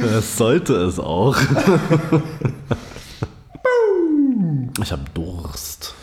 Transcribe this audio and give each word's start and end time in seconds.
Das 0.00 0.36
sollte 0.36 0.74
es 0.74 0.98
auch. 0.98 1.36
Ich 4.82 4.92
habe 4.92 5.02
Durst. 5.14 5.94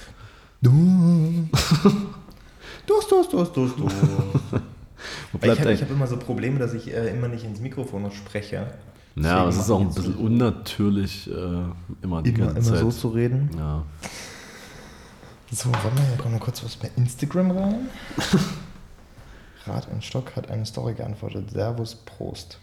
Durst, 0.62 0.72
Durst, 3.12 3.34
Durst, 3.34 3.56
Durst, 3.56 3.80
Durst. 3.80 3.96
Ich 5.42 5.50
habe 5.50 5.76
hab 5.76 5.92
immer 5.92 6.08
so 6.08 6.18
Probleme, 6.18 6.60
dass 6.60 6.74
ich 6.74 6.94
äh, 6.94 7.10
immer 7.10 7.28
nicht 7.28 7.44
ins 7.44 7.60
Mikrofon 7.60 8.10
spreche. 8.12 8.68
Ja, 9.16 9.38
aber 9.38 9.50
es 9.50 9.58
ist 9.58 9.70
auch 9.70 9.82
ein 9.82 9.88
bisschen 9.88 10.12
jetzt 10.14 10.20
unnatürlich, 10.20 11.30
äh, 11.30 11.34
immer 12.02 12.22
die 12.24 12.32
Immer, 12.32 12.54
ganze 12.54 12.70
immer 12.70 12.80
Zeit. 12.80 12.80
so 12.80 12.92
zu 12.92 13.10
reden. 13.10 13.50
ja. 13.58 13.84
So, 15.52 15.72
warte 15.72 15.88
mal, 15.96 16.06
hier 16.08 16.18
kommt 16.18 16.34
noch 16.34 16.40
kurz 16.42 16.64
was 16.64 16.76
bei 16.78 16.90
Instagram 16.96 17.52
rein. 17.52 17.76
Rad 19.66 19.88
und 19.90 20.04
Stock 20.04 20.36
hat 20.36 20.50
eine 20.50 20.66
Story 20.66 20.94
geantwortet. 20.94 21.52
Servus, 21.52 21.96
Prost. 21.96 22.60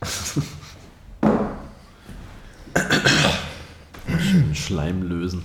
Schön 4.19 4.55
Schleim 4.55 5.03
lösen. 5.03 5.43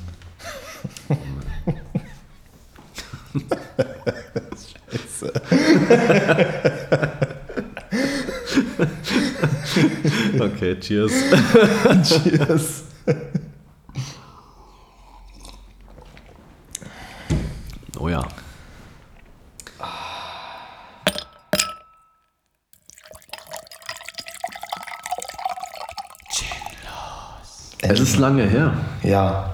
okay, 10.40 10.80
cheers. 10.80 11.12
Cheers. 12.03 12.84
Oh 17.98 18.09
ja. 18.09 18.28
Es 27.88 28.00
ist 28.00 28.15
lange 28.26 28.44
her. 28.44 28.73
Ja. 29.04 29.52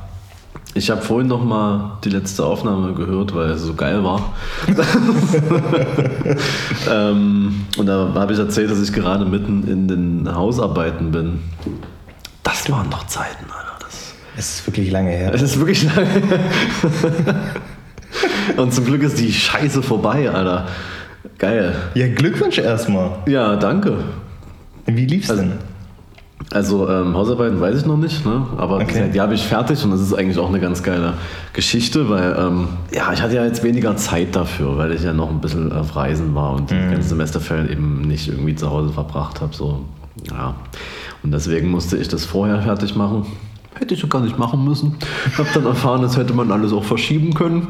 Ich 0.73 0.89
habe 0.89 1.01
vorhin 1.01 1.27
noch 1.27 1.43
mal 1.43 1.97
die 2.05 2.09
letzte 2.09 2.45
Aufnahme 2.45 2.93
gehört, 2.93 3.35
weil 3.35 3.49
es 3.51 3.61
so 3.63 3.73
geil 3.73 4.01
war. 4.05 4.31
ähm, 6.89 7.65
und 7.77 7.85
da 7.85 8.11
habe 8.15 8.31
ich 8.31 8.39
erzählt, 8.39 8.71
dass 8.71 8.81
ich 8.81 8.93
gerade 8.93 9.25
mitten 9.25 9.67
in 9.67 9.87
den 9.89 10.33
Hausarbeiten 10.33 11.11
bin. 11.11 11.39
Das 12.43 12.69
waren 12.71 12.87
noch 12.87 13.05
Zeiten, 13.07 13.45
Alter. 13.45 13.75
Das, 13.79 14.13
Es 14.37 14.59
ist 14.59 14.67
wirklich 14.67 14.89
lange 14.91 15.11
her. 15.11 15.33
es 15.33 15.41
ist 15.41 15.57
wirklich 15.59 15.83
lange. 15.83 16.07
her. 16.07 16.39
und 18.57 18.73
zum 18.73 18.85
Glück 18.85 19.03
ist 19.03 19.19
die 19.19 19.33
Scheiße 19.33 19.83
vorbei, 19.83 20.29
Alter. 20.29 20.67
Geil. 21.37 21.75
Ja, 21.95 22.07
Glückwunsch 22.07 22.59
erstmal. 22.59 23.09
Ja, 23.27 23.57
danke. 23.57 24.05
Wie 24.85 25.05
lief's 25.05 25.29
Also- 25.29 25.41
denn? 25.43 25.70
Also 26.53 26.89
ähm, 26.89 27.15
Hausarbeiten 27.15 27.61
weiß 27.61 27.79
ich 27.79 27.85
noch 27.85 27.95
nicht, 27.97 28.25
ne? 28.25 28.45
aber 28.57 28.77
Okay. 28.77 29.09
die 29.13 29.21
habe 29.21 29.33
ich 29.33 29.41
fertig 29.43 29.83
und 29.85 29.91
das 29.91 30.01
ist 30.01 30.13
eigentlich 30.13 30.37
auch 30.37 30.49
eine 30.49 30.59
ganz 30.59 30.83
geile 30.83 31.13
Geschichte, 31.53 32.09
weil 32.09 32.35
ähm, 32.37 32.67
ja, 32.93 33.13
ich 33.13 33.21
hatte 33.21 33.35
ja 33.35 33.45
jetzt 33.45 33.63
weniger 33.63 33.95
Zeit 33.95 34.35
dafür, 34.35 34.77
weil 34.77 34.91
ich 34.91 35.01
ja 35.03 35.13
noch 35.13 35.29
ein 35.29 35.39
bisschen 35.39 35.71
auf 35.71 35.95
Reisen 35.95 36.35
war 36.35 36.51
und 36.53 36.69
die 36.69 36.75
ganzen 36.75 37.07
Semesterferien 37.09 37.69
eben 37.71 38.01
nicht 38.01 38.27
irgendwie 38.27 38.55
zu 38.55 38.69
Hause 38.69 38.91
verbracht 38.91 39.39
habe. 39.39 39.55
So. 39.55 39.85
Ja. 40.29 40.55
Und 41.23 41.31
deswegen 41.31 41.71
musste 41.71 41.95
ich 41.97 42.09
das 42.09 42.25
vorher 42.25 42.61
fertig 42.61 42.95
machen. 42.95 43.25
Hätte 43.79 43.93
ich 43.93 44.01
so 44.01 44.07
gar 44.07 44.19
nicht 44.21 44.37
machen 44.37 44.65
müssen. 44.65 44.97
Habe 45.37 45.47
dann 45.53 45.65
erfahren, 45.65 46.01
das 46.01 46.17
hätte 46.17 46.33
man 46.33 46.51
alles 46.51 46.73
auch 46.73 46.83
verschieben 46.83 47.33
können. 47.33 47.67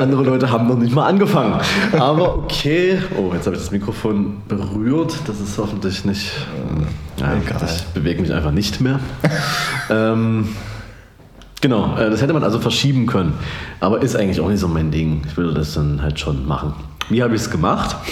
Andere 0.00 0.24
Leute 0.24 0.50
haben 0.50 0.66
noch 0.66 0.78
nicht 0.78 0.94
mal 0.94 1.06
angefangen. 1.06 1.60
Aber 1.98 2.36
okay. 2.38 2.98
Oh, 3.16 3.32
jetzt 3.34 3.44
habe 3.46 3.54
ich 3.54 3.62
das 3.62 3.70
Mikrofon 3.70 4.38
berührt. 4.48 5.14
Das 5.26 5.38
ist 5.38 5.58
hoffentlich 5.58 6.04
nicht. 6.06 6.32
Ja, 7.20 7.34
Egal. 7.34 7.60
ich 7.64 7.84
bewege 7.88 8.22
mich 8.22 8.32
einfach 8.32 8.50
nicht 8.50 8.80
mehr. 8.80 8.98
ähm, 9.90 10.48
genau, 11.60 11.96
äh, 11.96 12.10
das 12.10 12.22
hätte 12.22 12.32
man 12.32 12.42
also 12.42 12.58
verschieben 12.58 13.06
können. 13.06 13.34
Aber 13.80 14.02
ist 14.02 14.16
eigentlich 14.16 14.40
auch 14.40 14.48
nicht 14.48 14.60
so 14.60 14.68
mein 14.68 14.90
Ding. 14.90 15.22
Ich 15.28 15.36
würde 15.36 15.54
das 15.54 15.74
dann 15.74 16.00
halt 16.00 16.18
schon 16.18 16.46
machen. 16.46 16.72
Wie 17.10 17.22
habe 17.22 17.34
ich 17.34 17.42
es 17.42 17.50
gemacht? 17.50 17.96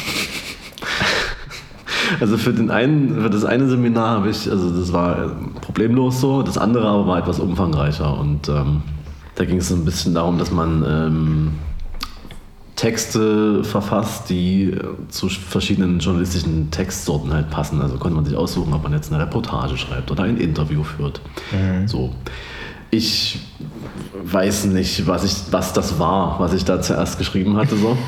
Also 2.20 2.38
für, 2.38 2.54
den 2.54 2.70
einen, 2.70 3.20
für 3.20 3.28
das 3.28 3.44
eine 3.44 3.68
Seminar 3.68 4.08
habe 4.20 4.30
ich, 4.30 4.50
also 4.50 4.70
das 4.70 4.94
war 4.94 5.26
äh, 5.26 5.28
problemlos 5.60 6.22
so, 6.22 6.42
das 6.42 6.56
andere 6.56 6.88
aber 6.88 7.06
war 7.06 7.18
etwas 7.18 7.38
umfangreicher 7.38 8.18
und 8.18 8.48
ähm, 8.48 8.82
da 9.34 9.44
ging 9.44 9.58
es 9.58 9.68
so 9.68 9.74
ein 9.74 9.84
bisschen 9.84 10.14
darum, 10.14 10.38
dass 10.38 10.50
man 10.50 10.84
ähm, 10.88 11.52
Texte 12.78 13.64
verfasst, 13.64 14.30
die 14.30 14.70
äh, 14.70 14.84
zu 15.08 15.28
verschiedenen 15.28 15.98
journalistischen 15.98 16.70
Textsorten 16.70 17.32
halt 17.32 17.50
passen. 17.50 17.82
Also 17.82 17.98
konnte 17.98 18.14
man 18.14 18.24
sich 18.24 18.36
aussuchen, 18.36 18.72
ob 18.72 18.84
man 18.84 18.92
jetzt 18.92 19.12
eine 19.12 19.20
Reportage 19.20 19.76
schreibt 19.76 20.12
oder 20.12 20.22
ein 20.22 20.36
Interview 20.36 20.84
führt. 20.84 21.20
So. 21.86 22.14
Ich 22.90 23.40
weiß 24.22 24.66
nicht, 24.66 25.06
was, 25.06 25.24
ich, 25.24 25.52
was 25.52 25.72
das 25.72 25.98
war, 25.98 26.38
was 26.40 26.52
ich 26.52 26.64
da 26.64 26.80
zuerst 26.80 27.18
geschrieben 27.18 27.56
hatte. 27.56 27.76
So. 27.76 27.96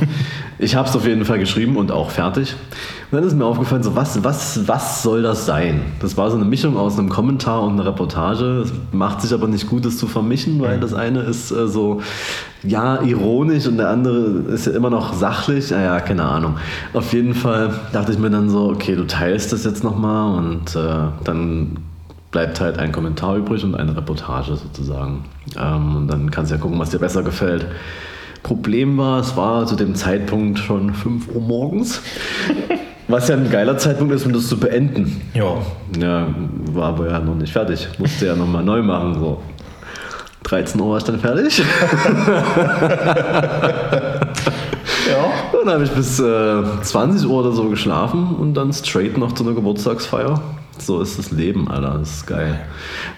Ich 0.62 0.74
habe 0.74 0.86
es 0.86 0.94
auf 0.94 1.06
jeden 1.06 1.24
Fall 1.24 1.38
geschrieben 1.38 1.78
und 1.78 1.90
auch 1.90 2.10
fertig. 2.10 2.54
Und 3.10 3.16
dann 3.16 3.24
ist 3.24 3.34
mir 3.34 3.46
aufgefallen, 3.46 3.82
so, 3.82 3.96
was, 3.96 4.22
was, 4.22 4.68
was 4.68 5.02
soll 5.02 5.22
das 5.22 5.46
sein? 5.46 5.80
Das 6.00 6.18
war 6.18 6.30
so 6.30 6.36
eine 6.36 6.44
Mischung 6.44 6.76
aus 6.76 6.98
einem 6.98 7.08
Kommentar 7.08 7.62
und 7.62 7.72
einer 7.72 7.86
Reportage. 7.86 8.64
Es 8.64 8.72
macht 8.92 9.22
sich 9.22 9.32
aber 9.32 9.48
nicht 9.48 9.68
gut, 9.68 9.86
das 9.86 9.96
zu 9.96 10.06
vermischen, 10.06 10.60
weil 10.60 10.78
das 10.78 10.92
eine 10.92 11.20
ist 11.20 11.50
äh, 11.50 11.66
so, 11.66 12.02
ja, 12.62 13.00
ironisch 13.00 13.66
und 13.68 13.78
der 13.78 13.88
andere 13.88 14.42
ist 14.52 14.66
ja 14.66 14.72
immer 14.72 14.90
noch 14.90 15.14
sachlich. 15.14 15.70
Naja, 15.70 15.98
keine 16.00 16.24
Ahnung. 16.24 16.56
Auf 16.92 17.14
jeden 17.14 17.32
Fall 17.32 17.72
dachte 17.94 18.12
ich 18.12 18.18
mir 18.18 18.28
dann 18.28 18.50
so, 18.50 18.68
okay, 18.68 18.96
du 18.96 19.06
teilst 19.06 19.54
das 19.54 19.64
jetzt 19.64 19.82
nochmal 19.82 20.36
und 20.36 20.76
äh, 20.76 21.08
dann 21.24 21.78
bleibt 22.30 22.60
halt 22.60 22.78
ein 22.78 22.92
Kommentar 22.92 23.36
übrig 23.36 23.64
und 23.64 23.74
eine 23.74 23.96
Reportage 23.96 24.56
sozusagen. 24.56 25.24
Ähm, 25.58 25.96
und 25.96 26.08
dann 26.08 26.30
kannst 26.30 26.50
du 26.50 26.56
ja 26.56 26.60
gucken, 26.60 26.78
was 26.78 26.90
dir 26.90 26.98
besser 26.98 27.22
gefällt. 27.22 27.66
Problem 28.42 28.96
war, 28.96 29.20
es 29.20 29.36
war 29.36 29.66
zu 29.66 29.76
dem 29.76 29.94
Zeitpunkt 29.94 30.58
schon 30.58 30.94
5 30.94 31.28
Uhr 31.34 31.42
morgens. 31.42 32.00
Was 33.08 33.26
ja 33.26 33.34
ein 33.34 33.50
geiler 33.50 33.76
Zeitpunkt 33.76 34.14
ist, 34.14 34.24
um 34.24 34.32
das 34.32 34.46
zu 34.46 34.56
beenden. 34.56 35.20
Ja. 35.34 35.56
Ja, 35.98 36.28
war 36.72 36.90
aber 36.90 37.10
ja 37.10 37.18
noch 37.18 37.34
nicht 37.34 37.52
fertig. 37.52 37.88
Musste 37.98 38.26
ja 38.26 38.36
nochmal 38.36 38.62
neu 38.62 38.82
machen. 38.82 39.14
So. 39.14 39.42
13 40.44 40.80
Uhr 40.80 40.90
war 40.90 40.98
ich 40.98 41.04
dann 41.04 41.18
fertig. 41.18 41.60
Ja. 45.08 45.28
Dann 45.52 45.74
habe 45.74 45.84
ich 45.84 45.90
bis 45.90 46.20
äh, 46.20 46.62
20 46.82 47.28
Uhr 47.28 47.40
oder 47.40 47.52
so 47.52 47.68
geschlafen 47.68 48.36
und 48.36 48.54
dann 48.54 48.72
straight 48.72 49.18
noch 49.18 49.32
zu 49.32 49.44
einer 49.44 49.54
Geburtstagsfeier. 49.54 50.40
So 50.80 51.00
ist 51.00 51.18
das 51.18 51.30
Leben, 51.30 51.68
Alter. 51.70 51.98
Das 51.98 52.10
ist 52.16 52.26
geil. 52.26 52.60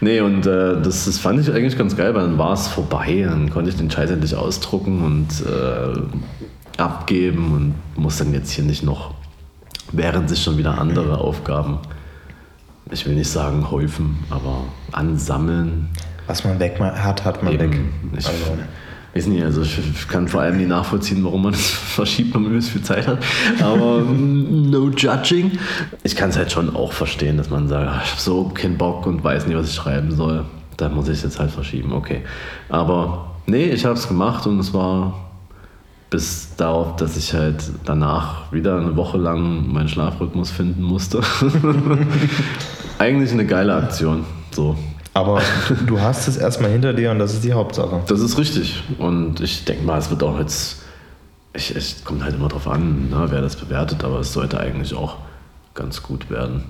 Nee, 0.00 0.20
und 0.20 0.46
äh, 0.46 0.80
das, 0.80 1.04
das 1.04 1.18
fand 1.18 1.40
ich 1.40 1.52
eigentlich 1.52 1.78
ganz 1.78 1.96
geil, 1.96 2.14
weil 2.14 2.22
dann 2.22 2.38
war 2.38 2.52
es 2.52 2.68
vorbei. 2.68 3.24
Dann 3.28 3.50
konnte 3.50 3.70
ich 3.70 3.76
den 3.76 3.90
Scheiß 3.90 4.10
endlich 4.10 4.34
ausdrucken 4.34 5.04
und 5.04 5.28
äh, 5.46 6.80
abgeben 6.80 7.52
und 7.96 8.02
muss 8.02 8.18
dann 8.18 8.32
jetzt 8.32 8.50
hier 8.50 8.64
nicht 8.64 8.82
noch, 8.82 9.14
während 9.92 10.28
sich 10.28 10.42
schon 10.42 10.58
wieder 10.58 10.78
andere 10.78 11.18
Aufgaben, 11.18 11.78
ich 12.90 13.06
will 13.06 13.14
nicht 13.14 13.30
sagen 13.30 13.70
häufen, 13.70 14.18
aber 14.30 14.64
ansammeln. 14.90 15.88
Was 16.26 16.44
man 16.44 16.58
weg 16.60 16.78
hat, 16.80 17.24
hat 17.24 17.42
man 17.42 17.54
Eben. 17.54 17.72
weg. 17.72 17.80
Ich 18.18 18.26
Also, 18.26 18.38
weiß 19.14 19.26
nicht, 19.26 19.42
also 19.42 19.62
ich 19.62 20.08
kann 20.08 20.28
vor 20.28 20.40
allem 20.40 20.56
nie 20.56 20.66
nachvollziehen, 20.66 21.22
warum 21.24 21.42
man 21.42 21.52
das 21.52 21.70
verschiebt, 21.70 22.34
wenn 22.34 22.42
man 22.42 22.50
übelst 22.52 22.70
viel 22.70 22.82
Zeit 22.82 23.06
hat. 23.06 23.18
Aber 23.60 24.00
mm, 24.00 24.70
no 24.70 24.88
judging. 24.90 25.52
Ich 26.02 26.16
kann 26.16 26.30
es 26.30 26.36
halt 26.36 26.50
schon 26.50 26.74
auch 26.74 26.92
verstehen, 26.92 27.36
dass 27.36 27.50
man 27.50 27.68
sagt, 27.68 27.88
ach, 27.88 28.04
ich 28.04 28.10
habe 28.10 28.20
so 28.20 28.44
keinen 28.54 28.78
Bock 28.78 29.06
und 29.06 29.22
weiß 29.22 29.46
nicht, 29.46 29.56
was 29.56 29.68
ich 29.68 29.74
schreiben 29.74 30.12
soll. 30.12 30.44
Da 30.76 30.88
muss 30.88 31.08
ich 31.08 31.18
es 31.18 31.22
jetzt 31.22 31.38
halt 31.38 31.50
verschieben, 31.50 31.92
okay. 31.92 32.22
Aber 32.68 33.32
nee, 33.46 33.66
ich 33.66 33.84
habe 33.84 33.94
es 33.94 34.08
gemacht 34.08 34.46
und 34.46 34.58
es 34.58 34.72
war 34.72 35.14
bis 36.08 36.56
darauf, 36.56 36.97
dass 36.97 37.16
ich 37.16 37.32
halt 37.32 37.70
danach 37.84 38.53
wieder 38.53 38.78
eine 38.78 38.97
Woche 38.97 39.16
lang 39.18 39.72
meinen 39.72 39.88
Schlafrhythmus 39.88 40.50
finden 40.50 40.82
musste. 40.82 41.20
Eigentlich 42.98 43.32
eine 43.32 43.47
geile 43.47 43.74
Aktion. 43.74 44.24
So, 44.50 44.76
aber 45.14 45.42
du 45.86 46.00
hast 46.00 46.28
es 46.28 46.36
erstmal 46.36 46.70
hinter 46.70 46.92
dir 46.92 47.10
und 47.10 47.18
das 47.18 47.34
ist 47.34 47.44
die 47.44 47.53
Hauptsache. 47.53 48.00
das 48.06 48.20
ist 48.20 48.38
richtig. 48.38 48.82
Und 48.98 49.41
ich 49.41 49.64
denke 49.64 49.84
mal, 49.84 49.98
es 49.98 50.10
wird 50.10 50.22
auch 50.22 50.38
jetzt. 50.38 50.80
Es 51.54 52.03
kommt 52.03 52.24
halt 52.24 52.34
immer 52.34 52.48
drauf 52.48 52.66
an, 52.66 53.10
ne, 53.10 53.26
wer 53.28 53.42
das 53.42 53.56
bewertet, 53.56 54.04
aber 54.04 54.20
es 54.20 54.32
sollte 54.32 54.59
eigentlich 54.59 54.94
auch 54.94 55.18
ganz 55.74 56.03
gut 56.03 56.30
werden. 56.30 56.64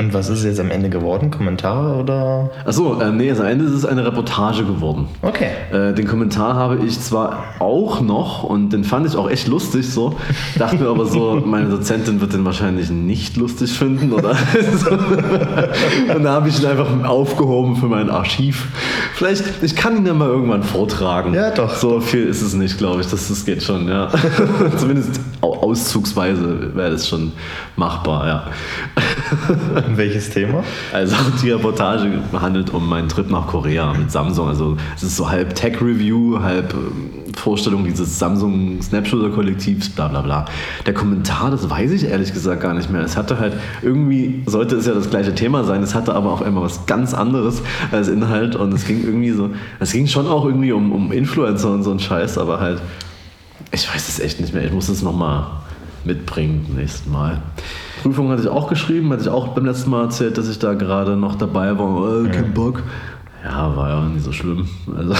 Und 0.00 0.14
was 0.14 0.28
ist 0.28 0.44
jetzt 0.44 0.60
am 0.60 0.70
Ende 0.70 0.90
geworden? 0.90 1.32
Kommentare 1.32 1.96
oder? 1.96 2.50
Achso, 2.64 3.00
äh, 3.00 3.10
nee, 3.10 3.30
also 3.30 3.42
am 3.42 3.48
Ende 3.48 3.64
ist 3.64 3.72
es 3.72 3.84
eine 3.84 4.06
Reportage 4.06 4.64
geworden. 4.64 5.08
Okay. 5.22 5.48
Äh, 5.72 5.92
den 5.92 6.06
Kommentar 6.06 6.54
habe 6.54 6.78
ich 6.86 7.00
zwar 7.00 7.42
auch 7.58 8.00
noch 8.00 8.44
und 8.44 8.72
den 8.72 8.84
fand 8.84 9.08
ich 9.08 9.16
auch 9.16 9.28
echt 9.28 9.48
lustig 9.48 9.90
so, 9.90 10.14
dachte 10.56 10.76
mir 10.76 10.88
aber 10.88 11.04
so, 11.06 11.42
meine 11.44 11.68
Dozentin 11.68 12.20
wird 12.20 12.32
den 12.32 12.44
wahrscheinlich 12.44 12.90
nicht 12.90 13.36
lustig 13.36 13.72
finden 13.72 14.12
oder 14.12 14.30
und 16.16 16.22
da 16.22 16.32
habe 16.32 16.48
ich 16.48 16.60
ihn 16.60 16.66
einfach 16.66 16.86
aufgehoben 17.04 17.74
für 17.74 17.86
mein 17.86 18.08
Archiv. 18.08 18.68
Vielleicht, 19.14 19.42
ich 19.62 19.74
kann 19.74 19.96
ihn 19.96 20.06
ja 20.06 20.14
mal 20.14 20.28
irgendwann 20.28 20.62
vortragen. 20.62 21.34
Ja, 21.34 21.50
doch. 21.50 21.74
So 21.74 21.98
viel 22.00 22.24
ist 22.26 22.40
es 22.42 22.54
nicht, 22.54 22.78
glaube 22.78 23.00
ich, 23.00 23.08
das, 23.08 23.26
das 23.26 23.44
geht 23.44 23.64
schon, 23.64 23.88
ja. 23.88 24.08
Zumindest 24.76 25.18
au- 25.40 25.56
auszugsweise 25.56 26.70
wäre 26.76 26.92
das 26.92 27.08
schon 27.08 27.32
machbar, 27.74 28.26
ja. 28.28 28.42
Welches 29.94 30.30
Thema? 30.30 30.64
Also 30.92 31.16
die 31.42 31.50
Reportage 31.50 32.10
handelt 32.32 32.70
um 32.70 32.88
meinen 32.88 33.08
Trip 33.08 33.30
nach 33.30 33.46
Korea 33.46 33.94
mit 33.94 34.10
Samsung. 34.10 34.48
Also 34.48 34.76
es 34.96 35.02
ist 35.02 35.16
so 35.16 35.28
halb 35.28 35.54
Tech-Review, 35.54 36.40
halb 36.40 36.74
ähm, 36.74 37.34
Vorstellung 37.34 37.84
dieses 37.84 38.18
Samsung 38.18 38.82
Snapshooter-Kollektivs, 38.82 39.90
bla 39.90 40.08
bla 40.08 40.20
bla. 40.20 40.44
Der 40.86 40.94
Kommentar, 40.94 41.50
das 41.50 41.68
weiß 41.68 41.92
ich 41.92 42.04
ehrlich 42.04 42.32
gesagt 42.32 42.60
gar 42.60 42.74
nicht 42.74 42.90
mehr. 42.90 43.02
Es 43.02 43.16
hatte 43.16 43.38
halt 43.38 43.54
irgendwie, 43.82 44.42
sollte 44.46 44.76
es 44.76 44.86
ja 44.86 44.94
das 44.94 45.08
gleiche 45.10 45.34
Thema 45.34 45.64
sein, 45.64 45.82
es 45.82 45.94
hatte 45.94 46.14
aber 46.14 46.32
auf 46.32 46.42
einmal 46.42 46.64
was 46.64 46.86
ganz 46.86 47.14
anderes 47.14 47.62
als 47.92 48.08
Inhalt 48.08 48.56
und 48.56 48.72
es 48.72 48.86
ging 48.86 49.04
irgendwie 49.04 49.30
so, 49.30 49.50
es 49.80 49.92
ging 49.92 50.06
schon 50.06 50.26
auch 50.26 50.44
irgendwie 50.44 50.72
um, 50.72 50.92
um 50.92 51.12
Influencer 51.12 51.70
und 51.70 51.82
so 51.82 51.90
ein 51.90 52.00
Scheiß, 52.00 52.38
aber 52.38 52.60
halt, 52.60 52.80
ich 53.72 53.92
weiß 53.92 54.08
es 54.08 54.20
echt 54.20 54.40
nicht 54.40 54.54
mehr. 54.54 54.64
Ich 54.64 54.72
muss 54.72 54.88
es 54.88 55.02
nochmal 55.02 55.46
mitbringen 56.04 56.66
nächsten 56.76 57.12
Mal. 57.12 57.40
Prüfung 58.02 58.30
hatte 58.30 58.42
ich 58.42 58.48
auch 58.48 58.68
geschrieben, 58.68 59.10
hatte 59.12 59.22
ich 59.22 59.28
auch 59.28 59.48
beim 59.48 59.66
letzten 59.66 59.90
Mal 59.90 60.04
erzählt, 60.04 60.38
dass 60.38 60.48
ich 60.48 60.58
da 60.58 60.74
gerade 60.74 61.16
noch 61.16 61.34
dabei 61.34 61.78
war. 61.78 62.24
Äh, 62.24 62.28
kein 62.28 62.54
Bock. 62.54 62.82
Ja, 63.44 63.76
war 63.76 63.88
ja 63.88 64.00
nicht 64.02 64.24
so 64.24 64.32
schlimm. 64.32 64.68
Also 64.96 65.14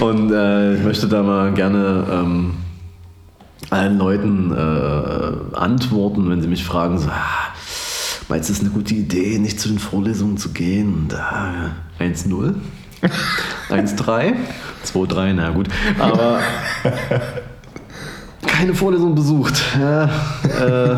und 0.04 0.32
äh, 0.32 0.74
ich 0.74 0.82
möchte 0.82 1.08
da 1.08 1.22
mal 1.22 1.52
gerne 1.52 2.04
ähm, 2.10 2.54
allen 3.70 3.98
Leuten 3.98 4.52
äh, 4.52 5.56
antworten, 5.56 6.28
wenn 6.30 6.42
sie 6.42 6.48
mich 6.48 6.64
fragen, 6.64 6.98
so, 6.98 7.08
ah, 7.08 7.52
meinst 8.28 8.48
du, 8.48 8.52
es 8.52 8.58
ist 8.58 8.64
eine 8.64 8.74
gute 8.74 8.94
Idee, 8.94 9.38
nicht 9.38 9.60
zu 9.60 9.68
den 9.68 9.78
Vorlesungen 9.78 10.36
zu 10.36 10.50
gehen? 10.50 10.94
Und, 10.94 11.14
ah, 11.14 11.72
1-0, 12.00 12.54
1-3, 13.70 14.34
2-3, 14.84 15.32
na 15.34 15.50
gut. 15.50 15.68
Aber 15.98 16.40
keine 18.46 18.74
Vorlesung 18.74 19.14
besucht. 19.14 19.62
Ja, 19.78 20.04
äh, 20.04 20.96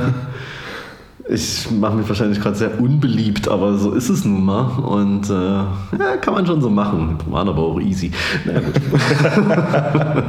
ich 1.28 1.68
mache 1.70 1.96
mich 1.96 2.08
wahrscheinlich 2.08 2.40
gerade 2.40 2.56
sehr 2.56 2.80
unbeliebt, 2.80 3.48
aber 3.48 3.76
so 3.76 3.92
ist 3.92 4.08
es 4.08 4.24
nun 4.24 4.44
mal. 4.44 4.66
Und 4.78 5.28
äh, 5.28 5.34
ja, 5.34 6.16
kann 6.20 6.34
man 6.34 6.46
schon 6.46 6.60
so 6.60 6.70
machen. 6.70 7.18
Waren 7.28 7.48
aber 7.48 7.62
auch 7.62 7.80
easy. 7.80 8.12
Na 8.44 8.60
gut. 8.60 8.74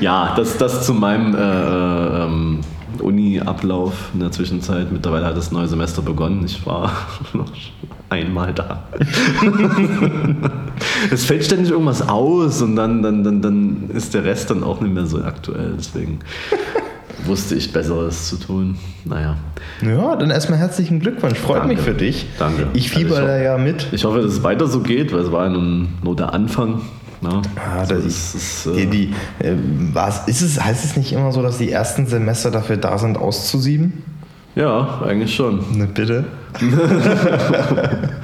ja, 0.00 0.34
das, 0.36 0.58
das 0.58 0.84
zu 0.84 0.92
meinem 0.92 1.34
äh, 1.34 2.24
ähm, 2.24 2.60
Uni-Ablauf 3.00 4.10
in 4.12 4.20
der 4.20 4.32
Zwischenzeit. 4.32 4.92
Mittlerweile 4.92 5.26
hat 5.26 5.36
das 5.36 5.50
neue 5.50 5.68
Semester 5.68 6.02
begonnen. 6.02 6.44
Ich 6.44 6.66
war 6.66 6.92
noch 7.32 7.50
einmal 8.08 8.52
da. 8.54 8.84
es 11.10 11.24
fällt 11.24 11.44
ständig 11.44 11.70
irgendwas 11.70 12.06
aus 12.08 12.62
und 12.62 12.76
dann, 12.76 13.02
dann, 13.02 13.24
dann, 13.24 13.42
dann 13.42 13.90
ist 13.94 14.14
der 14.14 14.24
Rest 14.24 14.50
dann 14.50 14.62
auch 14.62 14.80
nicht 14.80 14.94
mehr 14.94 15.06
so 15.06 15.22
aktuell. 15.22 15.74
Deswegen 15.76 16.20
wusste 17.24 17.54
ich 17.54 17.72
Besseres 17.72 18.28
zu 18.28 18.36
tun. 18.36 18.76
Naja. 19.04 19.36
Ja, 19.82 20.16
dann 20.16 20.30
erstmal 20.30 20.58
herzlichen 20.58 21.00
Glückwunsch. 21.00 21.38
Freut 21.38 21.60
Danke. 21.60 21.74
mich 21.74 21.80
für 21.82 21.94
dich. 21.94 22.26
Danke. 22.38 22.68
Ich 22.74 22.90
fieber 22.90 23.16
Also 23.16 23.22
ich 23.22 23.28
da 23.28 23.38
ja 23.38 23.58
mit. 23.58 23.88
Ich 23.92 24.04
hoffe, 24.04 24.22
dass 24.22 24.32
es 24.32 24.42
weiter 24.42 24.66
so 24.66 24.80
geht, 24.80 25.12
weil 25.12 25.20
es 25.20 25.32
war 25.32 25.44
ja 25.46 25.50
nun 25.50 25.88
nur 26.02 26.14
der 26.16 26.32
Anfang. 26.32 26.82
Ne? 27.22 27.40
Ah, 27.56 27.78
Also 27.78 27.94
das 27.94 28.04
ist, 28.04 28.66
Die, 28.76 28.82
äh, 28.82 28.86
die, 28.86 29.04
äh, 29.38 29.54
was, 29.92 30.28
ist 30.28 30.42
es, 30.42 30.62
heißt 30.62 30.84
es 30.84 30.96
nicht 30.96 31.12
immer 31.14 31.32
so, 31.32 31.42
dass 31.42 31.56
die 31.58 31.70
ersten 31.70 32.06
Semester 32.06 32.50
dafür 32.50 32.76
da 32.76 32.98
sind, 32.98 33.16
auszusieben? 33.16 34.02
ja, 34.54 35.02
eigentlich 35.04 35.34
schon. 35.34 35.60
Ne, 35.76 35.86
bitte. 35.86 36.24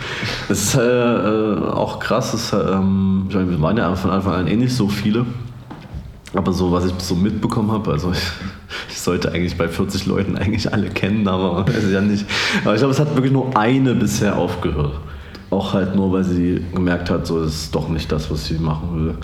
Es 0.49 0.65
ist 0.65 0.75
äh, 0.75 0.81
äh, 0.81 1.59
auch 1.71 1.99
krass, 1.99 2.35
es, 2.35 2.53
ähm, 2.53 3.27
ich 3.29 3.35
meine, 3.35 3.51
wir 3.51 3.63
waren 3.63 3.77
ja 3.77 3.95
von 3.95 4.11
Anfang 4.11 4.35
an 4.35 4.47
eh 4.49 4.57
nicht 4.57 4.75
so 4.75 4.89
viele. 4.89 5.25
Aber 6.35 6.53
so, 6.53 6.73
was 6.73 6.87
ich 6.87 6.93
so 6.99 7.15
mitbekommen 7.15 7.71
habe, 7.71 7.91
also 7.93 8.13
ich, 8.13 8.19
ich 8.91 8.99
sollte 8.99 9.33
eigentlich 9.33 9.57
bei 9.57 9.69
40 9.69 10.07
Leuten 10.07 10.37
eigentlich 10.37 10.73
alle 10.73 10.89
kennen, 10.89 11.29
aber 11.29 11.67
weiß 11.67 11.85
ich 11.85 11.93
ja 11.93 12.01
nicht. 12.01 12.27
Aber 12.65 12.75
ich 12.75 12.81
glaube, 12.81 12.93
es 12.93 13.01
hat 13.01 13.15
wirklich 13.15 13.33
nur 13.33 13.57
eine 13.57 13.95
bisher 13.95 14.37
aufgehört. 14.37 14.99
Auch 15.51 15.75
halt 15.75 15.95
nur, 15.95 16.13
weil 16.13 16.25
sie 16.25 16.65
gemerkt 16.75 17.11
hat, 17.11 17.27
so 17.27 17.43
ist 17.43 17.55
es 17.55 17.71
doch 17.71 17.89
nicht 17.89 18.11
das, 18.11 18.31
was 18.31 18.47
sie 18.47 18.59
machen 18.59 18.89
will. 18.95 19.15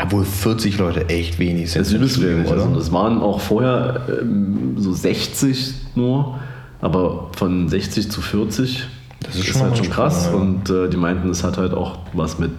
Obwohl 0.00 0.24
40 0.24 0.78
Leute 0.78 1.08
echt 1.08 1.38
wenig 1.38 1.70
sind. 1.72 1.80
Das 1.80 1.88
ist 1.88 1.94
übelst 1.94 2.22
wenig. 2.22 2.50
Also 2.50 2.74
das 2.74 2.90
waren 2.90 3.20
auch 3.20 3.40
vorher 3.40 4.00
ähm, 4.20 4.74
so 4.76 4.92
60 4.92 5.74
nur, 5.94 6.38
aber 6.82 7.30
von 7.36 7.68
60 7.68 8.10
zu 8.10 8.20
40 8.20 8.86
Das 9.24 9.36
ist 9.36 9.46
schon 9.46 9.62
halt 9.62 9.78
schon 9.78 9.88
krass. 9.88 10.26
Sprung. 10.26 10.40
Und 10.40 10.70
äh, 10.70 10.90
die 10.90 10.98
meinten, 10.98 11.30
es 11.30 11.42
hat 11.42 11.56
halt 11.56 11.72
auch 11.72 12.00
was 12.12 12.38
mit 12.38 12.50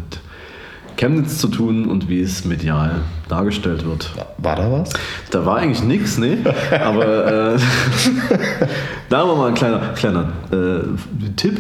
Chemnitz 0.96 1.38
zu 1.38 1.48
tun 1.48 1.86
und 1.86 2.10
wie 2.10 2.22
es 2.22 2.46
medial 2.46 3.02
dargestellt 3.28 3.86
wird. 3.86 4.12
War 4.38 4.56
da 4.56 4.72
was? 4.72 4.92
Da 5.32 5.46
war 5.46 5.58
eigentlich 5.58 5.84
nichts, 5.84 6.18
ne? 6.18 6.38
Aber 6.72 7.56
äh, 7.56 7.58
da 9.10 9.28
war 9.28 9.36
mal 9.36 9.50
ein 9.50 9.56
kleiner, 9.56 9.80
kleiner 9.96 10.32
äh, 10.52 11.30
Tipp. 11.36 11.60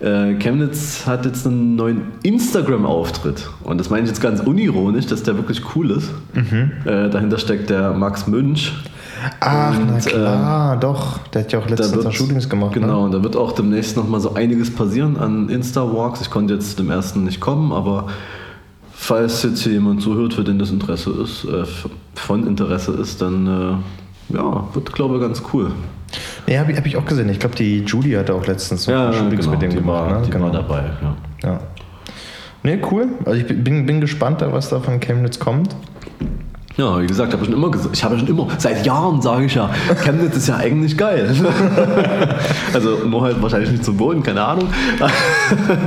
Äh, 0.00 0.34
Chemnitz 0.36 1.06
hat 1.06 1.26
jetzt 1.26 1.46
einen 1.46 1.76
neuen 1.76 2.02
Instagram-Auftritt. 2.22 3.50
Und 3.62 3.78
das 3.78 3.90
meine 3.90 4.04
ich 4.04 4.08
jetzt 4.08 4.22
ganz 4.22 4.40
unironisch, 4.40 5.06
dass 5.06 5.22
der 5.22 5.36
wirklich 5.36 5.62
cool 5.76 5.90
ist. 5.90 6.10
Mhm. 6.32 6.72
Äh, 6.86 7.10
dahinter 7.10 7.38
steckt 7.38 7.68
der 7.68 7.92
Max 7.92 8.26
Münch. 8.26 8.72
Ach, 9.40 9.74
na 9.86 9.94
Und, 9.94 10.06
klar, 10.06 10.76
doch. 10.78 11.18
Der 11.28 11.42
hat 11.42 11.52
ja 11.52 11.58
auch 11.58 11.68
letztens 11.68 12.04
wird- 12.04 12.14
Shootings 12.14 12.48
gemacht. 12.48 12.72
Genau, 12.72 12.86
Ne? 13.00 13.04
und 13.06 13.12
da 13.12 13.22
wird 13.22 13.36
auch 13.36 13.52
demnächst 13.52 13.96
nochmal 13.96 14.20
so 14.20 14.34
einiges 14.34 14.74
passieren 14.74 15.16
an 15.18 15.48
Insta-Walks. 15.48 16.20
Ich 16.22 16.30
konnte 16.30 16.54
jetzt 16.54 16.78
dem 16.78 16.90
ersten 16.90 17.24
nicht 17.24 17.40
kommen, 17.40 17.72
aber 17.72 18.06
falls 18.92 19.42
jetzt 19.42 19.62
hier 19.62 19.72
jemand 19.72 20.02
zuhört, 20.02 20.34
für 20.34 20.44
den 20.44 20.58
das 20.58 20.70
Interesse 20.70 21.10
ist, 21.22 21.44
äh, 21.44 21.64
von 22.14 22.46
Interesse 22.46 22.92
ist, 22.92 23.20
dann 23.22 23.46
äh, 24.30 24.34
ja, 24.36 24.64
wird, 24.72 24.92
glaube 24.92 25.16
ich, 25.16 25.20
ganz 25.20 25.42
cool. 25.52 25.70
Nee, 26.46 26.58
habe 26.58 26.72
ich, 26.72 26.78
hab 26.78 26.86
ich 26.86 26.96
auch 26.96 27.04
gesehen. 27.04 27.28
Ich 27.28 27.38
glaube, 27.38 27.54
die 27.56 27.80
Julie 27.84 28.18
hatte 28.18 28.34
auch 28.34 28.46
letztens 28.46 28.84
so 28.84 28.92
Ja, 28.92 29.12
Shootings 29.12 29.40
genau, 29.46 29.50
mit 29.52 29.62
dem 29.62 29.70
gemacht. 29.74 30.10
war, 30.10 30.18
ne? 30.20 30.22
die 30.26 30.30
genau. 30.30 30.44
war 30.46 30.52
dabei. 30.52 30.84
Ja. 31.02 31.14
Ja. 31.50 31.60
Nee, 32.62 32.78
cool. 32.90 33.08
Also 33.24 33.40
ich 33.40 33.46
bin, 33.46 33.86
bin 33.86 34.00
gespannt, 34.00 34.44
was 34.50 34.68
da 34.70 34.80
von 34.80 35.00
Chemnitz 35.00 35.38
kommt. 35.38 35.74
Ja, 36.76 37.00
wie 37.00 37.06
gesagt, 37.06 37.32
habe 37.32 37.42
ich 37.42 37.50
schon 37.50 37.58
immer 37.58 37.70
gesagt. 37.70 37.96
Ich 37.96 38.04
habe 38.04 38.18
schon 38.18 38.28
immer, 38.28 38.46
seit 38.58 38.86
Jahren 38.86 39.20
sage 39.20 39.46
ich 39.46 39.54
ja, 39.54 39.68
Chemnitz 40.04 40.36
ist 40.36 40.48
ja 40.48 40.56
eigentlich 40.56 40.96
geil. 40.96 41.34
also 42.72 42.98
nur 43.06 43.22
halt 43.22 43.42
wahrscheinlich 43.42 43.70
nicht 43.70 43.84
zum 43.84 43.98
Wohnen, 43.98 44.22
keine 44.22 44.42
Ahnung. 44.42 44.68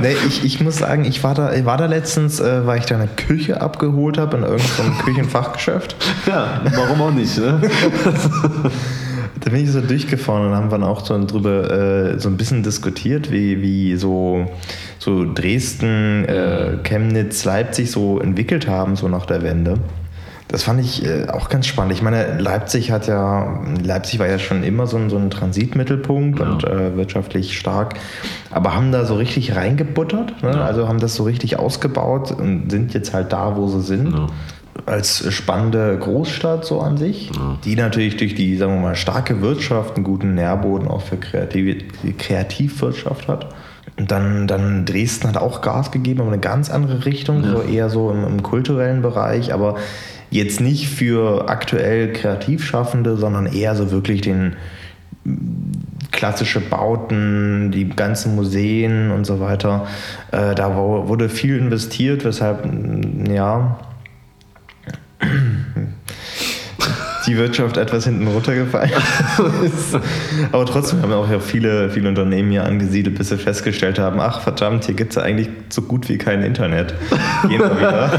Nee, 0.02 0.16
ich, 0.26 0.44
ich 0.44 0.60
muss 0.60 0.76
sagen, 0.78 1.04
ich 1.04 1.24
war 1.24 1.34
da, 1.34 1.52
ich 1.52 1.64
war 1.64 1.78
da 1.78 1.86
letztens, 1.86 2.38
äh, 2.38 2.66
weil 2.66 2.78
ich 2.78 2.86
da 2.86 2.96
eine 2.96 3.08
Küche 3.08 3.60
abgeholt 3.60 4.18
habe 4.18 4.36
in 4.36 4.42
irgendeinem 4.42 4.98
Küchenfachgeschäft. 4.98 5.96
ja, 6.26 6.60
warum 6.74 7.00
auch 7.00 7.10
nicht, 7.10 7.38
ne? 7.38 7.60
Da 9.40 9.50
bin 9.50 9.64
ich 9.64 9.70
so 9.70 9.80
durchgefahren 9.80 10.48
und 10.48 10.54
haben 10.54 10.70
dann 10.70 10.82
auch 10.82 11.04
so 11.04 11.18
drüber 11.26 11.70
äh, 11.70 12.18
so 12.18 12.28
ein 12.28 12.36
bisschen 12.36 12.62
diskutiert, 12.62 13.30
wie, 13.30 13.62
wie 13.62 13.96
so, 13.96 14.46
so 14.98 15.24
Dresden, 15.32 16.24
äh, 16.26 16.78
Chemnitz, 16.82 17.44
Leipzig 17.44 17.90
so 17.90 18.20
entwickelt 18.20 18.68
haben, 18.68 18.96
so 18.96 19.08
nach 19.08 19.26
der 19.26 19.42
Wende. 19.42 19.78
Das 20.54 20.62
fand 20.62 20.78
ich 20.80 21.04
äh, 21.04 21.26
auch 21.32 21.48
ganz 21.48 21.66
spannend. 21.66 21.94
Ich 21.94 22.00
meine, 22.02 22.38
Leipzig 22.38 22.92
hat 22.92 23.08
ja, 23.08 23.58
Leipzig 23.82 24.20
war 24.20 24.28
ja 24.28 24.38
schon 24.38 24.62
immer 24.62 24.86
so 24.86 24.96
ein, 24.96 25.10
so 25.10 25.16
ein 25.16 25.28
Transitmittelpunkt 25.28 26.38
Ja. 26.38 26.46
und 26.46 26.62
äh, 26.62 26.96
wirtschaftlich 26.96 27.58
stark, 27.58 27.94
aber 28.52 28.72
haben 28.72 28.92
da 28.92 29.04
so 29.04 29.16
richtig 29.16 29.56
reingebuttert, 29.56 30.44
ne? 30.44 30.50
Ja. 30.52 30.64
also 30.64 30.86
haben 30.86 31.00
das 31.00 31.16
so 31.16 31.24
richtig 31.24 31.58
ausgebaut 31.58 32.30
und 32.30 32.70
sind 32.70 32.94
jetzt 32.94 33.12
halt 33.12 33.32
da, 33.32 33.56
wo 33.56 33.66
sie 33.66 33.80
sind 33.80 34.12
Ja. 34.12 34.26
als 34.86 35.24
spannende 35.34 35.98
Großstadt 35.98 36.64
so 36.64 36.80
an 36.80 36.98
sich, 36.98 37.32
die 37.64 37.74
natürlich 37.74 38.16
durch 38.16 38.36
die, 38.36 38.56
sagen 38.56 38.74
wir 38.74 38.80
mal, 38.80 38.94
starke 38.94 39.40
Wirtschaft 39.42 39.96
einen 39.96 40.04
guten 40.04 40.34
Nährboden 40.36 40.86
auch 40.86 41.02
für 41.02 41.16
Kreativ 41.16 41.82
Kreativwirtschaft 42.16 43.26
hat. 43.26 43.48
Und 43.96 44.10
dann, 44.10 44.46
dann 44.48 44.84
Dresden 44.86 45.28
hat 45.28 45.36
auch 45.36 45.60
Gas 45.62 45.90
gegeben, 45.92 46.20
aber 46.20 46.30
eine 46.32 46.40
ganz 46.40 46.68
andere 46.70 47.04
Richtung, 47.06 47.42
Ja. 47.44 47.50
so 47.50 47.62
eher 47.62 47.90
so 47.90 48.10
im, 48.10 48.24
im 48.24 48.42
kulturellen 48.42 49.02
Bereich, 49.02 49.52
aber 49.54 49.76
jetzt 50.34 50.60
nicht 50.60 50.88
für 50.88 51.48
aktuell 51.48 52.12
Kreativschaffende, 52.12 53.16
sondern 53.16 53.46
eher 53.46 53.76
so 53.76 53.92
wirklich 53.92 54.20
den 54.20 54.56
klassische 56.10 56.60
Bauten, 56.60 57.70
die 57.70 57.88
ganzen 57.88 58.34
Museen 58.34 59.12
und 59.12 59.24
so 59.24 59.38
weiter. 59.38 59.86
Äh, 60.32 60.56
da 60.56 60.74
wurde 60.74 61.28
viel 61.28 61.56
investiert, 61.56 62.24
weshalb, 62.24 62.66
mm, 62.66 63.30
ja, 63.32 63.78
die 67.26 67.36
Wirtschaft 67.38 67.76
etwas 67.76 68.04
hinten 68.04 68.26
runtergefallen 68.26 68.90
ist. 69.64 69.96
Aber 70.50 70.66
trotzdem 70.66 71.00
haben 71.00 71.12
auch 71.12 71.30
ja 71.30 71.38
viele, 71.38 71.90
viele 71.90 72.08
Unternehmen 72.08 72.50
hier 72.50 72.64
angesiedelt, 72.64 73.16
bis 73.16 73.28
sie 73.28 73.38
festgestellt 73.38 74.00
haben, 74.00 74.20
ach 74.20 74.40
verdammt, 74.40 74.84
hier 74.84 74.94
gibt 74.94 75.10
es 75.10 75.16
ja 75.16 75.22
eigentlich 75.22 75.48
so 75.68 75.82
gut 75.82 76.08
wie 76.08 76.18
kein 76.18 76.42
Internet. 76.42 76.94
Gehen 77.48 77.60
wir 77.60 77.76
wieder. 77.78 78.18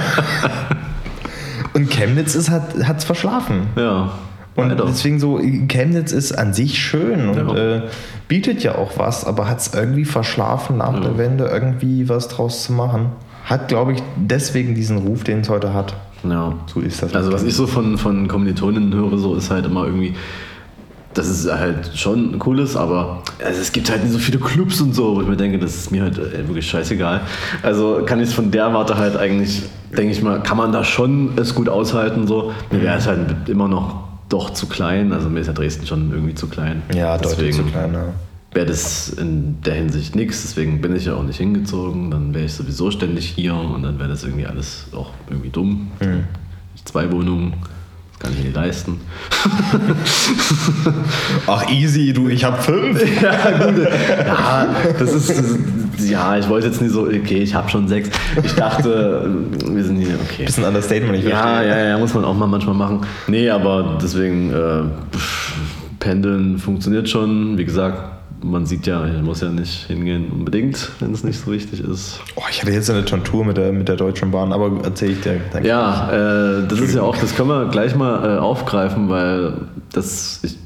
Und 1.76 1.90
Chemnitz 1.92 2.34
ist, 2.36 2.50
hat 2.50 2.98
es 2.98 3.04
verschlafen. 3.04 3.68
Ja. 3.76 4.12
Und 4.56 4.70
leider. 4.70 4.86
deswegen 4.86 5.20
so, 5.20 5.38
Chemnitz 5.68 6.14
ist 6.14 6.32
an 6.32 6.54
sich 6.54 6.80
schön 6.80 7.28
und 7.28 7.38
Ja. 7.56 7.76
äh, 7.76 7.82
bietet 8.30 8.64
ja 8.64 8.76
auch 8.76 8.98
was, 8.98 9.26
aber 9.26 9.50
hat 9.50 9.60
es 9.60 9.74
irgendwie 9.74 10.06
verschlafen, 10.06 10.78
nach 10.78 11.00
der 11.02 11.18
Wende 11.18 11.46
irgendwie 11.46 12.08
was 12.08 12.30
draus 12.30 12.64
zu 12.64 12.72
machen. 12.74 13.08
Hat, 13.44 13.68
glaube 13.68 13.92
ich, 13.94 14.02
deswegen 14.16 14.74
diesen 14.74 14.98
Ruf, 15.00 15.24
den 15.26 15.42
es 15.42 15.50
heute 15.50 15.74
hat. 15.74 15.96
Ja. 16.24 16.54
So 16.74 16.80
ist 16.80 17.04
das. 17.04 17.14
Also 17.14 17.34
was 17.34 17.44
ich 17.44 17.54
so 17.54 17.68
von, 17.68 17.98
von 17.98 18.28
Kommilitoninnen 18.30 18.94
höre, 18.94 19.18
so 19.18 19.36
ist 19.36 19.52
halt 19.52 19.66
immer 19.66 19.86
irgendwie, 19.86 20.16
dass 21.16 21.28
es 21.28 21.50
halt 21.52 21.92
schon 21.96 22.40
cool 22.46 22.60
ist, 22.60 22.76
aber 22.76 23.24
also 23.44 23.60
es 23.62 23.72
gibt 23.72 23.90
halt 23.90 24.04
nicht 24.04 24.14
so 24.14 24.20
viele 24.20 24.38
Clubs 24.38 24.82
und 24.82 24.94
so, 24.94 25.16
wo 25.16 25.22
ich 25.22 25.28
mir 25.28 25.38
denke, 25.38 25.58
das 25.58 25.76
ist 25.76 25.92
mir 25.92 26.04
halt 26.04 26.18
äh, 26.18 26.48
wirklich 26.48 26.70
scheißegal. 26.70 27.22
Also 27.64 28.04
kann 28.06 28.20
ich 28.20 28.30
es 28.30 28.34
von 28.34 28.52
der 28.52 28.74
Warte 28.74 28.98
halt 28.98 29.16
eigentlich, 29.16 29.64
denke 29.96 30.12
ich 30.12 30.22
mal, 30.22 30.44
kann 30.44 30.58
man 30.58 30.72
da 30.72 30.84
schon 30.84 31.32
es 31.38 31.56
gut 31.56 31.70
aushalten. 31.70 32.28
So. 32.28 32.52
Mir 32.70 32.82
wäre 32.82 32.98
es 32.98 33.08
halt 33.08 33.48
immer 33.48 33.68
noch 33.68 34.04
doch 34.30 34.50
zu 34.52 34.68
klein, 34.68 35.14
also 35.14 35.30
mir 35.30 35.40
ist 35.40 35.48
ja 35.48 35.54
Dresden 35.54 35.86
schon 35.86 36.12
irgendwie 36.12 36.36
zu 36.36 36.48
klein. 36.48 36.82
ja, 36.94 37.18
deutlich 37.18 37.56
zu 37.56 37.64
klein. 37.64 37.94
Ja. 37.94 38.06
wäre 38.54 38.66
das 38.66 39.10
in 39.10 39.62
der 39.62 39.76
Hinsicht 39.76 40.16
nichts, 40.16 40.42
deswegen 40.42 40.82
bin 40.82 40.96
ich 40.96 41.06
ja 41.06 41.14
auch 41.14 41.24
nicht 41.24 41.38
hingezogen. 41.38 42.12
Dann 42.12 42.34
wäre 42.34 42.46
ich 42.46 42.54
sowieso 42.54 42.92
ständig 42.92 43.28
hier 43.28 43.54
und 43.56 43.84
dann 43.84 44.00
wäre 44.00 44.10
das 44.10 44.24
irgendwie 44.24 44.48
alles 44.48 44.88
auch 44.94 45.12
irgendwie 45.30 45.50
dumm. 45.50 45.92
Zwei 46.84 47.12
Wohnungen, 47.12 47.54
das 48.18 48.20
kann 48.20 48.32
ich 48.32 48.38
mir 48.40 48.46
nicht 48.46 48.56
leisten. 48.56 49.00
Ach, 51.48 51.70
easy, 51.70 52.14
du, 52.14 52.30
ich 52.30 52.44
habe 52.44 52.62
fünf. 52.62 53.04
Ja, 54.26 54.68
das 54.98 55.14
ist, 55.14 55.30
das 55.30 55.40
ist 55.40 56.10
ja, 56.10 56.38
ich 56.38 56.48
wollte 56.50 56.68
jetzt 56.68 56.82
nicht 56.82 56.94
so, 56.94 57.04
okay, 57.04 57.40
ich 57.42 57.56
habe 57.56 57.70
schon 57.70 57.88
sechs. 57.88 58.10
Ich 58.44 58.54
dachte, 58.54 59.30
wir 59.68 59.84
sind 59.84 59.98
hier, 59.98 60.16
okay. 60.24 60.46
Bisschen 60.46 60.64
Understatement, 60.64 61.18
ich 61.18 61.26
Ja, 61.26 61.42
verstehe. 61.42 61.70
ja, 61.70 61.86
ja, 61.90 61.98
muss 61.98 62.14
man 62.14 62.26
auch 62.26 62.36
mal 62.36 62.48
manchmal 62.48 62.76
machen. 62.76 63.02
Nee, 63.28 63.50
aber 63.50 63.98
deswegen, 64.02 64.52
äh, 64.54 64.84
Pendeln 66.00 66.60
funktioniert 66.60 67.10
schon. 67.10 67.58
Wie 67.58 67.66
gesagt, 67.66 67.98
man 68.46 68.66
sieht 68.66 68.88
ja, 68.88 69.06
ich 69.08 69.22
muss 69.22 69.42
ja 69.42 69.50
nicht 69.50 69.88
hingehen 69.88 70.32
unbedingt, 70.32 70.92
wenn 71.00 71.14
es 71.14 71.24
nicht 71.24 71.40
so 71.40 71.52
wichtig 71.52 71.82
ist. 71.82 72.20
Oh, 72.36 72.44
ich 72.50 72.62
hatte 72.62 72.72
jetzt 72.72 72.90
eine 72.90 73.04
Tontur 73.04 73.44
mit 73.44 73.58
der, 73.58 73.72
mit 73.72 73.88
der 73.88 73.96
Deutschen 73.96 74.32
Bahn, 74.32 74.54
aber 74.54 74.84
erzähle 74.84 75.14
ich 75.14 75.22
dir. 75.22 75.42
danke. 75.52 75.68
Ja, 75.68 76.12
äh, 76.12 76.68
das 76.68 76.80
ist 76.80 76.96
ja 76.96 77.02
auch, 77.02 77.18
das 77.18 77.36
können 77.36 77.50
wir 77.50 77.68
gleich 77.70 77.96
mal 77.96 78.36
äh, 78.36 78.38
aufgreifen, 78.38 79.10
weil 79.10 79.54
das, 79.92 80.40
ich, 80.44 80.58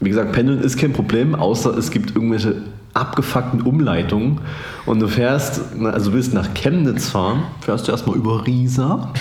wie 0.00 0.08
gesagt, 0.08 0.32
Pendeln 0.32 0.60
ist 0.60 0.78
kein 0.78 0.92
Problem, 0.92 1.34
außer 1.34 1.76
es 1.76 1.90
gibt 1.90 2.14
irgendwelche 2.14 2.62
abgefuckten 2.92 3.62
Umleitungen 3.62 4.40
und 4.84 4.98
du 5.00 5.06
fährst, 5.06 5.60
also 5.84 6.10
du 6.10 6.16
willst 6.16 6.34
nach 6.34 6.52
Chemnitz 6.54 7.08
fahren, 7.08 7.44
fährst 7.60 7.86
du 7.86 7.92
erstmal 7.92 8.16
über 8.16 8.44
Riesa. 8.46 9.12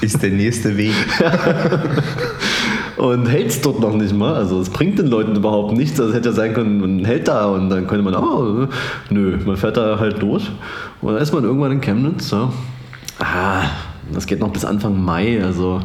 Ist 0.00 0.22
der 0.22 0.30
nächste 0.30 0.76
Weg. 0.76 0.94
und 3.00 3.26
hältst 3.26 3.64
dort 3.64 3.80
noch 3.80 3.94
nicht 3.94 4.14
mal. 4.14 4.34
Also 4.34 4.60
es 4.60 4.68
bringt 4.68 4.98
den 4.98 5.06
Leuten 5.06 5.34
überhaupt 5.34 5.72
nichts. 5.72 5.98
Also 5.98 6.10
es 6.10 6.16
hätte 6.16 6.28
ja 6.28 6.34
sein 6.34 6.52
können, 6.52 6.80
man 6.80 7.04
hält 7.04 7.28
da 7.28 7.46
und 7.46 7.70
dann 7.70 7.86
könnte 7.86 8.04
man, 8.04 8.14
oh, 8.14 8.68
nö, 9.08 9.38
man 9.44 9.56
fährt 9.56 9.76
da 9.76 9.98
halt 9.98 10.20
durch. 10.20 10.50
Und 11.00 11.14
dann 11.14 11.22
ist 11.22 11.32
man 11.32 11.44
irgendwann 11.44 11.72
in 11.72 11.80
Chemnitz. 11.80 12.30
Ja. 12.30 12.52
Ah, 13.18 13.62
das 14.12 14.26
geht 14.26 14.40
noch 14.40 14.50
bis 14.50 14.64
Anfang 14.64 15.02
Mai. 15.02 15.42
Also 15.42 15.80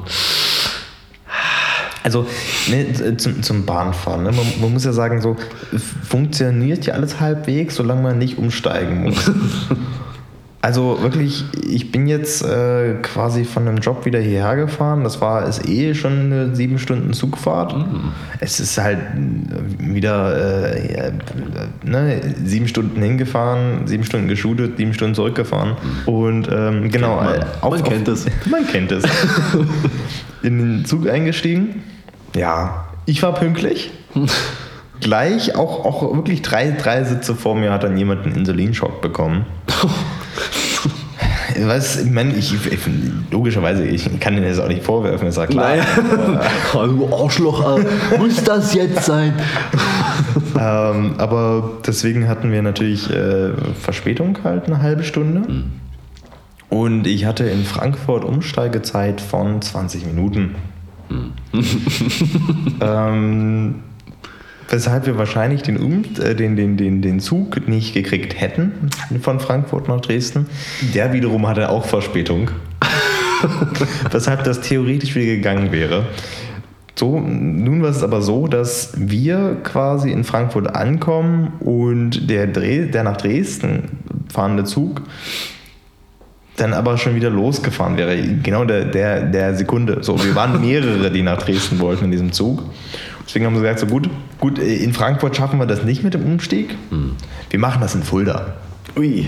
Also 2.04 2.28
ne, 2.70 3.18
zum, 3.18 3.42
zum 3.42 3.66
Bahnfahren. 3.66 4.24
Ne? 4.24 4.32
Man, 4.32 4.46
man 4.62 4.74
muss 4.74 4.86
ja 4.86 4.94
sagen, 4.94 5.22
so 5.22 5.36
funktioniert 6.04 6.86
ja 6.86 6.94
alles 6.94 7.20
halbwegs, 7.20 7.78
solange 7.78 8.04
man 8.04 8.20
nicht 8.20 8.38
umsteigen 8.38 9.04
muss. 9.04 9.32
Also 10.66 10.98
wirklich, 11.00 11.46
ich 11.70 11.92
bin 11.92 12.08
jetzt 12.08 12.44
äh, 12.44 12.96
quasi 13.04 13.46
von 13.46 13.68
einem 13.68 13.78
Job 13.78 14.04
wieder 14.06 14.18
hierher 14.18 14.56
gefahren. 14.56 15.04
Das 15.04 15.22
war 15.22 15.48
ist 15.48 15.70
eh 15.70 15.94
schon 15.94 16.14
eine 16.14 16.56
sieben 16.56 16.80
Stunden 16.80 17.14
Zugfahrt. 17.14 17.76
Es 18.40 18.60
ist 18.60 18.80
halt 18.80 18.98
äh, 18.98 19.94
wieder 19.94 20.74
äh, 20.74 21.12
ne, 21.84 22.20
sieben 22.44 22.68
Stunden 22.68 23.00
hingefahren, 23.00 23.86
sieben 23.86 24.06
Stunden 24.06 24.28
geschootet, 24.28 24.78
sieben 24.78 24.96
Stunden 24.96 25.14
zurückgefahren. 25.14 25.76
Und 26.08 26.50
ähm, 26.52 26.90
genau, 26.90 27.18
man. 27.18 27.36
äh, 27.36 27.46
Man 27.70 27.84
kennt 27.84 28.08
es. 28.08 28.26
Man 28.50 28.66
kennt 28.66 28.92
es. 28.92 29.04
In 30.42 30.58
den 30.58 30.86
Zug 30.86 31.08
eingestiegen. 31.08 31.84
Ja, 32.36 32.88
ich 33.06 33.22
war 33.22 33.36
pünktlich. 33.36 33.92
Gleich, 35.00 35.56
auch, 35.56 35.86
auch 35.86 36.16
wirklich 36.16 36.42
drei, 36.42 36.72
drei 36.72 37.04
Sitze 37.04 37.36
vor 37.36 37.54
mir 37.54 37.72
hat 37.72 37.84
dann 37.84 37.96
jemand 37.98 38.26
einen 38.26 38.34
Insulinschock 38.34 39.04
bekommen. 39.04 39.46
Was, 41.62 42.02
ich 42.02 42.12
meine, 42.12 42.36
ich, 42.36 42.54
ich, 42.54 42.80
logischerweise, 43.32 43.86
ich 43.86 44.20
kann 44.20 44.36
denen 44.36 44.48
das 44.48 44.60
auch 44.60 44.68
nicht 44.68 44.84
vorwerfen, 44.84 45.28
ist 45.28 45.38
ja 45.38 45.48
klar. 45.48 45.76
oh, 46.74 46.86
du 46.86 47.14
Arschloch, 47.14 47.80
muss 48.18 48.44
das 48.44 48.74
jetzt 48.74 49.06
sein? 49.06 49.34
Ähm, 50.58 51.16
aber 51.18 51.72
deswegen 51.86 52.30
hatten 52.30 52.50
wir 52.50 52.62
natürlich 52.62 53.10
äh, 53.10 53.50
Verspätung 53.78 54.38
halt 54.44 54.68
eine 54.68 54.82
halbe 54.82 55.04
Stunde. 55.04 55.42
Und 56.70 57.08
ich 57.08 57.26
hatte 57.26 57.44
in 57.46 57.66
Frankfurt 57.66 58.24
Umsteigezeit 58.24 59.20
von 59.20 59.62
20 59.62 60.06
Minuten. 60.06 60.56
ähm, 62.82 63.84
weshalb 64.70 65.06
wir 65.06 65.18
wahrscheinlich 65.18 65.62
den, 65.62 65.78
um 65.78 66.04
äh, 66.22 66.36
den, 66.36 66.56
den, 66.56 66.78
den, 66.78 67.02
den 67.02 67.20
Zug 67.20 67.68
nicht 67.68 67.94
gekriegt 67.94 68.40
hätten 68.40 68.90
von 69.22 69.40
Frankfurt 69.40 69.88
nach 69.88 70.02
Dresden. 70.02 70.48
Der 70.94 71.14
wiederum 71.14 71.48
hatte 71.48 71.70
auch 71.70 71.86
Verspätung. 71.86 72.52
weshalb 74.12 74.44
das 74.44 74.62
theoretisch 74.62 75.16
wieder 75.16 75.26
gegangen 75.26 75.72
wäre. 75.72 76.06
So, 76.98 77.20
nun 77.20 77.82
war 77.82 77.90
es 77.90 78.04
aber 78.04 78.22
so, 78.22 78.48
dass 78.48 78.94
wir 78.96 79.58
quasi 79.64 80.12
in 80.12 80.24
Frankfurt 80.24 80.74
ankommen 80.76 81.54
und 81.60 82.30
der, 82.30 82.48
der 82.48 83.04
nach 83.04 83.18
Dresden 83.18 84.00
fahrende 84.32 84.64
Zug 84.64 85.02
dann 86.56 86.74
aber 86.74 86.98
schon 86.98 87.16
wieder 87.16 87.30
losgefahren 87.30 87.98
wäre. 87.98 88.18
Genau 88.42 88.64
der, 88.64 88.86
der, 88.86 89.24
der 89.24 89.56
Sekunde. 89.56 89.98
So, 90.04 90.24
wir 90.24 90.36
waren 90.36 90.62
mehrere, 90.62 91.12
die 91.12 91.22
nach 91.22 91.38
Dresden 91.38 91.80
wollten 91.80 92.06
in 92.06 92.12
diesem 92.12 92.32
Zug. 92.32 92.64
Deswegen 93.26 93.46
haben 93.46 93.56
wir 93.56 93.62
gesagt, 93.62 93.80
so 93.80 93.88
gut, 93.88 94.10
gut, 94.40 94.60
in 94.60 94.94
Frankfurt 94.94 95.36
schaffen 95.36 95.60
wir 95.60 95.66
das 95.66 95.84
nicht 95.84 96.04
mit 96.04 96.14
dem 96.14 96.26
Umstieg. 96.26 96.76
Wir 97.50 97.60
machen 97.60 97.82
das 97.82 97.96
in 97.96 98.04
Fulda. 98.04 98.54
Ui. 98.96 99.28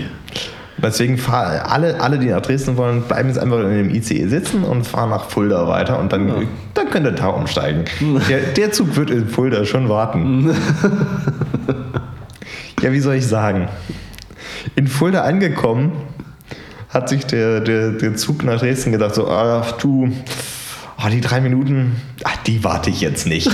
Deswegen 0.80 1.18
fahren 1.18 1.60
alle, 1.64 2.00
alle, 2.00 2.18
die 2.18 2.26
nach 2.26 2.40
Dresden 2.40 2.76
wollen, 2.76 3.02
bleiben 3.02 3.28
jetzt 3.28 3.38
einfach 3.38 3.58
in 3.60 3.70
dem 3.70 3.90
ICE 3.90 4.28
sitzen 4.28 4.62
und 4.62 4.86
fahren 4.86 5.10
nach 5.10 5.28
Fulda 5.28 5.66
weiter 5.66 5.98
und 5.98 6.12
dann, 6.12 6.46
dann 6.74 6.90
könnt 6.90 7.06
ihr 7.06 7.12
da 7.12 7.28
umsteigen. 7.28 7.84
Der, 8.28 8.40
der 8.40 8.70
Zug 8.70 8.94
wird 8.94 9.10
in 9.10 9.28
Fulda 9.28 9.64
schon 9.64 9.88
warten. 9.88 10.50
ja, 12.80 12.92
wie 12.92 13.00
soll 13.00 13.16
ich 13.16 13.26
sagen? 13.26 13.68
In 14.76 14.86
Fulda 14.86 15.22
angekommen, 15.22 15.92
hat 16.90 17.08
sich 17.08 17.26
der, 17.26 17.60
der, 17.60 17.90
der 17.90 18.14
Zug 18.14 18.44
nach 18.44 18.60
Dresden 18.60 18.92
gedacht, 18.92 19.16
so, 19.16 19.28
ach 19.28 19.72
du, 19.72 20.12
ah, 20.98 21.08
die 21.10 21.20
drei 21.20 21.40
Minuten, 21.40 21.96
ach, 22.24 22.36
die 22.46 22.62
warte 22.64 22.90
ich 22.90 23.00
jetzt 23.00 23.26
nicht. 23.26 23.46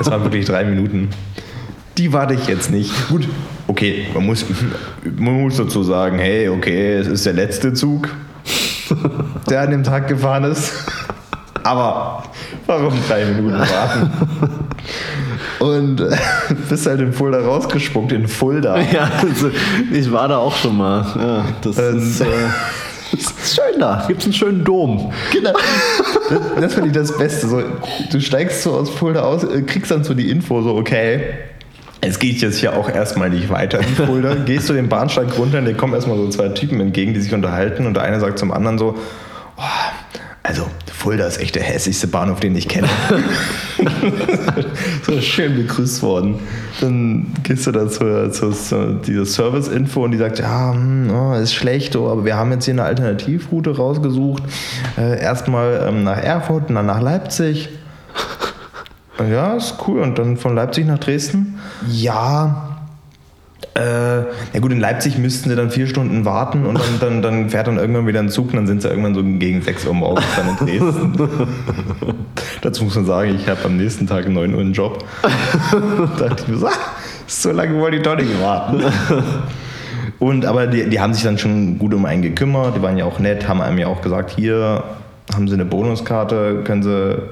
es 0.00 0.10
waren 0.10 0.22
wirklich 0.22 0.44
drei 0.44 0.64
Minuten. 0.64 1.08
Die 1.96 2.12
warte 2.12 2.34
ich 2.34 2.46
jetzt 2.46 2.70
nicht. 2.70 2.92
Gut, 3.08 3.28
okay, 3.66 4.06
man 4.14 4.24
muss, 4.24 4.44
man 5.16 5.42
muss 5.42 5.56
dazu 5.56 5.82
sagen, 5.82 6.18
hey, 6.18 6.48
okay, 6.48 6.94
es 6.94 7.08
ist 7.08 7.26
der 7.26 7.32
letzte 7.32 7.72
Zug, 7.72 8.08
der 9.50 9.62
an 9.62 9.70
dem 9.70 9.82
Tag 9.82 10.06
gefahren 10.06 10.44
ist. 10.44 10.72
Aber 11.64 12.22
warum 12.66 12.94
drei 13.08 13.24
Minuten 13.24 13.58
warten? 13.58 14.10
Und 15.58 16.00
äh, 16.00 16.16
bist 16.68 16.86
halt 16.86 17.00
in 17.00 17.12
Fulda 17.12 17.40
rausgespuckt, 17.40 18.12
in 18.12 18.28
Fulda. 18.28 18.78
Ja, 18.80 19.10
also, 19.20 19.50
ich 19.92 20.10
war 20.12 20.28
da 20.28 20.38
auch 20.38 20.54
schon 20.54 20.76
mal. 20.76 21.04
Ja, 21.18 21.44
das 21.62 21.78
Ähm, 21.78 21.98
ist, 21.98 22.20
äh, 22.20 22.26
das 23.12 23.20
ist 23.22 23.56
schön 23.56 23.80
da. 23.80 24.04
Gibt 24.06 24.20
es 24.20 24.26
einen 24.26 24.34
schönen 24.34 24.64
Dom. 24.64 25.12
Genau. 25.32 25.52
Das, 26.28 26.40
das 26.60 26.74
finde 26.74 26.88
ich 26.88 26.94
das 26.94 27.16
Beste. 27.16 27.48
So, 27.48 27.62
du 28.10 28.20
steigst 28.20 28.62
so 28.62 28.72
aus 28.72 28.90
Fulda 28.90 29.22
aus, 29.22 29.44
äh, 29.44 29.62
kriegst 29.62 29.90
dann 29.90 30.04
so 30.04 30.14
die 30.14 30.30
Info, 30.30 30.62
so, 30.62 30.76
okay, 30.76 31.22
es 32.00 32.18
geht 32.18 32.40
jetzt 32.40 32.58
hier 32.58 32.76
auch 32.76 32.88
erstmal 32.88 33.30
nicht 33.30 33.48
weiter 33.48 33.80
in 33.80 34.06
Fulda. 34.06 34.34
Gehst 34.46 34.68
du 34.68 34.72
den 34.72 34.88
Bahnsteig 34.88 35.36
runter 35.36 35.58
und 35.58 35.64
dir 35.64 35.74
kommen 35.74 35.94
erstmal 35.94 36.16
so 36.16 36.28
zwei 36.28 36.48
Typen 36.50 36.80
entgegen, 36.80 37.14
die 37.14 37.20
sich 37.20 37.34
unterhalten 37.34 37.86
und 37.86 37.94
der 37.94 38.04
eine 38.04 38.20
sagt 38.20 38.38
zum 38.38 38.52
anderen 38.52 38.78
so, 38.78 38.94
oh, 39.56 39.62
Also, 40.48 40.64
Fulda 40.90 41.26
ist 41.26 41.42
echt 41.42 41.56
der 41.56 41.62
hässlichste 41.62 42.06
Bahnhof, 42.06 42.40
den 42.40 42.56
ich 42.56 42.68
kenne. 42.68 42.88
so 45.06 45.20
schön 45.20 45.54
begrüßt 45.56 46.02
worden. 46.02 46.36
Dann 46.80 47.34
gehst 47.42 47.66
du 47.66 47.72
da 47.72 47.86
zur, 47.86 48.32
zur, 48.32 48.54
zur 48.54 48.94
dieser 48.94 49.26
Service-Info 49.26 50.04
und 50.04 50.12
die 50.12 50.16
sagt, 50.16 50.38
ja, 50.38 50.72
hm, 50.72 51.10
oh, 51.10 51.34
ist 51.34 51.52
schlecht, 51.52 51.96
oh, 51.96 52.10
aber 52.10 52.24
wir 52.24 52.36
haben 52.36 52.50
jetzt 52.50 52.64
hier 52.64 52.72
eine 52.72 52.84
Alternativroute 52.84 53.76
rausgesucht. 53.76 54.42
Äh, 54.96 55.20
erstmal 55.20 55.84
ähm, 55.86 56.04
nach 56.04 56.16
Erfurt 56.16 56.70
und 56.70 56.76
dann 56.76 56.86
nach 56.86 57.02
Leipzig. 57.02 57.68
Ja, 59.28 59.54
ist 59.54 59.74
cool. 59.88 60.00
Und 60.00 60.16
dann 60.16 60.36
von 60.36 60.54
Leipzig 60.54 60.86
nach 60.86 61.00
Dresden? 61.00 61.58
Ja, 61.88 62.77
äh, 63.74 63.80
ja 63.82 64.60
gut, 64.60 64.72
in 64.72 64.80
Leipzig 64.80 65.18
müssten 65.18 65.50
sie 65.50 65.56
dann 65.56 65.70
vier 65.70 65.86
Stunden 65.86 66.24
warten 66.24 66.64
und 66.64 66.78
dann, 66.78 67.00
dann, 67.00 67.22
dann 67.22 67.50
fährt 67.50 67.66
dann 67.66 67.78
irgendwann 67.78 68.06
wieder 68.06 68.20
ein 68.20 68.28
Zug 68.28 68.50
und 68.50 68.56
dann 68.56 68.66
sind 68.66 68.82
sie 68.82 68.88
irgendwann 68.88 69.14
so 69.14 69.22
gegen 69.22 69.62
6 69.62 69.86
Uhr 69.86 69.94
morgens 69.94 70.24
dann 70.36 70.48
in 70.48 70.56
Dresden. 70.56 71.12
Dazu 72.62 72.84
muss 72.84 72.94
man 72.94 73.06
sagen, 73.06 73.34
ich 73.34 73.48
habe 73.48 73.64
am 73.64 73.76
nächsten 73.76 74.06
Tag 74.06 74.26
um 74.26 74.34
9 74.34 74.54
Uhr 74.54 74.60
einen 74.60 74.72
Job. 74.72 75.04
da 75.22 76.28
dachte 76.28 76.44
ich 76.44 76.48
mir 76.48 76.56
so, 76.56 76.66
ah, 76.66 76.72
so 77.26 77.50
lange 77.50 77.78
wollte 77.80 77.96
ich 77.96 78.02
doch 78.02 78.16
nicht 78.16 78.40
warten. 78.40 78.82
Und 80.18 80.44
aber 80.44 80.66
die, 80.66 80.88
die 80.88 81.00
haben 81.00 81.14
sich 81.14 81.22
dann 81.22 81.38
schon 81.38 81.78
gut 81.78 81.94
um 81.94 82.04
einen 82.04 82.22
gekümmert, 82.22 82.76
die 82.76 82.82
waren 82.82 82.96
ja 82.96 83.04
auch 83.04 83.18
nett, 83.18 83.46
haben 83.48 83.60
einem 83.60 83.78
ja 83.78 83.86
auch 83.86 84.02
gesagt, 84.02 84.32
hier 84.36 84.82
haben 85.34 85.46
sie 85.46 85.54
eine 85.54 85.64
Bonuskarte, 85.64 86.62
können 86.64 86.82
sie 86.82 87.22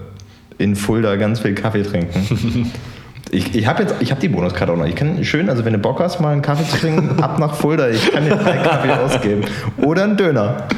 in 0.59 0.77
Fulda 0.77 1.17
ganz 1.17 1.41
viel 1.41 1.55
Kaffee 1.55 1.83
trinken. 1.83 2.71
Ich, 3.31 3.57
ich 3.57 3.67
habe 3.67 3.83
jetzt, 3.83 3.97
ich 3.99 4.11
habe 4.13 4.21
die 4.21 4.29
Bonuskarte 4.29 4.73
auch 4.73 4.77
noch. 4.77 4.87
Ich 4.87 4.95
kann 4.95 5.25
schön, 5.25 5.51
also 5.51 5.65
wenn 5.65 5.73
du 5.73 5.79
Bock 5.81 6.01
hast, 6.01 6.21
mal 6.21 6.33
einen 6.33 6.43
Kaffee 6.43 6.65
zu 6.65 6.79
trinken, 6.79 7.21
ab 7.23 7.39
nach 7.39 7.55
Fulda. 7.55 7.89
Ich 7.89 8.13
kann 8.13 8.25
dir 8.25 8.37
drei 8.37 8.57
Kaffee 8.59 8.93
ausgeben. 9.05 9.43
Oder 9.79 10.05
einen 10.05 10.17
Döner. 10.17 10.69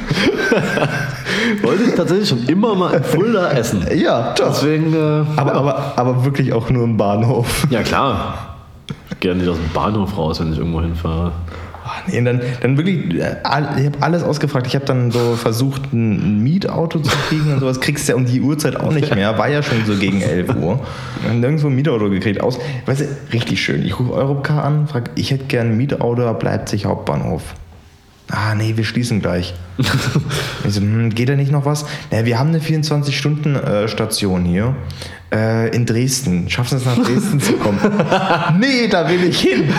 Wollte 1.61 1.83
ich 1.83 1.95
tatsächlich 1.95 2.27
schon 2.27 2.45
immer 2.47 2.73
mal 2.73 2.93
in 2.95 3.03
Fulda 3.03 3.51
essen. 3.51 3.85
Ja, 3.95 4.33
doch. 4.33 4.47
Deswegen, 4.47 4.93
äh, 4.93 5.25
aber, 5.35 5.51
ja. 5.51 5.59
aber, 5.59 5.93
aber 5.95 6.25
wirklich 6.25 6.51
auch 6.51 6.69
nur 6.71 6.83
im 6.85 6.97
Bahnhof. 6.97 7.67
Ja, 7.69 7.83
klar. 7.83 8.55
Gerne 9.19 9.41
nicht 9.41 9.49
aus 9.49 9.57
dem 9.57 9.69
Bahnhof 9.69 10.17
raus, 10.17 10.39
wenn 10.39 10.51
ich 10.51 10.57
irgendwo 10.57 10.81
hinfahre. 10.81 11.33
Nee, 12.07 12.21
dann, 12.21 12.41
dann 12.61 12.77
wirklich, 12.77 13.15
äh, 13.19 13.35
ich 13.41 13.85
habe 13.85 13.97
alles 13.99 14.23
ausgefragt. 14.23 14.67
Ich 14.67 14.75
habe 14.75 14.85
dann 14.85 15.11
so 15.11 15.35
versucht, 15.35 15.93
ein 15.93 16.43
Mietauto 16.43 16.99
zu 16.99 17.15
kriegen 17.27 17.53
und 17.53 17.59
sowas. 17.59 17.79
Kriegst 17.79 18.07
du 18.07 18.13
ja 18.13 18.17
um 18.17 18.25
die 18.25 18.41
Uhrzeit 18.41 18.75
auch 18.75 18.91
nicht 18.91 19.13
mehr. 19.13 19.37
War 19.37 19.49
ja 19.49 19.63
schon 19.63 19.85
so 19.85 19.95
gegen 19.95 20.21
11 20.21 20.55
Uhr. 20.55 20.79
Nirgendwo 21.31 21.67
ein 21.67 21.75
Mietauto 21.75 22.09
gekriegt. 22.09 22.41
Aus, 22.41 22.59
weißt 22.85 23.01
du, 23.01 23.05
richtig 23.33 23.61
schön. 23.61 23.85
Ich 23.85 23.99
rufe 23.99 24.13
Europcar 24.13 24.63
an, 24.63 24.87
frage, 24.87 25.11
ich 25.15 25.31
hätte 25.31 25.45
gern 25.45 25.71
ein 25.71 25.77
Mietauto 25.77 26.27
ab 26.27 26.43
Leipzig 26.43 26.85
Hauptbahnhof. 26.85 27.55
Ah, 28.31 28.53
nee, 28.53 28.77
wir 28.77 28.83
schließen 28.83 29.21
gleich. 29.21 29.55
ich 29.77 30.73
so, 30.73 30.81
hm, 30.81 31.09
geht 31.09 31.29
da 31.29 31.35
nicht 31.35 31.51
noch 31.51 31.65
was? 31.65 31.85
Naja, 32.11 32.25
wir 32.25 32.39
haben 32.39 32.49
eine 32.49 32.59
24-Stunden-Station 32.59 34.45
hier 34.45 34.75
äh, 35.33 35.75
in 35.75 35.87
Dresden. 35.87 36.47
Schaffen 36.47 36.77
Sie 36.77 36.85
es 36.89 36.97
nach 36.97 37.03
Dresden 37.03 37.39
zu 37.39 37.53
kommen? 37.53 37.79
nee, 38.59 38.87
da 38.87 39.09
will 39.09 39.23
ich 39.23 39.41
hin. 39.41 39.73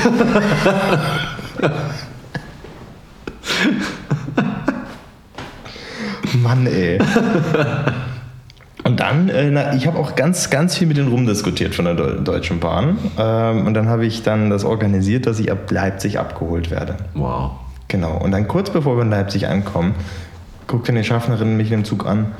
Mann, 6.43 6.67
ey. 6.67 6.99
Und 8.85 9.00
dann, 9.00 9.29
äh, 9.29 9.50
na, 9.50 9.75
ich 9.75 9.87
habe 9.87 9.99
auch 9.99 10.17
ganz, 10.17 10.50
ganz 10.50 10.76
viel 10.76 10.87
mit 10.87 10.97
denen 10.97 11.09
rumdiskutiert 11.09 11.75
von 11.75 11.85
der 11.85 11.95
Deutschen 11.95 12.61
Bahn. 12.61 12.99
Ähm, 13.19 13.67
und 13.67 13.75
dann 13.75 13.88
habe 13.88 14.07
ich 14.07 14.23
dann 14.23 14.50
das 14.50 14.64
organisiert, 14.64 15.26
dass 15.26 15.38
ich 15.38 15.52
ab 15.52 15.71
Leipzig 15.71 16.19
abgeholt 16.19 16.71
werde. 16.71 16.97
Wow. 17.14 17.52
Genau. 17.88 18.17
Und 18.17 18.31
dann 18.31 18.49
kurz 18.49 18.71
bevor 18.71 18.97
wir 18.97 19.02
in 19.02 19.11
Leipzig 19.11 19.49
ankommen, 19.49 19.95
guckt 20.67 20.88
dann 20.88 20.95
die 20.95 21.05
Schaffnerin 21.05 21.57
mich 21.57 21.73
in 21.73 21.81
den 21.81 21.85
Zug 21.85 22.07
an. 22.07 22.33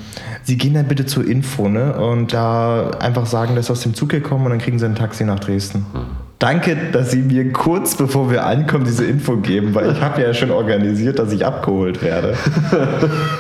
Sie 0.45 0.57
gehen 0.57 0.75
dann 0.75 0.87
bitte 0.87 1.05
zur 1.05 1.27
Info, 1.27 1.69
ne? 1.69 1.95
Und 1.95 2.33
da 2.33 2.91
einfach 3.01 3.27
sagen, 3.27 3.57
dass 3.57 3.67
sie 3.67 3.73
aus 3.73 3.83
dem 3.83 3.95
Zug 3.95 4.09
gekommen 4.09 4.47
und 4.47 4.51
dann 4.51 4.61
kriegen 4.61 4.79
sie 4.79 4.87
ein 4.87 4.95
Taxi 4.95 5.25
nach 5.25 5.41
Dresden. 5.41 5.85
Hm. 5.93 6.01
Danke, 6.41 6.75
dass 6.91 7.11
Sie 7.11 7.19
mir 7.19 7.53
kurz 7.53 7.95
bevor 7.97 8.31
wir 8.31 8.47
ankommen 8.47 8.87
diese 8.87 9.05
Info 9.05 9.37
geben, 9.37 9.75
weil 9.75 9.93
ich 9.93 10.01
habe 10.01 10.23
ja 10.23 10.33
schon 10.33 10.51
organisiert, 10.51 11.19
dass 11.19 11.33
ich 11.33 11.45
abgeholt 11.45 12.03
werde. 12.03 12.35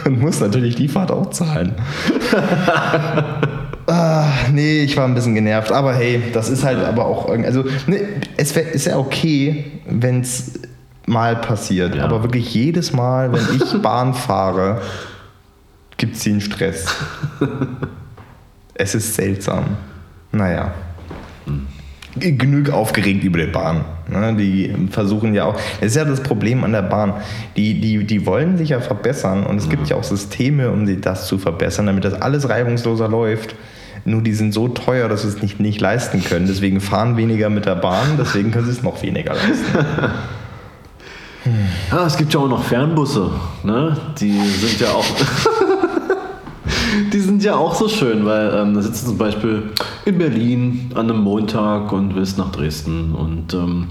Und 0.04 0.20
muss 0.20 0.38
natürlich 0.38 0.74
die 0.74 0.86
Fahrt 0.86 1.10
auch 1.10 1.30
zahlen. 1.30 1.72
ah, 3.86 4.26
nee, 4.52 4.82
ich 4.82 4.98
war 4.98 5.06
ein 5.06 5.14
bisschen 5.14 5.34
genervt. 5.34 5.72
Aber 5.72 5.94
hey, 5.94 6.22
das 6.34 6.50
ist 6.50 6.62
halt 6.62 6.84
aber 6.84 7.06
auch 7.06 7.26
irgendwie. 7.26 7.46
Also, 7.46 7.64
ne, 7.86 8.00
es 8.36 8.54
wär, 8.54 8.70
ist 8.70 8.84
ja 8.84 8.98
okay, 8.98 9.64
wenn 9.88 10.20
es 10.20 10.60
mal 11.06 11.36
passiert. 11.36 11.94
Ja. 11.94 12.04
Aber 12.04 12.22
wirklich 12.22 12.52
jedes 12.52 12.92
Mal, 12.92 13.32
wenn 13.32 13.56
ich 13.56 13.72
Bahn 13.82 14.12
fahre, 14.12 14.82
gibt 15.96 16.16
es 16.16 16.24
den 16.24 16.42
Stress. 16.42 16.84
es 18.74 18.94
ist 18.94 19.14
seltsam. 19.14 19.64
Naja. 20.32 20.74
Hm 22.14 22.38
genug 22.38 22.70
aufgeregt 22.70 23.22
über 23.24 23.38
die 23.38 23.46
Bahn. 23.46 23.84
Ne? 24.08 24.34
Die 24.36 24.74
versuchen 24.90 25.34
ja 25.34 25.44
auch, 25.44 25.54
das 25.80 25.90
ist 25.90 25.96
ja 25.96 26.04
das 26.04 26.22
Problem 26.22 26.64
an 26.64 26.72
der 26.72 26.82
Bahn, 26.82 27.14
die, 27.56 27.80
die, 27.80 28.04
die 28.04 28.26
wollen 28.26 28.56
sich 28.56 28.70
ja 28.70 28.80
verbessern 28.80 29.44
und 29.44 29.58
es 29.58 29.68
gibt 29.68 29.88
ja 29.88 29.96
auch 29.96 30.04
Systeme, 30.04 30.70
um 30.70 31.00
das 31.00 31.26
zu 31.26 31.38
verbessern, 31.38 31.86
damit 31.86 32.04
das 32.04 32.14
alles 32.14 32.48
reibungsloser 32.48 33.08
läuft. 33.08 33.54
Nur 34.04 34.22
die 34.22 34.32
sind 34.32 34.52
so 34.52 34.68
teuer, 34.68 35.08
dass 35.08 35.22
sie 35.22 35.28
es 35.28 35.42
nicht, 35.42 35.60
nicht 35.60 35.80
leisten 35.80 36.24
können. 36.24 36.46
Deswegen 36.46 36.80
fahren 36.80 37.16
weniger 37.16 37.50
mit 37.50 37.66
der 37.66 37.74
Bahn, 37.74 38.16
deswegen 38.18 38.50
können 38.50 38.64
sie 38.64 38.72
es 38.72 38.82
noch 38.82 39.02
weniger 39.02 39.34
leisten. 39.34 39.64
Ja, 41.90 42.06
es 42.06 42.18
gibt 42.18 42.34
ja 42.34 42.40
auch 42.40 42.48
noch 42.48 42.62
Fernbusse. 42.62 43.30
Ne? 43.62 43.96
Die 44.20 44.38
sind 44.38 44.78
ja 44.78 44.90
auch. 44.90 45.04
die 47.12 47.20
sind 47.20 47.42
ja 47.42 47.56
auch 47.56 47.74
so 47.74 47.88
schön, 47.88 48.24
weil 48.24 48.52
ähm, 48.54 48.74
da 48.74 48.82
sitzt 48.82 49.06
zum 49.06 49.18
Beispiel 49.18 49.70
in 50.04 50.18
Berlin 50.18 50.90
an 50.94 51.10
einem 51.10 51.22
Montag 51.22 51.92
und 51.92 52.14
willst 52.14 52.38
nach 52.38 52.52
Dresden. 52.52 53.14
Und 53.14 53.54
ähm, 53.54 53.88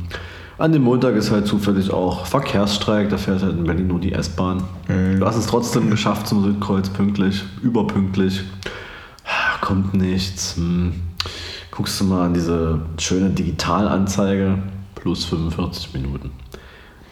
an 0.57 0.73
dem 0.73 0.83
Montag 0.83 1.15
ist 1.15 1.31
halt 1.31 1.47
zufällig 1.47 1.91
auch 1.91 2.25
Verkehrsstreik, 2.25 3.09
da 3.09 3.17
fährt 3.17 3.41
halt 3.41 3.57
in 3.57 3.63
Berlin 3.63 3.87
nur 3.87 3.99
die 3.99 4.11
S-Bahn. 4.11 4.63
Mhm. 4.87 5.19
Du 5.19 5.25
hast 5.25 5.37
es 5.37 5.47
trotzdem 5.47 5.89
geschafft 5.89 6.27
zum 6.27 6.43
Südkreuz 6.43 6.89
pünktlich, 6.89 7.43
überpünktlich. 7.61 8.43
Kommt 9.61 9.93
nichts. 9.93 10.55
Hm. 10.55 10.93
Guckst 11.71 11.99
du 11.99 12.05
mal 12.05 12.25
an 12.25 12.33
diese 12.33 12.81
schöne 12.97 13.29
Digitalanzeige, 13.29 14.57
plus 14.95 15.25
45 15.25 15.93
Minuten. 15.93 16.31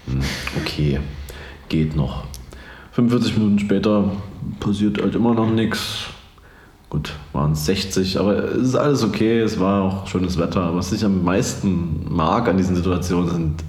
Hm. 0.08 0.20
Okay, 0.60 1.00
geht 1.70 1.96
noch. 1.96 2.24
45 2.98 3.38
Minuten 3.38 3.60
später 3.60 4.12
passiert 4.60 5.00
halt 5.00 5.14
immer 5.14 5.36
noch 5.36 5.52
nichts. 5.52 6.08
Gut, 6.90 7.14
waren 7.32 7.52
es 7.52 7.68
60, 7.68 8.20
aber 8.20 8.56
es 8.56 8.70
ist 8.70 8.76
alles 8.76 9.04
okay, 9.04 9.40
es 9.40 9.60
war 9.60 9.84
auch 9.84 10.08
schönes 10.08 10.40
Wetter. 10.40 10.76
Was 10.76 10.92
ich 10.92 11.06
am 11.06 11.24
meisten 11.24 12.08
mag 12.10 12.48
an 12.48 12.58
diesen 12.58 12.76
Situationen 12.76 13.30
sind 13.30 13.64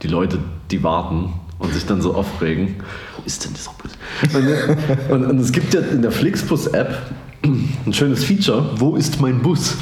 die 0.00 0.08
Leute, 0.08 0.38
die 0.70 0.82
warten 0.82 1.34
und 1.58 1.74
sich 1.74 1.84
dann 1.84 2.00
so 2.00 2.14
aufregen. 2.14 2.76
Wo 3.18 3.22
ist 3.26 3.44
denn 3.44 3.52
dieser 3.52 3.72
Bus? 3.72 3.90
Und, 4.34 4.48
und, 5.10 5.26
und 5.30 5.38
es 5.40 5.52
gibt 5.52 5.74
ja 5.74 5.80
in 5.80 6.00
der 6.00 6.10
Flixbus-App 6.10 6.96
ein 7.42 7.92
schönes 7.92 8.24
Feature, 8.24 8.64
wo 8.76 8.96
ist 8.96 9.20
mein 9.20 9.42
Bus? 9.42 9.76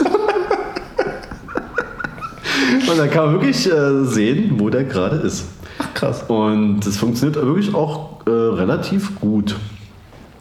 und 2.90 2.98
da 2.98 3.06
kann 3.06 3.26
man 3.26 3.34
wirklich 3.34 3.70
äh, 3.70 4.04
sehen, 4.04 4.58
wo 4.58 4.68
der 4.68 4.82
gerade 4.82 5.18
ist. 5.18 5.44
Ach 5.78 5.94
krass. 5.94 6.24
Und 6.26 6.80
das 6.80 6.96
funktioniert 6.96 7.36
wirklich 7.36 7.72
auch 7.72 8.15
äh, 8.26 8.30
relativ 8.30 9.18
gut. 9.20 9.56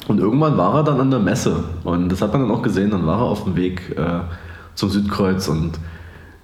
Und 0.08 0.20
irgendwann 0.20 0.58
war 0.58 0.76
er 0.76 0.84
dann 0.84 1.00
an 1.00 1.10
der 1.10 1.20
Messe 1.20 1.64
und 1.84 2.10
das 2.10 2.22
hat 2.22 2.34
man 2.34 2.44
dann 2.44 2.52
auch 2.52 2.62
gesehen, 2.62 2.92
dann 2.92 3.08
war 3.08 3.20
er 3.20 3.26
auf 3.26 3.44
dem 3.44 3.56
Weg 3.56 3.96
äh, 3.98 4.20
zum 4.76 4.90
Südkreuz 4.90 5.48
und 5.48 5.80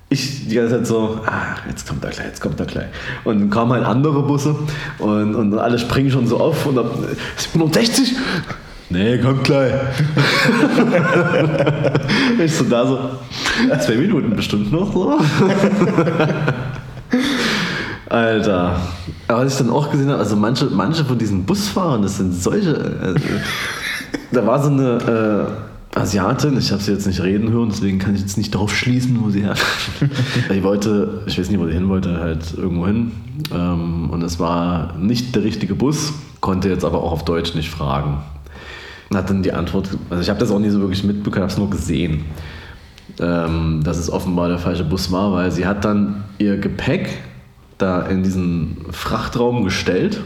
ich 0.10 0.48
die 0.48 0.56
ganze 0.56 0.78
Zeit 0.78 0.88
so, 0.88 1.20
ah, 1.26 1.56
jetzt 1.70 1.88
kommt 1.88 2.04
er 2.04 2.10
gleich, 2.10 2.26
jetzt 2.26 2.42
kommt 2.42 2.60
er 2.60 2.66
gleich. 2.66 2.88
Und 3.24 3.40
dann 3.40 3.50
kamen 3.50 3.72
halt 3.72 3.86
andere 3.86 4.24
Busse 4.24 4.56
und, 5.00 5.36
und 5.36 5.58
alle 5.58 5.80
springen 5.80 6.12
schon 6.12 6.28
so 6.28 6.40
auf 6.40 6.66
und 6.66 6.76
dann, 6.76 6.88
67? 7.38 8.16
Nee, 8.90 9.20
kommt 9.20 9.46
gleich. 9.46 9.74
ich 12.44 12.54
so 12.54 12.66
da 12.66 12.86
so, 12.86 13.00
zwei 13.80 13.96
Minuten 13.96 14.36
bestimmt 14.36 14.70
noch 14.72 14.92
so. 14.92 15.18
Alter. 18.12 18.76
Aber 19.28 19.46
was 19.46 19.54
ich 19.54 19.58
dann 19.58 19.70
auch 19.70 19.90
gesehen 19.90 20.10
habe, 20.10 20.20
also 20.20 20.36
manche, 20.36 20.66
manche 20.66 21.06
von 21.06 21.18
diesen 21.18 21.46
Busfahrern, 21.46 22.02
das 22.02 22.18
sind 22.18 22.34
solche. 22.34 22.76
Also, 23.02 23.20
da 24.34 24.46
war 24.46 24.62
so 24.62 24.70
eine 24.70 25.48
äh, 25.96 25.98
Asiatin, 26.00 26.58
ich 26.58 26.72
habe 26.72 26.82
sie 26.82 26.92
jetzt 26.92 27.08
nicht 27.08 27.22
reden 27.22 27.52
hören, 27.52 27.70
deswegen 27.70 28.00
kann 28.00 28.16
ich 28.16 28.22
jetzt 28.22 28.38
nicht 28.38 28.54
darauf 28.54 28.76
schließen, 28.76 29.18
wo 29.24 29.30
sie 29.30 29.44
herkommt. 29.44 30.12
ich 30.50 30.64
wollte, 30.64 31.22
ich 31.26 31.40
weiß 31.40 31.50
nicht, 31.50 31.60
wo 31.60 31.66
sie 31.68 31.74
hin 31.74 31.88
wollte, 31.88 32.20
halt 32.20 32.54
irgendwo 32.56 32.86
hin. 32.86 33.12
Ähm, 33.54 34.10
und 34.10 34.22
es 34.24 34.40
war 34.40 34.98
nicht 34.98 35.34
der 35.36 35.44
richtige 35.44 35.76
Bus, 35.76 36.14
konnte 36.42 36.68
jetzt 36.70 36.84
aber 36.84 37.02
auch 37.02 37.14
auf 37.14 37.24
Deutsch 37.24 37.56
nicht 37.56 37.70
fragen. 37.70 38.20
Und 39.10 39.18
hat 39.18 39.30
dann 39.30 39.44
die 39.44 39.54
Antwort, 39.54 39.90
also 40.10 40.22
ich 40.22 40.30
habe 40.30 40.40
das 40.40 40.52
auch 40.52 40.60
nie 40.60 40.70
so 40.70 40.80
wirklich 40.80 41.04
mitbekommen, 41.04 41.44
habe 41.44 41.52
es 41.52 41.58
nur 41.58 41.70
gesehen, 41.70 42.26
ähm, 43.20 43.82
dass 43.84 43.98
es 43.98 44.10
offenbar 44.10 44.50
der 44.50 44.58
falsche 44.58 44.84
Bus 44.84 45.12
war, 45.12 45.32
weil 45.34 45.52
sie 45.52 45.66
hat 45.66 45.86
dann 45.86 46.24
ihr 46.40 46.58
Gepäck 46.58 47.22
da 47.82 48.02
in 48.04 48.24
diesen 48.24 48.78
Frachtraum 48.92 49.64
gestellt 49.64 50.22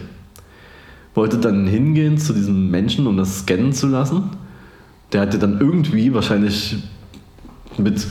wollte 1.15 1.37
dann 1.37 1.65
hingehen 1.65 2.17
zu 2.17 2.33
diesem 2.33 2.69
Menschen, 2.69 3.07
um 3.07 3.17
das 3.17 3.39
scannen 3.39 3.73
zu 3.73 3.87
lassen. 3.87 4.31
Der 5.13 5.21
hatte 5.21 5.39
dann 5.39 5.59
irgendwie 5.59 6.13
wahrscheinlich 6.13 6.75
mit 7.77 8.05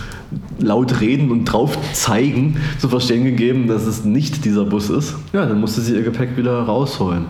laut 0.58 1.00
reden 1.00 1.30
und 1.30 1.44
drauf 1.44 1.78
zeigen 1.92 2.56
zu 2.78 2.88
verstehen 2.88 3.24
gegeben, 3.24 3.66
dass 3.66 3.86
es 3.86 4.04
nicht 4.04 4.44
dieser 4.44 4.64
Bus 4.64 4.90
ist. 4.90 5.14
Ja, 5.32 5.46
dann 5.46 5.60
musste 5.60 5.80
sie 5.80 5.94
ihr 5.94 6.02
Gepäck 6.02 6.36
wieder 6.36 6.62
rausholen. 6.62 7.26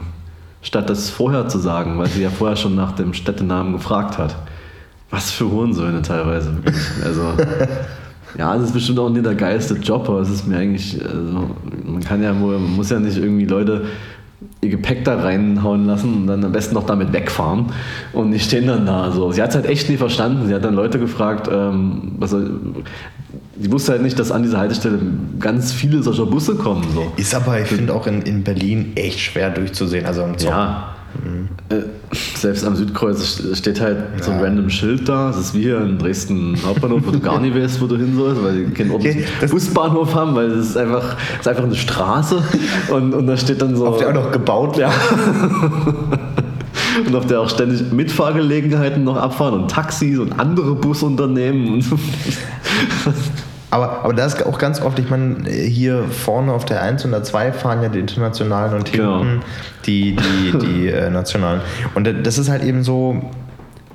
Statt 0.62 0.88
das 0.88 1.11
vorher 1.11 1.48
zu 1.48 1.59
sagen, 1.59 1.98
weil 1.98 2.07
sie 2.07 2.22
ja 2.22 2.31
vorher 2.31 2.57
schon 2.57 2.74
nach 2.74 2.92
dem 2.92 3.12
Städtenamen 3.12 3.72
gefragt 3.72 4.16
hat. 4.16 4.37
Was 5.11 5.31
für 5.31 5.50
Hurensöhne 5.50 6.03
teilweise. 6.03 6.55
Also, 7.05 7.35
ja, 8.38 8.55
das 8.55 8.66
ist 8.66 8.73
bestimmt 8.73 8.99
auch 8.99 9.11
nicht 9.11 9.25
der 9.25 9.35
geilste 9.35 9.75
Job, 9.75 10.09
aber 10.09 10.20
es 10.20 10.31
ist 10.31 10.47
mir 10.47 10.59
eigentlich, 10.59 11.01
also, 11.05 11.51
man 11.85 12.03
kann 12.03 12.23
ja 12.23 12.38
wohl, 12.40 12.59
man 12.59 12.77
muss 12.77 12.90
ja 12.90 12.99
nicht 12.99 13.16
irgendwie 13.16 13.47
Leute 13.47 13.85
ihr 14.61 14.70
Gepäck 14.70 15.05
da 15.05 15.20
reinhauen 15.20 15.87
lassen 15.87 16.14
und 16.14 16.27
dann 16.27 16.44
am 16.44 16.53
besten 16.53 16.75
noch 16.75 16.87
damit 16.87 17.12
wegfahren. 17.12 17.66
Und 18.12 18.33
die 18.33 18.40
stehen 18.40 18.66
dann 18.66 18.87
da. 18.87 19.11
So. 19.11 19.31
Sie 19.33 19.42
hat 19.42 19.51
es 19.51 19.57
halt 19.57 19.66
echt 19.66 19.88
nie 19.88 19.97
verstanden. 19.97 20.47
Sie 20.49 20.55
hat 20.55 20.64
dann 20.64 20.75
Leute 20.75 20.99
gefragt, 20.99 21.49
ähm, 21.53 22.12
was 22.18 22.31
soll, 22.31 22.61
sie 23.61 23.70
wusste 23.73 23.92
halt 23.92 24.03
nicht, 24.03 24.18
dass 24.18 24.33
an 24.33 24.42
dieser 24.42 24.59
Haltestelle 24.59 24.99
ganz 25.38 25.73
viele 25.73 26.03
solcher 26.03 26.27
Busse 26.27 26.55
kommen. 26.57 26.85
So. 26.94 27.12
Ist 27.16 27.35
aber, 27.35 27.61
ich 27.61 27.68
finde, 27.68 27.94
auch 27.94 28.07
in, 28.07 28.23
in 28.23 28.42
Berlin 28.42 28.92
echt 28.97 29.20
schwer 29.20 29.51
durchzusehen. 29.51 30.07
Also 30.07 30.25
am 30.25 30.38
Zoll. 30.38 30.51
Ja. 30.51 30.93
Äh, 31.70 31.83
selbst 32.37 32.64
am 32.64 32.77
Südkreuz 32.77 33.42
steht 33.55 33.81
halt 33.81 34.22
so 34.22 34.31
ein 34.31 34.40
random 34.40 34.68
Schild 34.70 35.09
da. 35.09 35.29
Das 35.29 35.38
ist 35.38 35.55
wie 35.55 35.62
hier 35.62 35.81
in 35.81 35.98
Dresden 35.98 36.57
Hauptbahnhof, 36.64 37.03
wo 37.07 37.11
du 37.11 37.20
gar 37.20 37.40
nicht 37.40 37.55
weißt, 37.59 37.81
wo 37.81 37.87
du 37.87 37.96
hin 37.96 38.14
sollst, 38.16 38.42
weil 38.42 38.64
die 38.64 38.72
keinen 38.72 38.90
ordentlichen 38.90 39.24
Okay, 39.40 39.46
Busbahnhof 39.48 40.14
haben, 40.14 40.35
weil 40.35 40.50
es 40.50 40.70
ist 40.70 40.77
einfach, 40.77 41.16
ist 41.38 41.48
einfach 41.48 41.64
eine 41.64 41.74
Straße 41.74 42.42
und, 42.90 43.14
und 43.14 43.27
da 43.27 43.37
steht 43.37 43.62
dann 43.62 43.77
so. 43.77 43.87
Auf 43.87 43.98
der 43.98 44.11
auch 44.11 44.14
noch 44.14 44.33
gebaut 44.33 44.77
ja. 44.77 44.90
Und 47.07 47.14
auf 47.16 47.27
der 47.27 47.40
auch 47.40 47.48
ständig 47.48 47.90
Mitfahrgelegenheiten 47.92 49.03
noch 49.03 49.16
abfahren 49.16 49.55
und 49.55 49.70
Taxis 49.70 50.16
und 50.18 50.38
andere 50.38 50.77
Busunternehmen. 50.77 51.74
Und 51.74 51.85
Aber, 53.75 54.05
aber 54.05 54.15
da 54.15 54.25
ist 54.25 54.47
auch 54.47 54.59
ganz 54.59 54.81
oft, 54.81 55.01
ich 55.01 55.11
meine, 55.11 55.51
hier 55.51 56.05
vorne 56.05 56.53
auf 56.53 56.65
der 56.65 56.81
1 56.81 57.05
und 57.07 57.11
der 57.11 57.25
2 57.25 57.51
fahren 57.53 57.83
ja 57.83 57.89
die 57.89 57.99
internationalen 57.99 58.73
und 58.75 58.89
hinten 58.89 59.03
Genau. 59.03 59.25
die, 59.85 60.15
die, 60.15 60.59
die 60.59 60.89
äh, 60.91 61.11
nationalen. 61.11 61.61
Und 61.97 62.09
das 62.25 62.39
ist 62.39 62.49
halt 62.49 62.63
eben 62.63 62.85
so, 62.85 63.21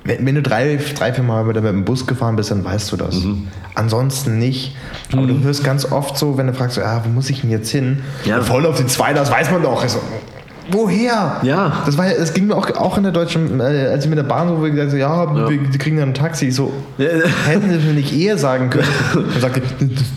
wenn, 0.04 0.26
wenn 0.26 0.34
du 0.34 0.42
drei, 0.42 0.78
drei, 0.98 1.14
vier 1.14 1.24
Mal 1.24 1.44
mit 1.44 1.56
dem 1.56 1.86
Bus 1.86 2.06
gefahren 2.06 2.36
bist, 2.36 2.50
dann 2.50 2.62
weißt 2.62 2.92
du 2.92 2.98
das. 2.98 3.24
Mhm. 3.24 3.48
Ansonsten 3.74 4.38
nicht. 4.38 4.76
Aber 5.14 5.26
du 5.26 5.40
hörst 5.42 5.64
ganz 5.64 5.90
oft 5.90 6.18
so, 6.18 6.36
wenn 6.36 6.48
du 6.48 6.52
fragst, 6.52 6.74
so, 6.76 6.82
ah, 6.82 7.00
wo 7.02 7.08
muss 7.08 7.30
ich 7.30 7.40
denn 7.40 7.48
jetzt 7.48 7.70
hin? 7.70 8.02
Ja. 8.26 8.42
Voll 8.42 8.66
auf 8.66 8.76
die 8.76 8.86
2, 8.86 9.14
das 9.14 9.30
weiß 9.30 9.50
man 9.50 9.62
doch. 9.62 9.82
Ich 9.82 9.92
so, 9.92 10.00
woher? 10.72 11.38
Ja. 11.42 11.82
Das, 11.86 11.96
war, 11.98 12.06
ja- 12.08 12.18
das 12.18 12.32
ging 12.34 12.46
mir 12.46 12.56
auch, 12.56 12.68
auch 12.76 12.96
in 12.96 13.02
der 13.04 13.12
deutschen, 13.12 13.60
äh, 13.60 13.88
als 13.92 14.04
ich 14.04 14.10
mit 14.10 14.18
der 14.18 14.24
Bahn 14.24 14.48
so 14.48 14.56
gesagt 14.56 14.90
so, 14.90 14.96
ja, 14.96 15.34
wir, 15.48 15.58
die 15.58 15.78
kriegen 15.78 15.96
dann 15.98 16.10
ein 16.10 16.14
Taxi. 16.14 16.48
Ich 16.48 16.54
so, 16.54 16.72
Hätten 16.98 17.70
sie 17.70 17.78
mir 17.86 17.94
nicht 17.94 18.16
eher 18.16 18.38
sagen 18.38 18.70
können. 18.70 18.86
Und 19.14 19.40
sagte, 19.40 19.62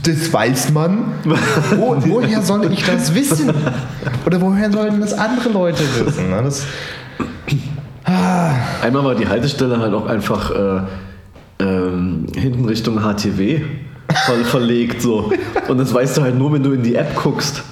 das, 0.05 0.31
weiß 0.33 0.71
man. 0.71 1.05
Wo, 1.77 1.95
woher 1.99 2.41
soll 2.41 2.71
ich 2.71 2.83
das 2.85 3.13
wissen? 3.15 3.51
Oder 4.25 4.41
woher 4.41 4.71
sollen 4.71 4.99
das 5.01 5.13
andere 5.13 5.49
Leute 5.49 5.83
wissen? 6.05 6.29
ne? 6.29 6.41
Das, 6.43 6.65
Einmal 8.81 9.05
war 9.05 9.15
die 9.15 9.27
Haltestelle 9.27 9.79
halt 9.79 9.93
auch 9.93 10.07
einfach 10.07 10.51
äh, 10.51 10.81
ähm, 11.63 12.25
hinten 12.35 12.65
Richtung 12.65 12.99
HTW 12.99 13.61
ver 14.25 14.35
verlegt. 14.45 15.01
So. 15.01 15.31
Und 15.67 15.77
das 15.77 15.93
weißt 15.93 16.17
du 16.17 16.21
halt 16.21 16.37
nur, 16.37 16.51
wenn 16.53 16.63
du 16.63 16.73
in 16.73 16.83
die 16.83 16.95
App 16.95 17.15
guckst. 17.15 17.63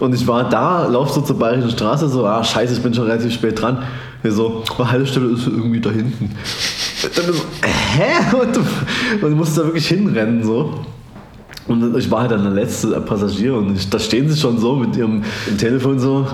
Und 0.00 0.14
ich 0.14 0.26
war 0.26 0.48
da, 0.48 0.86
lauf 0.86 1.10
so 1.10 1.20
zur 1.20 1.38
Bayerischen 1.38 1.70
Straße, 1.70 2.08
so, 2.08 2.26
ah, 2.26 2.42
scheiße, 2.42 2.74
ich 2.74 2.82
bin 2.82 2.92
schon 2.94 3.04
relativ 3.04 3.32
spät 3.32 3.60
dran. 3.60 3.82
Hier 4.22 4.32
so, 4.32 4.62
oh, 4.78 4.86
Haltestelle 4.86 5.26
ist 5.32 5.46
irgendwie 5.46 5.80
da 5.80 5.90
hinten. 5.90 6.30
Dann 7.14 7.26
so, 7.26 7.42
hä? 7.62 8.36
Und, 8.36 8.56
und 9.22 9.30
du 9.30 9.36
musst 9.36 9.56
da 9.58 9.64
wirklich 9.64 9.86
hinrennen, 9.86 10.42
so. 10.42 10.84
Und 11.66 11.96
ich 11.96 12.10
war 12.10 12.22
halt 12.22 12.30
dann 12.30 12.42
der 12.42 12.52
letzte 12.52 12.88
Passagier 13.00 13.54
und 13.54 13.76
ich, 13.76 13.88
da 13.88 13.98
stehen 13.98 14.28
sie 14.28 14.38
schon 14.38 14.58
so 14.58 14.76
mit 14.76 14.96
ihrem 14.96 15.22
Telefon 15.56 15.98
so 15.98 16.26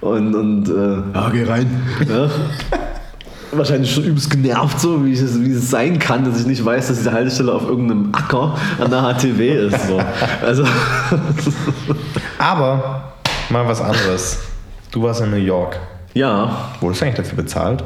und, 0.00 0.34
und 0.34 0.68
äh, 0.68 1.14
ja, 1.14 1.28
geh 1.30 1.44
rein. 1.44 1.82
Ja. 2.08 2.30
Wahrscheinlich 3.52 3.92
schon 3.92 4.04
übelst 4.04 4.30
genervt, 4.30 4.78
so 4.78 5.04
wie, 5.04 5.12
ich 5.12 5.20
es, 5.20 5.40
wie 5.40 5.52
es 5.52 5.70
sein 5.70 5.98
kann, 5.98 6.24
dass 6.24 6.40
ich 6.40 6.46
nicht 6.46 6.64
weiß, 6.64 6.88
dass 6.88 6.98
diese 6.98 7.12
Haltestelle 7.12 7.52
auf 7.52 7.66
irgendeinem 7.66 8.10
Acker 8.12 8.56
an 8.78 8.90
der 8.90 9.02
HTW 9.02 9.66
ist. 9.68 9.88
So. 9.88 9.98
Also, 10.44 10.64
aber 12.38 13.14
mal 13.48 13.66
was 13.66 13.80
anderes. 13.80 14.38
Du 14.90 15.02
warst 15.02 15.22
in 15.22 15.30
New 15.30 15.36
York. 15.36 15.78
ja, 16.14 16.70
Wurdest 16.80 17.00
du 17.00 17.06
eigentlich 17.06 17.16
dafür 17.16 17.36
bezahlt? 17.36 17.84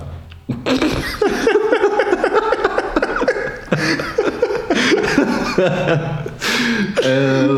äh, 7.02 7.48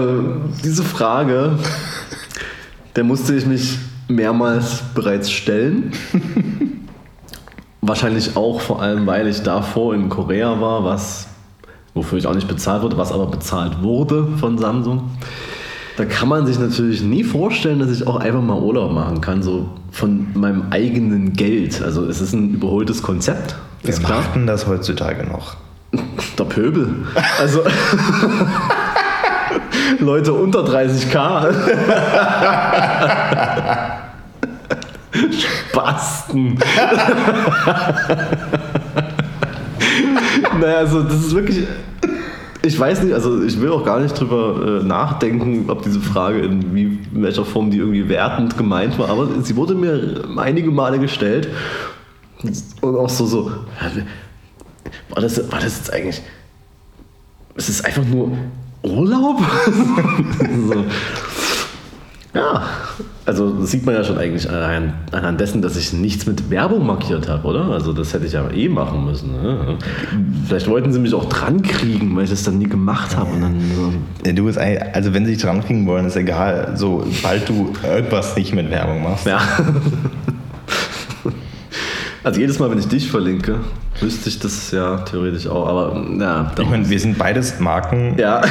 diese 0.62 0.82
Frage, 0.82 1.58
der 2.96 3.04
musste 3.04 3.34
ich 3.34 3.46
mich 3.46 3.78
mehrmals 4.08 4.82
bereits 4.94 5.30
stellen. 5.30 5.92
Wahrscheinlich 7.86 8.36
auch 8.36 8.60
vor 8.60 8.80
allem, 8.80 9.06
weil 9.06 9.28
ich 9.28 9.42
davor 9.42 9.94
in 9.94 10.08
Korea 10.08 10.60
war, 10.60 10.84
was 10.84 11.28
wofür 11.94 12.18
ich 12.18 12.26
auch 12.26 12.34
nicht 12.34 12.48
bezahlt 12.48 12.82
wurde, 12.82 12.96
was 12.96 13.12
aber 13.12 13.26
bezahlt 13.26 13.82
wurde 13.82 14.26
von 14.38 14.58
Samsung. 14.58 15.10
Da 15.96 16.04
kann 16.04 16.28
man 16.28 16.44
sich 16.44 16.58
natürlich 16.58 17.02
nie 17.02 17.22
vorstellen, 17.22 17.78
dass 17.78 17.90
ich 17.90 18.06
auch 18.06 18.16
einfach 18.16 18.42
mal 18.42 18.58
Urlaub 18.58 18.90
machen 18.90 19.20
kann, 19.20 19.44
so 19.44 19.68
von 19.92 20.26
meinem 20.34 20.64
eigenen 20.70 21.34
Geld. 21.34 21.80
Also 21.82 22.04
es 22.06 22.20
ist 22.20 22.32
ein 22.32 22.54
überholtes 22.54 23.00
Konzept, 23.00 23.54
macht 24.02 24.34
denn 24.34 24.48
das 24.48 24.66
heutzutage 24.66 25.24
noch? 25.24 25.54
Der 26.38 26.44
Pöbel. 26.44 27.06
Also 27.38 27.62
Leute 30.00 30.32
unter 30.32 30.64
30k. 30.64 31.54
Spasten. 35.30 36.58
naja, 40.60 40.78
also 40.78 41.02
das 41.02 41.26
ist 41.26 41.34
wirklich. 41.34 41.66
Ich 42.62 42.78
weiß 42.78 43.02
nicht, 43.02 43.12
also 43.12 43.42
ich 43.42 43.60
will 43.60 43.70
auch 43.70 43.84
gar 43.84 44.00
nicht 44.00 44.18
drüber 44.18 44.80
äh, 44.80 44.84
nachdenken, 44.84 45.68
ob 45.68 45.82
diese 45.82 46.00
Frage 46.00 46.38
in, 46.40 46.74
wie, 46.74 46.98
in 47.14 47.22
welcher 47.22 47.44
Form 47.44 47.70
die 47.70 47.76
irgendwie 47.76 48.08
wertend 48.08 48.56
gemeint 48.56 48.98
war, 48.98 49.10
aber 49.10 49.28
sie 49.42 49.54
wurde 49.54 49.74
mir 49.74 50.24
einige 50.38 50.70
Male 50.70 50.98
gestellt 50.98 51.48
und 52.80 52.96
auch 52.96 53.10
so, 53.10 53.26
so, 53.26 53.52
war 55.10 55.20
das, 55.20 55.52
war 55.52 55.60
das 55.60 55.76
jetzt 55.76 55.92
eigentlich. 55.92 56.22
Es 57.54 57.68
ist 57.68 57.84
einfach 57.84 58.04
nur 58.04 58.32
Urlaub? 58.82 59.40
so. 60.68 60.84
Ja, 62.34 62.64
also 63.26 63.50
das 63.50 63.70
sieht 63.70 63.86
man 63.86 63.94
ja 63.94 64.02
schon 64.02 64.18
eigentlich 64.18 64.50
anhand, 64.50 65.40
dessen, 65.40 65.62
dass 65.62 65.76
ich 65.76 65.92
nichts 65.92 66.26
mit 66.26 66.50
Werbung 66.50 66.84
markiert 66.84 67.28
habe, 67.28 67.46
oder? 67.46 67.66
Also 67.70 67.92
das 67.92 68.12
hätte 68.12 68.26
ich 68.26 68.32
ja 68.32 68.50
eh 68.50 68.68
machen 68.68 69.04
müssen. 69.04 69.32
Ne? 69.40 69.78
Vielleicht 70.48 70.68
wollten 70.68 70.92
sie 70.92 70.98
mich 70.98 71.14
auch 71.14 71.26
dran 71.28 71.62
kriegen, 71.62 72.16
weil 72.16 72.24
ich 72.24 72.30
das 72.30 72.42
dann 72.42 72.58
nie 72.58 72.68
gemacht 72.68 73.16
habe. 73.16 73.30
So, 73.76 74.32
Du 74.32 74.44
bist 74.44 74.58
also 74.58 75.14
wenn 75.14 75.24
sie 75.26 75.34
dich 75.34 75.42
dran 75.42 75.64
kriegen 75.64 75.86
wollen, 75.86 76.06
ist 76.06 76.16
egal. 76.16 76.72
Sobald 76.74 77.48
du 77.48 77.72
irgendwas 77.84 78.36
nicht 78.36 78.52
mit 78.52 78.68
Werbung 78.68 79.04
machst. 79.04 79.26
ja. 79.26 79.40
Also 82.24 82.40
jedes 82.40 82.58
Mal, 82.58 82.70
wenn 82.70 82.78
ich 82.78 82.88
dich 82.88 83.10
verlinke, 83.10 83.56
wüsste 84.00 84.30
ich 84.30 84.38
das 84.38 84.70
ja 84.70 84.96
theoretisch 84.98 85.46
auch. 85.46 85.68
Aber 85.68 86.02
ja, 86.18 86.50
Ich 86.58 86.68
meine, 86.70 86.88
wir 86.88 86.98
sind 86.98 87.18
beides 87.18 87.60
Marken. 87.60 88.16
Ja. 88.18 88.40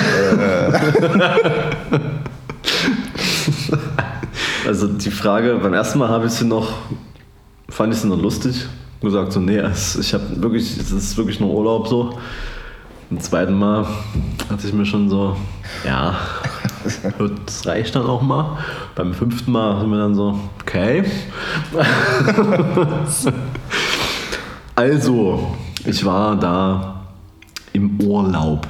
also 4.67 4.87
die 4.87 5.11
Frage, 5.11 5.59
beim 5.61 5.73
ersten 5.73 5.99
Mal 5.99 6.09
habe 6.09 6.27
ich 6.27 6.31
sie 6.31 6.45
noch, 6.45 6.73
fand 7.69 7.93
ich 7.93 7.99
sie 7.99 8.07
noch 8.07 8.21
lustig. 8.21 8.67
Gesagt 9.01 9.33
so, 9.33 9.39
nee, 9.41 9.57
es, 9.57 9.97
ich 9.97 10.13
habe 10.13 10.41
wirklich, 10.41 10.77
es 10.77 10.91
ist 10.91 11.17
wirklich 11.17 11.39
nur 11.39 11.49
Urlaub 11.49 11.87
so. 11.87 12.17
Beim 13.09 13.19
zweiten 13.19 13.53
Mal 13.53 13.85
hatte 14.49 14.65
ich 14.65 14.73
mir 14.73 14.85
schon 14.85 15.09
so, 15.09 15.35
ja, 15.85 16.15
das 17.45 17.65
reicht 17.67 17.95
dann 17.95 18.05
auch 18.05 18.21
mal. 18.21 18.57
Beim 18.95 19.13
fünften 19.13 19.51
Mal 19.51 19.81
sind 19.81 19.89
wir 19.89 19.97
dann 19.97 20.15
so, 20.15 20.39
okay. 20.61 21.03
also, 24.75 25.57
ich 25.85 26.05
war 26.05 26.37
da 26.37 27.01
im 27.73 27.99
Urlaub 28.01 28.67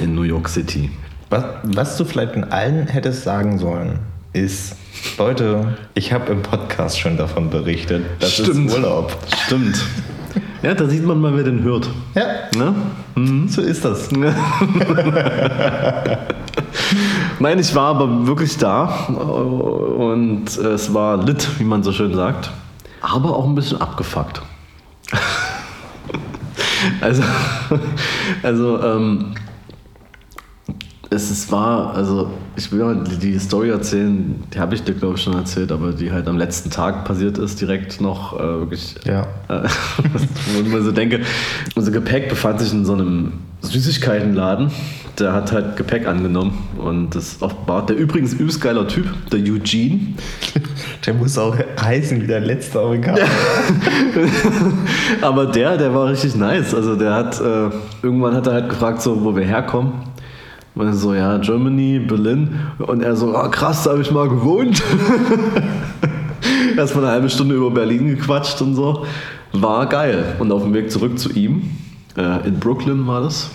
in 0.00 0.14
New 0.14 0.22
York 0.22 0.48
City. 0.48 0.90
Was, 1.28 1.44
was 1.64 1.96
du 1.96 2.04
vielleicht 2.04 2.36
in 2.36 2.44
allen 2.44 2.86
hättest 2.86 3.24
sagen 3.24 3.58
sollen, 3.58 3.98
ist, 4.32 4.76
Leute, 5.18 5.76
ich 5.94 6.12
habe 6.12 6.32
im 6.32 6.42
Podcast 6.42 6.98
schon 7.00 7.16
davon 7.16 7.50
berichtet. 7.50 8.04
Das 8.20 8.32
Stimmt. 8.34 8.68
ist 8.70 8.74
Urlaub. 8.74 9.16
Stimmt. 9.46 9.80
Ja, 10.62 10.74
da 10.74 10.86
sieht 10.86 11.04
man 11.04 11.20
mal, 11.20 11.34
wer 11.36 11.42
den 11.44 11.62
hört. 11.62 11.88
Ja, 12.14 12.24
Ne? 12.56 12.74
so 13.48 13.60
ist 13.60 13.84
das. 13.84 14.08
Nein, 17.40 17.58
ich 17.58 17.74
war 17.74 17.88
aber 17.96 18.26
wirklich 18.26 18.56
da 18.58 18.84
und 19.06 20.44
es 20.56 20.94
war 20.94 21.22
lit, 21.22 21.46
wie 21.58 21.64
man 21.64 21.82
so 21.82 21.92
schön 21.92 22.14
sagt. 22.14 22.50
aber 23.00 23.36
auch 23.36 23.44
ein 23.46 23.54
bisschen 23.54 23.80
abgefuckt. 23.80 24.40
also, 27.00 27.22
also 28.42 28.82
ähm, 28.82 29.34
es, 31.12 31.30
es 31.30 31.50
war, 31.52 31.94
also 31.94 32.30
ich 32.56 32.70
will 32.72 32.80
mal 32.80 33.04
die, 33.04 33.38
Story 33.38 33.70
erzählen, 33.70 34.42
die 34.52 34.58
habe 34.58 34.74
ich 34.74 34.82
dir 34.82 34.94
glaube 34.94 35.16
ich 35.16 35.22
schon 35.22 35.34
erzählt, 35.34 35.72
aber 35.72 35.92
die 35.92 36.12
halt 36.12 36.28
am 36.28 36.38
letzten 36.38 36.70
Tag 36.70 37.04
passiert 37.04 37.38
ist, 37.38 37.60
direkt 37.60 38.00
noch 38.00 38.38
äh, 38.38 38.42
wirklich, 38.42 38.94
Ja. 39.04 39.22
äh, 39.48 39.62
wo 40.54 40.60
ich 40.60 40.68
mir 40.68 40.82
so 40.82 40.92
denke, 40.92 41.20
unser 41.74 41.92
Gepäck 41.92 42.28
befand 42.28 42.60
sich 42.60 42.72
in 42.72 42.84
so 42.84 42.94
einem 42.94 43.32
Süßigkeitenladen, 43.62 44.70
der 45.18 45.32
hat 45.32 45.52
halt 45.52 45.76
Gepäck 45.76 46.06
angenommen 46.06 46.58
und 46.78 47.14
das 47.14 47.42
offenbart, 47.42 47.90
der 47.90 47.96
übrigens 47.96 48.32
übelst 48.32 48.60
geiler 48.60 48.88
Typ, 48.88 49.06
der 49.30 49.40
Eugene, 49.40 50.14
Der 51.06 51.14
muss 51.14 51.36
auch 51.36 51.56
heißen 51.80 52.22
wie 52.22 52.26
der 52.28 52.40
letzte 52.40 52.80
Amerikaner. 52.80 53.18
Aber 55.20 55.46
der, 55.46 55.76
der 55.76 55.92
war 55.92 56.08
richtig 56.08 56.36
nice. 56.36 56.74
Also 56.74 56.94
der 56.94 57.14
hat, 57.14 57.40
äh, 57.40 57.70
irgendwann 58.02 58.34
hat 58.34 58.46
er 58.46 58.54
halt 58.54 58.68
gefragt, 58.68 59.02
so, 59.02 59.24
wo 59.24 59.34
wir 59.34 59.44
herkommen. 59.44 59.92
Und 60.74 60.86
er 60.86 60.94
so, 60.94 61.12
ja, 61.14 61.36
Germany, 61.38 61.98
Berlin. 61.98 62.58
Und 62.78 63.02
er 63.02 63.14
so, 63.14 63.34
ah, 63.36 63.48
krass, 63.48 63.84
da 63.84 63.90
habe 63.90 64.02
ich 64.02 64.10
mal 64.10 64.28
gewohnt. 64.28 64.82
Erstmal 66.76 67.04
eine 67.04 67.12
halbe 67.12 67.28
Stunde 67.28 67.54
über 67.54 67.70
Berlin 67.70 68.08
gequatscht 68.08 68.60
und 68.62 68.74
so. 68.74 69.04
War 69.52 69.86
geil. 69.86 70.36
Und 70.38 70.50
auf 70.50 70.62
dem 70.62 70.72
Weg 70.72 70.90
zurück 70.90 71.18
zu 71.18 71.30
ihm, 71.32 71.70
äh, 72.16 72.46
in 72.48 72.58
Brooklyn 72.58 73.06
war 73.06 73.20
das. 73.20 73.50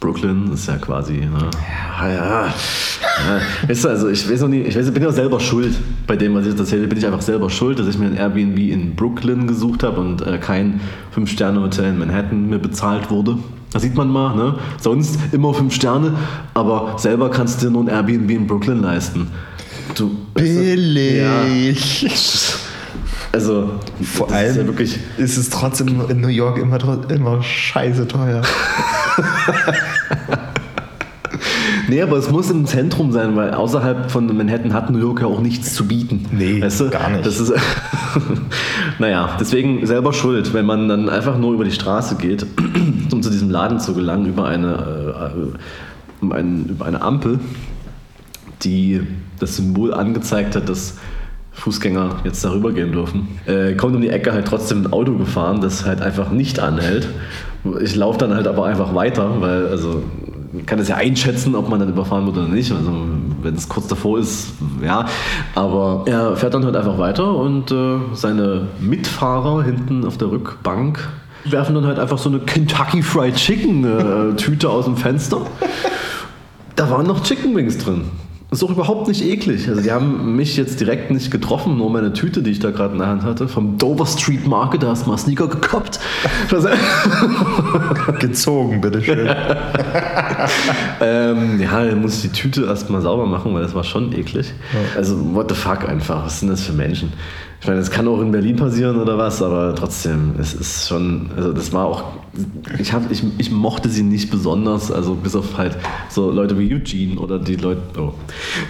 Brooklyn 0.00 0.52
ist 0.52 0.68
ja 0.68 0.76
quasi, 0.76 1.14
ne? 1.14 1.50
ja, 2.00 2.08
ja. 2.08 2.46
ja. 2.46 2.52
Weißt 3.66 3.84
du, 3.84 3.88
also 3.88 4.08
ich 4.08 4.30
weiß 4.30 4.42
noch 4.42 4.48
nie, 4.48 4.60
ich 4.60 4.76
weiß, 4.76 4.90
bin 4.92 5.02
ja 5.02 5.10
selber 5.10 5.40
schuld 5.40 5.74
bei 6.06 6.16
dem, 6.16 6.34
was 6.34 6.44
ich 6.44 6.50
jetzt 6.50 6.60
erzähle, 6.60 6.86
bin 6.86 6.98
ich 6.98 7.06
einfach 7.06 7.20
selber 7.20 7.50
schuld, 7.50 7.78
dass 7.80 7.88
ich 7.88 7.98
mir 7.98 8.06
ein 8.06 8.16
Airbnb 8.16 8.58
in 8.58 8.94
Brooklyn 8.94 9.48
gesucht 9.48 9.82
habe 9.82 10.00
und 10.00 10.24
äh, 10.24 10.38
kein 10.38 10.80
5-Sterne-Hotel 11.16 11.86
in 11.86 11.98
Manhattan 11.98 12.48
mir 12.48 12.58
bezahlt 12.58 13.10
wurde. 13.10 13.38
Da 13.72 13.80
sieht 13.80 13.94
man 13.96 14.08
mal, 14.08 14.34
ne? 14.34 14.54
Sonst 14.80 15.18
immer 15.32 15.52
5 15.52 15.74
Sterne, 15.74 16.14
aber 16.54 16.94
selber 16.96 17.30
kannst 17.30 17.60
du 17.60 17.66
dir 17.66 17.72
nur 17.72 17.82
ein 17.82 17.88
Airbnb 17.88 18.30
in 18.30 18.46
Brooklyn 18.46 18.80
leisten. 18.80 19.28
Du, 19.94 20.16
Billig. 20.32 21.20
also, 23.32 23.80
Vor 24.02 24.28
das 24.28 24.36
allem 24.36 24.50
ist 24.50 24.56
ja 24.56 24.66
wirklich. 24.66 24.98
ist 25.18 25.36
es 25.36 25.50
trotzdem 25.50 26.00
in 26.08 26.20
New 26.20 26.28
York 26.28 26.58
immer, 26.58 26.78
immer 27.10 27.42
scheiße 27.42 28.06
teuer. 28.06 28.42
Nee, 31.88 32.02
aber 32.02 32.18
es 32.18 32.30
muss 32.30 32.50
im 32.50 32.66
Zentrum 32.66 33.12
sein, 33.12 33.34
weil 33.34 33.54
außerhalb 33.54 34.10
von 34.10 34.26
Manhattan 34.36 34.74
hat 34.74 34.90
New 34.90 34.98
York 34.98 35.22
ja 35.22 35.26
auch 35.26 35.40
nichts 35.40 35.72
zu 35.72 35.88
bieten. 35.88 36.26
Nee, 36.32 36.60
weißt 36.60 36.80
du? 36.80 36.90
gar 36.90 37.08
nicht. 37.08 37.24
Das 37.24 37.40
ist, 37.40 37.50
naja, 38.98 39.36
deswegen 39.40 39.86
selber 39.86 40.12
schuld, 40.12 40.52
wenn 40.52 40.66
man 40.66 40.86
dann 40.88 41.08
einfach 41.08 41.38
nur 41.38 41.54
über 41.54 41.64
die 41.64 41.72
Straße 41.72 42.16
geht, 42.16 42.44
um 43.12 43.22
zu 43.22 43.30
diesem 43.30 43.48
Laden 43.48 43.80
zu 43.80 43.94
gelangen, 43.94 44.26
über 44.26 44.44
eine, 44.46 45.32
äh, 45.34 46.22
um 46.22 46.32
einen, 46.32 46.66
über 46.66 46.84
eine 46.84 47.00
Ampel, 47.00 47.40
die 48.62 49.00
das 49.40 49.56
Symbol 49.56 49.94
angezeigt 49.94 50.56
hat, 50.56 50.68
dass 50.68 50.98
Fußgänger 51.52 52.16
jetzt 52.24 52.44
darüber 52.44 52.72
gehen 52.72 52.92
dürfen. 52.92 53.28
Äh, 53.46 53.74
kommt 53.74 53.96
um 53.96 54.02
die 54.02 54.10
Ecke 54.10 54.32
halt 54.34 54.46
trotzdem 54.46 54.82
ein 54.82 54.92
Auto 54.92 55.14
gefahren, 55.14 55.62
das 55.62 55.86
halt 55.86 56.02
einfach 56.02 56.30
nicht 56.30 56.60
anhält. 56.60 57.08
Ich 57.80 57.96
laufe 57.96 58.18
dann 58.18 58.34
halt 58.34 58.46
aber 58.46 58.66
einfach 58.66 58.94
weiter, 58.94 59.40
weil 59.40 59.68
also 59.68 60.02
kann 60.66 60.78
es 60.78 60.88
ja 60.88 60.96
einschätzen, 60.96 61.54
ob 61.54 61.68
man 61.68 61.80
dann 61.80 61.88
überfahren 61.88 62.26
wird 62.26 62.38
oder 62.38 62.48
nicht. 62.48 62.72
Also 62.72 62.90
wenn 63.42 63.54
es 63.54 63.68
kurz 63.68 63.88
davor 63.88 64.18
ist, 64.18 64.52
ja. 64.82 65.06
Aber 65.54 66.04
er 66.06 66.36
fährt 66.36 66.54
dann 66.54 66.64
halt 66.64 66.76
einfach 66.76 66.98
weiter 66.98 67.34
und 67.34 67.70
äh, 67.70 67.98
seine 68.14 68.68
Mitfahrer 68.80 69.62
hinten 69.62 70.04
auf 70.04 70.16
der 70.16 70.30
Rückbank 70.30 71.08
werfen 71.44 71.74
dann 71.74 71.86
halt 71.86 71.98
einfach 71.98 72.18
so 72.18 72.28
eine 72.28 72.40
Kentucky 72.40 73.02
Fried 73.02 73.36
Chicken 73.36 73.84
äh, 73.84 74.36
Tüte 74.36 74.68
aus 74.68 74.84
dem 74.84 74.96
Fenster. 74.96 75.42
Da 76.76 76.90
waren 76.90 77.06
noch 77.06 77.22
Chicken 77.22 77.54
Wings 77.54 77.78
drin. 77.78 78.04
Ist 78.50 78.64
auch 78.64 78.70
überhaupt 78.70 79.08
nicht 79.08 79.22
eklig. 79.22 79.68
Also 79.68 79.82
die 79.82 79.92
haben 79.92 80.34
mich 80.34 80.56
jetzt 80.56 80.80
direkt 80.80 81.10
nicht 81.10 81.30
getroffen, 81.30 81.76
nur 81.76 81.90
meine 81.90 82.14
Tüte, 82.14 82.42
die 82.42 82.50
ich 82.50 82.60
da 82.60 82.70
gerade 82.70 82.94
in 82.94 82.98
der 82.98 83.08
Hand 83.08 83.22
hatte, 83.22 83.46
vom 83.46 83.76
Dover 83.76 84.06
Street 84.06 84.46
Market, 84.46 84.82
da 84.82 84.88
hast 84.88 85.04
du 85.04 85.10
mal 85.10 85.18
Sneaker 85.18 85.48
gekoppt. 85.48 86.00
Gezogen, 88.20 88.80
bitteschön. 88.80 89.28
ähm, 91.02 91.60
ja, 91.60 91.84
dann 91.84 92.00
muss 92.00 92.24
ich 92.24 92.30
die 92.30 92.40
Tüte 92.40 92.64
erstmal 92.64 93.02
sauber 93.02 93.26
machen, 93.26 93.52
weil 93.52 93.60
das 93.60 93.74
war 93.74 93.84
schon 93.84 94.14
eklig. 94.14 94.54
Also, 94.96 95.34
what 95.34 95.50
the 95.50 95.54
fuck 95.54 95.86
einfach, 95.86 96.24
was 96.24 96.40
sind 96.40 96.48
das 96.48 96.62
für 96.62 96.72
Menschen? 96.72 97.12
Ich 97.60 97.66
meine, 97.66 97.80
das 97.80 97.90
kann 97.90 98.06
auch 98.06 98.20
in 98.20 98.30
Berlin 98.30 98.54
passieren 98.54 99.00
oder 99.00 99.18
was, 99.18 99.42
aber 99.42 99.74
trotzdem, 99.74 100.34
es 100.38 100.54
ist 100.54 100.88
schon, 100.88 101.28
also 101.36 101.52
das 101.52 101.72
war 101.72 101.86
auch, 101.86 102.04
ich, 102.78 102.92
hab, 102.92 103.10
ich, 103.10 103.24
ich 103.38 103.50
mochte 103.50 103.88
sie 103.88 104.04
nicht 104.04 104.30
besonders, 104.30 104.92
also 104.92 105.14
bis 105.16 105.34
auf 105.34 105.58
halt 105.58 105.76
so 106.08 106.30
Leute 106.30 106.56
wie 106.56 106.72
Eugene 106.72 107.18
oder 107.18 107.40
die 107.40 107.56
Leute, 107.56 107.80
oh, 107.98 108.12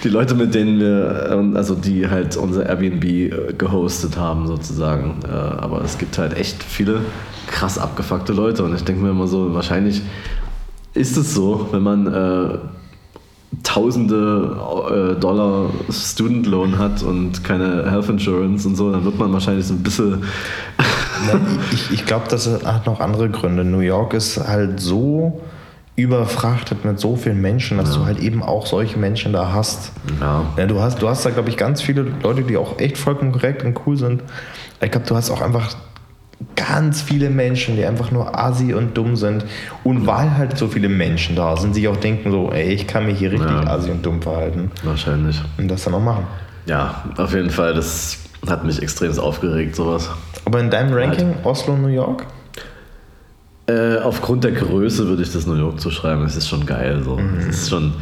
die 0.03 0.09
Leute, 0.09 0.35
mit 0.35 0.55
denen 0.55 0.81
wir, 0.81 1.29
ähm, 1.33 1.55
also 1.55 1.75
die 1.75 2.09
halt 2.09 2.39
unser 2.39 2.65
Airbnb 2.67 3.05
äh, 3.05 3.31
gehostet 3.59 4.17
haben 4.17 4.47
sozusagen. 4.47 5.17
Äh, 5.23 5.33
Aber 5.33 5.83
es 5.83 5.99
gibt 5.99 6.17
halt 6.17 6.35
echt 6.35 6.63
viele 6.63 7.01
krass 7.47 7.79
abgefuckte 7.79 8.33
Leute 8.33 8.65
und 8.65 8.75
ich 8.75 8.85
denke 8.85 9.03
mir 9.03 9.11
immer 9.11 9.27
so, 9.27 9.53
wahrscheinlich 9.55 10.01
ist 10.95 11.19
es 11.19 11.35
so, 11.35 11.69
wenn 11.73 11.83
man 11.83 12.07
äh, 12.07 12.59
tausende 13.63 15.15
äh, 15.17 15.21
Dollar 15.21 15.71
Student 15.91 16.47
Loan 16.47 16.79
hat 16.79 17.03
und 17.03 17.43
keine 17.45 17.91
Health 17.91 18.09
Insurance 18.09 18.67
und 18.69 18.77
so, 18.77 18.93
dann 18.93 19.05
wird 19.05 19.19
man 19.19 19.33
wahrscheinlich 19.33 19.67
so 19.67 19.75
ein 19.75 19.83
bisschen. 19.83 20.25
Na, 21.27 21.41
ich 21.73 21.91
ich 21.91 22.07
glaube, 22.07 22.27
das 22.29 22.47
hat 22.65 22.87
noch 22.87 23.01
andere 23.01 23.29
Gründe. 23.31 23.65
New 23.65 23.81
York 23.81 24.15
ist 24.15 24.47
halt 24.47 24.81
so 24.81 25.41
überfrachtet 25.97 26.85
mit 26.85 27.01
so 27.01 27.17
vielen 27.17 27.41
Menschen, 27.41 27.77
dass 27.77 27.95
du 27.95 28.05
halt 28.05 28.21
eben 28.21 28.41
auch 28.41 28.67
solche 28.67 28.97
Menschen 28.99 29.33
da 29.33 29.53
hast. 29.53 29.91
Ja. 30.21 30.45
Ja, 30.57 30.67
du 30.67 30.81
hast, 30.81 31.03
du 31.03 31.09
hast 31.09 31.27
da, 31.27 31.31
glaube 31.31 31.49
ich, 31.49 31.57
ganz 31.57 31.83
viele 31.83 32.07
Leute, 32.23 32.43
die 32.43 32.57
auch 32.57 32.79
echt 32.79 32.97
vollkommen 32.97 33.33
korrekt 33.33 33.65
und 33.65 33.81
cool 33.85 33.97
sind. 33.97 34.23
Ich 34.81 34.93
glaube, 34.93 35.07
du 35.07 35.17
hast 35.17 35.29
auch 35.31 35.41
einfach 35.41 35.75
ganz 36.57 37.03
viele 37.03 37.31
Menschen, 37.31 37.77
die 37.77 37.85
einfach 37.85 38.11
nur 38.11 38.39
asi 38.39 38.75
und 38.75 38.97
dumm 38.97 39.17
sind. 39.17 39.45
Und 39.85 40.07
weil 40.07 40.37
halt 40.37 40.57
so 40.59 40.69
viele 40.69 40.89
Menschen 40.89 41.37
da 41.37 41.57
sind, 41.57 41.75
sich 41.75 41.89
auch 41.89 41.97
denken 41.97 42.31
so, 42.31 42.53
ey, 42.53 42.73
ich 42.73 42.87
kann 42.87 43.07
mich 43.07 43.19
hier 43.19 43.33
richtig 43.33 43.51
Ja. 43.51 43.67
asi 43.67 43.91
und 43.91 44.05
dumm 44.05 44.23
verhalten. 44.23 44.71
Wahrscheinlich. 44.85 45.41
Und 45.57 45.69
das 45.69 45.85
dann 45.85 45.95
auch 45.95 46.03
machen. 46.03 46.27
Ja, 46.67 47.05
auf 47.17 47.35
jeden 47.35 47.51
Fall, 47.51 47.75
das 47.75 48.19
hat 48.49 48.65
mich 48.65 48.81
extrem 48.83 49.17
aufgeregt, 49.19 49.75
sowas. 49.75 50.11
Aber 50.45 50.61
in 50.61 50.71
deinem 50.71 50.93
Ranking 50.95 51.35
Oslo, 51.43 51.77
New 51.77 51.89
York? 51.89 52.25
Äh, 53.67 53.99
aufgrund 53.99 54.45
der 54.45 54.53
Größe 54.53 55.07
würde 55.09 55.23
ich 55.23 55.33
das 55.33 55.47
New 55.47 55.55
York 55.57 55.81
zuschreiben. 55.81 56.25
Es 56.25 56.37
ist 56.37 56.49
schon 56.49 56.65
geil. 56.65 57.03
So. 57.05 57.19
Es 57.49 57.63
ist 57.63 57.71
schon 57.71 57.93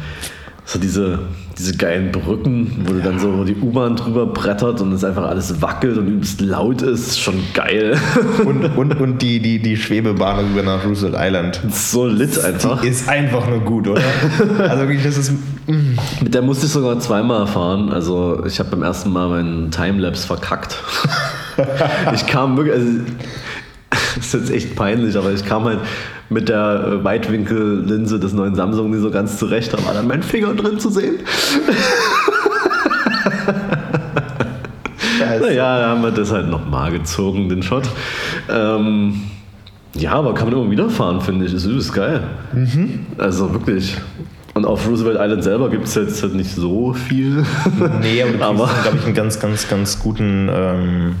so 0.67 0.79
diese, 0.79 1.19
diese 1.57 1.77
geilen 1.77 2.11
Brücken, 2.11 2.83
wo 2.85 2.91
du 2.91 2.99
dann 2.99 3.19
so 3.19 3.45
die 3.45 3.55
U-Bahn 3.55 3.95
drüber 3.95 4.25
brettert 4.25 4.81
und 4.81 4.91
es 4.91 5.01
einfach 5.01 5.23
alles 5.23 5.61
wackelt 5.61 5.97
und 5.97 6.07
übelst 6.07 6.41
laut 6.41 6.81
ist. 6.81 7.17
schon 7.21 7.41
geil. 7.53 7.97
Und, 8.45 8.77
und, 8.77 8.99
und 8.99 9.21
die, 9.21 9.39
die, 9.39 9.59
die 9.59 9.77
Schwebebahn 9.77 10.45
rüber 10.45 10.63
nach 10.63 10.85
Roosevelt 10.85 11.15
Island. 11.17 11.61
so 11.71 12.05
lit 12.05 12.37
einfach. 12.39 12.81
Die 12.81 12.89
ist 12.89 13.07
einfach 13.07 13.47
nur 13.47 13.59
gut, 13.61 13.87
oder? 13.87 14.01
Also 14.59 14.83
wirklich, 14.83 15.03
das 15.03 15.17
ist. 15.17 15.31
Mit 16.21 16.33
der 16.33 16.41
musste 16.41 16.65
ich 16.65 16.71
sogar 16.71 16.99
zweimal 16.99 17.47
fahren. 17.47 17.89
Also 17.89 18.43
ich 18.45 18.59
habe 18.59 18.69
beim 18.71 18.83
ersten 18.83 19.11
Mal 19.11 19.29
meinen 19.29 19.71
Timelapse 19.71 20.27
verkackt. 20.27 20.77
ich 22.13 22.25
kam 22.27 22.57
wirklich, 22.57 22.75
also, 22.75 22.91
das 24.17 24.25
ist 24.27 24.33
jetzt 24.33 24.51
echt 24.51 24.75
peinlich, 24.75 25.15
aber 25.17 25.31
ich 25.31 25.45
kam 25.45 25.63
halt 25.65 25.79
mit 26.29 26.49
der 26.49 26.85
äh, 26.99 27.03
Weitwinkellinse 27.03 28.19
des 28.19 28.33
neuen 28.33 28.55
Samsung 28.55 28.91
nicht 28.91 29.01
so 29.01 29.11
ganz 29.11 29.37
zurecht, 29.37 29.71
da 29.73 29.77
war 29.85 29.93
dann 29.93 30.07
mein 30.07 30.21
Finger 30.23 30.53
drin 30.53 30.79
zu 30.79 30.89
sehen. 30.89 31.15
Naja, 35.41 35.79
da 35.79 35.89
haben 35.89 36.01
wir 36.03 36.11
das 36.11 36.31
halt 36.31 36.49
nochmal 36.49 36.91
gezogen, 36.91 37.49
den 37.49 37.63
Shot. 37.63 37.89
Ähm, 38.49 39.21
ja, 39.95 40.13
aber 40.13 40.33
kann 40.33 40.49
man 40.49 40.59
immer 40.59 40.69
wieder 40.71 40.89
fahren, 40.89 41.21
finde 41.21 41.45
ich. 41.45 41.53
Ist 41.53 41.65
übelst 41.65 41.93
geil. 41.93 42.23
Also 43.17 43.51
wirklich. 43.53 43.97
Und 44.53 44.65
auf 44.65 44.87
Roosevelt 44.87 45.17
Island 45.19 45.43
selber 45.43 45.69
gibt 45.69 45.85
es 45.85 45.95
jetzt 45.95 46.21
halt 46.23 46.33
nicht 46.35 46.53
so 46.53 46.93
viel. 46.93 47.43
Nee, 48.01 48.23
aber 48.23 48.45
Aber- 48.45 48.69
glaube 48.83 48.97
ich, 48.99 49.05
einen 49.05 49.15
ganz, 49.15 49.39
ganz, 49.39 49.67
ganz 49.67 49.99
guten 49.99 50.49
ähm, 50.51 51.15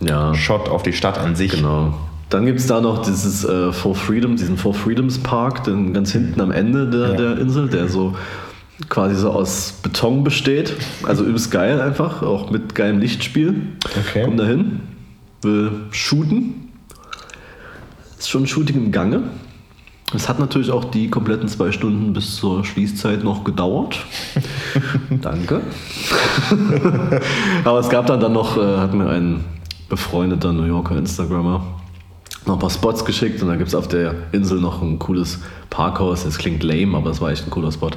Ja, 0.00 0.34
Shot 0.34 0.68
auf 0.68 0.82
die 0.82 0.92
Stadt 0.92 1.18
an 1.18 1.34
sich. 1.36 1.52
genau. 1.52 1.94
Dann 2.30 2.46
gibt 2.46 2.60
es 2.60 2.66
da 2.66 2.80
noch 2.80 3.02
dieses 3.02 3.44
äh, 3.44 3.72
Four 3.72 3.96
Freedom, 3.96 4.36
diesen 4.36 4.56
Four 4.56 4.72
Freedoms 4.74 5.18
Park, 5.18 5.64
den 5.64 5.92
ganz 5.92 6.12
hinten 6.12 6.40
am 6.40 6.52
Ende 6.52 6.88
der, 6.88 7.08
Ja. 7.10 7.16
der 7.16 7.38
Insel, 7.38 7.68
der 7.68 7.88
so 7.88 8.14
quasi 8.88 9.16
so 9.16 9.30
aus 9.30 9.74
Beton 9.82 10.22
besteht. 10.22 10.74
Also 11.02 11.24
übelst 11.24 11.50
geil 11.50 11.80
einfach, 11.80 12.22
auch 12.22 12.50
mit 12.50 12.74
geilem 12.76 13.00
Lichtspiel. 13.00 13.62
Okay. 13.84 14.22
Komm 14.24 14.36
da 14.36 14.44
hin, 14.44 14.80
will 15.42 15.72
shooten. 15.90 16.68
Ist 18.18 18.30
schon 18.30 18.44
ein 18.44 18.46
Shooting 18.46 18.76
im 18.76 18.92
Gange. 18.92 19.22
Es 20.14 20.28
hat 20.28 20.38
natürlich 20.38 20.70
auch 20.70 20.84
die 20.84 21.08
kompletten 21.08 21.48
zwei 21.48 21.72
Stunden 21.72 22.12
bis 22.12 22.36
zur 22.36 22.64
Schließzeit 22.64 23.24
noch 23.24 23.44
gedauert. 23.44 23.98
Danke. 25.20 25.62
Aber 27.64 27.78
es 27.80 27.88
gab 27.88 28.06
dann, 28.06 28.20
dann 28.20 28.32
noch, 28.32 28.56
äh, 28.56 28.76
hat 28.78 28.92
mir 28.94 29.08
ein 29.08 29.44
befreundeter 29.88 30.52
New 30.52 30.64
Yorker 30.64 30.96
Instagrammer 30.96 31.79
noch 32.46 32.54
ein 32.54 32.58
paar 32.58 32.70
Spots 32.70 33.04
geschickt 33.04 33.42
und 33.42 33.48
dann 33.48 33.58
gibt 33.58 33.68
es 33.68 33.74
auf 33.74 33.88
der 33.88 34.14
Insel 34.32 34.60
noch 34.60 34.82
ein 34.82 34.98
cooles 34.98 35.40
Parkhaus. 35.68 36.24
Das 36.24 36.38
klingt 36.38 36.62
lame, 36.62 36.96
aber 36.96 37.10
es 37.10 37.20
war 37.20 37.30
echt 37.30 37.46
ein 37.46 37.50
cooler 37.50 37.72
Spot. 37.72 37.90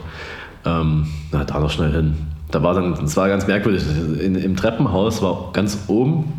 Ähm, 0.66 1.08
na, 1.32 1.44
da 1.44 1.60
noch 1.60 1.72
schnell 1.72 1.92
hin. 1.92 2.16
Da 2.52 2.62
war 2.62 2.74
dann, 2.74 2.94
es 3.04 3.18
war 3.18 3.30
ganz 3.30 3.48
merkwürdig. 3.48 3.84
In, 4.22 4.36
Im 4.36 4.56
Treppenhaus 4.56 5.22
war 5.22 5.50
ganz 5.54 5.86
oben, 5.88 6.34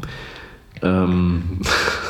ähm, 0.82 1.42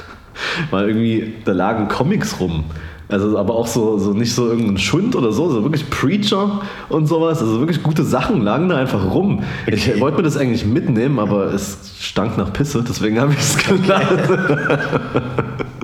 war 0.71 0.87
irgendwie, 0.87 1.35
da 1.45 1.53
lagen 1.53 1.89
Comics 1.89 2.39
rum. 2.41 2.65
Also 3.09 3.39
aber 3.39 3.55
auch 3.55 3.67
so, 3.67 3.99
so 3.99 4.13
nicht 4.13 4.35
so 4.35 4.49
irgendein 4.49 4.79
Schund 4.79 5.15
oder 5.15 5.31
so, 5.31 5.51
so 5.51 5.63
wirklich 5.63 5.89
Preacher 5.91 6.63
und 6.89 7.07
sowas. 7.07 7.41
Also 7.41 7.61
wirklich 7.61 7.83
gute 7.83 8.03
Sachen 8.03 8.41
lagen 8.43 8.69
da 8.69 8.77
einfach 8.77 9.13
rum. 9.13 9.45
Okay. 9.67 9.75
Ich 9.75 10.01
wollte 10.01 10.17
mir 10.17 10.23
das 10.23 10.37
eigentlich 10.37 10.65
mitnehmen, 10.65 11.19
aber 11.19 11.53
es 11.53 11.95
stank 12.01 12.39
nach 12.39 12.53
Pisse, 12.53 12.83
deswegen 12.87 13.21
habe 13.21 13.33
ich 13.33 13.39
es 13.39 13.59
gelassen. 13.59 14.39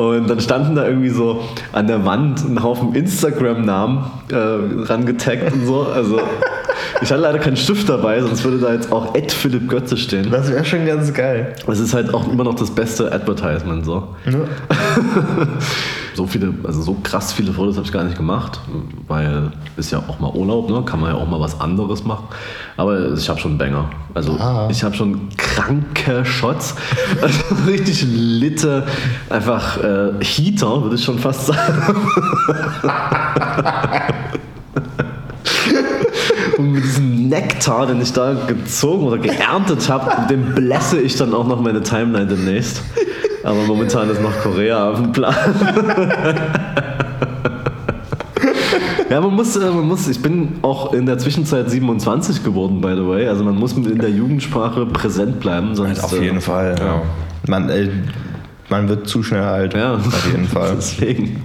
Und 0.00 0.30
dann 0.30 0.40
standen 0.40 0.76
da 0.76 0.86
irgendwie 0.86 1.10
so 1.10 1.42
an 1.74 1.86
der 1.86 2.06
Wand 2.06 2.42
ein 2.42 2.62
Haufen 2.62 2.94
Instagram-Namen 2.94 4.02
äh, 4.30 4.34
rangetaggt 4.84 5.52
und 5.52 5.66
so. 5.66 5.82
Also 5.82 6.18
ich 7.02 7.10
hatte 7.10 7.20
leider 7.20 7.38
keinen 7.38 7.58
Stift 7.58 7.86
dabei, 7.86 8.22
sonst 8.22 8.42
würde 8.42 8.56
da 8.58 8.72
jetzt 8.72 8.90
auch 8.90 9.14
Ed 9.14 9.30
Philipp 9.30 9.68
Götze 9.68 9.98
stehen. 9.98 10.30
Das 10.30 10.50
wäre 10.50 10.64
schon 10.64 10.86
ganz 10.86 11.12
geil. 11.12 11.54
Das 11.66 11.80
ist 11.80 11.92
halt 11.92 12.14
auch 12.14 12.32
immer 12.32 12.44
noch 12.44 12.54
das 12.54 12.70
beste 12.70 13.12
Advertisement 13.12 13.84
so. 13.84 14.08
Ja. 14.24 14.38
so 16.14 16.26
viele, 16.26 16.52
also 16.64 16.82
so 16.82 16.96
krass 17.02 17.32
viele 17.32 17.52
Fotos 17.52 17.76
habe 17.76 17.86
ich 17.86 17.92
gar 17.92 18.04
nicht 18.04 18.16
gemacht, 18.16 18.60
weil 19.08 19.52
ist 19.76 19.90
ja 19.90 20.02
auch 20.06 20.18
mal 20.20 20.30
Urlaub, 20.30 20.68
ne? 20.70 20.82
kann 20.84 21.00
man 21.00 21.10
ja 21.10 21.16
auch 21.16 21.28
mal 21.28 21.40
was 21.40 21.60
anderes 21.60 22.04
machen. 22.04 22.28
Aber 22.76 23.12
ich 23.12 23.28
habe 23.28 23.40
schon 23.40 23.56
Banger. 23.58 23.90
Also 24.12 24.32
ah. 24.38 24.68
ich 24.70 24.82
habe 24.82 24.94
schon 24.94 25.28
kranke 25.36 26.24
Shots, 26.24 26.74
also 27.22 27.38
richtig 27.66 28.04
litte, 28.06 28.86
einfach 29.28 29.82
äh, 29.82 29.89
Heater, 30.20 30.82
würde 30.82 30.96
ich 30.96 31.04
schon 31.04 31.18
fast 31.18 31.46
sagen. 31.46 31.96
Und 36.58 36.72
mit 36.72 36.84
diesem 36.84 37.28
Nektar, 37.28 37.86
den 37.86 38.00
ich 38.02 38.12
da 38.12 38.34
gezogen 38.46 39.06
oder 39.06 39.18
geerntet 39.18 39.88
habe, 39.88 40.26
den 40.28 40.54
blässe 40.54 41.00
ich 41.00 41.16
dann 41.16 41.32
auch 41.32 41.46
noch 41.46 41.60
meine 41.60 41.82
Timeline 41.82 42.26
demnächst. 42.26 42.82
Aber 43.44 43.62
momentan 43.66 44.10
ist 44.10 44.20
noch 44.20 44.36
Korea 44.42 44.90
auf 44.90 45.00
dem 45.00 45.12
Plan. 45.12 45.34
Ja, 49.10 49.20
man 49.20 49.34
muss, 49.34 49.56
äh, 49.56 49.68
man 49.68 49.88
muss, 49.88 50.06
ich 50.06 50.22
bin 50.22 50.60
auch 50.62 50.92
in 50.92 51.04
der 51.04 51.18
Zwischenzeit 51.18 51.68
27 51.68 52.44
geworden, 52.44 52.80
by 52.80 52.94
the 52.94 53.04
way. 53.04 53.26
Also 53.26 53.42
man 53.42 53.56
muss 53.56 53.72
in 53.72 53.98
der 53.98 54.10
Jugendsprache 54.10 54.86
präsent 54.86 55.40
bleiben. 55.40 55.74
Sonst, 55.74 56.04
auf 56.04 56.12
jeden 56.12 56.36
äh, 56.36 56.40
Fall. 56.40 56.76
Ja. 56.78 57.02
Man, 57.48 57.68
äh, 57.70 57.88
man 58.70 58.88
wird 58.88 59.08
zu 59.08 59.22
schnell 59.22 59.42
alt. 59.42 59.74
Ja, 59.74 59.94
auf 59.94 60.26
jeden 60.26 60.48
Fall. 60.48 60.74
Deswegen. 60.76 61.44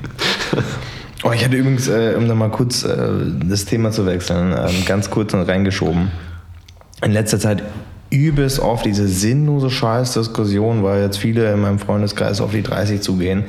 Oh, 1.23 1.31
ich 1.31 1.43
hatte 1.43 1.55
übrigens, 1.55 1.87
äh, 1.87 2.13
um 2.17 2.27
da 2.27 2.35
mal 2.35 2.51
kurz 2.51 2.83
äh, 2.83 2.97
das 3.45 3.65
Thema 3.65 3.91
zu 3.91 4.05
wechseln, 4.05 4.53
ähm, 4.57 4.85
ganz 4.85 5.09
kurz 5.09 5.33
und 5.33 5.41
reingeschoben. 5.41 6.11
In 7.03 7.11
letzter 7.11 7.39
Zeit 7.39 7.63
übelst 8.11 8.59
oft 8.59 8.85
diese 8.85 9.07
sinnlose 9.07 9.69
Scheißdiskussion, 9.69 10.83
weil 10.83 11.01
jetzt 11.01 11.17
viele 11.17 11.51
in 11.51 11.61
meinem 11.61 11.79
Freundeskreis 11.79 12.41
auf 12.41 12.51
die 12.51 12.61
30 12.61 13.01
zugehen 13.01 13.45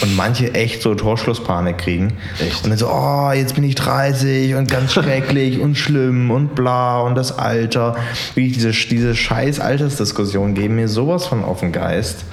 und 0.00 0.16
manche 0.16 0.54
echt 0.54 0.82
so 0.82 0.94
Torschlusspanik 0.94 1.78
kriegen. 1.78 2.14
Echt? 2.38 2.64
Und 2.64 2.70
dann 2.70 2.78
so, 2.78 2.88
oh, 2.88 3.32
jetzt 3.32 3.54
bin 3.54 3.64
ich 3.64 3.74
30 3.74 4.54
und 4.54 4.70
ganz 4.70 4.92
schrecklich 4.94 5.60
und 5.60 5.76
schlimm 5.76 6.30
und 6.30 6.54
bla 6.54 7.00
und 7.00 7.14
das 7.14 7.38
Alter. 7.38 7.96
Wie 8.34 8.48
diese, 8.48 8.70
diese 8.70 9.14
scheiß 9.14 9.60
Altersdiskussion 9.60 10.54
geben 10.54 10.76
mir 10.76 10.88
sowas 10.88 11.26
von 11.26 11.42
auf 11.42 11.60
den 11.60 11.72
Geist. 11.72 12.24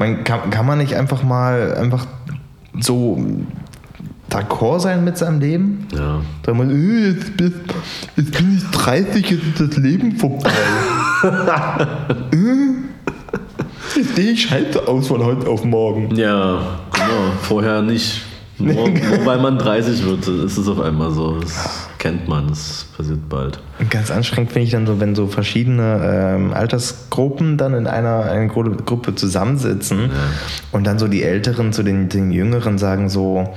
Man, 0.00 0.24
kann, 0.24 0.48
kann 0.48 0.64
man 0.64 0.78
nicht 0.78 0.94
einfach 0.96 1.22
mal 1.22 1.74
einfach 1.74 2.06
so 2.80 3.22
d'accord 4.30 4.80
sein 4.80 5.04
mit 5.04 5.18
seinem 5.18 5.40
Leben. 5.40 5.88
Ja. 5.92 6.22
Sagen 6.46 6.58
wir, 6.58 6.74
äh, 6.74 7.10
jetzt, 7.10 7.36
bist, 7.36 7.54
jetzt 8.16 8.32
bin 8.32 8.56
ich 8.56 8.64
30, 8.70 9.30
jetzt 9.30 9.60
ist 9.60 9.60
das 9.60 9.76
Leben 9.76 10.16
vorbei. 10.16 10.50
äh, 12.32 12.38
jetzt 13.94 14.16
sehe 14.16 14.30
ich 14.30 14.42
scheiße 14.44 14.88
aus 14.88 15.08
von 15.08 15.22
heute 15.22 15.46
auf 15.46 15.64
morgen. 15.64 16.14
Ja, 16.16 16.78
genau. 16.94 17.32
Vorher 17.42 17.82
nicht. 17.82 18.22
Nur, 18.60 18.88
nur, 18.88 19.26
weil 19.26 19.38
man 19.38 19.58
30 19.58 20.04
wird, 20.04 20.28
ist 20.28 20.56
es 20.56 20.68
auf 20.68 20.80
einmal 20.80 21.10
so. 21.10 21.38
Das 21.40 21.88
kennt 21.98 22.28
man, 22.28 22.48
das 22.48 22.86
passiert 22.96 23.28
bald. 23.28 23.60
Ganz 23.88 24.10
anstrengend 24.10 24.52
finde 24.52 24.66
ich 24.66 24.72
dann 24.72 24.86
so, 24.86 25.00
wenn 25.00 25.14
so 25.14 25.26
verschiedene 25.26 26.00
ähm, 26.02 26.52
Altersgruppen 26.52 27.56
dann 27.56 27.74
in 27.74 27.86
einer, 27.86 28.24
einer 28.24 28.46
Gruppe 28.46 29.14
zusammensitzen 29.14 29.98
ja. 29.98 30.08
und 30.72 30.86
dann 30.86 30.98
so 30.98 31.08
die 31.08 31.22
Älteren 31.22 31.72
zu 31.72 31.82
den, 31.82 32.08
den 32.08 32.30
Jüngeren 32.30 32.78
sagen 32.78 33.08
so, 33.08 33.52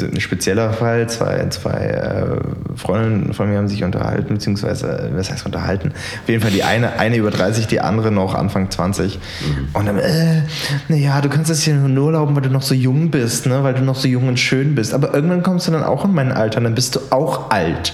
ein 0.00 0.20
spezieller 0.20 0.72
Fall. 0.72 1.08
Zwei, 1.08 1.46
zwei 1.48 1.78
äh, 1.78 2.76
Freundinnen 2.76 3.32
von 3.34 3.48
mir 3.50 3.58
haben 3.58 3.68
sich 3.68 3.84
unterhalten, 3.84 4.34
beziehungsweise, 4.34 5.10
was 5.14 5.30
heißt 5.30 5.46
unterhalten? 5.46 5.92
Auf 6.22 6.28
jeden 6.28 6.42
Fall 6.42 6.50
die 6.50 6.62
eine, 6.62 6.98
eine 6.98 7.16
über 7.16 7.30
30, 7.30 7.66
die 7.66 7.80
andere 7.80 8.10
noch 8.10 8.34
Anfang 8.34 8.70
20. 8.70 9.16
Mhm. 9.16 9.68
Und 9.72 9.86
dann, 9.86 9.98
äh, 9.98 10.42
naja, 10.88 11.20
du 11.20 11.28
kannst 11.28 11.50
das 11.50 11.62
hier 11.62 11.74
nur 11.74 12.06
erlauben, 12.06 12.34
weil 12.34 12.42
du 12.42 12.50
noch 12.50 12.62
so 12.62 12.74
jung 12.74 13.10
bist, 13.10 13.46
ne? 13.46 13.62
weil 13.62 13.74
du 13.74 13.82
noch 13.82 13.96
so 13.96 14.08
jung 14.08 14.28
und 14.28 14.38
schön 14.38 14.74
bist. 14.74 14.94
Aber 14.94 15.14
irgendwann 15.14 15.42
kommst 15.42 15.68
du 15.68 15.72
dann 15.72 15.84
auch 15.84 16.04
in 16.04 16.12
mein 16.12 16.32
Alter, 16.32 16.60
dann 16.60 16.74
bist 16.74 16.94
du 16.96 17.00
auch 17.10 17.50
alt. 17.50 17.92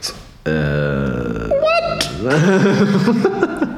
So. 0.00 0.12
Äh. 0.50 1.50
What? 1.50 2.10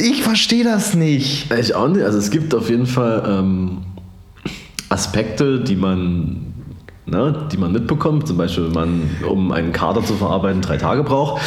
ich 0.00 0.22
verstehe 0.22 0.64
das 0.64 0.94
nicht. 0.94 1.50
Ich 1.52 1.74
auch 1.74 1.88
nicht. 1.88 2.04
Also 2.04 2.18
es 2.18 2.30
gibt 2.30 2.54
auf 2.54 2.68
jeden 2.68 2.86
Fall 2.86 3.22
ähm, 3.26 3.78
Aspekte, 4.90 5.60
die 5.60 5.76
man, 5.76 6.52
ne, 7.06 7.48
die 7.50 7.56
man 7.56 7.72
mitbekommt. 7.72 8.26
Zum 8.26 8.36
Beispiel, 8.36 8.66
wenn 8.66 8.72
man, 8.72 9.10
um 9.26 9.52
einen 9.52 9.72
Kader 9.72 10.04
zu 10.04 10.14
verarbeiten, 10.14 10.60
drei 10.60 10.76
Tage 10.76 11.02
braucht. 11.02 11.40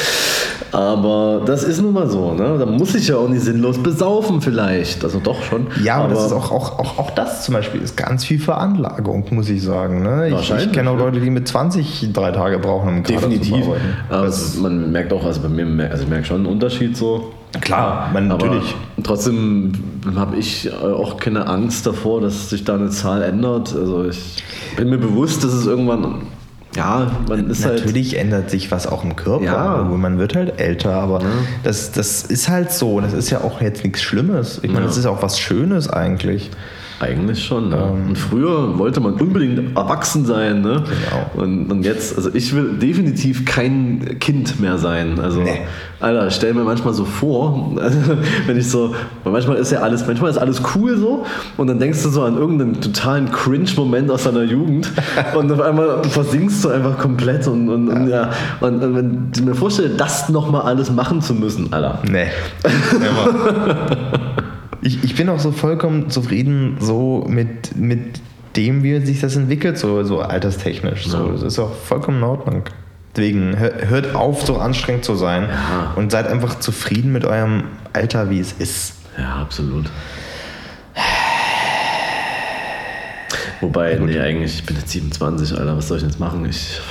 Aber 0.72 1.44
das 1.46 1.64
ist 1.64 1.82
nun 1.82 1.94
mal 1.94 2.10
so, 2.10 2.34
ne? 2.34 2.58
Da 2.58 2.66
muss 2.66 2.96
ich 2.96 3.08
ja 3.08 3.18
auch 3.18 3.30
nicht 3.30 3.44
sinnlos 3.44 3.78
besaufen 3.78 4.42
vielleicht. 4.42 5.04
Also 5.04 5.20
doch 5.20 5.44
schon. 5.44 5.68
Ja, 5.84 5.96
aber, 5.96 6.06
aber 6.06 6.14
das 6.16 6.26
ist 6.26 6.32
auch, 6.32 6.52
auch, 6.52 6.80
auch, 6.80 6.98
auch 6.98 7.12
das 7.12 7.46
zum 7.46 7.54
Beispiel 7.54 7.82
ist 7.82 7.96
ganz 7.96 8.26
viel 8.26 8.40
Veranlagung, 8.40 9.26
muss 9.32 9.50
ich 9.50 9.62
sagen. 9.62 10.02
Ne? 10.02 10.30
Ich, 10.30 10.52
ich 10.52 10.72
kenne 10.72 10.90
auch 10.90 10.98
Leute, 10.98 11.20
die 11.20 11.30
mit 11.30 11.48
20 11.48 12.12
drei 12.12 12.32
Tage 12.32 12.58
brauchen, 12.58 12.90
um 12.90 13.04
Kader 13.04 13.28
Definitiv. 13.28 13.66
zu 13.66 13.72
arbeiten. 13.72 13.86
Also 14.10 14.62
man 14.62 14.92
merkt 14.92 15.14
auch, 15.14 15.24
also 15.24 15.42
bei 15.42 15.50
mir, 15.50 15.92
also 15.92 16.04
ich 16.04 16.10
merke 16.10 16.26
schon 16.26 16.38
einen 16.38 16.46
Unterschied 16.48 16.98
so. 16.98 17.34
Klar, 17.62 18.10
man, 18.14 18.28
natürlich. 18.28 18.76
Trotzdem 19.04 19.74
habe 20.16 20.38
ich 20.38 20.74
auch 20.74 21.18
keine 21.18 21.48
Angst 21.48 21.86
davor, 21.86 22.22
dass 22.22 22.50
sich 22.50 22.64
da 22.64 22.76
eine 22.76 22.90
Zahl 22.90 23.22
ändert. 23.22 23.76
Also 23.76 24.06
ich 24.06 24.44
bin 24.76 24.90
mir 24.90 24.98
bewusst, 24.98 25.44
dass 25.44 25.54
es 25.54 25.68
irgendwann 25.68 26.24
ja, 26.76 27.12
man 27.30 27.50
ist 27.50 27.66
halt 27.66 27.80
Natürlich 27.80 28.14
halt, 28.14 28.22
ändert 28.22 28.50
sich 28.50 28.72
was 28.72 28.88
auch 28.88 29.04
im 29.04 29.16
Körper. 29.16 29.46
Ja. 29.46 29.84
Man 29.84 30.18
wird 30.18 30.36
halt 30.36 30.60
älter, 30.60 30.94
aber 30.94 31.22
ja. 31.22 31.28
das, 31.64 31.92
das 31.92 32.24
ist 32.24 32.50
halt 32.50 32.72
so. 32.72 33.00
Das 33.00 33.14
ist 33.14 33.30
ja 33.30 33.42
auch 33.42 33.62
jetzt 33.62 33.84
nichts 33.84 34.02
Schlimmes. 34.02 34.60
Ich 34.64 34.72
meine, 34.72 34.86
das 34.86 34.98
ist 34.98 35.06
auch 35.06 35.22
was 35.22 35.40
Schönes 35.40 35.90
eigentlich. 35.90 36.50
Eigentlich 37.04 37.44
schon. 37.44 37.70
Ne? 37.70 37.76
Ähm, 37.76 38.10
und 38.10 38.18
früher 38.18 38.78
wollte 38.80 39.02
man 39.02 39.14
unbedingt 39.16 39.76
erwachsen 39.76 40.26
sein. 40.26 40.62
Ne? 40.62 40.84
Genau. 40.84 41.44
Und, 41.44 41.70
und 41.70 41.84
jetzt, 41.84 42.16
also 42.16 42.34
ich 42.34 42.56
will 42.56 42.78
definitiv 42.78 43.46
kein 43.46 44.20
Kind 44.20 44.60
mehr 44.62 44.78
sein. 44.78 45.20
Also, 45.20 45.42
nee. 45.42 45.62
Alter, 46.00 46.28
ich 46.28 46.36
stelle 46.36 46.54
mir 46.54 46.64
manchmal 46.64 46.94
so 46.94 47.06
vor, 47.06 47.72
wenn 48.46 48.58
ich 48.58 48.70
so, 48.70 48.96
manchmal 49.24 49.58
ist 49.58 49.72
ja 49.72 49.80
alles, 49.80 50.06
manchmal 50.08 50.32
ist 50.32 50.38
alles 50.38 50.62
cool 50.76 50.98
so 50.98 51.26
und 51.58 51.68
dann 51.68 51.80
denkst 51.80 52.04
du 52.04 52.10
so 52.10 52.24
an 52.24 52.38
irgendeinen 52.38 52.80
totalen 52.82 53.32
Cringe-Moment 53.32 54.12
aus 54.12 54.24
deiner 54.24 54.44
Jugend 54.44 54.92
und 55.38 55.52
auf 55.52 55.62
einmal 55.62 56.04
versinkst 56.04 56.64
du 56.64 56.70
einfach 56.70 56.98
komplett 56.98 57.48
und, 57.48 57.70
und, 57.70 57.88
ja. 57.88 57.96
und, 57.96 58.10
ja. 58.10 58.30
und, 58.60 58.84
und 58.84 58.96
wenn 58.96 59.32
ich 59.34 59.42
mir 59.42 59.56
vorstelle, 59.56 59.90
das 59.90 60.30
nochmal 60.30 60.64
alles 60.64 60.92
machen 60.92 61.22
zu 61.22 61.34
müssen, 61.34 61.72
Alter. 61.72 62.00
Nee. 62.10 62.28
ich, 64.84 65.04
ich 65.04 65.16
bin 65.16 65.30
auch 65.30 65.40
so 65.40 65.52
vollkommen 65.52 66.10
zufrieden 66.10 66.78
so 66.80 67.26
mit, 67.28 67.76
mit 67.76 68.20
dem, 68.56 68.84
wie 68.84 69.00
sich 69.06 69.22
das 69.22 69.36
entwickelt, 69.36 69.78
so, 69.78 70.04
so 70.04 70.20
alterstechnisch. 70.20 71.08
So. 71.08 71.32
Das 71.32 71.42
ist 71.42 71.60
auch 71.60 71.74
vollkommen 71.74 72.18
in 72.18 72.24
Ordnung. 72.24 72.64
Deswegen 73.16 73.58
hört 73.58 74.16
auf, 74.16 74.44
so 74.44 74.58
anstrengend 74.58 75.06
zu 75.06 75.16
sein 75.16 75.44
ja. 75.44 75.94
und 75.96 76.12
seid 76.12 76.28
einfach 76.28 76.60
zufrieden 76.60 77.12
mit 77.12 77.26
eurem 77.26 77.66
Alter, 77.94 78.30
wie 78.30 78.40
es 78.40 78.54
ist. 78.54 78.96
Ja, 79.18 79.36
absolut. 79.36 79.90
Wobei, 83.62 83.96
nee, 83.96 84.20
eigentlich, 84.20 84.56
ich 84.56 84.66
bin 84.66 84.76
jetzt 84.76 84.90
27, 84.90 85.58
Alter, 85.58 85.78
was 85.78 85.88
soll 85.88 85.98
ich 85.98 86.04
jetzt 86.04 86.20
machen? 86.20 86.46
Ich. 86.50 86.82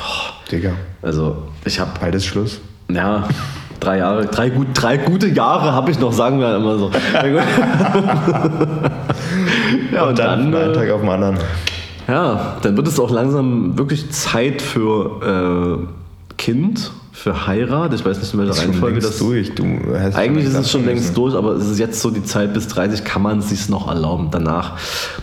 Digga. 0.51 0.73
Also, 1.03 1.49
ich 1.65 1.79
hab. 1.79 2.01
Beides 2.01 2.25
Schluss. 2.25 2.61
Ja, 2.91 3.29
drei 3.83 3.99
Jahre, 3.99 4.27
drei, 4.27 4.51
gut, 4.51 4.69
drei 4.75 4.97
gute 4.97 5.29
Jahre 5.29 5.73
habe 5.73 5.91
ich 5.91 5.99
noch, 5.99 6.13
sagen 6.13 6.39
wir 6.41 6.57
immer 6.57 6.79
so. 6.79 6.91
ja, 9.93 10.03
und, 10.03 10.11
und 10.11 10.19
dann, 10.19 10.53
dann 10.53 10.63
einen 10.63 10.75
Tag 10.75 10.91
auf 10.91 11.01
den 11.01 11.11
anderen. 11.11 11.39
Ja, 12.09 12.57
dann 12.63 12.77
wird 12.77 12.89
es 12.89 12.99
auch 12.99 13.11
langsam 13.11 13.79
wirklich 13.79 14.11
Zeit 14.11 14.61
für 14.63 15.87
äh, 16.31 16.35
Kind 16.37 16.91
für 17.13 17.47
Heirat. 17.47 17.95
Ich 17.95 18.05
weiß 18.05 18.19
nicht, 18.19 18.33
in 18.33 18.41
welcher 18.41 18.61
Reihenfolge 18.61 19.01
das 19.01 19.19
durch. 19.19 19.55
Du 19.55 19.65
Eigentlich 20.15 20.47
ist 20.47 20.55
es 20.55 20.71
schon 20.71 20.83
müssen. 20.83 20.97
längst 20.97 21.17
durch, 21.17 21.35
aber 21.35 21.53
es 21.53 21.69
ist 21.69 21.79
jetzt 21.79 22.01
so 22.01 22.11
die 22.11 22.25
Zeit 22.25 22.55
bis 22.55 22.69
30, 22.69 23.05
kann 23.05 23.23
man 23.23 23.39
es 23.39 23.51
sich 23.51 23.69
noch 23.69 23.89
erlauben. 23.89 24.29
Danach, 24.31 24.79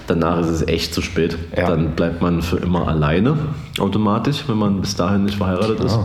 danach 0.07 0.39
ist 0.39 0.47
es 0.47 0.67
echt 0.67 0.93
zu 0.93 1.01
spät. 1.01 1.37
Ja. 1.57 1.67
Dann 1.67 1.91
bleibt 1.95 2.21
man 2.21 2.41
für 2.41 2.57
immer 2.57 2.87
alleine, 2.87 3.37
automatisch, 3.79 4.43
wenn 4.47 4.57
man 4.57 4.79
bis 4.81 4.95
dahin 4.95 5.25
nicht 5.25 5.37
verheiratet 5.37 5.83
ist. 5.83 5.99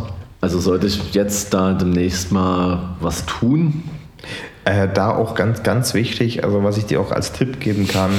Also 0.45 0.61
sollte 0.61 0.88
ich 0.88 1.14
jetzt 1.14 1.55
da 1.55 1.72
demnächst 1.72 2.30
mal 2.30 2.97
was 3.01 3.24
tun? 3.24 3.82
Äh, 4.66 4.88
da 4.92 5.09
auch 5.09 5.34
ganz, 5.34 5.62
ganz 5.62 5.95
wichtig, 5.95 6.45
also 6.45 6.62
was 6.62 6.76
ich 6.76 6.84
dir 6.84 7.01
auch 7.01 7.12
als 7.12 7.32
Tipp 7.32 7.61
geben 7.61 7.88
kann, 7.88 8.11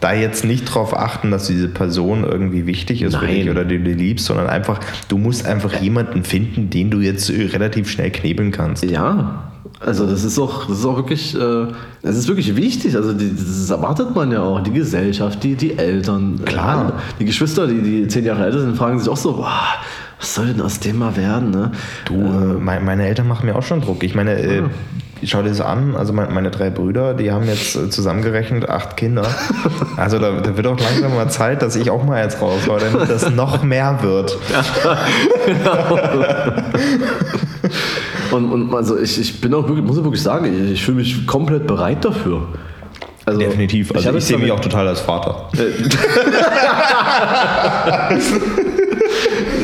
da 0.00 0.12
jetzt 0.12 0.44
nicht 0.44 0.68
darauf 0.68 0.96
achten, 0.96 1.30
dass 1.30 1.46
diese 1.46 1.68
Person 1.68 2.24
irgendwie 2.24 2.66
wichtig 2.66 3.02
ist 3.02 3.14
für 3.14 3.24
Nein. 3.24 3.34
dich 3.36 3.50
oder 3.50 3.64
die 3.64 3.78
du 3.78 3.92
liebst, 3.92 4.26
sondern 4.26 4.48
einfach, 4.48 4.80
du 5.06 5.16
musst 5.16 5.46
einfach 5.46 5.80
jemanden 5.80 6.24
finden, 6.24 6.70
den 6.70 6.90
du 6.90 6.98
jetzt 6.98 7.30
äh, 7.30 7.46
relativ 7.46 7.88
schnell 7.88 8.10
knebeln 8.10 8.50
kannst. 8.50 8.82
Ja, 8.82 9.52
also 9.78 10.06
das 10.06 10.24
ist 10.24 10.40
auch, 10.40 10.66
das 10.66 10.80
ist 10.80 10.84
auch 10.84 10.96
wirklich, 10.96 11.36
äh, 11.36 11.66
das 12.02 12.16
ist 12.16 12.26
wirklich 12.26 12.56
wichtig. 12.56 12.96
Also 12.96 13.12
die, 13.12 13.30
das 13.32 13.70
erwartet 13.70 14.12
man 14.12 14.32
ja 14.32 14.42
auch. 14.42 14.60
Die 14.60 14.72
Gesellschaft, 14.72 15.44
die, 15.44 15.54
die 15.54 15.78
Eltern, 15.78 16.40
Klar. 16.44 16.94
die 17.20 17.26
Geschwister, 17.26 17.68
die, 17.68 17.80
die 17.80 18.08
zehn 18.08 18.24
Jahre 18.24 18.44
älter 18.44 18.58
sind, 18.58 18.76
fragen 18.76 18.98
sich 18.98 19.08
auch 19.08 19.16
so, 19.16 19.34
boah, 19.34 19.76
was 20.20 20.34
soll 20.34 20.48
denn 20.48 20.60
aus 20.60 20.80
dem 20.80 20.98
mal 20.98 21.16
werden? 21.16 21.50
Ne? 21.50 21.72
Du, 22.04 22.14
äh, 22.14 22.60
mein, 22.60 22.84
meine 22.84 23.06
Eltern 23.06 23.26
machen 23.26 23.46
mir 23.46 23.56
auch 23.56 23.62
schon 23.62 23.80
Druck. 23.80 24.04
Ich 24.04 24.14
meine, 24.14 24.38
äh, 24.38 24.62
schau 25.24 25.42
dir 25.42 25.48
das 25.48 25.62
an, 25.62 25.96
also 25.96 26.12
mein, 26.12 26.32
meine 26.34 26.50
drei 26.50 26.68
Brüder, 26.68 27.14
die 27.14 27.32
haben 27.32 27.46
jetzt 27.46 27.74
äh, 27.74 27.88
zusammengerechnet 27.88 28.68
acht 28.68 28.96
Kinder. 28.96 29.26
Also 29.96 30.18
da, 30.18 30.40
da 30.40 30.56
wird 30.56 30.66
auch 30.66 30.80
langsam 30.80 31.14
mal 31.14 31.28
Zeit, 31.28 31.60
dass 31.60 31.76
ich 31.76 31.90
auch 31.90 32.04
mal 32.04 32.22
jetzt 32.22 32.40
raushau, 32.40 32.78
damit 32.78 33.10
das 33.10 33.30
noch 33.30 33.62
mehr 33.62 33.98
wird. 34.02 34.38
Und, 38.30 38.52
und 38.52 38.72
also 38.74 38.96
ich, 38.96 39.18
ich 39.20 39.40
bin 39.40 39.52
auch 39.54 39.66
wirklich, 39.66 39.84
muss 39.84 39.98
ich 39.98 40.04
wirklich 40.04 40.22
sagen, 40.22 40.44
ich, 40.46 40.72
ich 40.72 40.84
fühle 40.84 40.98
mich 40.98 41.26
komplett 41.26 41.66
bereit 41.66 42.04
dafür. 42.04 42.46
Also 43.26 43.40
Definitiv. 43.40 43.90
Also 43.92 44.08
ich, 44.08 44.14
jetzt 44.14 44.28
sehe 44.28 44.38
mich 44.38 44.52
auch 44.52 44.60
total 44.60 44.86
als 44.88 45.00
Vater. 45.00 45.50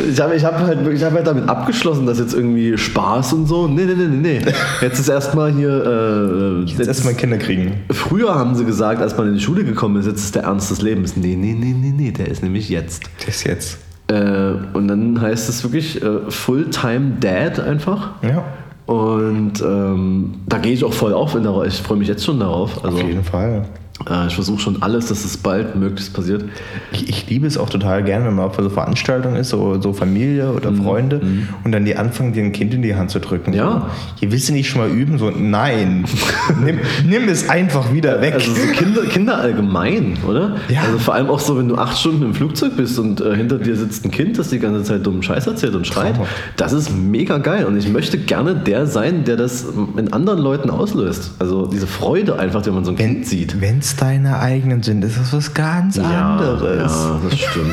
Ich 0.08 0.20
habe 0.20 0.34
ich 0.36 0.44
hab 0.44 0.58
halt, 0.58 0.80
wirklich- 0.80 1.00
ich 1.00 1.04
hab 1.04 1.12
halt 1.14 1.26
damit 1.26 1.48
abgeschlossen, 1.48 2.06
dass 2.06 2.18
jetzt 2.18 2.34
irgendwie 2.34 2.76
Spaß 2.78 3.32
und 3.34 3.46
so. 3.46 3.66
Nee, 3.68 3.84
nee, 3.84 3.94
nee, 3.94 4.06
nee, 4.08 4.40
nee. 4.44 4.52
Jetzt 4.80 4.98
ist 5.00 5.08
erstmal 5.08 5.52
hier. 5.52 6.62
Äh, 6.64 6.70
Jetzt 6.70 6.86
erstmal 6.88 7.14
Kinder 7.14 7.38
kriegen. 7.38 7.72
Früher 7.90 8.34
haben 8.34 8.54
sie 8.54 8.64
gesagt, 8.64 9.00
als 9.02 9.16
man 9.16 9.28
in 9.28 9.34
die 9.34 9.40
Schule 9.40 9.64
gekommen 9.64 9.96
ist, 9.96 10.06
jetzt 10.06 10.20
ist 10.24 10.34
der 10.34 10.44
Ernst 10.44 10.70
des 10.70 10.82
Lebens. 10.82 11.16
Nee, 11.16 11.36
nee, 11.36 11.54
nee, 11.58 11.74
nee, 11.78 11.92
nee, 11.96 12.10
der 12.12 12.28
ist 12.28 12.42
nämlich 12.42 12.68
jetzt. 12.68 13.02
Das 13.26 13.44
jetzt. 13.44 13.78
Äh, 14.08 14.52
und 14.72 14.86
dann 14.88 15.20
heißt 15.20 15.48
es 15.48 15.64
wirklich 15.64 16.00
äh, 16.02 16.30
Fulltime 16.30 17.12
Dad 17.20 17.58
einfach. 17.60 18.10
Ja. 18.22 18.44
Und 18.86 19.60
ähm, 19.62 20.34
da 20.48 20.58
gehe 20.58 20.72
ich 20.72 20.84
auch 20.84 20.92
voll 20.92 21.12
auf 21.12 21.34
in 21.34 21.42
der. 21.42 21.60
Ich 21.66 21.74
freue 21.82 21.98
mich 21.98 22.06
jetzt 22.06 22.24
schon 22.24 22.38
darauf. 22.38 22.84
Also, 22.84 22.98
Auf 22.98 23.02
jeden 23.04 23.24
Fall. 23.24 23.64
Äh, 24.08 24.26
ich 24.26 24.34
versuche 24.34 24.60
schon 24.60 24.82
alles, 24.82 25.06
dass 25.06 25.24
es 25.24 25.36
bald 25.36 25.76
möglichst 25.76 26.12
passiert. 26.12 26.44
Ich, 26.92 27.08
ich 27.08 27.28
liebe 27.28 27.46
es 27.46 27.56
auch 27.56 27.70
total 27.70 28.02
gerne, 28.02 28.26
wenn 28.26 28.34
man 28.34 28.46
auf 28.46 28.56
so 28.56 28.68
Veranstaltungen 28.68 29.36
ist, 29.36 29.50
so, 29.50 29.80
so 29.80 29.92
Familie 29.92 30.52
oder 30.52 30.72
Freunde, 30.72 31.20
und 31.64 31.72
dann 31.72 31.84
die 31.84 31.96
anfangen, 31.96 32.32
dir 32.32 32.44
ein 32.44 32.52
Kind 32.52 32.74
in 32.74 32.82
die 32.82 32.94
Hand 32.94 33.10
zu 33.10 33.20
drücken. 33.20 33.50
Mhm. 33.50 33.56
Ja. 33.56 33.90
So, 34.18 34.26
Ihr 34.26 34.32
willst 34.32 34.48
du 34.48 34.52
nicht 34.52 34.68
schon 34.68 34.80
mal 34.80 34.90
üben? 34.90 35.18
So, 35.18 35.30
nein. 35.30 36.04
nimm, 36.64 36.78
nimm 37.06 37.28
es 37.28 37.48
einfach 37.48 37.92
wieder 37.92 38.20
weg. 38.20 38.34
Also 38.34 38.52
so 38.52 38.66
Kinder, 38.72 39.02
Kinder 39.04 39.38
allgemein, 39.38 40.18
oder? 40.26 40.56
Ja. 40.68 40.82
Also 40.82 40.98
vor 40.98 41.14
allem 41.14 41.28
auch 41.28 41.40
so, 41.40 41.56
wenn 41.58 41.68
du 41.68 41.76
acht 41.76 41.98
Stunden 41.98 42.22
im 42.22 42.34
Flugzeug 42.34 42.76
bist 42.76 42.98
und 42.98 43.20
äh, 43.20 43.36
hinter 43.36 43.58
dir 43.58 43.76
sitzt 43.76 44.04
ein 44.04 44.10
Kind, 44.10 44.38
das 44.38 44.50
die 44.50 44.58
ganze 44.58 44.82
Zeit 44.82 45.06
dummen 45.06 45.22
Scheiß 45.22 45.46
erzählt 45.46 45.74
und 45.74 45.86
schreit. 45.86 46.14
Traumhaft. 46.14 46.32
Das 46.56 46.72
ist 46.72 46.90
mega 46.90 47.38
geil. 47.38 47.64
Und 47.64 47.76
ich 47.76 47.88
möchte 47.88 48.18
gerne 48.18 48.54
der 48.54 48.86
sein, 48.86 49.24
der 49.24 49.36
das 49.36 49.66
in 49.96 50.12
anderen 50.12 50.40
Leuten 50.40 50.70
auslöst. 50.70 51.32
Also 51.38 51.66
diese 51.66 51.86
Freude 51.86 52.38
einfach, 52.38 52.64
wenn 52.66 52.74
man 52.74 52.84
so 52.84 52.90
ein 52.90 52.96
Kind 52.96 53.26
sieht. 53.26 53.60
Wenn 53.60 53.80
es 53.86 53.96
deine 53.96 54.38
eigenen 54.38 54.82
sind, 54.82 55.04
ist 55.04 55.18
das 55.18 55.32
was 55.32 55.54
ganz 55.54 55.98
anderes. 55.98 56.92
Ja, 56.92 57.20
das 57.28 57.38
stimmt. 57.38 57.70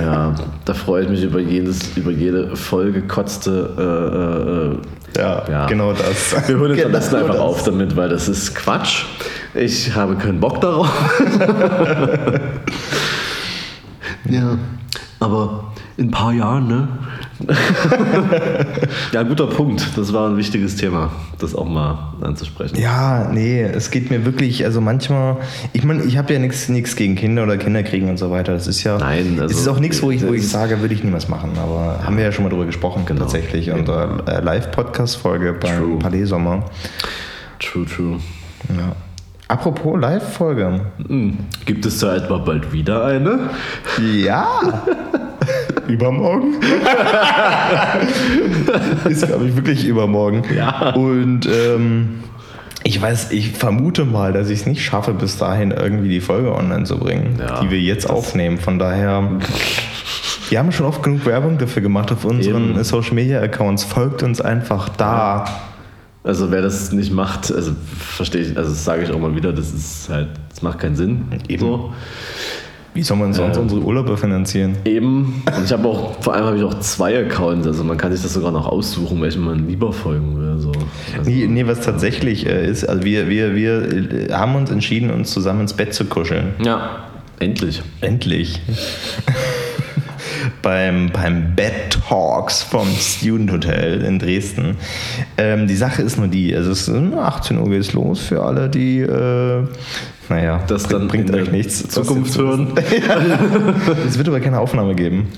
ja, 0.00 0.34
da 0.64 0.74
freue 0.74 1.04
ich 1.04 1.08
mich 1.10 1.22
über 1.22 1.40
jedes, 1.40 1.96
über 1.96 2.10
jede 2.10 2.56
vollgekotzte. 2.56 4.80
Äh, 5.14 5.18
äh, 5.18 5.22
Ja, 5.22 5.42
Ja. 5.48 5.66
genau 5.66 5.92
das. 5.92 6.48
wir 6.48 6.56
hören 6.56 6.74
jetzt 6.74 6.84
am 6.84 6.90
Genau 6.92 6.98
besten 6.98 7.16
einfach 7.16 7.32
das. 7.34 7.40
auf 7.40 7.62
damit, 7.64 7.96
weil 7.96 8.08
das 8.08 8.28
ist 8.28 8.54
Quatsch. 8.54 9.04
Ich 9.54 9.94
habe 9.94 10.16
keinen 10.16 10.40
Bock 10.40 10.60
darauf. 10.60 10.88
ja, 14.28 14.58
aber 15.20 15.72
in 15.96 16.08
ein 16.08 16.10
paar 16.10 16.32
Jahren, 16.32 16.66
ne? 16.68 16.88
ja, 19.12 19.22
guter 19.22 19.46
Punkt. 19.46 19.86
Das 19.96 20.12
war 20.12 20.28
ein 20.28 20.36
wichtiges 20.36 20.76
Thema, 20.76 21.10
das 21.38 21.54
auch 21.54 21.66
mal 21.68 22.14
anzusprechen. 22.22 22.78
Ja, 22.80 23.28
nee, 23.32 23.62
es 23.62 23.90
geht 23.90 24.10
mir 24.10 24.24
wirklich, 24.24 24.64
also 24.64 24.80
manchmal, 24.80 25.36
ich 25.72 25.84
meine, 25.84 26.02
ich 26.04 26.16
habe 26.16 26.32
ja 26.32 26.38
nichts 26.38 26.96
gegen 26.96 27.14
Kinder 27.14 27.42
oder 27.42 27.56
Kinderkriegen 27.56 28.08
und 28.08 28.16
so 28.18 28.30
weiter. 28.30 28.52
Das 28.52 28.66
ist 28.66 28.82
ja, 28.84 28.98
Nein, 28.98 29.38
also- 29.40 29.54
es 29.54 29.60
ist 29.60 29.68
auch 29.68 29.80
nichts, 29.80 30.02
wo 30.02 30.10
ich, 30.10 30.26
wo 30.26 30.32
ich 30.32 30.48
sage, 30.48 30.80
würde 30.80 30.94
ich 30.94 31.04
niemals 31.04 31.28
machen. 31.28 31.50
Aber 31.62 32.00
haben 32.04 32.16
wir 32.16 32.24
ja 32.24 32.32
schon 32.32 32.44
mal 32.44 32.50
drüber 32.50 32.66
gesprochen, 32.66 33.02
Genau. 33.06 33.20
tatsächlich. 33.20 33.70
Unsere 33.70 34.22
äh, 34.26 34.40
Live-Podcast-Folge 34.40 35.54
beim 35.60 35.78
True. 35.78 35.98
Palais 35.98 36.24
Sommer. 36.26 36.64
True, 37.58 37.84
true. 37.86 38.18
Ja. 38.76 38.92
Apropos 39.48 40.00
Live-Folge. 40.00 40.80
Hm. 41.06 41.36
Gibt 41.66 41.86
es 41.86 41.98
da 41.98 42.16
etwa 42.16 42.38
bald 42.38 42.72
wieder 42.72 43.04
eine? 43.04 43.50
Ja. 44.12 44.46
übermorgen. 45.88 46.54
ist, 49.08 49.26
glaube 49.26 49.46
ich, 49.46 49.56
wirklich 49.56 49.86
übermorgen. 49.86 50.42
Ja. 50.54 50.94
Und 50.94 51.46
ähm, 51.46 52.20
ich 52.84 53.00
weiß, 53.00 53.32
ich 53.32 53.52
vermute 53.52 54.04
mal, 54.04 54.32
dass 54.32 54.48
ich 54.48 54.60
es 54.60 54.66
nicht 54.66 54.84
schaffe, 54.84 55.12
bis 55.12 55.38
dahin 55.38 55.72
irgendwie 55.72 56.08
die 56.08 56.20
Folge 56.20 56.54
online 56.54 56.84
zu 56.84 56.98
bringen, 56.98 57.36
Ja, 57.38 57.60
die 57.60 57.70
wir 57.70 57.80
jetzt 57.80 58.08
aufnehmen. 58.08 58.58
Von 58.58 58.78
daher, 58.78 59.28
wir 60.50 60.58
haben 60.58 60.72
schon 60.72 60.86
oft 60.86 61.02
genug 61.02 61.26
Werbung 61.26 61.58
dafür 61.58 61.82
gemacht 61.82 62.12
auf 62.12 62.24
unseren 62.24 62.74
Eben. 62.74 62.84
Social 62.84 63.14
Media 63.14 63.40
Accounts. 63.40 63.84
Folgt 63.84 64.22
uns 64.22 64.40
einfach 64.40 64.88
da. 64.90 65.44
Also 66.22 66.50
wer 66.50 66.62
das 66.62 66.92
nicht 66.92 67.12
macht, 67.12 67.52
also 67.52 67.72
verstehe 67.98 68.42
ich, 68.42 68.56
also 68.56 68.70
das 68.70 68.84
sage 68.84 69.04
ich 69.04 69.12
auch 69.12 69.18
mal 69.20 69.36
wieder, 69.36 69.52
das 69.52 69.72
ist 69.72 70.08
halt, 70.08 70.28
das 70.48 70.60
macht 70.60 70.80
keinen 70.80 70.96
Sinn. 70.96 71.26
Eben. 71.48 71.60
So. 71.60 71.92
Wie 72.96 73.02
soll 73.02 73.18
man 73.18 73.34
sonst 73.34 73.58
Ähm. 73.58 73.64
unsere 73.64 73.82
Urlaube 73.82 74.16
finanzieren? 74.16 74.76
Eben. 74.86 75.42
Und 75.54 75.64
ich 75.64 75.70
habe 75.70 75.86
auch, 75.86 76.22
vor 76.22 76.32
allem 76.32 76.46
habe 76.46 76.56
ich 76.56 76.64
auch 76.64 76.80
zwei 76.80 77.18
Accounts, 77.18 77.66
also 77.66 77.84
man 77.84 77.98
kann 77.98 78.10
sich 78.10 78.22
das 78.22 78.32
sogar 78.32 78.50
noch 78.50 78.66
aussuchen, 78.66 79.20
welchen 79.20 79.44
man 79.44 79.68
lieber 79.68 79.92
folgen 79.92 80.38
will. 80.40 80.58
So. 80.58 80.72
Also, 81.18 81.30
Nee, 81.30 81.46
nee, 81.46 81.66
was 81.66 81.82
tatsächlich 81.82 82.46
äh, 82.46 82.66
ist, 82.66 82.88
also 82.88 83.04
wir, 83.04 83.28
wir, 83.28 83.54
wir 83.54 84.28
äh, 84.30 84.32
haben 84.32 84.54
uns 84.56 84.70
entschieden, 84.70 85.10
uns 85.10 85.30
zusammen 85.30 85.60
ins 85.60 85.74
Bett 85.74 85.92
zu 85.92 86.06
kuscheln. 86.06 86.54
Ja, 86.64 87.04
endlich. 87.38 87.82
Endlich. 88.00 88.62
beim, 90.62 91.10
beim 91.12 91.54
Bed 91.54 91.98
Talks 92.08 92.62
vom 92.62 92.88
Student 92.98 93.52
Hotel 93.52 94.02
in 94.02 94.18
Dresden. 94.18 94.76
Ähm, 95.36 95.66
die 95.66 95.76
Sache 95.76 96.00
ist 96.00 96.16
nur 96.16 96.28
die, 96.28 96.54
also 96.56 96.70
es 96.70 96.88
ist 96.88 96.88
um 96.88 97.12
18 97.18 97.58
Uhr 97.58 97.68
geht 97.68 97.80
es 97.80 97.92
los 97.92 98.20
für 98.20 98.42
alle, 98.42 98.70
die, 98.70 99.00
äh, 99.00 99.64
naja, 100.28 100.62
Das 100.66 100.84
dann 100.88 101.08
bringt 101.08 101.30
in 101.30 101.36
euch 101.36 101.50
nichts. 101.50 101.88
Zukunft 101.88 102.36
hören. 102.38 102.72
Es 104.06 104.18
wird 104.18 104.28
aber 104.28 104.40
keine 104.40 104.58
Aufnahme 104.60 104.94
geben. 104.94 105.28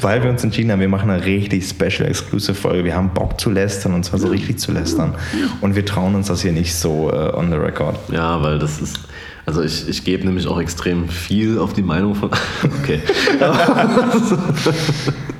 Weil 0.00 0.22
wir 0.22 0.30
uns 0.30 0.42
entschieden 0.42 0.72
haben, 0.72 0.80
wir 0.80 0.88
machen 0.88 1.10
eine 1.10 1.24
richtig 1.24 1.68
special 1.68 2.08
exclusive 2.08 2.54
Folge. 2.54 2.84
Wir 2.84 2.96
haben 2.96 3.10
Bock 3.14 3.40
zu 3.40 3.50
lästern 3.50 3.94
und 3.94 4.04
zwar 4.04 4.18
so 4.18 4.28
richtig 4.28 4.58
zu 4.58 4.72
lästern. 4.72 5.14
Und 5.60 5.76
wir 5.76 5.84
trauen 5.84 6.14
uns 6.14 6.26
das 6.26 6.42
hier 6.42 6.52
nicht 6.52 6.74
so 6.74 7.10
äh, 7.12 7.32
on 7.36 7.50
the 7.50 7.56
record. 7.56 7.96
Ja, 8.10 8.42
weil 8.42 8.58
das 8.58 8.80
ist, 8.80 8.98
also 9.46 9.62
ich, 9.62 9.88
ich 9.88 10.04
gebe 10.04 10.24
nämlich 10.26 10.48
auch 10.48 10.60
extrem 10.60 11.08
viel 11.08 11.58
auf 11.58 11.72
die 11.72 11.82
Meinung 11.82 12.14
von. 12.16 12.30
Okay. 12.82 13.00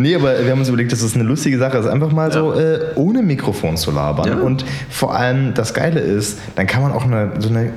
Nee, 0.00 0.14
aber 0.14 0.42
wir 0.42 0.50
haben 0.50 0.60
uns 0.60 0.68
überlegt, 0.68 0.92
dass 0.92 1.02
es 1.02 1.14
eine 1.14 1.24
lustige 1.24 1.58
Sache 1.58 1.76
ist, 1.76 1.86
einfach 1.86 2.10
mal 2.10 2.32
so 2.32 2.54
äh, 2.54 2.92
ohne 2.94 3.22
Mikrofon 3.22 3.76
zu 3.76 3.90
labern. 3.90 4.28
Ja. 4.28 4.36
Und 4.38 4.64
vor 4.88 5.14
allem 5.14 5.52
das 5.54 5.74
Geile 5.74 6.00
ist, 6.00 6.38
dann 6.56 6.66
kann 6.66 6.82
man 6.82 6.92
auch 6.92 7.04
eine, 7.04 7.32
so 7.38 7.50
eine 7.50 7.70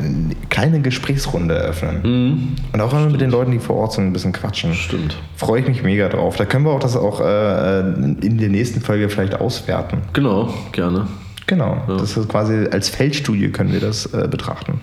kleine 0.49 0.81
Gesprächsrunde 0.81 1.55
eröffnen. 1.55 2.55
Und 2.71 2.81
auch 2.81 2.93
immer 2.93 3.09
mit 3.09 3.19
den 3.19 3.29
Leuten, 3.29 3.51
die 3.51 3.59
vor 3.59 3.75
Ort 3.75 3.93
sind, 3.93 4.07
ein 4.07 4.13
bisschen 4.13 4.31
quatschen. 4.31 4.73
Stimmt. 4.73 5.17
Freue 5.35 5.61
ich 5.61 5.67
mich 5.67 5.83
mega 5.83 6.07
drauf. 6.07 6.37
Da 6.37 6.45
können 6.45 6.65
wir 6.65 6.71
auch 6.71 6.79
das 6.79 6.95
auch 6.95 7.19
äh, 7.19 7.79
in 7.79 8.37
der 8.39 8.49
nächsten 8.49 8.81
Folge 8.81 9.09
vielleicht 9.09 9.35
auswerten. 9.35 9.97
Genau, 10.13 10.53
gerne. 10.71 11.07
Genau. 11.45 11.81
Das 11.87 12.15
ist 12.15 12.29
quasi 12.29 12.67
als 12.71 12.89
Feldstudie 12.89 13.49
können 13.49 13.73
wir 13.73 13.81
das 13.81 14.05
äh, 14.13 14.27
betrachten. 14.29 14.79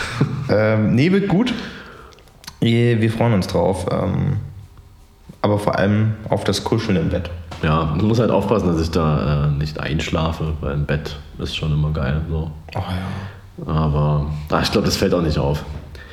ähm, 0.50 0.94
nee, 0.94 1.12
wird 1.12 1.28
gut. 1.28 1.52
Wir 2.60 3.00
wir 3.00 3.10
freuen 3.10 3.34
uns 3.34 3.46
drauf. 3.46 3.86
Ähm, 3.90 4.38
aber 5.48 5.58
vor 5.58 5.76
allem 5.78 6.14
auf 6.28 6.44
das 6.44 6.62
Kuscheln 6.64 6.96
im 6.96 7.08
Bett. 7.08 7.30
Ja, 7.62 7.94
ich 7.96 8.02
muss 8.02 8.20
halt 8.20 8.30
aufpassen, 8.30 8.68
dass 8.68 8.80
ich 8.80 8.90
da 8.90 9.46
äh, 9.46 9.50
nicht 9.58 9.80
einschlafe, 9.80 10.52
weil 10.60 10.74
im 10.74 10.84
Bett 10.84 11.16
ist 11.38 11.56
schon 11.56 11.72
immer 11.72 11.90
geil. 11.90 12.20
So. 12.28 12.50
Oh 12.74 12.78
ja. 12.78 12.84
Aber 13.66 14.26
ah, 14.50 14.60
ich 14.62 14.70
glaube, 14.70 14.86
das 14.86 14.96
fällt 14.96 15.14
auch 15.14 15.22
nicht 15.22 15.38
auf. 15.38 15.64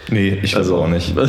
Nee, 0.09 0.39
ich 0.41 0.55
also 0.55 0.77
auch 0.77 0.87
nicht. 0.87 1.13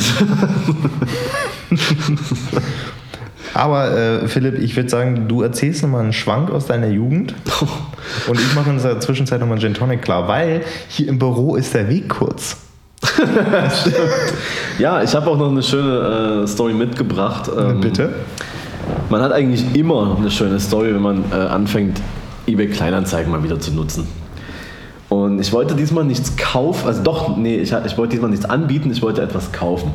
Aber 3.54 3.96
äh, 3.96 4.28
Philipp, 4.28 4.58
ich 4.58 4.76
würde 4.76 4.88
sagen, 4.90 5.28
du 5.28 5.42
erzählst 5.42 5.82
nochmal 5.82 6.02
einen 6.02 6.12
Schwank 6.12 6.50
aus 6.50 6.66
deiner 6.66 6.88
Jugend. 6.88 7.34
Und 8.28 8.38
ich 8.38 8.54
mache 8.54 8.70
in 8.70 8.80
der 8.80 9.00
Zwischenzeit 9.00 9.40
nochmal 9.40 9.54
einen 9.56 9.62
Gin 9.62 9.74
Tonic 9.74 10.02
klar, 10.02 10.28
weil 10.28 10.62
hier 10.88 11.08
im 11.08 11.18
Büro 11.18 11.56
ist 11.56 11.74
der 11.74 11.88
Weg 11.88 12.08
kurz. 12.08 12.65
ja, 14.78 15.02
ich 15.02 15.14
habe 15.14 15.30
auch 15.30 15.38
noch 15.38 15.50
eine 15.50 15.62
schöne 15.62 16.42
äh, 16.42 16.46
Story 16.46 16.74
mitgebracht. 16.74 17.50
Ähm, 17.56 17.80
Bitte? 17.80 18.14
Man 19.10 19.20
hat 19.22 19.32
eigentlich 19.32 19.74
immer 19.74 20.16
eine 20.18 20.30
schöne 20.30 20.60
Story, 20.60 20.94
wenn 20.94 21.02
man 21.02 21.24
äh, 21.30 21.34
anfängt, 21.34 22.00
eBay 22.46 22.68
Kleinanzeigen 22.68 23.30
mal 23.30 23.42
wieder 23.42 23.58
zu 23.58 23.72
nutzen. 23.72 24.06
Und 25.08 25.40
ich 25.40 25.52
wollte 25.52 25.74
diesmal 25.74 26.04
nichts 26.04 26.36
kaufen, 26.36 26.88
also 26.88 27.02
doch, 27.02 27.36
nee, 27.36 27.56
ich, 27.56 27.72
ich 27.72 27.96
wollte 27.96 28.12
diesmal 28.12 28.30
nichts 28.30 28.44
anbieten, 28.44 28.90
ich 28.90 29.02
wollte 29.02 29.22
etwas 29.22 29.52
kaufen. 29.52 29.94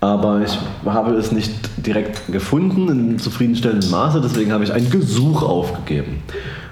Aber 0.00 0.42
ich 0.42 0.58
habe 0.84 1.14
es 1.14 1.32
nicht 1.32 1.52
direkt 1.76 2.30
gefunden 2.30 2.88
in 2.88 3.18
zufriedenstellendem 3.18 3.90
Maße, 3.90 4.20
deswegen 4.20 4.52
habe 4.52 4.64
ich 4.64 4.72
ein 4.72 4.90
Gesuch 4.90 5.42
aufgegeben. 5.42 6.22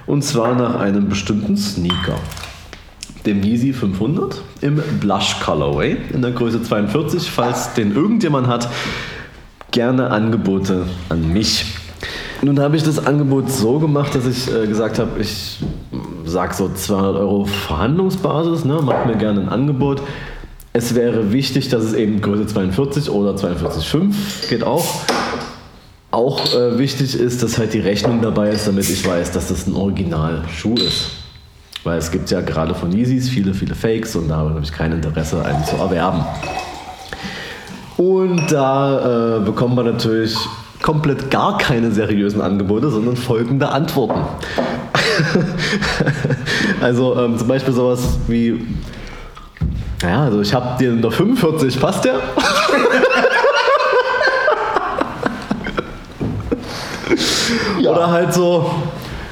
Und 0.05 0.23
zwar 0.23 0.53
nach 0.55 0.75
einem 0.75 1.07
bestimmten 1.07 1.55
Sneaker. 1.55 2.17
Dem 3.25 3.43
Yeezy 3.43 3.73
500 3.73 4.41
im 4.61 4.81
Blush 4.99 5.39
Colorway 5.39 5.97
in 6.11 6.21
der 6.21 6.31
Größe 6.31 6.63
42. 6.63 7.29
Falls 7.29 7.73
den 7.73 7.95
irgendjemand 7.95 8.47
hat, 8.47 8.67
gerne 9.71 10.09
Angebote 10.09 10.85
an 11.09 11.31
mich. 11.31 11.65
Nun 12.41 12.59
habe 12.59 12.75
ich 12.75 12.83
das 12.83 13.05
Angebot 13.05 13.51
so 13.51 13.77
gemacht, 13.79 14.15
dass 14.15 14.25
ich 14.25 14.51
äh, 14.51 14.65
gesagt 14.65 14.97
habe, 14.97 15.19
ich 15.19 15.59
sage 16.25 16.53
so 16.55 16.69
200 16.73 17.15
Euro 17.17 17.45
Verhandlungsbasis, 17.45 18.65
ne, 18.65 18.81
macht 18.81 19.05
mir 19.05 19.17
gerne 19.17 19.41
ein 19.41 19.49
Angebot. 19.49 20.01
Es 20.73 20.95
wäre 20.95 21.31
wichtig, 21.31 21.69
dass 21.69 21.83
es 21.83 21.93
eben 21.93 22.21
Größe 22.21 22.47
42 22.47 23.09
oder 23.09 23.35
42,5 23.35 24.49
geht 24.49 24.63
auch. 24.63 24.85
Auch 26.09 26.53
äh, 26.53 26.79
wichtig 26.79 27.15
ist, 27.15 27.43
dass 27.43 27.57
halt 27.57 27.73
die 27.73 27.79
Rechnung 27.79 28.21
dabei 28.21 28.49
ist, 28.49 28.67
damit 28.67 28.89
ich 28.89 29.05
weiß, 29.05 29.31
dass 29.31 29.49
das 29.49 29.67
ein 29.67 29.75
Original-Schuh 29.75 30.75
ist. 30.75 31.20
Weil 31.83 31.97
es 31.97 32.11
gibt 32.11 32.29
ja 32.29 32.41
gerade 32.41 32.75
von 32.75 32.91
Yeezys 32.91 33.29
viele, 33.29 33.53
viele 33.53 33.73
Fakes 33.73 34.15
und 34.15 34.27
da 34.27 34.37
habe 34.37 34.59
ich 34.61 34.71
kein 34.71 34.91
Interesse, 34.91 35.43
einen 35.43 35.63
zu 35.65 35.77
erwerben. 35.77 36.23
Und 37.97 38.51
da 38.51 39.37
äh, 39.37 39.39
bekommt 39.41 39.75
man 39.75 39.85
natürlich 39.85 40.35
komplett 40.81 41.29
gar 41.29 41.57
keine 41.57 41.91
seriösen 41.91 42.41
Angebote, 42.41 42.89
sondern 42.89 43.15
folgende 43.15 43.69
Antworten. 43.69 44.21
also 46.81 47.17
ähm, 47.19 47.37
zum 47.37 47.47
Beispiel 47.47 47.73
sowas 47.73 48.17
wie, 48.27 48.65
naja, 50.01 50.23
also 50.23 50.41
ich 50.41 50.53
habe 50.53 50.77
dir 50.79 50.91
noch 50.93 51.13
45, 51.13 51.79
passt 51.79 52.05
der? 52.05 52.15
ja. 57.79 57.91
Oder 57.91 58.09
halt 58.09 58.33
so, 58.33 58.71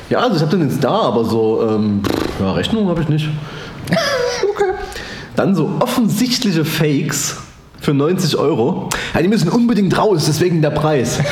ja, 0.10 0.20
also 0.20 0.36
ich 0.36 0.41
habe 0.41 0.57
den 0.57 0.70
jetzt 0.70 0.84
da, 0.84 0.89
aber 0.89 1.26
so, 1.26 1.68
ähm, 1.70 2.01
ja, 2.39 2.51
Rechnung 2.53 2.88
habe 2.89 3.01
ich 3.01 3.10
nicht. 3.10 3.30
okay. 4.49 4.74
Dann 5.36 5.55
so 5.55 5.70
offensichtliche 5.80 6.66
Fakes 6.66 7.38
für 7.80 7.93
90 7.93 8.38
Euro. 8.38 8.89
Ja, 9.14 9.22
die 9.22 9.28
müssen 9.28 9.49
unbedingt 9.49 9.97
raus, 9.97 10.26
deswegen 10.28 10.62
der 10.62 10.72
Preis. 10.72 11.20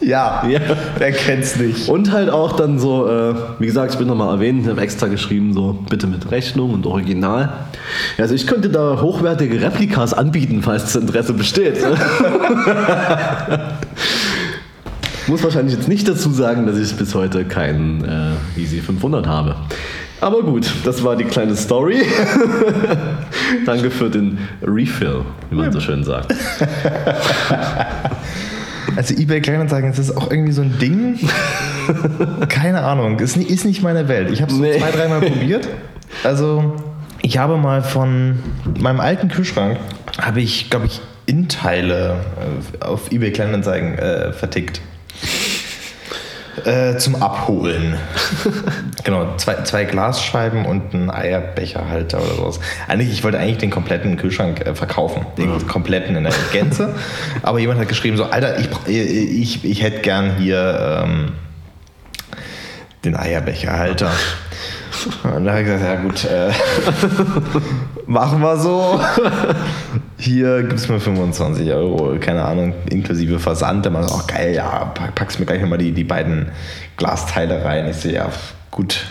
Ja, 0.00 0.42
ja, 0.48 0.60
wer 0.98 1.12
kennt's 1.12 1.56
nicht. 1.56 1.88
Und 1.88 2.10
halt 2.10 2.28
auch 2.28 2.54
dann 2.54 2.80
so, 2.80 3.08
äh, 3.08 3.34
wie 3.60 3.66
gesagt, 3.66 3.92
ich 3.92 3.98
bin 3.98 4.08
nochmal 4.08 4.34
erwähnt, 4.34 4.62
ich 4.62 4.68
habe 4.68 4.80
extra 4.80 5.06
geschrieben, 5.06 5.54
so 5.54 5.78
bitte 5.88 6.08
mit 6.08 6.30
Rechnung 6.32 6.74
und 6.74 6.86
Original. 6.86 7.52
Also 8.18 8.34
ich 8.34 8.48
könnte 8.48 8.68
da 8.68 9.00
hochwertige 9.00 9.60
Replikas 9.60 10.12
anbieten, 10.12 10.60
falls 10.62 10.82
das 10.84 10.96
Interesse 10.96 11.34
besteht. 11.34 11.78
Muss 15.32 15.42
wahrscheinlich 15.42 15.74
jetzt 15.74 15.88
nicht 15.88 16.06
dazu 16.06 16.30
sagen, 16.30 16.66
dass 16.66 16.76
ich 16.76 16.94
bis 16.94 17.14
heute 17.14 17.46
keinen 17.46 18.04
äh, 18.04 18.60
Easy 18.60 18.80
500 18.82 19.26
habe. 19.26 19.56
Aber 20.20 20.42
gut, 20.42 20.70
das 20.84 21.02
war 21.04 21.16
die 21.16 21.24
kleine 21.24 21.56
Story. 21.56 22.02
Danke 23.64 23.90
für 23.90 24.10
den 24.10 24.36
Refill, 24.62 25.22
wie 25.48 25.56
man 25.56 25.72
so 25.72 25.80
schön 25.80 26.04
sagt. 26.04 26.34
Also 28.94 29.14
eBay 29.14 29.40
Kleinanzeigen, 29.40 29.88
das 29.88 29.98
ist 29.98 30.14
auch 30.14 30.30
irgendwie 30.30 30.52
so 30.52 30.60
ein 30.60 30.78
Ding. 30.78 31.18
Keine 32.50 32.82
Ahnung, 32.82 33.18
ist 33.20 33.38
nicht, 33.38 33.48
ist 33.48 33.64
nicht 33.64 33.82
meine 33.82 34.06
Welt. 34.06 34.30
Ich 34.30 34.42
habe 34.42 34.52
es 34.52 34.58
nee. 34.58 34.78
zwei, 34.78 34.90
dreimal 34.90 35.22
probiert. 35.22 35.66
Also 36.24 36.74
ich 37.22 37.38
habe 37.38 37.56
mal 37.56 37.82
von 37.82 38.38
meinem 38.78 39.00
alten 39.00 39.28
Kühlschrank, 39.28 39.78
habe 40.20 40.42
ich, 40.42 40.68
glaube 40.68 40.84
ich, 40.86 41.00
Innenteile 41.24 42.16
äh, 42.80 42.84
auf 42.84 43.10
eBay 43.10 43.32
Kleinanzeigen 43.32 43.98
äh, 43.98 44.34
vertickt. 44.34 44.82
Äh, 46.64 46.98
zum 46.98 47.16
Abholen. 47.16 47.96
genau, 49.04 49.36
zwei, 49.38 49.62
zwei 49.62 49.84
Glasscheiben 49.84 50.66
und 50.66 50.92
ein 50.92 51.10
Eierbecherhalter 51.10 52.18
oder 52.18 52.34
sowas. 52.34 52.60
Eigentlich, 52.88 53.10
ich 53.10 53.24
wollte 53.24 53.38
eigentlich 53.38 53.56
den 53.56 53.70
kompletten 53.70 54.18
Kühlschrank 54.18 54.60
äh, 54.66 54.74
verkaufen. 54.74 55.24
Den 55.38 55.50
ja. 55.50 55.58
kompletten 55.66 56.14
in 56.14 56.24
der 56.24 56.32
Gänze. 56.52 56.94
Aber 57.42 57.58
jemand 57.58 57.80
hat 57.80 57.88
geschrieben: 57.88 58.18
so, 58.18 58.24
Alter, 58.24 58.58
ich, 58.58 58.68
ich, 58.86 59.64
ich 59.64 59.82
hätte 59.82 60.00
gern 60.00 60.36
hier 60.36 61.04
ähm, 61.04 61.32
den 63.04 63.16
Eierbecherhalter. 63.16 64.10
Und 65.34 65.46
da 65.46 65.52
habe 65.52 65.62
ich 65.62 65.66
gesagt, 65.66 65.82
ja 65.82 65.94
gut, 65.96 66.24
äh, 66.24 66.52
machen 68.06 68.40
wir 68.40 68.58
so. 68.58 69.00
Hier 70.22 70.60
gibt 70.60 70.74
es 70.74 70.88
mir 70.88 71.00
25 71.00 71.72
Euro, 71.72 72.16
keine 72.20 72.44
Ahnung, 72.44 72.74
inklusive 72.88 73.40
Versand. 73.40 73.84
Dann 73.84 73.94
war 73.94 74.04
auch 74.04 74.28
geil, 74.28 74.54
ja, 74.54 74.84
packst 75.16 75.40
mir 75.40 75.46
gleich 75.46 75.60
nochmal 75.60 75.78
die, 75.78 75.90
die 75.90 76.04
beiden 76.04 76.52
Glasteile 76.96 77.64
rein. 77.64 77.88
Ich 77.88 77.96
sehe, 77.96 78.14
ja, 78.14 78.30
gut, 78.70 79.04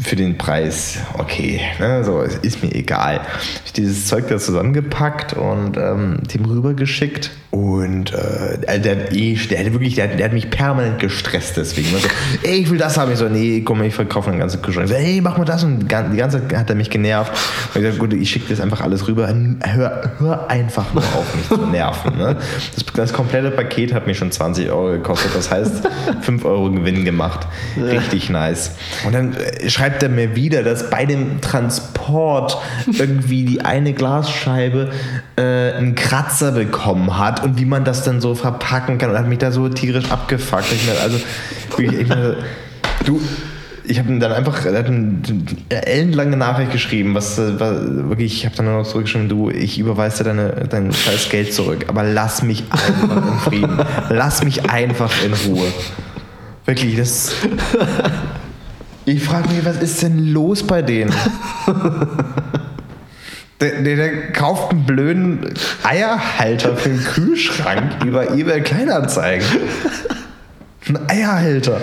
für 0.00 0.16
den 0.16 0.36
Preis 0.38 0.98
okay. 1.18 1.60
Ne? 1.78 2.04
So, 2.04 2.20
ist 2.20 2.62
mir 2.62 2.72
egal. 2.74 3.20
Ich 3.64 3.72
dieses 3.72 4.06
Zeug 4.06 4.28
da 4.28 4.38
zusammengepackt 4.38 5.34
und 5.34 5.76
ähm, 5.76 6.18
dem 6.32 6.44
rübergeschickt. 6.44 7.30
Und 7.54 8.12
äh, 8.12 8.80
der, 8.80 8.96
hat 8.96 9.12
eh, 9.12 9.38
der, 9.48 9.64
hat 9.64 9.72
wirklich, 9.72 9.94
der, 9.94 10.08
der, 10.08 10.24
hat 10.24 10.32
mich 10.32 10.50
permanent 10.50 10.98
gestresst 10.98 11.56
deswegen. 11.56 11.94
Also, 11.94 12.08
ey, 12.42 12.56
ich 12.56 12.70
will 12.70 12.78
das 12.78 12.98
haben. 12.98 13.12
Ich 13.12 13.18
so, 13.18 13.28
nee, 13.28 13.60
komm, 13.60 13.80
ich 13.84 13.94
verkaufe 13.94 14.28
eine 14.28 14.40
ganze 14.40 14.58
Küche. 14.58 14.82
Ich 14.82 14.88
so, 14.88 14.94
ey, 14.94 15.20
mach 15.20 15.38
mal 15.38 15.44
das. 15.44 15.62
Und 15.62 15.78
die 15.78 15.86
ganze 15.86 16.40
Zeit 16.40 16.58
hat 16.58 16.70
er 16.70 16.74
mich 16.74 16.90
genervt. 16.90 17.30
Und 17.32 17.76
ich 17.76 17.82
gesagt, 17.82 18.00
gut, 18.00 18.12
ich 18.12 18.28
schicke 18.28 18.46
das 18.48 18.60
einfach 18.60 18.80
alles 18.80 19.06
rüber. 19.06 19.32
Hör, 19.62 20.10
hör 20.18 20.50
einfach 20.50 20.92
nur 20.94 21.04
auf, 21.04 21.34
mich 21.36 21.46
zu 21.46 21.66
nerven. 21.66 22.18
Ne? 22.18 22.36
Das, 22.74 22.84
das, 22.92 23.12
komplette 23.12 23.52
Paket 23.52 23.94
hat 23.94 24.08
mir 24.08 24.16
schon 24.16 24.32
20 24.32 24.70
Euro 24.70 24.90
gekostet. 24.90 25.30
Das 25.36 25.48
heißt, 25.52 25.88
5 26.22 26.44
Euro 26.44 26.72
Gewinn 26.72 27.04
gemacht. 27.04 27.46
Richtig 27.80 28.30
nice. 28.30 28.72
Und 29.06 29.14
dann 29.14 29.32
äh, 29.34 29.70
schreibt 29.70 29.83
er 30.02 30.08
mir 30.08 30.36
wieder, 30.36 30.62
dass 30.62 30.90
bei 30.90 31.06
dem 31.06 31.40
Transport 31.40 32.58
irgendwie 32.86 33.44
die 33.44 33.60
eine 33.62 33.92
Glasscheibe 33.92 34.90
äh, 35.36 35.72
einen 35.72 35.94
Kratzer 35.94 36.52
bekommen 36.52 37.18
hat 37.18 37.44
und 37.44 37.58
wie 37.58 37.64
man 37.64 37.84
das 37.84 38.02
dann 38.02 38.20
so 38.20 38.34
verpacken 38.34 38.98
kann. 38.98 39.10
Und 39.10 39.18
hat 39.18 39.28
mich 39.28 39.38
da 39.38 39.52
so 39.52 39.68
tierisch 39.68 40.10
abgefuckt. 40.10 40.72
Ich 40.72 40.86
meine, 40.86 41.00
also, 41.00 41.18
ich, 41.78 42.00
ich 42.00 42.08
meine, 42.08 42.36
du, 43.04 43.20
ich 43.86 43.98
habe 43.98 44.18
dann 44.18 44.32
einfach 44.32 44.64
er 44.64 44.78
hat 44.78 44.86
eine 44.86 45.20
ellenlange 45.68 46.36
Nachricht 46.36 46.72
geschrieben, 46.72 47.14
was 47.14 47.38
war, 47.38 48.08
wirklich, 48.08 48.34
ich 48.34 48.46
habe 48.46 48.56
dann 48.56 48.66
noch 48.66 48.84
zurückgeschrieben, 48.84 49.28
du, 49.28 49.50
ich 49.50 49.78
überweise 49.78 50.24
dir 50.24 50.30
deine, 50.30 50.68
dein 50.68 50.92
scheiß 50.92 51.28
Geld 51.28 51.52
zurück, 51.52 51.84
aber 51.88 52.02
lass 52.02 52.42
mich 52.42 52.64
einfach 52.70 53.16
in 53.16 53.38
Frieden. 53.40 53.78
Lass 54.08 54.42
mich 54.42 54.70
einfach 54.70 55.12
in 55.22 55.32
Ruhe. 55.32 55.66
Wirklich, 56.64 56.96
das. 56.96 57.34
Ich 59.06 59.22
frage 59.22 59.48
mich, 59.50 59.64
was 59.64 59.82
ist 59.82 60.02
denn 60.02 60.32
los 60.32 60.62
bei 60.62 60.82
denen? 60.82 61.12
Der, 63.60 63.82
der, 63.82 63.96
der, 63.96 64.32
kauft 64.32 64.72
einen 64.72 64.84
blöden 64.84 65.54
Eierhalter 65.84 66.76
für 66.76 66.88
den 66.88 66.98
Kühlschrank 66.98 68.04
über 68.04 68.32
eBay 68.32 68.60
Kleinanzeigen. 68.62 69.46
Ein 70.88 71.08
Eierhalter. 71.08 71.80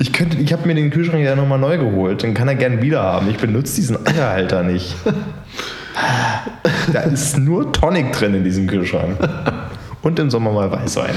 Ich, 0.00 0.12
könnte, 0.12 0.36
ich 0.38 0.52
habe 0.52 0.66
mir 0.66 0.74
den 0.74 0.90
Kühlschrank 0.90 1.22
ja 1.24 1.36
nochmal 1.36 1.60
neu 1.60 1.78
geholt. 1.78 2.24
Den 2.24 2.34
kann 2.34 2.48
er 2.48 2.56
gern 2.56 2.82
wieder 2.82 3.02
haben. 3.02 3.30
Ich 3.30 3.38
benutze 3.38 3.76
diesen 3.76 4.04
Eierhalter 4.04 4.64
nicht. 4.64 4.96
Da 6.92 7.00
ist 7.02 7.38
nur 7.38 7.72
Tonic 7.72 8.12
drin 8.12 8.34
in 8.34 8.44
diesem 8.44 8.66
Kühlschrank. 8.66 9.16
Und 10.02 10.18
im 10.18 10.28
Sommer 10.28 10.50
mal 10.50 10.70
Weißwein. 10.70 11.14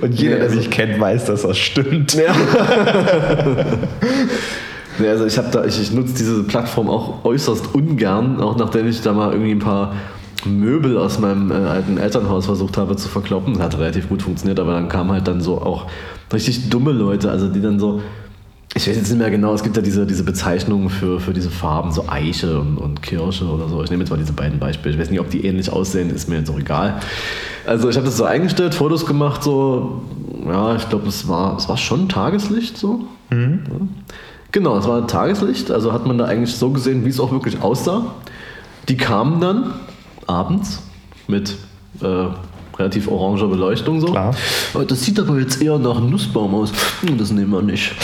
Und 0.00 0.14
jeder, 0.14 0.36
nee, 0.36 0.42
also 0.42 0.54
der 0.54 0.62
mich 0.62 0.70
kennt, 0.70 1.00
weiß, 1.00 1.26
dass 1.26 1.42
das 1.42 1.58
stimmt. 1.58 2.14
Ja. 2.14 2.34
Nee, 4.98 5.08
also 5.08 5.24
ich, 5.24 5.34
da, 5.34 5.64
ich, 5.64 5.80
ich 5.80 5.92
nutze 5.92 6.14
diese 6.14 6.42
Plattform 6.42 6.90
auch 6.90 7.24
äußerst 7.24 7.74
ungern, 7.74 8.40
auch 8.40 8.56
nachdem 8.56 8.86
ich 8.86 9.00
da 9.00 9.12
mal 9.12 9.32
irgendwie 9.32 9.52
ein 9.52 9.58
paar 9.58 9.94
Möbel 10.44 10.98
aus 10.98 11.18
meinem 11.18 11.50
äh, 11.50 11.54
alten 11.54 11.98
Elternhaus 11.98 12.46
versucht 12.46 12.76
habe 12.76 12.96
zu 12.96 13.08
verkloppen. 13.08 13.62
Hat 13.62 13.78
relativ 13.78 14.08
gut 14.08 14.22
funktioniert, 14.22 14.60
aber 14.60 14.72
dann 14.72 14.88
kamen 14.88 15.12
halt 15.12 15.26
dann 15.26 15.40
so 15.40 15.60
auch 15.62 15.86
richtig 16.32 16.68
dumme 16.68 16.92
Leute, 16.92 17.30
also 17.30 17.48
die 17.48 17.60
dann 17.60 17.78
so, 17.78 18.02
ich 18.74 18.88
weiß 18.88 18.96
jetzt 18.96 19.10
nicht 19.10 19.18
mehr 19.18 19.30
genau, 19.30 19.52
es 19.52 19.62
gibt 19.62 19.76
ja 19.76 19.82
diese, 19.82 20.06
diese 20.06 20.24
Bezeichnungen 20.24 20.88
für, 20.88 21.20
für 21.20 21.34
diese 21.34 21.50
Farben, 21.50 21.92
so 21.92 22.08
Eiche 22.08 22.58
und, 22.58 22.78
und 22.78 23.02
Kirsche 23.02 23.44
oder 23.44 23.68
so. 23.68 23.82
Ich 23.82 23.90
nehme 23.90 24.02
jetzt 24.02 24.10
mal 24.10 24.16
diese 24.16 24.32
beiden 24.32 24.58
Beispiele. 24.58 24.94
Ich 24.94 25.00
weiß 25.00 25.10
nicht, 25.10 25.20
ob 25.20 25.28
die 25.28 25.44
ähnlich 25.44 25.70
aussehen, 25.70 26.08
ist 26.08 26.28
mir 26.28 26.38
jetzt 26.38 26.50
auch 26.50 26.58
egal. 26.58 27.00
Also 27.66 27.90
ich 27.90 27.96
habe 27.96 28.06
das 28.06 28.16
so 28.16 28.24
eingestellt, 28.24 28.74
Fotos 28.74 29.04
gemacht, 29.04 29.42
so, 29.42 30.02
ja, 30.46 30.74
ich 30.76 30.88
glaube, 30.88 31.06
es 31.06 31.28
war, 31.28 31.58
es 31.58 31.68
war 31.68 31.76
schon 31.76 32.08
Tageslicht 32.08 32.78
so. 32.78 33.04
Mhm. 33.30 33.60
Ja. 33.68 33.86
Genau, 34.52 34.78
es 34.78 34.86
war 34.86 35.06
Tageslicht, 35.06 35.70
also 35.70 35.92
hat 35.92 36.06
man 36.06 36.16
da 36.16 36.24
eigentlich 36.24 36.54
so 36.54 36.70
gesehen, 36.70 37.04
wie 37.04 37.10
es 37.10 37.20
auch 37.20 37.30
wirklich 37.30 37.60
aussah. 37.60 38.06
Die 38.88 38.96
kamen 38.96 39.40
dann 39.40 39.74
abends 40.26 40.82
mit 41.28 41.56
äh, 42.02 42.26
relativ 42.82 43.08
oranger 43.08 43.46
Beleuchtung 43.48 44.00
so. 44.00 44.08
Klar. 44.08 44.34
Das 44.88 45.02
sieht 45.02 45.18
aber 45.20 45.38
jetzt 45.38 45.62
eher 45.62 45.78
nach 45.78 46.00
Nussbaum 46.00 46.54
aus. 46.54 46.72
Hm, 47.06 47.16
das 47.18 47.30
nehmen 47.30 47.50
wir 47.52 47.62
nicht. 47.62 47.92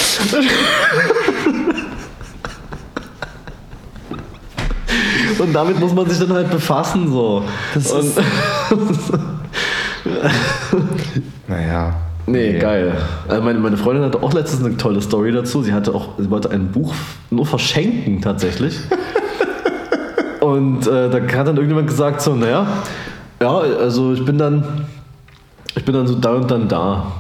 Und 5.39 5.53
damit 5.55 5.79
muss 5.79 5.95
man 5.95 6.09
sich 6.09 6.19
dann 6.19 6.33
halt 6.33 6.51
befassen 6.51 7.13
so. 7.13 7.43
Das 7.75 7.93
Und 7.93 8.01
ist- 8.01 8.19
Naja. 11.47 11.95
Nee, 12.27 12.59
geil. 12.59 12.93
Also 13.27 13.43
meine, 13.43 13.59
meine 13.59 13.77
Freundin 13.77 14.05
hatte 14.05 14.23
auch 14.23 14.33
letztens 14.35 14.65
eine 14.65 14.77
tolle 14.77 15.01
Story 15.01 15.33
dazu. 15.33 15.63
Sie 15.63 15.73
hatte 15.73 15.95
auch, 15.95 16.09
sie 16.19 16.29
wollte 16.31 16.51
ein 16.51 16.71
Buch 16.73 16.93
nur 17.31 17.47
verschenken 17.47 18.21
tatsächlich. 18.21 18.79
Und 20.41 20.87
äh, 20.87 21.09
da 21.11 21.21
hat 21.21 21.47
dann 21.47 21.57
irgendjemand 21.57 21.89
gesagt 21.89 22.21
so, 22.21 22.35
naja, 22.35 22.67
ja, 23.41 23.59
also 23.59 24.13
ich 24.13 24.25
bin 24.25 24.39
dann, 24.39 24.87
ich 25.75 25.85
bin 25.85 25.95
dann 25.95 26.07
so 26.07 26.15
da 26.15 26.35
und 26.35 26.51
dann 26.51 26.69
da. 26.69 27.13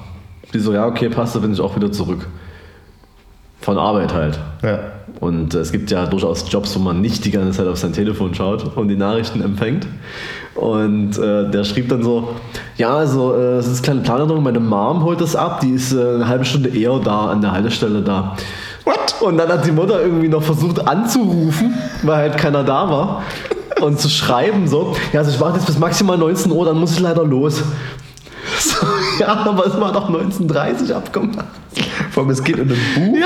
Die 0.52 0.58
so, 0.58 0.72
ja, 0.72 0.86
okay, 0.86 1.08
passt, 1.08 1.36
da 1.36 1.40
bin 1.40 1.52
ich 1.52 1.60
auch 1.60 1.76
wieder 1.76 1.92
zurück. 1.92 2.26
Von 3.60 3.76
Arbeit 3.76 4.14
halt. 4.14 4.38
Ja. 4.62 4.78
Und 5.20 5.54
äh, 5.54 5.58
es 5.58 5.72
gibt 5.72 5.90
ja 5.90 6.06
durchaus 6.06 6.50
Jobs, 6.50 6.74
wo 6.76 6.80
man 6.80 7.00
nicht 7.00 7.24
die 7.24 7.30
ganze 7.30 7.58
Zeit 7.58 7.66
auf 7.66 7.78
sein 7.78 7.92
Telefon 7.92 8.34
schaut 8.34 8.76
und 8.76 8.88
die 8.88 8.96
Nachrichten 8.96 9.42
empfängt. 9.42 9.86
Und 10.54 11.18
äh, 11.18 11.50
der 11.50 11.64
schrieb 11.64 11.88
dann 11.88 12.02
so, 12.02 12.30
ja, 12.76 12.96
also 12.96 13.34
äh, 13.34 13.58
es 13.58 13.66
ist 13.66 13.76
eine 13.76 13.82
kleine 13.82 14.00
Planänderung, 14.00 14.42
meine 14.42 14.60
Mom 14.60 15.04
holt 15.04 15.20
das 15.20 15.36
ab, 15.36 15.60
die 15.60 15.72
ist 15.72 15.92
äh, 15.92 16.00
eine 16.00 16.26
halbe 16.26 16.44
Stunde 16.44 16.70
eher 16.70 16.98
da, 16.98 17.26
an 17.26 17.40
der 17.40 17.52
Haltestelle 17.52 18.00
da. 18.02 18.36
What? 18.84 19.16
Und 19.20 19.36
dann 19.36 19.48
hat 19.48 19.66
die 19.66 19.72
Mutter 19.72 20.00
irgendwie 20.00 20.28
noch 20.28 20.42
versucht 20.42 20.86
anzurufen, 20.86 21.74
weil 22.02 22.16
halt 22.16 22.38
keiner 22.38 22.64
da 22.64 22.90
war. 22.90 23.22
Und 23.80 24.00
zu 24.00 24.08
schreiben 24.08 24.66
so, 24.66 24.96
ja, 25.12 25.20
also 25.20 25.30
ich 25.30 25.40
warte 25.40 25.58
jetzt 25.58 25.66
bis 25.66 25.78
maximal 25.78 26.18
19 26.18 26.50
Uhr, 26.50 26.64
dann 26.66 26.78
muss 26.78 26.92
ich 26.92 27.00
leider 27.00 27.24
los. 27.24 27.62
So, 28.60 28.86
ja, 29.20 29.28
aber 29.28 29.66
es 29.66 29.78
war 29.78 29.92
doch 29.92 30.10
19.30 30.10 30.88
Uhr 30.90 30.96
abgemacht. 30.96 31.44
Vor 32.10 32.22
allem, 32.22 32.30
es 32.30 32.42
geht 32.42 32.58
um 32.58 32.68
ein 32.68 33.12
Buch, 33.12 33.18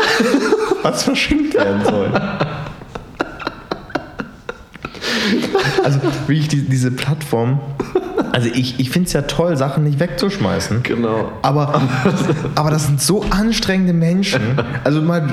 was 0.82 1.04
verschenkt 1.04 1.54
werden 1.54 1.82
soll. 1.84 2.10
Also, 5.82 6.00
wie 6.26 6.38
ich 6.38 6.48
die, 6.48 6.68
diese 6.68 6.90
Plattform. 6.90 7.60
Also, 8.32 8.48
ich, 8.48 8.80
ich 8.80 8.88
finde 8.90 9.06
es 9.08 9.12
ja 9.12 9.22
toll, 9.22 9.58
Sachen 9.58 9.84
nicht 9.84 10.00
wegzuschmeißen. 10.00 10.82
Genau. 10.82 11.30
Aber, 11.42 11.82
aber 12.54 12.70
das 12.70 12.86
sind 12.86 13.00
so 13.00 13.24
anstrengende 13.28 13.92
Menschen. 13.92 14.40
Also 14.84 15.02
mal 15.02 15.30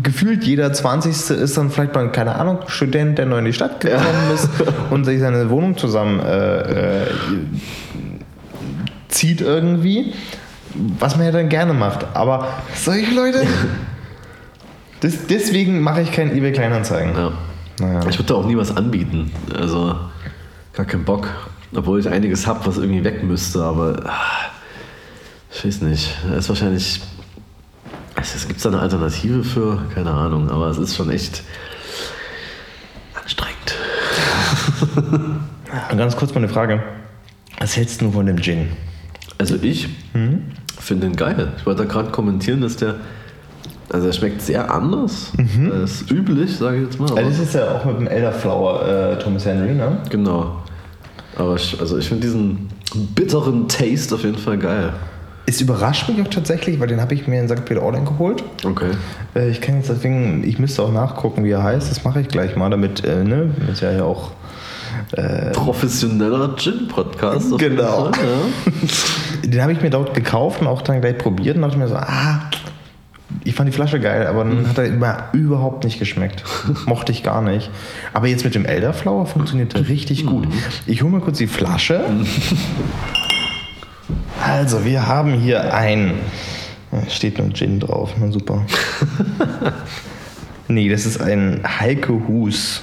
gefühlt 0.00 0.44
jeder 0.44 0.72
20. 0.72 1.30
ist 1.30 1.56
dann 1.56 1.70
vielleicht 1.70 1.94
mal, 1.94 2.10
keine 2.12 2.36
Ahnung, 2.36 2.60
Student, 2.68 3.18
der 3.18 3.26
neu 3.26 3.38
in 3.38 3.46
die 3.46 3.52
Stadt 3.52 3.80
gekommen 3.80 4.30
ist 4.32 4.48
und 4.90 5.04
sich 5.04 5.18
seine 5.18 5.50
Wohnung 5.50 5.76
zusammen 5.76 6.20
äh, 6.20 7.02
äh, 7.02 7.06
zieht 9.08 9.40
irgendwie. 9.40 10.14
Was 10.98 11.16
man 11.16 11.26
ja 11.26 11.32
dann 11.32 11.48
gerne 11.48 11.72
macht. 11.72 12.06
Aber 12.14 12.48
solche 12.74 13.12
Leute. 13.14 13.46
Das, 15.00 15.26
deswegen 15.28 15.80
mache 15.80 16.00
ich 16.00 16.12
kein 16.12 16.34
eBay 16.34 16.52
Kleinanzeigen. 16.52 17.14
Ja. 17.14 17.32
Naja. 17.80 18.00
Ich 18.08 18.18
würde 18.18 18.28
da 18.28 18.34
auch 18.34 18.46
nie 18.46 18.56
was 18.56 18.76
anbieten. 18.76 19.32
Also 19.54 19.96
gar 20.72 20.86
keinen 20.86 21.04
Bock. 21.04 21.28
Obwohl 21.76 22.00
ich 22.00 22.08
einiges 22.08 22.46
habe, 22.46 22.66
was 22.66 22.78
irgendwie 22.78 23.02
weg 23.04 23.22
müsste, 23.22 23.62
aber 23.62 24.02
ah, 24.06 24.50
ich 25.52 25.64
weiß 25.64 25.82
nicht. 25.82 26.10
Da 26.28 26.36
ist 26.36 26.48
wahrscheinlich. 26.48 27.00
Gibt 28.46 28.56
es 28.56 28.62
da 28.62 28.70
eine 28.70 28.80
Alternative 28.80 29.44
für? 29.44 29.82
Keine 29.94 30.10
Ahnung, 30.10 30.50
aber 30.50 30.68
es 30.68 30.78
ist 30.78 30.96
schon 30.96 31.10
echt 31.10 31.42
anstrengend. 33.20 33.74
Und 35.90 35.98
ganz 35.98 36.16
kurz 36.16 36.32
mal 36.32 36.38
eine 36.38 36.48
Frage. 36.48 36.82
Was 37.58 37.76
hältst 37.76 38.00
du 38.00 38.10
von 38.10 38.26
dem 38.26 38.40
Gin? 38.40 38.68
Also 39.38 39.56
ich 39.56 39.88
finde 40.78 41.08
den 41.08 41.16
geil. 41.16 41.52
Ich 41.58 41.66
wollte 41.66 41.82
da 41.84 41.88
gerade 41.88 42.10
kommentieren, 42.10 42.60
dass 42.60 42.76
der. 42.76 42.96
Also 43.90 44.06
er 44.06 44.12
schmeckt 44.12 44.40
sehr 44.40 44.72
anders 44.72 45.32
als 45.70 46.10
üblich, 46.10 46.56
sage 46.56 46.78
ich 46.78 46.84
jetzt 46.84 46.98
mal. 46.98 47.10
Also 47.16 47.30
das 47.30 47.38
ist 47.38 47.54
ja 47.54 47.76
auch 47.76 47.84
mit 47.84 47.98
dem 47.98 48.06
Elderflower 48.06 48.88
äh, 48.88 49.18
Thomas 49.18 49.44
Henry, 49.44 49.74
ne? 49.74 49.98
Genau. 50.08 50.63
Aber 51.36 51.56
ich, 51.56 51.78
also 51.80 51.98
ich 51.98 52.08
finde 52.08 52.26
diesen 52.26 52.68
bitteren 53.14 53.68
Taste 53.68 54.14
auf 54.14 54.22
jeden 54.22 54.38
Fall 54.38 54.58
geil. 54.58 54.92
Es 55.46 55.60
überrascht 55.60 56.08
mich 56.08 56.22
auch 56.22 56.28
tatsächlich, 56.30 56.80
weil 56.80 56.86
den 56.88 57.00
habe 57.00 57.12
ich 57.14 57.26
mir 57.26 57.38
in 57.40 57.48
St. 57.48 57.64
Peter-Ording 57.64 58.06
geholt. 58.06 58.42
Okay. 58.64 58.92
Äh, 59.34 59.50
ich 59.50 59.60
kann 59.60 59.76
jetzt 59.76 59.90
deswegen, 59.90 60.42
ich 60.42 60.58
müsste 60.58 60.82
auch 60.82 60.92
nachgucken, 60.92 61.44
wie 61.44 61.50
er 61.50 61.62
heißt. 61.62 61.90
Das 61.90 62.02
mache 62.04 62.20
ich 62.20 62.28
gleich 62.28 62.56
mal, 62.56 62.70
damit, 62.70 63.04
äh, 63.04 63.24
ne, 63.24 63.50
ist 63.70 63.82
ja 63.82 63.92
ja 63.92 64.04
auch. 64.04 64.30
Professioneller 65.52 66.54
Gin-Podcast. 66.56 67.58
Genau. 67.58 68.04
Fall, 68.04 68.12
Ja. 68.14 69.48
Den 69.48 69.60
habe 69.60 69.72
ich 69.72 69.82
mir 69.82 69.90
dort 69.90 70.14
gekauft 70.14 70.60
und 70.60 70.66
auch 70.66 70.82
dann 70.82 71.00
gleich 71.00 71.18
probiert 71.18 71.56
und 71.56 71.62
dachte 71.62 71.78
mir 71.78 71.88
so, 71.88 71.96
ah, 71.96 72.40
ich 73.42 73.54
fand 73.54 73.68
die 73.68 73.72
Flasche 73.72 74.00
geil, 74.00 74.26
aber 74.26 74.44
dann 74.44 74.68
hat 74.68 74.78
er 74.78 74.86
immer 74.86 75.28
überhaupt 75.32 75.84
nicht 75.84 75.98
geschmeckt. 75.98 76.44
Mochte 76.86 77.12
ich 77.12 77.22
gar 77.22 77.42
nicht. 77.42 77.70
Aber 78.12 78.28
jetzt 78.28 78.44
mit 78.44 78.54
dem 78.54 78.64
Elderflower 78.64 79.26
funktioniert 79.26 79.74
er 79.74 79.88
richtig 79.88 80.26
gut. 80.26 80.46
Ich 80.86 81.02
hole 81.02 81.10
mal 81.10 81.20
kurz 81.20 81.38
die 81.38 81.46
Flasche. 81.46 82.04
Also, 84.42 84.84
wir 84.84 85.06
haben 85.06 85.32
hier 85.40 85.72
ein. 85.72 86.18
Steht 87.08 87.38
nur 87.38 87.50
Gin 87.54 87.80
drauf, 87.80 88.10
na 88.20 88.30
super. 88.30 88.66
nee, 90.68 90.90
das 90.90 91.06
ist 91.06 91.18
ein 91.18 91.62
Heike 91.64 92.12
Hus. 92.28 92.82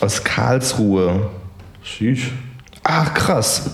Aus 0.00 0.24
Karlsruhe. 0.24 1.28
Sheesh. 1.82 2.30
Ach, 2.84 3.12
krass. 3.12 3.70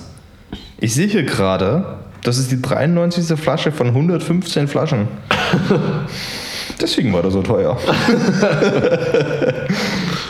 Ich 0.78 0.92
sehe 0.92 1.06
hier 1.06 1.22
gerade, 1.22 1.98
das 2.22 2.38
ist 2.38 2.50
die 2.50 2.60
93. 2.60 3.38
Flasche 3.38 3.72
von 3.72 3.88
115 3.88 4.68
Flaschen. 4.68 5.08
Deswegen 6.80 7.12
war 7.12 7.22
der 7.22 7.30
so 7.30 7.42
teuer. 7.42 7.76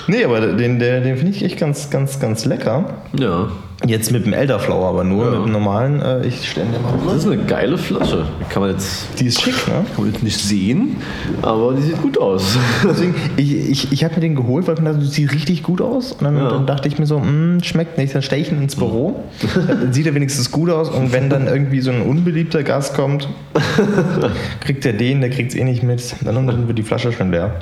nee, 0.07 0.25
aber 0.25 0.41
den, 0.41 0.79
den, 0.79 1.03
den 1.03 1.17
finde 1.17 1.33
ich 1.33 1.45
echt 1.45 1.59
ganz, 1.59 1.91
ganz, 1.91 2.21
ganz 2.21 2.45
lecker. 2.45 2.85
Ja. 3.19 3.49
Jetzt 3.87 4.11
mit 4.11 4.27
dem 4.27 4.33
Elderflower, 4.33 4.89
aber 4.89 5.05
nur 5.05 5.25
Ja. 5.27 5.31
mit 5.39 5.47
dem 5.47 5.53
normalen. 5.53 6.01
Äh, 6.03 6.27
ich 6.27 6.49
stelle 6.51 6.67
den 6.71 6.83
mal 6.83 6.93
Das 7.07 7.25
ist 7.25 7.27
eine 7.31 7.43
geile 7.45 7.79
Flasche. 7.79 8.25
Die 8.41 8.45
kann 8.53 8.63
man 8.63 8.73
jetzt, 8.73 9.07
Die 9.21 9.27
ist 9.27 9.41
schick, 9.41 9.55
ne? 9.69 9.85
kann 9.95 10.05
man 10.05 10.13
jetzt 10.13 10.23
nicht 10.23 10.39
sehen, 10.41 10.97
aber 11.43 11.73
die 11.75 11.83
sieht 11.83 12.01
gut 12.03 12.19
aus. 12.19 12.57
Deswegen, 12.85 13.15
ich, 13.37 13.55
ich, 13.71 13.93
ich 13.93 14.05
habe 14.05 14.15
mir 14.17 14.21
den 14.23 14.35
geholt, 14.35 14.67
weil 14.67 14.75
ich 14.75 14.81
mir 14.81 14.91
dachte, 14.91 15.05
das 15.05 15.13
sieht 15.15 15.33
richtig 15.33 15.63
gut 15.63 15.81
aus. 15.81 16.13
Und 16.13 16.25
dann, 16.25 16.37
Ja. 16.37 16.49
dann 16.51 16.67
dachte 16.67 16.89
ich 16.89 16.99
mir 16.99 17.07
so, 17.07 17.19
"Mm, 17.19 17.59
schmeckt 17.63 17.99
nicht. 17.99 18.15
Dann 18.15 18.23
stelle 18.23 18.43
ich 18.43 18.51
ihn 18.51 18.63
ins 18.63 18.77
Büro. 18.77 19.23
Dann 19.69 19.93
sieht 19.93 20.07
er 20.07 20.15
wenigstens 20.15 20.51
gut 20.51 20.71
aus. 20.71 20.89
Und 20.91 21.13
wenn 21.13 21.31
dann 21.31 21.47
irgendwie 21.47 21.81
so 21.81 21.91
ein 21.91 22.03
unbeliebter 22.03 22.63
Gast 22.63 22.95
kommt, 22.95 23.29
kriegt 24.61 24.85
er 24.87 24.93
den, 24.95 25.21
der 25.21 25.31
kriegt 25.31 25.53
es 25.53 25.57
eh 25.59 25.65
nicht 25.65 25.83
mit. 25.83 26.03
Dann, 26.25 26.47
dann 26.47 26.67
wird 26.67 26.79
die 26.79 26.83
Flasche 26.83 27.13
schon 27.13 27.31
leer. 27.31 27.53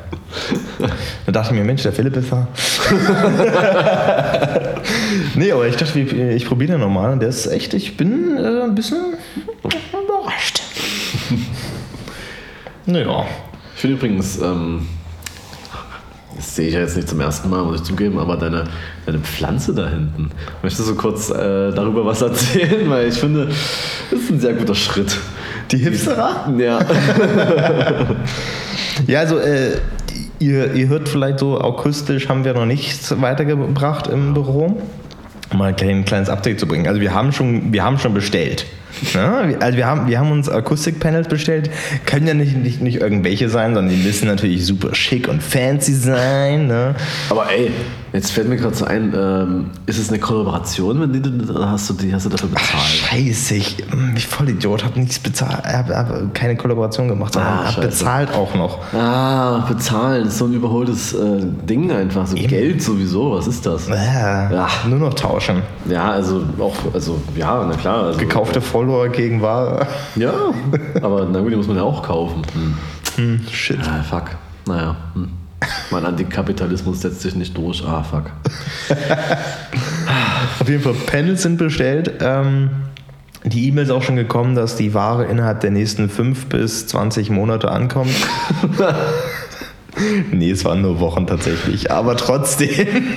Da 1.26 1.32
dachte 1.32 1.54
ich 1.54 1.60
mir, 1.60 1.64
Mensch, 1.66 1.82
der 1.82 1.92
Philipp 1.92 2.16
ist 2.16 2.32
da. 2.32 2.48
nee, 5.36 5.52
aber 5.52 5.66
ich 5.66 5.76
dachte, 5.76 6.00
ich, 6.00 6.13
ich 6.14 6.46
probiere 6.46 6.72
den 6.72 6.80
nochmal. 6.80 7.12
Und 7.12 7.20
der 7.20 7.28
ist 7.28 7.46
echt, 7.46 7.74
ich 7.74 7.96
bin 7.96 8.36
äh, 8.36 8.62
ein 8.62 8.74
bisschen 8.74 9.14
überrascht. 9.92 10.62
naja. 12.86 13.26
Ich 13.74 13.80
finde 13.80 13.96
übrigens, 13.96 14.40
ähm, 14.40 14.86
das 16.36 16.56
sehe 16.56 16.68
ich 16.68 16.74
ja 16.74 16.80
jetzt 16.80 16.96
nicht 16.96 17.08
zum 17.08 17.20
ersten 17.20 17.50
Mal, 17.50 17.64
muss 17.64 17.80
ich 17.80 17.82
zugeben, 17.82 18.18
aber 18.18 18.36
deine, 18.36 18.64
deine 19.04 19.18
Pflanze 19.18 19.74
da 19.74 19.88
hinten. 19.88 20.30
Möchtest 20.62 20.88
du 20.88 20.94
kurz 20.94 21.30
äh, 21.30 21.72
darüber 21.72 22.06
was 22.06 22.22
erzählen? 22.22 22.88
Weil 22.88 23.08
ich 23.08 23.14
finde, 23.14 23.48
das 24.10 24.20
ist 24.20 24.30
ein 24.30 24.40
sehr 24.40 24.54
guter 24.54 24.74
Schritt. 24.74 25.18
Die 25.70 25.78
Hipsterer? 25.78 26.52
Ja. 26.58 26.80
Ja, 29.06 29.20
also 29.20 29.38
äh, 29.38 29.72
ihr, 30.38 30.72
ihr 30.74 30.88
hört 30.88 31.08
vielleicht 31.08 31.40
so, 31.40 31.60
akustisch 31.60 32.28
haben 32.28 32.44
wir 32.44 32.54
noch 32.54 32.66
nichts 32.66 33.20
weitergebracht 33.20 34.06
im 34.06 34.34
Büro. 34.34 34.80
Um 35.51 35.59
mal 35.59 35.68
ein 35.68 35.76
klein- 35.76 36.05
kleines 36.05 36.28
Update 36.28 36.59
zu 36.61 36.66
bringen. 36.66 36.86
Also 36.86 37.01
wir 37.01 37.12
haben 37.14 37.32
schon, 37.32 37.72
wir 37.72 37.84
haben 37.84 37.99
schon 37.99 38.14
bestellt. 38.14 38.66
Ja, 39.12 39.49
wir- 39.49 39.61
also 39.62 39.76
wir 39.76 39.86
haben, 39.86 40.07
wir 40.07 40.18
haben 40.18 40.30
uns 40.32 40.49
Akustikpanels 40.49 41.28
bestellt. 41.28 41.70
Können 42.07 42.26
ja 42.26 42.34
nicht, 42.34 42.57
nicht, 42.57 42.80
nicht 42.80 43.01
irgendwelche 43.01 43.49
sein, 43.49 43.74
sondern 43.74 43.95
die 43.95 44.03
müssen 44.03 44.26
natürlich 44.28 44.64
super 44.66 44.95
schick 44.95 45.28
und 45.28 45.42
fancy 45.42 45.95
sein. 45.95 46.66
Ne? 46.66 46.95
Aber 47.30 47.51
ey, 47.51 47.70
jetzt 48.12 48.30
fällt 48.32 48.49
mir 48.49 48.57
gerade 48.57 48.74
so 48.74 48.84
ein, 48.84 49.12
ähm, 49.16 49.66
ist 49.86 49.99
es 49.99 50.09
eine 50.11 50.18
Kollaboration, 50.18 51.01
wenn 51.01 51.12
die, 51.12 51.51
oder 51.51 51.70
hast 51.70 51.90
du 51.90 51.95
die 51.95 52.14
hast 52.14 52.26
du 52.26 52.30
dafür 52.30 52.49
Ach, 52.55 52.61
bezahlt? 52.61 52.84
scheiße, 52.84 53.55
ich, 53.57 53.76
hm, 53.90 54.14
ich 54.16 54.26
voll 54.26 54.49
Idiot, 54.49 54.84
habe 54.84 54.99
nichts 55.01 55.18
bezahlt, 55.18 55.64
habe 55.64 55.97
hab 55.97 56.34
keine 56.34 56.57
Kollaboration 56.57 57.09
gemacht, 57.09 57.34
sondern 57.34 57.53
Ah, 57.59 57.72
habe 57.74 57.86
bezahlt 57.88 58.32
auch 58.32 58.55
noch. 58.55 58.78
Ah, 58.95 59.64
bezahlen 59.68 60.26
ist 60.28 60.38
so 60.38 60.47
ein 60.47 60.53
überholtes 60.55 61.12
äh, 61.14 61.40
Ding 61.68 61.90
einfach, 61.90 62.26
so 62.26 62.36
Geld 62.36 62.82
sowieso, 62.82 63.32
was 63.32 63.47
ist 63.47 63.66
das? 63.66 63.88
Äh, 63.88 63.95
Ja. 63.95 64.68
Nur 64.88 64.99
noch 64.99 65.14
tauschen. 65.14 65.62
Ja, 65.88 66.11
also 66.12 66.42
auch, 66.59 66.74
also 66.95 67.20
ja, 67.36 67.66
na 67.68 67.74
klar. 67.76 68.05
Also, 68.05 68.18
Gekaufte 68.18 68.61
Follower 68.85 69.09
gegen 69.09 69.41
Ware. 69.41 69.87
Ja, 70.16 70.32
aber 71.01 71.26
na 71.26 71.41
gut, 71.41 71.53
die 71.53 71.57
muss 71.57 71.66
man 71.66 71.76
ja 71.76 71.82
auch 71.82 72.03
kaufen. 72.03 72.43
Hm. 72.53 72.76
Hm, 73.16 73.41
shit. 73.51 73.78
Ah, 73.80 74.03
fuck. 74.03 74.30
Naja. 74.66 74.97
Hm. 75.14 75.30
Mein 75.91 76.05
Antikapitalismus 76.05 77.01
setzt 77.01 77.22
sich 77.22 77.35
nicht 77.35 77.57
durch. 77.57 77.82
Ah, 77.87 78.03
fuck. 78.03 78.24
Auf 80.61 80.68
jeden 80.68 80.82
Fall, 80.82 80.95
Panels 81.07 81.43
sind 81.43 81.57
bestellt. 81.57 82.12
Ähm, 82.20 82.70
die 83.45 83.68
E-Mail 83.68 83.85
ist 83.85 83.91
auch 83.91 84.03
schon 84.03 84.16
gekommen, 84.16 84.55
dass 84.55 84.76
die 84.76 84.93
Ware 84.93 85.24
innerhalb 85.24 85.61
der 85.61 85.70
nächsten 85.70 86.11
5 86.11 86.47
bis 86.47 86.87
20 86.89 87.30
Monate 87.30 87.70
ankommt. 87.70 88.14
nee, 90.32 90.51
es 90.51 90.64
waren 90.66 90.82
nur 90.82 91.01
Wochen 91.01 91.26
tatsächlich, 91.26 91.91
aber 91.91 92.16
trotzdem. 92.16 93.16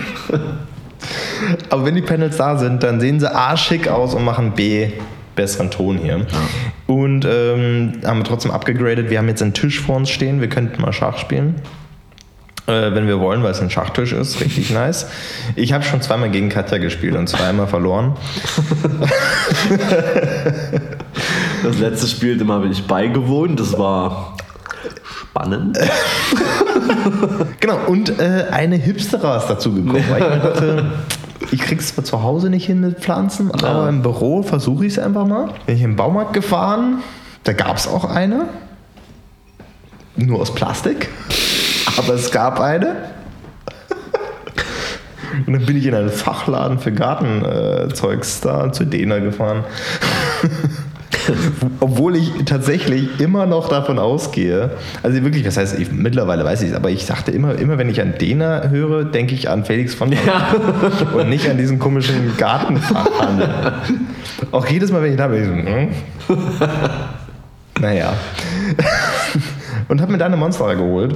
aber 1.69 1.85
wenn 1.85 1.95
die 1.95 2.01
Panels 2.01 2.37
da 2.37 2.57
sind, 2.57 2.83
dann 2.83 3.01
sehen 3.01 3.19
sie 3.19 3.33
A 3.33 3.57
schick 3.57 3.89
aus 3.89 4.13
und 4.13 4.23
machen 4.23 4.53
B 4.53 4.91
besseren 5.37 5.71
Ton 5.71 5.97
hier. 5.97 6.25
Und 6.87 7.23
ähm, 7.23 7.93
haben 8.05 8.19
wir 8.19 8.25
trotzdem 8.25 8.51
abgegradet. 8.51 9.09
Wir 9.09 9.19
haben 9.19 9.29
jetzt 9.29 9.41
einen 9.41 9.53
Tisch 9.53 9.79
vor 9.79 9.95
uns 9.95 10.09
stehen. 10.09 10.41
Wir 10.41 10.49
könnten 10.49 10.81
mal 10.81 10.91
Schach 10.91 11.17
spielen. 11.17 11.55
Äh, 12.67 12.93
wenn 12.93 13.07
wir 13.07 13.21
wollen, 13.21 13.43
weil 13.43 13.51
es 13.51 13.61
ein 13.61 13.69
Schachtisch 13.69 14.11
ist. 14.11 14.41
Richtig 14.41 14.71
nice. 14.71 15.07
Ich 15.55 15.71
habe 15.71 15.85
schon 15.85 16.01
zweimal 16.01 16.29
gegen 16.29 16.49
Katja 16.49 16.79
gespielt 16.79 17.15
und 17.15 17.29
zweimal 17.29 17.67
verloren. 17.67 18.17
Das 21.63 21.79
letzte 21.79 22.07
Spiel, 22.07 22.37
dem 22.37 22.51
habe 22.51 22.67
ich 22.67 22.85
beigewohnt. 22.85 23.59
Das 23.59 23.77
war 23.77 24.35
spannend. 25.21 25.77
Genau, 27.59 27.79
und 27.87 28.19
äh, 28.19 28.45
eine 28.51 28.75
Hipsterer 28.75 29.37
ist 29.37 29.47
dazu 29.47 29.73
gekommen. 29.73 30.03
Weil 30.09 30.21
ich 30.21 30.29
mir 30.29 30.39
dachte, 30.39 30.85
ich 31.51 31.59
krieg's 31.59 31.93
zwar 31.93 32.03
zu 32.03 32.23
Hause 32.23 32.49
nicht 32.49 32.65
hin 32.65 32.81
mit 32.81 32.99
Pflanzen, 32.99 33.51
aber 33.51 33.89
im 33.89 34.01
Büro 34.01 34.43
versuche 34.43 34.85
ich 34.85 34.93
es 34.93 34.99
einfach 34.99 35.25
mal. 35.25 35.49
Bin 35.65 35.75
ich 35.75 35.81
im 35.81 35.95
Baumarkt 35.95 36.33
gefahren, 36.33 37.01
da 37.43 37.53
gab 37.53 37.77
es 37.77 37.87
auch 37.87 38.05
eine. 38.05 38.45
Nur 40.15 40.41
aus 40.41 40.53
Plastik. 40.53 41.09
Aber 41.97 42.15
es 42.15 42.31
gab 42.31 42.59
eine. 42.59 42.95
Und 45.47 45.53
dann 45.53 45.65
bin 45.65 45.77
ich 45.77 45.85
in 45.85 45.93
einen 45.93 46.09
Fachladen 46.09 46.79
für 46.79 46.91
Gartenzeugs 46.91 48.41
da 48.41 48.71
zu 48.71 48.85
Dena 48.85 49.19
gefahren. 49.19 49.63
Obwohl 51.79 52.15
ich 52.15 52.31
tatsächlich 52.45 53.19
immer 53.19 53.45
noch 53.45 53.69
davon 53.69 53.99
ausgehe, 53.99 54.71
also 55.03 55.23
wirklich, 55.23 55.45
was 55.45 55.57
heißt, 55.57 55.79
ich, 55.79 55.91
mittlerweile 55.91 56.43
weiß 56.43 56.61
ich 56.61 56.69
es, 56.69 56.75
aber 56.75 56.89
ich 56.89 57.05
dachte 57.05 57.31
immer, 57.31 57.55
immer 57.55 57.77
wenn 57.77 57.89
ich 57.89 58.01
an 58.01 58.15
Dena 58.19 58.69
höre, 58.69 59.05
denke 59.05 59.33
ich 59.35 59.49
an 59.49 59.65
Felix 59.65 59.95
von 59.95 60.11
ja. 60.11 60.55
und 61.13 61.29
nicht 61.29 61.49
an 61.49 61.57
diesen 61.57 61.79
komischen 61.79 62.37
Gartenfachhandel. 62.37 63.49
Auch 64.51 64.65
jedes 64.67 64.91
Mal, 64.91 65.01
wenn 65.03 65.11
ich 65.11 65.17
da 65.17 65.27
bin, 65.27 65.41
ich 65.41 65.47
so, 65.47 66.35
hm? 66.35 66.37
naja. 67.79 68.13
Und 69.87 70.01
habe 70.01 70.11
mir 70.11 70.17
da 70.17 70.25
eine 70.25 70.35
Monster 70.35 70.75
geholt. 70.75 71.15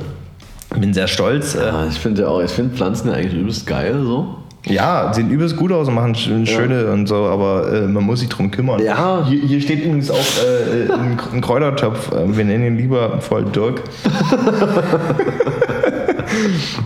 Bin 0.78 0.93
sehr 0.93 1.07
stolz. 1.07 1.55
äh, 1.55 1.66
Ja, 1.66 1.86
ich 1.86 1.99
finde 1.99 2.22
ja 2.22 2.28
auch, 2.30 2.41
ich 2.41 2.51
finde 2.51 2.76
Pflanzen 2.76 3.09
ja 3.09 3.16
eigentlich 3.16 3.34
übelst 3.34 3.68
geil 3.68 3.99
so. 4.01 4.38
Ja, 4.66 5.12
sehen 5.14 5.32
übelst 5.32 5.55
gut 5.57 5.72
aus 5.72 5.88
und 5.88 5.95
machen 5.95 6.14
sch- 6.14 6.45
schöne 6.45 6.91
und 6.91 7.07
so, 7.07 7.26
aber 7.26 7.72
äh, 7.74 7.88
man 7.88 8.03
muss 8.03 8.20
sich 8.20 8.30
drum 8.30 8.51
kümmern. 8.51 8.80
Ja. 8.84 9.26
Hier, 9.28 9.41
hier 9.41 9.59
steht 9.62 9.80
übrigens 9.84 10.12
auch 10.12 10.18
äh, 10.18 10.91
ein, 10.93 11.20
ein 11.34 11.41
Kräutertopf. 11.41 12.12
Äh, 12.12 12.38
wir 12.38 12.45
nennen 12.45 12.66
ihn 12.66 12.78
lieber 12.78 13.20
voll 13.22 13.45
Dirk. 13.45 13.82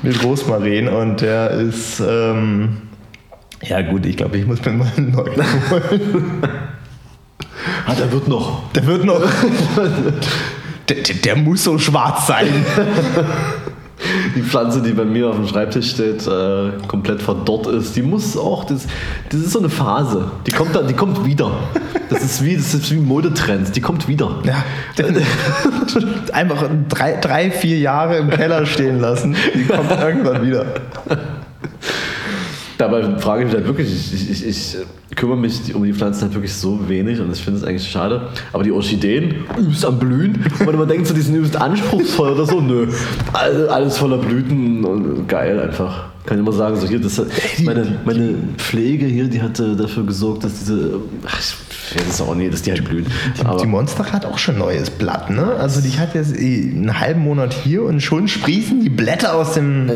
Mit 0.03 0.23
Rosmarin 0.23 0.87
und 0.87 1.21
der 1.21 1.49
ist. 1.51 1.99
Ähm, 1.99 2.77
ja, 3.63 3.81
gut, 3.81 4.05
ich 4.05 4.15
glaube, 4.17 4.37
ich 4.37 4.45
muss 4.45 4.63
mir 4.63 4.71
mal 4.71 4.87
einen 4.97 5.11
neuen 5.11 5.35
holen. 5.69 6.41
Ah, 7.87 7.93
der 7.93 8.11
wird 8.11 8.27
noch. 8.27 8.71
Der 8.73 8.85
wird 8.85 9.05
noch. 9.05 9.21
der, 10.89 10.97
der, 10.97 11.15
der 11.15 11.35
muss 11.35 11.63
so 11.63 11.77
schwarz 11.79 12.27
sein. 12.27 12.47
Die 14.35 14.41
Pflanze, 14.41 14.81
die 14.81 14.91
bei 14.91 15.05
mir 15.05 15.29
auf 15.29 15.35
dem 15.35 15.47
Schreibtisch 15.47 15.91
steht, 15.91 16.27
äh, 16.27 16.71
komplett 16.87 17.21
verdorrt 17.21 17.67
ist, 17.67 17.95
die 17.95 18.01
muss 18.01 18.37
auch, 18.37 18.63
das, 18.63 18.87
das 19.29 19.41
ist 19.41 19.51
so 19.51 19.59
eine 19.59 19.69
Phase. 19.69 20.31
Die 20.47 20.51
kommt, 20.51 20.75
da, 20.75 20.81
die 20.81 20.93
kommt 20.93 21.25
wieder. 21.25 21.51
Das 22.09 22.23
ist 22.23 22.43
wie, 22.43 22.55
das 22.55 22.73
ist 22.73 22.91
wie 22.91 22.99
Modetrends, 22.99 23.71
die 23.71 23.81
kommt 23.81 24.07
wieder. 24.07 24.41
Ja, 24.43 24.63
einfach 26.33 26.69
drei, 26.89 27.19
drei, 27.19 27.51
vier 27.51 27.79
Jahre 27.79 28.17
im 28.17 28.29
Keller 28.29 28.65
stehen 28.65 28.99
lassen. 28.99 29.35
Die 29.53 29.65
kommt 29.65 29.91
irgendwann 29.91 30.45
wieder. 30.45 30.65
Dabei 32.77 33.17
frage 33.19 33.41
ich 33.43 33.47
mich 33.47 33.55
halt 33.55 33.65
wirklich, 33.67 33.87
ich, 34.13 34.29
ich, 34.31 34.45
ich, 34.47 34.75
äh, 34.75 35.15
kümmere 35.15 35.37
mich 35.37 35.73
um 35.73 35.83
die 35.83 35.93
Pflanzen 35.93 36.23
halt 36.23 36.33
wirklich 36.33 36.53
so 36.53 36.89
wenig 36.89 37.19
und 37.21 37.31
ich 37.31 37.41
finde 37.41 37.59
es 37.59 37.65
eigentlich 37.65 37.89
schade. 37.89 38.27
Aber 38.51 38.63
die 38.63 38.71
Orchideen, 38.71 39.35
übelst 39.57 39.85
am 39.85 39.97
Blühen. 39.97 40.43
Und 40.59 40.67
wenn 40.67 40.75
man 40.77 40.87
denkt, 40.87 41.07
so, 41.07 41.13
die 41.13 41.21
sind 41.21 41.35
übelst 41.35 41.55
anspruchsvoll 41.55 42.31
oder 42.33 42.45
so, 42.45 42.59
nö. 42.59 42.87
All- 43.33 43.69
Alles 43.69 43.97
voller 43.97 44.17
Blüten 44.17 44.83
und 44.83 45.27
geil 45.27 45.59
einfach. 45.59 46.07
Kann 46.25 46.37
ich 46.37 46.41
immer 46.41 46.51
sagen, 46.51 46.75
so 46.75 46.87
hier, 46.87 46.99
das, 46.99 47.17
hat- 47.19 47.27
meine, 47.63 47.99
meine 48.03 48.33
Pflege 48.57 49.05
hier, 49.05 49.25
die 49.29 49.41
hat 49.41 49.59
äh, 49.59 49.75
dafür 49.75 50.03
gesorgt, 50.03 50.43
dass 50.43 50.55
diese, 50.59 50.99
ach, 51.25 51.39
ich 51.39 51.95
weiß 52.01 52.07
es 52.09 52.19
auch 52.21 52.35
nicht, 52.35 52.51
dass 52.51 52.63
die 52.63 52.71
halt 52.71 52.83
blühen. 52.83 53.05
Aber 53.45 53.57
die 53.61 53.67
Monster 53.67 54.11
hat 54.11 54.25
auch 54.25 54.37
schon 54.39 54.57
neues 54.57 54.89
Blatt, 54.89 55.29
ne? 55.29 55.43
Also 55.59 55.81
die 55.81 55.97
hat 55.99 56.13
jetzt 56.15 56.35
eh 56.37 56.71
einen 56.75 56.99
halben 56.99 57.21
Monat 57.21 57.53
hier 57.53 57.83
und 57.83 58.01
schon 58.01 58.27
sprießen 58.27 58.81
die 58.81 58.89
Blätter 58.89 59.35
aus 59.35 59.53
dem. 59.53 59.91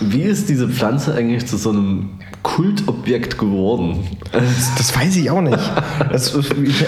Wie 0.00 0.22
ist 0.22 0.48
diese 0.48 0.68
Pflanze 0.68 1.14
eigentlich 1.14 1.46
zu 1.46 1.56
so 1.56 1.70
einem 1.70 2.10
Kultobjekt 2.42 3.38
geworden? 3.38 3.98
Das, 4.32 4.74
das 4.76 4.96
weiß 4.96 5.16
ich 5.16 5.30
auch 5.30 5.42
nicht. 5.42 5.58
Das 6.10 6.34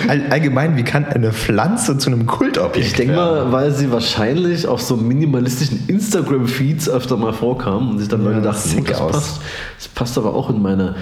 all- 0.09 0.27
allgemein, 0.31 0.77
wie 0.77 0.83
kann 0.83 1.05
eine 1.05 1.33
Pflanze 1.33 1.99
zu 1.99 2.11
einem 2.11 2.27
Kultobjekt 2.27 2.87
Ich 2.87 2.95
denke 2.95 3.15
mal, 3.17 3.53
weil 3.53 3.71
sie 3.73 3.93
wahrscheinlich 3.93 4.67
auf 4.67 4.81
so 4.81 4.97
minimalistischen 4.97 5.85
Instagram-Feeds 5.89 6.89
öfter 6.89 7.17
mal 7.17 7.33
vorkam 7.35 7.91
und 7.91 7.99
sich 7.99 8.09
dann 8.09 8.25
Leute 8.25 8.41
dachten, 8.41 8.85
das, 8.85 9.01
aus. 9.01 9.13
passt, 9.13 9.41
das 9.79 9.89
passt 9.89 10.19
aber 10.19 10.35
auch 10.35 10.49
in 10.51 10.63
meine 10.63 10.95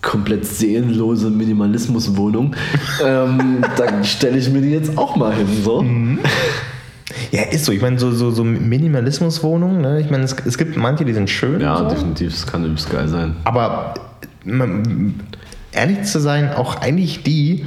komplett 0.00 0.46
seelenlose 0.46 1.28
Minimalismuswohnung. 1.28 2.54
ähm, 3.04 3.62
dann 3.76 4.04
stelle 4.04 4.38
ich 4.38 4.48
mir 4.48 4.62
die 4.62 4.70
jetzt 4.70 4.96
auch 4.96 5.16
mal 5.16 5.34
hin. 5.34 5.46
So. 5.62 5.82
Mhm. 5.82 6.20
Ja, 7.30 7.42
ist 7.42 7.64
so. 7.64 7.72
Ich 7.72 7.80
meine, 7.80 7.98
so, 7.98 8.10
so, 8.12 8.30
so 8.30 8.44
Minimalismuswohnungen, 8.44 9.80
ne? 9.80 10.00
Ich 10.00 10.10
meine, 10.10 10.24
es, 10.24 10.36
es 10.44 10.58
gibt 10.58 10.76
manche, 10.76 11.04
die 11.04 11.14
sind 11.14 11.30
schön. 11.30 11.60
Ja, 11.60 11.78
so. 11.78 11.88
definitiv, 11.88 12.32
das 12.32 12.46
kann 12.46 12.64
übelst 12.64 12.90
geil 12.90 13.08
sein. 13.08 13.36
Aber 13.44 13.94
man, 14.44 15.14
ehrlich 15.72 16.02
zu 16.02 16.20
sein, 16.20 16.52
auch 16.54 16.76
eigentlich 16.80 17.22
die, 17.22 17.66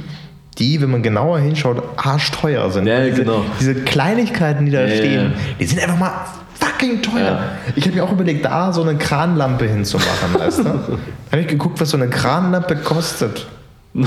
die, 0.58 0.80
wenn 0.80 0.90
man 0.90 1.02
genauer 1.02 1.38
hinschaut, 1.38 1.82
arschteuer 1.96 2.70
sind. 2.70 2.86
Ja, 2.86 3.04
diese, 3.04 3.22
genau. 3.24 3.44
diese 3.58 3.74
Kleinigkeiten, 3.74 4.66
die 4.66 4.72
da 4.72 4.82
Ja, 4.82 4.96
stehen, 4.96 5.32
ja. 5.32 5.38
die 5.58 5.64
sind 5.64 5.80
einfach 5.82 5.98
mal 5.98 6.12
fucking 6.54 7.02
teuer. 7.02 7.40
Ich 7.74 7.84
habe 7.84 7.96
mir 7.96 8.04
auch 8.04 8.12
überlegt, 8.12 8.44
da 8.44 8.72
so 8.72 8.82
eine 8.82 8.96
Kranlampe 8.96 9.66
hinzumachen, 9.66 10.34
weißt 10.38 10.60
du? 10.60 10.64
habe 11.32 11.40
ich 11.40 11.48
geguckt, 11.48 11.80
was 11.80 11.90
so 11.90 11.96
eine 11.96 12.08
Kranlampe 12.08 12.76
kostet. 12.76 13.46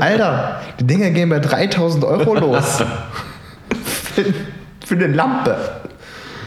Alter, 0.00 0.60
die 0.80 0.84
Dinger 0.84 1.10
gehen 1.10 1.28
bei 1.28 1.38
3000 1.38 2.04
Euro 2.04 2.34
los. 2.34 2.82
für, 4.84 4.94
eine 4.94 5.08
Lampe, 5.08 5.56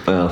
Ja, 0.07 0.31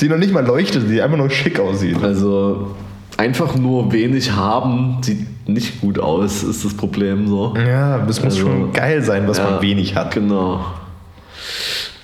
die 0.00 0.08
noch 0.08 0.16
nicht 0.18 0.32
mal 0.32 0.44
leuchtet, 0.46 0.88
die 0.90 1.00
einfach 1.02 1.16
nur 1.18 1.30
schick 1.30 1.58
aussieht. 1.60 2.02
also 2.02 2.74
einfach 3.16 3.54
nur 3.56 3.92
wenig 3.92 4.32
haben, 4.32 4.98
sieht 5.02 5.26
nicht 5.48 5.80
gut 5.80 5.98
aus, 5.98 6.42
ist 6.42 6.64
das 6.64 6.74
Problem 6.74 7.28
so. 7.28 7.54
Ja, 7.56 7.98
das 7.98 8.22
muss 8.22 8.34
Also, 8.34 8.46
schon 8.46 8.72
geil 8.72 9.02
sein, 9.02 9.26
was 9.28 9.38
Ja, 9.38 9.50
man 9.50 9.62
wenig 9.62 9.94
hat. 9.96 10.12
Genau. 10.14 10.64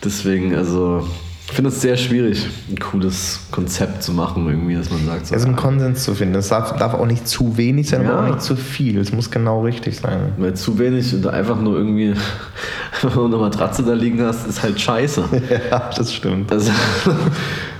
Deswegen, 0.04 0.54
also, 0.54 1.06
ich 1.48 1.52
finde 1.52 1.70
es 1.70 1.80
sehr 1.80 1.96
schwierig, 1.96 2.44
ein 2.68 2.78
cooles 2.78 3.38
Konzept 3.52 4.02
zu 4.02 4.12
machen, 4.12 4.48
irgendwie, 4.48 4.74
dass 4.74 4.90
man 4.90 5.06
sagt, 5.06 5.28
so, 5.28 5.34
Also 5.34 5.46
einen 5.46 5.54
Konsens 5.56 6.02
zu 6.02 6.14
finden. 6.14 6.34
Es 6.34 6.48
darf, 6.48 6.76
darf 6.76 6.92
auch 6.94 7.06
nicht 7.06 7.26
zu 7.28 7.56
wenig 7.56 7.88
sein, 7.88 8.02
Ja. 8.02 8.10
aber 8.12 8.22
auch 8.22 8.26
nicht 8.34 8.42
zu 8.42 8.56
viel. 8.56 8.98
Es 8.98 9.12
muss 9.12 9.30
genau 9.30 9.62
richtig 9.62 9.98
sein. 10.00 10.32
weil 10.38 10.54
zu 10.54 10.76
wenig 10.78 11.14
und 11.14 11.26
einfach 11.28 11.58
nur 11.60 11.76
irgendwie 11.78 12.14
eine 13.02 13.36
Matratze 13.36 13.84
da 13.84 13.92
liegen 13.92 14.20
hast, 14.22 14.46
ist 14.48 14.62
halt 14.62 14.80
scheiße. 14.80 15.24
Ja, 15.70 15.90
das 15.96 16.12
stimmt. 16.12 16.50
Also, 16.50 16.70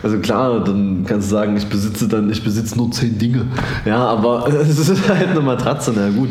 also 0.03 0.19
klar, 0.19 0.63
dann 0.65 1.05
kannst 1.07 1.27
du 1.31 1.35
sagen, 1.35 1.57
ich 1.57 1.67
besitze 1.67 2.07
dann, 2.09 2.31
ich 2.31 2.43
besitze 2.45 2.77
nur 2.77 2.91
zehn 2.93 3.19
Dinge. 3.19 3.47
Ja, 3.85 3.99
aber 3.99 4.47
es 4.61 4.79
ist 4.79 5.09
halt 5.09 5.29
eine 5.29 5.41
Matratze, 5.41 5.93
na 5.95 6.09
gut. 6.11 6.31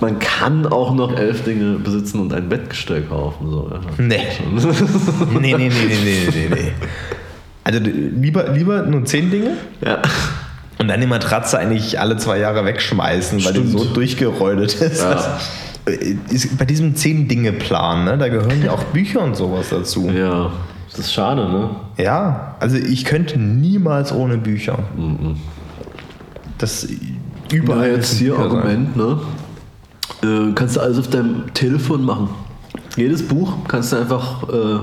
Man 0.00 0.18
kann 0.18 0.66
auch 0.66 0.94
noch 0.94 1.16
elf 1.16 1.44
Dinge 1.44 1.78
besitzen 1.78 2.20
und 2.20 2.32
ein 2.32 2.48
Bettgestell 2.48 3.02
kaufen. 3.02 3.50
So, 3.50 3.70
ja. 3.70 3.80
Nee. 3.98 4.20
nee, 5.40 5.54
nee, 5.54 5.56
nee, 5.56 5.68
nee, 5.68 5.98
nee, 6.04 6.28
nee, 6.32 6.48
nee. 6.50 6.72
Also 7.64 7.80
lieber, 7.80 8.48
lieber 8.50 8.82
nur 8.82 9.04
zehn 9.04 9.30
Dinge 9.30 9.50
ja. 9.84 10.00
und 10.78 10.88
dann 10.88 11.00
die 11.00 11.06
Matratze 11.06 11.58
eigentlich 11.58 12.00
alle 12.00 12.16
zwei 12.16 12.38
Jahre 12.38 12.64
wegschmeißen, 12.64 13.44
weil 13.44 13.52
die 13.52 13.58
Stimmt. 13.58 13.78
so 13.78 13.84
durchgerollt 13.92 14.74
ist. 14.74 15.02
Ja. 15.02 15.38
Ist 16.30 16.56
bei 16.58 16.64
diesem 16.64 16.94
Zehn-Dinge-Plan, 16.96 18.04
ne, 18.04 18.18
da 18.18 18.28
gehören 18.28 18.62
ja 18.62 18.72
auch 18.72 18.84
Bücher 18.84 19.22
und 19.22 19.36
sowas 19.36 19.68
dazu. 19.70 20.10
ja, 20.10 20.52
das 20.90 21.00
ist 21.00 21.12
schade, 21.12 21.48
ne? 21.48 21.70
Ja, 21.96 22.56
also 22.60 22.76
ich 22.76 23.04
könnte 23.04 23.38
niemals 23.38 24.12
ohne 24.12 24.38
Bücher. 24.38 24.78
Das 26.58 26.88
überall 27.52 27.88
Ja, 27.88 27.96
jetzt 27.96 28.18
hier 28.18 28.34
Bücher 28.34 28.50
sein. 28.50 28.58
Argument, 28.58 28.96
ne? 28.96 29.20
Äh, 30.22 30.52
kannst 30.54 30.76
du 30.76 30.80
alles 30.80 30.98
auf 30.98 31.08
deinem 31.08 31.52
Telefon 31.54 32.04
machen. 32.04 32.28
Jedes 32.96 33.26
Buch 33.26 33.52
kannst 33.68 33.92
du 33.92 33.96
einfach 33.96 34.42
äh, 34.48 34.78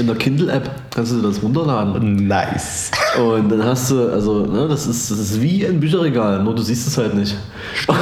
in 0.00 0.06
der 0.06 0.16
Kindle-App 0.16 0.70
kannst 0.94 1.12
du 1.12 1.20
das 1.22 1.42
runterladen. 1.42 2.26
Nice. 2.26 2.90
Und 3.18 3.48
dann 3.50 3.64
hast 3.64 3.90
du, 3.90 4.08
also, 4.12 4.46
ne, 4.46 4.68
das 4.68 4.86
ist, 4.86 5.10
das 5.10 5.18
ist 5.18 5.40
wie 5.42 5.66
ein 5.66 5.80
Bücherregal, 5.80 6.42
nur 6.42 6.54
du 6.54 6.62
siehst 6.62 6.86
es 6.86 6.96
halt 6.98 7.14
nicht. 7.14 7.36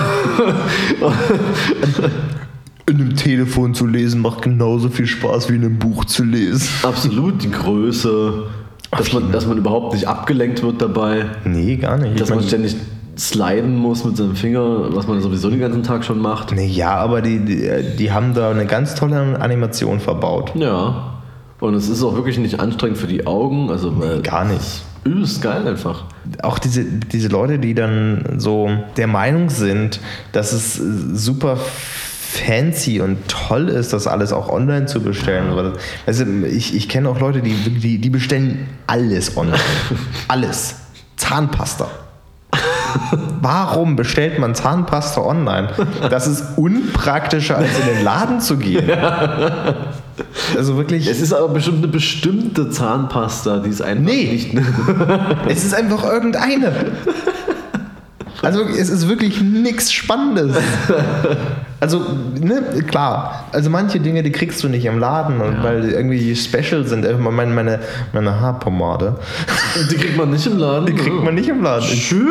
In 2.86 2.96
einem 2.96 3.16
Telefon 3.16 3.72
zu 3.72 3.86
lesen 3.86 4.20
macht 4.20 4.42
genauso 4.42 4.90
viel 4.90 5.06
Spaß 5.06 5.48
wie 5.48 5.54
in 5.54 5.64
einem 5.64 5.78
Buch 5.78 6.04
zu 6.04 6.22
lesen. 6.22 6.68
Absolut, 6.82 7.42
die 7.42 7.50
Größe, 7.50 8.44
dass 8.90 9.10
man, 9.14 9.32
dass 9.32 9.46
man 9.46 9.56
überhaupt 9.56 9.94
nicht 9.94 10.06
abgelenkt 10.06 10.62
wird 10.62 10.82
dabei, 10.82 11.24
Nee, 11.46 11.76
gar 11.76 11.96
nicht. 11.96 12.20
dass 12.20 12.28
man 12.28 12.42
ständig 12.42 12.76
sliden 13.18 13.76
muss 13.76 14.04
mit 14.04 14.16
seinem 14.16 14.36
Finger, 14.36 14.94
was 14.94 15.06
man 15.06 15.20
sowieso 15.20 15.50
den 15.50 15.60
ganzen 15.60 15.82
Tag 15.82 16.04
schon 16.04 16.18
macht. 16.18 16.52
nee, 16.52 16.66
ja, 16.66 16.94
aber 16.96 17.22
die, 17.22 17.38
die, 17.44 17.96
die 17.96 18.12
haben 18.12 18.34
da 18.34 18.50
eine 18.50 18.66
ganz 18.66 18.94
tolle 18.94 19.40
Animation 19.40 20.00
verbaut. 20.00 20.52
Ja. 20.54 21.14
Und 21.60 21.74
es 21.74 21.88
ist 21.88 22.02
auch 22.02 22.14
wirklich 22.14 22.38
nicht 22.38 22.60
anstrengend 22.60 22.98
für 22.98 23.06
die 23.06 23.26
Augen. 23.26 23.70
Also 23.70 23.98
weil 23.98 24.20
Gar 24.22 24.44
nicht. 24.44 24.82
übelst 25.04 25.40
geil 25.40 25.66
einfach. 25.66 26.04
Auch 26.42 26.58
diese, 26.58 26.84
diese 26.84 27.28
Leute, 27.28 27.58
die 27.58 27.74
dann 27.74 28.36
so 28.38 28.68
der 28.96 29.06
Meinung 29.06 29.48
sind, 29.50 30.00
dass 30.32 30.52
es 30.52 30.74
super 30.74 31.56
fancy 31.56 33.00
und 33.00 33.18
toll 33.28 33.68
ist, 33.68 33.92
das 33.92 34.06
alles 34.06 34.32
auch 34.32 34.48
online 34.48 34.86
zu 34.86 35.00
bestellen. 35.00 35.52
Also 36.04 36.24
ich, 36.50 36.74
ich 36.74 36.88
kenne 36.88 37.08
auch 37.08 37.20
Leute, 37.20 37.40
die, 37.40 37.54
die, 37.54 37.98
die 37.98 38.10
bestellen 38.10 38.66
alles 38.86 39.36
online. 39.36 39.60
alles. 40.28 40.76
Zahnpasta. 41.16 41.88
Warum 43.40 43.96
bestellt 43.96 44.38
man 44.38 44.54
Zahnpasta 44.54 45.20
online? 45.20 45.68
Das 46.10 46.26
ist 46.26 46.44
unpraktischer, 46.56 47.56
als 47.58 47.78
in 47.80 47.94
den 47.96 48.04
Laden 48.04 48.40
zu 48.40 48.56
gehen. 48.56 48.88
Also 50.56 50.76
wirklich. 50.76 51.06
Es 51.08 51.20
ist 51.20 51.32
aber 51.32 51.48
bestimmt 51.48 51.78
eine 51.78 51.88
bestimmte 51.88 52.70
Zahnpasta, 52.70 53.58
die 53.58 53.70
ist 53.70 53.82
einfach 53.82 54.04
Nee. 54.04 54.30
nicht. 54.32 54.54
Es 55.48 55.64
ist 55.64 55.74
einfach 55.74 56.04
irgendeine. 56.04 56.72
Also 58.42 58.62
es 58.62 58.90
ist 58.90 59.08
wirklich 59.08 59.40
nichts 59.40 59.92
Spannendes. 59.92 60.56
Also, 61.84 62.00
ne, 62.40 62.62
klar. 62.86 63.44
Also 63.52 63.68
manche 63.68 64.00
Dinge, 64.00 64.22
die 64.22 64.32
kriegst 64.32 64.62
du 64.64 64.70
nicht 64.70 64.86
im 64.86 64.98
Laden, 64.98 65.38
und 65.38 65.62
weil 65.62 65.82
die 65.82 65.88
irgendwie 65.90 66.34
special 66.34 66.86
sind. 66.86 67.04
Äh, 67.04 67.12
Meine, 67.18 67.52
meine, 67.52 67.78
meine 68.14 68.40
Haarpomade, 68.40 69.16
Die 69.90 69.96
kriegt 69.96 70.16
man 70.16 70.30
nicht 70.30 70.46
im 70.46 70.56
Laden. 70.56 70.86
die 70.86 70.94
kriegt 70.94 71.22
man 71.22 71.34
nicht 71.34 71.48
im 71.50 71.62
Laden. 71.62 71.86
Tschüss. 71.86 72.24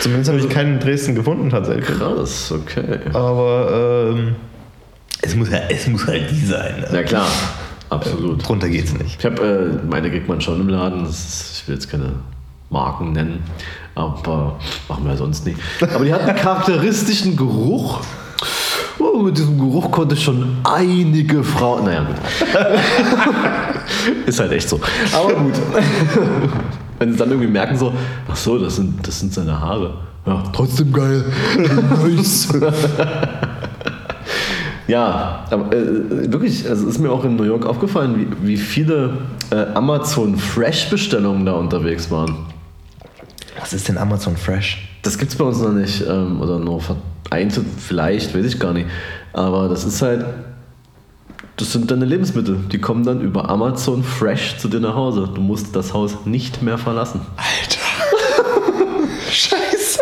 Zumindest 0.00 0.30
habe 0.30 0.40
ich 0.40 0.48
keinen 0.48 0.74
in 0.74 0.80
Dresden 0.80 1.14
gefunden 1.14 1.50
tatsächlich. 1.50 1.98
Krass, 1.98 2.50
okay. 2.52 2.98
Aber 3.12 4.12
ähm, 4.14 4.36
es, 5.20 5.36
muss, 5.36 5.50
ja- 5.50 5.60
es 5.68 5.86
muss 5.86 6.06
halt 6.06 6.30
die 6.30 6.46
sein. 6.46 6.80
Ne? 6.80 6.96
Ja 6.96 7.02
klar, 7.02 7.26
absolut. 7.90 8.48
Drunter 8.48 8.70
geht's 8.70 8.94
nicht. 8.94 9.18
Ich 9.18 9.26
habe, 9.26 9.80
äh, 9.82 9.86
meine 9.86 10.08
kriegt 10.10 10.28
man 10.28 10.40
schon 10.40 10.60
im 10.62 10.68
Laden. 10.70 11.04
Ist, 11.04 11.58
ich 11.60 11.68
will 11.68 11.74
jetzt 11.74 11.90
keine 11.90 12.12
Marken 12.70 13.12
nennen, 13.12 13.42
aber 13.94 14.56
machen 14.88 15.04
wir 15.06 15.16
sonst 15.18 15.44
nicht. 15.44 15.58
Aber 15.94 16.04
die 16.06 16.12
hat 16.14 16.22
einen 16.22 16.36
charakteristischen 16.38 17.36
Geruch. 17.36 18.00
Oh, 18.98 19.18
mit 19.18 19.36
diesem 19.36 19.58
Geruch 19.58 19.90
konnte 19.90 20.14
ich 20.14 20.22
schon 20.22 20.56
einige 20.64 21.42
Frauen. 21.42 21.84
Naja, 21.84 22.04
gut. 22.04 22.16
ist 24.26 24.40
halt 24.40 24.52
echt 24.52 24.68
so. 24.68 24.80
Aber 25.12 25.34
gut. 25.34 25.54
Wenn 26.98 27.12
sie 27.12 27.18
dann 27.18 27.30
irgendwie 27.30 27.50
merken, 27.50 27.76
so, 27.76 27.92
ach 28.30 28.36
so, 28.36 28.58
das 28.58 28.76
sind, 28.76 29.06
das 29.06 29.18
sind 29.20 29.32
seine 29.32 29.60
Haare. 29.60 29.94
Ja, 30.26 30.42
trotzdem 30.52 30.92
geil. 30.92 31.24
nice. 32.02 32.48
Ja, 34.86 35.46
aber 35.50 35.74
äh, 35.74 36.30
wirklich, 36.30 36.68
also 36.68 36.86
ist 36.86 36.98
mir 36.98 37.10
auch 37.10 37.24
in 37.24 37.36
New 37.36 37.44
York 37.44 37.64
aufgefallen, 37.64 38.28
wie, 38.42 38.46
wie 38.46 38.56
viele 38.58 39.16
äh, 39.50 39.64
Amazon 39.74 40.36
Fresh-Bestellungen 40.36 41.46
da 41.46 41.52
unterwegs 41.52 42.10
waren. 42.10 42.36
Was 43.58 43.72
ist 43.72 43.88
denn 43.88 43.96
Amazon 43.96 44.36
Fresh? 44.36 44.93
Das 45.04 45.18
gibt 45.18 45.30
es 45.32 45.38
bei 45.38 45.44
uns 45.44 45.60
noch 45.60 45.70
nicht, 45.72 46.02
ähm, 46.08 46.40
oder 46.40 46.58
nur 46.58 46.80
vereinzelt 46.80 47.66
vielleicht, 47.78 48.34
weiß 48.34 48.44
ich 48.46 48.58
gar 48.58 48.72
nicht. 48.72 48.88
Aber 49.32 49.68
das 49.68 49.84
ist 49.84 50.02
halt, 50.02 50.24
das 51.56 51.72
sind 51.72 51.90
deine 51.90 52.04
Lebensmittel. 52.04 52.58
Die 52.72 52.80
kommen 52.80 53.04
dann 53.04 53.20
über 53.20 53.48
Amazon 53.48 54.02
Fresh 54.02 54.56
zu 54.58 54.68
dir 54.68 54.80
nach 54.80 54.94
Hause. 54.94 55.28
Du 55.32 55.40
musst 55.40 55.76
das 55.76 55.92
Haus 55.94 56.16
nicht 56.24 56.62
mehr 56.62 56.78
verlassen. 56.78 57.20
Alter. 57.36 57.80
Scheiße. 59.30 60.00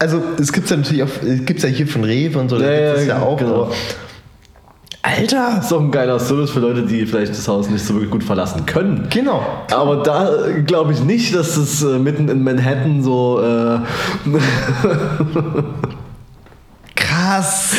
Also, 0.00 0.22
es 0.40 0.52
gibt 0.52 0.70
ja 0.70 0.76
natürlich 0.76 1.02
auch, 1.02 1.08
es 1.24 1.44
gibt's 1.44 1.62
ja 1.64 1.68
hier 1.68 1.86
von 1.86 2.04
Rewe 2.04 2.38
und 2.38 2.48
so, 2.48 2.58
da 2.58 2.70
Ja, 2.70 2.86
gibt 2.92 3.02
es 3.02 3.06
ja, 3.08 3.18
ja 3.18 3.22
auch. 3.22 3.36
genau. 3.36 3.70
Alter. 5.08 5.54
Das 5.56 5.66
ist 5.66 5.72
auch 5.72 5.80
ein 5.80 5.90
geiler 5.90 6.18
Service 6.18 6.50
für 6.50 6.60
Leute, 6.60 6.82
die 6.82 7.06
vielleicht 7.06 7.32
das 7.32 7.48
Haus 7.48 7.70
nicht 7.70 7.84
so 7.84 7.94
wirklich 7.94 8.10
gut 8.10 8.24
verlassen 8.24 8.66
können. 8.66 9.06
Genau. 9.10 9.42
Aber 9.72 10.02
da 10.02 10.46
äh, 10.46 10.62
glaube 10.62 10.92
ich 10.92 11.00
nicht, 11.00 11.34
dass 11.34 11.54
das 11.54 11.82
äh, 11.82 11.98
mitten 11.98 12.28
in 12.28 12.44
Manhattan 12.44 13.02
so. 13.02 13.40
Äh, 13.42 13.78
Krass. 16.94 17.74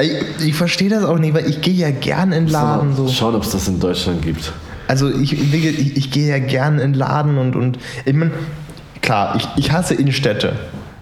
ich 0.00 0.12
ich 0.44 0.54
verstehe 0.54 0.88
das 0.88 1.04
auch 1.04 1.18
nicht, 1.18 1.34
weil 1.34 1.48
ich 1.48 1.60
gehe 1.60 1.74
ja 1.74 1.90
gern 1.90 2.32
in 2.32 2.46
den 2.46 2.52
Laden. 2.52 2.96
So. 2.96 3.06
Schauen, 3.08 3.36
ob 3.36 3.44
es 3.44 3.50
das 3.50 3.68
in 3.68 3.78
Deutschland 3.78 4.22
gibt. 4.22 4.52
Also 4.88 5.08
ich, 5.08 5.32
ich, 5.32 5.96
ich 5.96 6.10
gehe 6.10 6.28
ja 6.28 6.40
gern 6.40 6.80
in 6.80 6.92
den 6.92 6.98
Laden 6.98 7.38
und, 7.38 7.54
und 7.54 7.78
ich 8.04 8.12
mein, 8.12 8.32
klar, 9.00 9.36
ich, 9.36 9.46
ich 9.56 9.70
hasse 9.70 9.94
Innenstädte. 9.94 10.54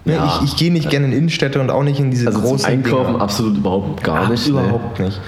Ne? 0.05 0.13
Ja. 0.13 0.39
Ich, 0.43 0.51
ich 0.53 0.55
gehe 0.57 0.71
nicht 0.71 0.89
gerne 0.89 1.07
in 1.07 1.13
Innenstädte 1.13 1.59
und 1.59 1.69
auch 1.69 1.83
nicht 1.83 1.99
in 1.99 2.11
diese 2.11 2.27
Also 2.27 2.41
großen 2.41 2.65
Einkaufen 2.65 3.13
Dinger. 3.13 3.21
absolut 3.21 3.57
überhaupt 3.57 4.03
gar 4.03 4.23
Ach, 4.25 4.29
nicht. 4.29 4.45
nee. 4.45 4.51
Überhaupt 4.51 4.99
nicht. 4.99 5.19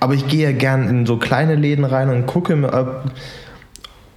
Aber 0.00 0.14
ich 0.14 0.26
gehe 0.28 0.44
ja 0.50 0.52
gern 0.52 0.88
in 0.88 1.06
so 1.06 1.16
kleine 1.16 1.54
Läden 1.54 1.84
rein 1.84 2.10
und 2.10 2.26
gucke 2.26 2.54
mir 2.56 2.72
ab 2.72 3.10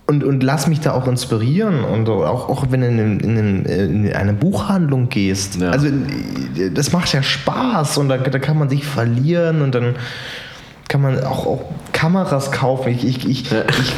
und, 0.07 0.24
und 0.24 0.41
lass 0.43 0.68
mich 0.68 0.80
da 0.82 0.93
auch 0.93 1.07
inspirieren. 1.07 1.84
Und 1.84 2.10
auch, 2.10 2.49
auch 2.49 2.66
wenn 2.70 2.82
du 2.82 2.88
in, 2.88 3.20
in, 3.20 3.38
in, 3.66 4.05
in 4.05 4.14
eine 4.14 4.34
Buchhandlung 4.34 5.10
gehst. 5.10 5.62
Ja. 5.62 5.70
Also 5.70 5.88
das 6.74 6.91
macht 6.91 7.14
ja 7.14 7.22
Spaß 7.24 7.99
und 7.99 8.10
da, 8.10 8.18
da 8.18 8.39
kann 8.39 8.57
man 8.57 8.70
sich 8.70 8.84
verlieren 8.86 9.62
und 9.62 9.76
dann 9.76 9.95
kann 10.88 11.01
man 11.01 11.24
auch, 11.24 11.45
auch 11.45 11.62
Kameras 12.00 12.52
kaufen. 12.52 12.89
Ich, 12.93 13.06
ich, 13.06 13.28
ich, 13.28 13.52
Ja. 13.52 13.64
ich, 13.68 13.93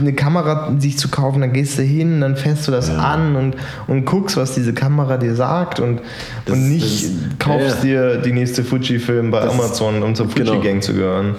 eine 0.00 0.12
Kamera 0.12 0.72
sich 0.78 0.98
zu 0.98 1.08
kaufen, 1.08 1.40
dann 1.40 1.52
gehst 1.52 1.78
du 1.78 1.82
hin, 1.82 2.20
dann 2.20 2.36
fährst 2.36 2.66
du 2.66 2.72
das 2.72 2.88
Ja. 2.88 2.96
an 2.98 3.36
und, 3.36 3.56
und 3.86 4.04
guckst, 4.04 4.36
was 4.36 4.54
diese 4.54 4.74
Kamera 4.74 5.16
dir 5.16 5.34
sagt 5.36 5.78
und, 5.80 6.00
Das- 6.44 6.54
und 6.56 6.68
nicht 6.68 7.04
das 7.04 7.38
kaufst 7.38 7.84
ja, 7.84 8.14
dir 8.14 8.16
die 8.18 8.32
nächste 8.32 8.64
Fuji-Film 8.64 9.30
bei 9.30 9.40
Das- 9.40 9.54
Amazon, 9.54 10.02
um 10.02 10.14
zur 10.14 10.26
genau. 10.28 10.52
Fuji-Gang 10.54 10.82
zu 10.82 10.94
gehören. 10.94 11.34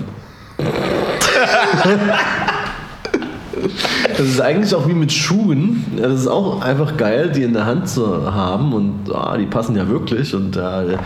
Das 4.17 4.25
ist 4.27 4.41
eigentlich 4.41 4.73
auch 4.73 4.87
wie 4.87 4.93
mit 4.93 5.11
Schuhen. 5.11 5.83
Das 5.97 6.13
ist 6.21 6.27
auch 6.27 6.61
einfach 6.61 6.97
geil, 6.97 7.31
die 7.35 7.43
in 7.43 7.53
der 7.53 7.65
Hand 7.65 7.87
zu 7.89 8.33
haben 8.33 8.73
und 8.73 9.13
ah, 9.13 9.37
die 9.37 9.45
passen 9.45 9.75
ja 9.75 9.87
wirklich. 9.87 10.33
Und 10.33 10.55
äh, 10.57 10.97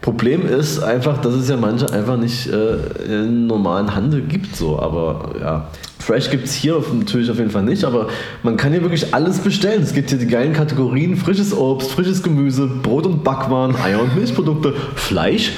Problem 0.00 0.46
ist 0.46 0.80
einfach, 0.80 1.18
dass 1.18 1.34
es 1.34 1.48
ja 1.48 1.56
manche 1.56 1.92
einfach 1.92 2.16
nicht 2.16 2.46
äh, 2.46 2.76
im 3.06 3.46
normalen 3.46 3.94
Handel 3.94 4.22
gibt. 4.22 4.54
So. 4.54 4.78
Aber 4.78 5.32
ja, 5.40 5.68
Fresh 5.98 6.30
gibt 6.30 6.44
es 6.44 6.54
hier 6.54 6.80
natürlich 6.96 7.28
auf 7.30 7.38
jeden 7.38 7.50
Fall 7.50 7.64
nicht, 7.64 7.82
aber 7.82 8.06
man 8.44 8.56
kann 8.56 8.70
hier 8.70 8.82
wirklich 8.82 9.12
alles 9.12 9.38
bestellen. 9.38 9.82
Es 9.82 9.92
gibt 9.92 10.10
hier 10.10 10.18
die 10.18 10.28
geilen 10.28 10.52
Kategorien: 10.52 11.16
frisches 11.16 11.52
Obst, 11.52 11.90
frisches 11.90 12.22
Gemüse, 12.22 12.66
Brot- 12.66 13.06
und 13.06 13.24
Backwaren, 13.24 13.74
Eier- 13.74 14.00
und 14.00 14.14
Milchprodukte, 14.14 14.74
Fleisch, 14.94 15.50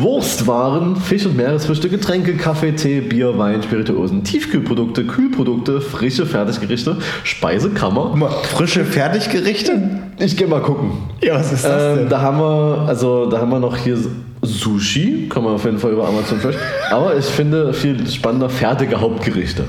Wurstwaren, 0.00 0.96
Fisch- 0.96 1.26
und 1.26 1.36
Meeresfrüchte, 1.36 1.88
Getränke, 1.88 2.34
Kaffee, 2.34 2.72
Tee, 2.72 3.00
Bier, 3.00 3.38
Wein, 3.38 3.62
Spirituosen, 3.62 4.24
Tiefkühlprodukte, 4.24 5.04
Kühlprodukte, 5.04 5.80
frische 5.80 6.26
Fertiggerichte, 6.26 6.96
Speisekammer. 7.24 8.14
Mal, 8.16 8.30
frische 8.30 8.84
Fertiggerichte? 8.84 10.00
Ich 10.18 10.36
gehe 10.36 10.46
mal 10.46 10.60
gucken. 10.60 10.92
Ja, 11.22 11.34
was 11.34 11.52
ist 11.52 11.64
das 11.64 11.98
Ähm, 11.98 12.08
da 12.08 12.20
haben 12.20 12.38
wir, 12.38 12.84
also 12.88 13.26
da 13.26 13.38
haben 13.38 13.50
wir 13.50 13.60
noch 13.60 13.76
hier 13.76 13.98
Sushi, 14.42 15.28
kann 15.28 15.44
man 15.44 15.54
auf 15.54 15.64
jeden 15.64 15.78
Fall 15.78 15.92
über 15.92 16.08
Amazon 16.08 16.38
Fresh. 16.38 16.56
Aber 16.90 17.16
ich 17.16 17.24
finde 17.24 17.72
viel 17.72 18.06
spannender 18.08 18.48
fertige 18.48 19.00
Hauptgerichte. 19.00 19.64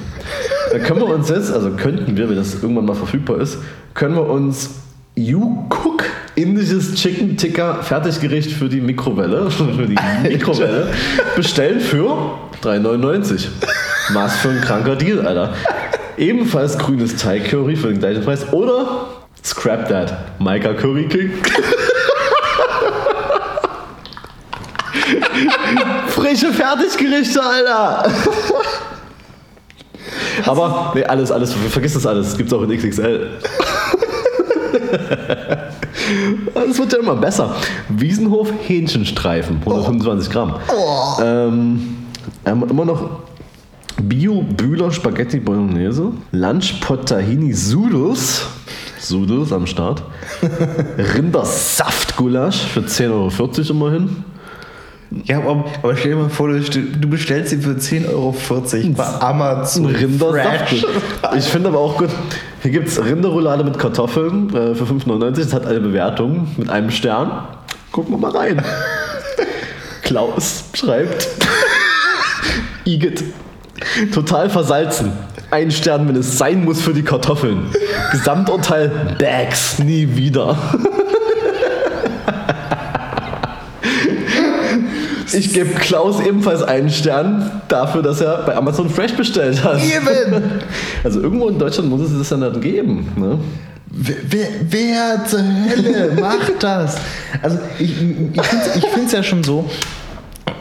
Da 0.71 0.79
können 0.79 0.99
wir 0.99 1.07
uns 1.07 1.29
jetzt, 1.29 1.51
also 1.51 1.71
könnten 1.71 2.17
wir, 2.17 2.29
wenn 2.29 2.35
das 2.35 2.61
irgendwann 2.61 2.85
mal 2.85 2.95
verfügbar 2.95 3.39
ist, 3.39 3.59
können 3.93 4.15
wir 4.15 4.29
uns 4.29 4.71
You 5.15 5.65
Cook 5.69 6.03
indisches 6.37 6.93
Chicken 6.93 7.35
Ticker 7.35 7.81
Fertiggericht 7.83 8.51
für 8.51 8.69
die 8.69 8.79
Mikrowelle, 8.79 9.49
für 9.51 9.87
die 9.87 9.97
Mikrowelle 10.23 10.93
bestellen 11.35 11.81
für 11.81 12.37
3,99. 12.63 13.47
Was 14.13 14.37
für 14.37 14.49
ein 14.49 14.61
kranker 14.61 14.95
Deal, 14.95 15.25
Alter. 15.25 15.53
Ebenfalls 16.17 16.77
grünes 16.77 17.15
Thai 17.15 17.39
Curry 17.39 17.75
für 17.75 17.87
den 17.87 17.97
gleichen 17.99 18.23
Preis 18.23 18.45
oder 18.53 19.07
Scrap 19.43 19.89
That, 19.89 20.15
Maika 20.39 20.73
Curry 20.73 21.07
King. 21.07 21.31
Frische 26.07 26.53
Fertiggerichte, 26.53 27.41
Alter. 27.41 28.11
Aber 30.45 30.91
nee, 30.95 31.03
alles, 31.03 31.31
alles, 31.31 31.53
vergiss 31.69 31.95
das 31.95 32.05
alles. 32.05 32.37
Gibt's 32.37 32.53
auch 32.53 32.61
in 32.61 32.77
XXL. 32.77 33.31
Das 36.53 36.77
wird 36.79 36.93
ja 36.93 36.99
immer 36.99 37.15
besser. 37.15 37.55
Wiesenhof 37.89 38.51
Hähnchenstreifen, 38.67 39.57
125 39.65 40.29
Gramm. 40.31 40.55
Ähm, 41.23 41.95
immer 42.45 42.85
noch 42.85 43.09
Bio 44.01 44.41
Bühler 44.43 44.91
Spaghetti 44.91 45.39
Bolognese, 45.39 46.11
Lunchpot 46.31 47.07
Tahini 47.09 47.51
Sudels, 47.53 48.45
Sudels 48.99 49.51
am 49.51 49.65
Start, 49.65 50.03
Rindersaftgulasch 51.15 52.57
für 52.67 52.81
10,40 52.81 53.09
Euro 53.11 53.61
immerhin. 53.71 54.23
Ja, 55.23 55.37
aber, 55.39 55.63
aber 55.81 55.95
stell 55.95 56.11
dir 56.11 56.17
mal 56.17 56.29
vor, 56.29 56.49
du 56.49 56.61
stell- 56.63 56.83
du 56.99 57.07
bestellst 57.07 57.51
sie 57.51 57.57
für 57.57 57.71
10,40 57.71 58.09
Euro 58.09 58.35
bei 58.95 59.05
Amazon. 59.21 59.85
Rindersaft. 59.85 60.85
Ich 61.37 61.45
finde 61.45 61.69
aber 61.69 61.79
auch 61.79 61.97
gut, 61.97 62.09
hier 62.61 62.71
gibt 62.71 62.87
es 62.87 63.03
Rinderroulade 63.03 63.63
mit 63.63 63.77
Kartoffeln 63.77 64.49
äh, 64.49 64.75
für 64.75 64.85
5,99. 64.85 65.35
Das 65.35 65.53
hat 65.53 65.65
eine 65.65 65.79
Bewertung 65.79 66.47
mit 66.57 66.69
einem 66.69 66.91
Stern. 66.91 67.47
Gucken 67.91 68.13
wir 68.13 68.17
mal 68.17 68.31
rein. 68.35 68.61
Klaus 70.01 70.65
schreibt. 70.73 71.27
Igitt. 72.85 73.23
Total 74.13 74.49
versalzen. 74.49 75.11
Ein 75.51 75.71
Stern, 75.71 76.07
wenn 76.07 76.15
es 76.15 76.37
sein 76.37 76.65
muss 76.65 76.81
für 76.81 76.93
die 76.93 77.03
Kartoffeln. 77.03 77.67
Gesamturteil 78.11 79.15
Bags, 79.17 79.79
nie 79.79 80.15
wieder. 80.15 80.57
Ich 85.33 85.53
gebe 85.53 85.71
Klaus 85.71 86.19
ebenfalls 86.21 86.63
einen 86.63 86.89
Stern 86.89 87.61
dafür, 87.67 88.01
dass 88.01 88.21
er 88.21 88.43
bei 88.45 88.55
Amazon 88.55 88.89
Fresh 88.89 89.13
bestellt 89.13 89.63
hat. 89.63 89.79
Eben! 89.83 90.43
Also 91.03 91.21
irgendwo 91.21 91.47
in 91.47 91.57
Deutschland 91.57 91.89
muss 91.89 92.01
es 92.01 92.17
das 92.17 92.29
ja 92.29 92.37
dann 92.37 92.59
geben. 92.59 93.07
Ne? 93.15 93.39
Wer, 93.89 94.15
wer, 94.29 94.47
wer 94.69 95.25
zur 95.25 95.39
Hölle 95.39 96.11
macht 96.19 96.61
das? 96.61 96.97
Also 97.41 97.59
ich, 97.79 97.91
ich 97.91 98.85
finde 98.87 99.05
es 99.05 99.11
ja 99.11 99.23
schon 99.23 99.43
so, 99.43 99.69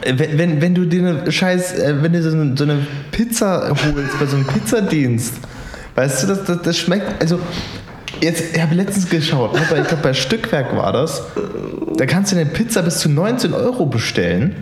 wenn, 0.05 0.37
wenn, 0.37 0.61
wenn 0.61 0.75
du 0.75 0.85
dir 0.85 1.07
eine 1.07 1.31
Scheiß, 1.31 1.79
äh, 1.79 1.95
wenn 2.01 2.13
du 2.13 2.21
so 2.21 2.31
eine, 2.31 2.55
so 2.55 2.63
eine 2.63 2.79
Pizza 3.11 3.69
holst 3.69 4.19
bei 4.19 4.25
so 4.25 4.37
einem 4.37 4.47
Pizzadienst, 4.47 5.33
weißt 5.95 6.23
du, 6.23 6.27
das, 6.27 6.45
das, 6.45 6.61
das 6.61 6.77
schmeckt, 6.77 7.21
also 7.21 7.39
jetzt, 8.21 8.55
ich 8.55 8.61
habe 8.61 8.75
letztens 8.75 9.09
geschaut, 9.09 9.53
ne, 9.53 9.61
bei, 9.69 9.81
ich 9.81 9.87
glaube 9.87 10.03
bei 10.03 10.13
Stückwerk 10.13 10.75
war 10.75 10.91
das, 10.91 11.23
da 11.95 12.05
kannst 12.05 12.31
du 12.31 12.35
eine 12.35 12.45
Pizza 12.45 12.81
bis 12.81 12.99
zu 12.99 13.09
19 13.09 13.53
Euro 13.53 13.85
bestellen. 13.85 14.55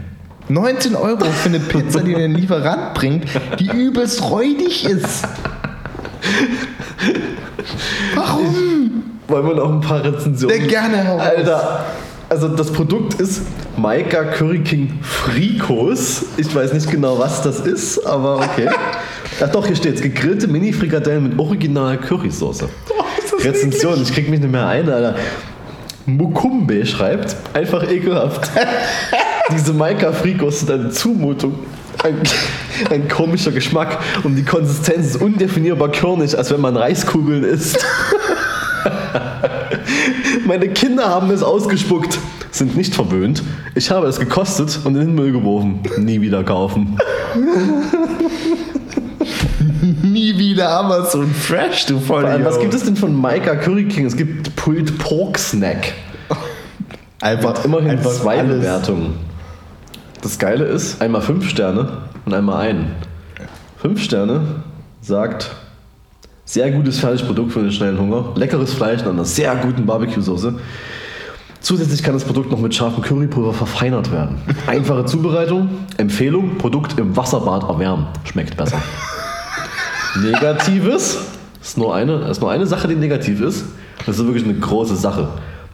19 0.48 0.96
Euro 0.96 1.26
für 1.26 1.50
eine 1.50 1.60
Pizza, 1.60 2.02
die 2.02 2.14
dir 2.14 2.26
ein 2.26 2.36
Lieferant 2.36 2.94
bringt, 2.94 3.26
die 3.60 3.68
übelst 3.70 4.30
räudig 4.30 4.86
ist. 4.86 5.28
Warum? 8.14 9.04
Wollen 9.28 9.48
wir 9.48 9.56
noch 9.56 9.72
ein 9.72 9.82
paar 9.82 10.04
Rezensionen? 10.04 10.62
Ja, 10.62 10.68
gerne, 10.68 11.08
hau. 11.08 11.18
Alter, 11.18 11.86
also 12.30 12.48
das 12.48 12.72
Produkt 12.72 13.16
ist 13.16 13.42
Maika 13.76 14.24
Curry 14.24 14.60
King 14.60 15.00
Frikos. 15.02 16.26
Ich 16.38 16.54
weiß 16.54 16.74
nicht 16.74 16.92
genau, 16.92 17.18
was 17.18 17.42
das 17.42 17.62
ist, 17.62 18.06
aber 18.06 18.38
okay. 18.38 18.70
Ach 19.42 19.50
doch, 19.50 19.66
hier 19.66 19.76
steht's. 19.76 20.02
Gegrillte 20.02 20.48
Mini-Frikadellen 20.48 21.24
mit 21.24 21.40
original 21.40 21.98
Currysoße. 21.98 22.70
Rezension, 23.44 24.02
ich 24.02 24.14
krieg 24.14 24.30
mich 24.30 24.40
nicht 24.40 24.52
mehr 24.52 24.68
ein, 24.68 24.90
Alter. 24.90 25.16
Mukumbe 26.06 26.86
schreibt, 26.86 27.36
einfach 27.54 27.90
ekelhaft. 27.90 28.50
Diese 29.52 29.74
Maika 29.74 30.12
Frikos 30.12 30.62
sind 30.62 30.72
eine 30.72 30.90
Zumutung. 30.90 31.60
Ein, 32.04 32.22
ein 32.92 33.08
komischer 33.08 33.52
Geschmack 33.52 33.98
und 34.24 34.36
die 34.36 34.44
Konsistenz 34.44 35.08
ist 35.08 35.22
undefinierbar 35.22 35.92
körnig, 35.92 36.38
als 36.38 36.52
wenn 36.52 36.62
man 36.62 36.78
Reiskugeln 36.78 37.44
isst. 37.44 37.84
Meine 40.46 40.70
Kinder 40.70 41.08
haben 41.08 41.32
es 41.32 41.42
ausgespuckt, 41.42 42.20
sind 42.52 42.76
nicht 42.76 42.94
verwöhnt. 42.94 43.42
Ich 43.74 43.90
habe 43.90 44.08
es 44.08 44.20
gekostet 44.20 44.80
und 44.84 44.96
in 44.96 45.08
den 45.08 45.16
Müll 45.16 45.32
geworfen. 45.32 45.80
Nie 45.98 46.22
wieder 46.22 46.44
kaufen. 46.44 46.98
Nie 50.16 50.38
wieder 50.38 50.70
Amazon 50.70 51.28
Fresh, 51.30 51.88
du 51.88 52.00
voll. 52.00 52.22
Vor 52.22 52.30
allem, 52.30 52.46
was 52.46 52.58
gibt 52.58 52.74
es 52.74 52.86
denn 52.86 52.96
von 52.96 53.14
Maika 53.14 53.54
Curry 53.54 53.84
King? 53.84 54.06
Es 54.06 54.16
gibt 54.16 54.56
Pulled 54.56 54.98
Pork 54.98 55.38
Snack. 55.38 55.94
Einfach 57.20 57.66
Immerhin 57.66 57.90
einfach 57.90 58.12
zwei 58.12 58.40
alles. 58.40 58.60
Bewertungen. 58.60 59.16
Das 60.22 60.40
Geile 60.40 60.64
ist, 60.64 61.02
einmal 61.02 61.22
fünf 61.22 61.50
Sterne 61.50 61.98
und 62.24 62.34
einmal 62.34 62.66
einen. 62.66 62.94
Fünf 63.78 64.02
Sterne 64.02 64.64
sagt, 65.02 65.52
sehr 66.46 66.72
gutes 66.72 66.98
Fertigprodukt 67.00 67.52
für 67.52 67.64
den 67.64 67.74
schnellen 67.74 68.00
Hunger, 68.00 68.32
leckeres 68.36 68.74
Fleisch 68.74 69.02
und 69.02 69.10
einer 69.10 69.26
sehr 69.26 69.54
guten 69.58 69.86
Barbecue-Soße. 69.86 70.54
Zusätzlich 71.60 72.02
kann 72.04 72.14
das 72.14 72.24
Produkt 72.24 72.52
noch 72.52 72.60
mit 72.60 72.74
scharfem 72.74 73.04
Currypulver 73.04 73.52
verfeinert 73.52 74.14
werden. 74.14 74.38
Einfache 74.66 75.04
Zubereitung, 75.04 75.68
Empfehlung, 75.98 76.58
Produkt 76.58 76.98
im 76.98 77.18
Wasserbad 77.18 77.64
erwärmen. 77.64 78.08
Schmeckt 78.24 78.56
besser. 78.56 78.82
Negatives, 80.22 81.18
ist 81.62 81.78
nur 81.78 81.94
eine, 81.96 82.30
ist 82.30 82.42
nur 82.42 82.52
eine 82.52 82.66
Sache, 82.66 82.88
die 82.88 82.96
negativ 82.96 83.42
ist. 83.42 83.66
Das 84.06 84.18
ist 84.18 84.26
wirklich 84.26 84.44
eine 84.44 84.54
große 84.54 84.96
Sache. 84.96 85.28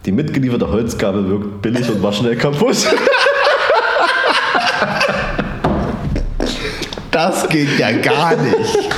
Die 0.06 0.12
mitgelieferte 0.12 0.68
Holzgabel 0.70 1.30
wirkt 1.30 1.62
billig 1.62 1.90
und 1.90 2.02
war 2.02 2.12
schnell 2.14 2.36
kaputt. 2.36 2.78
Das 7.12 7.48
geht 7.50 7.78
ja 7.78 7.92
gar 7.92 8.36
nicht. 8.38 8.90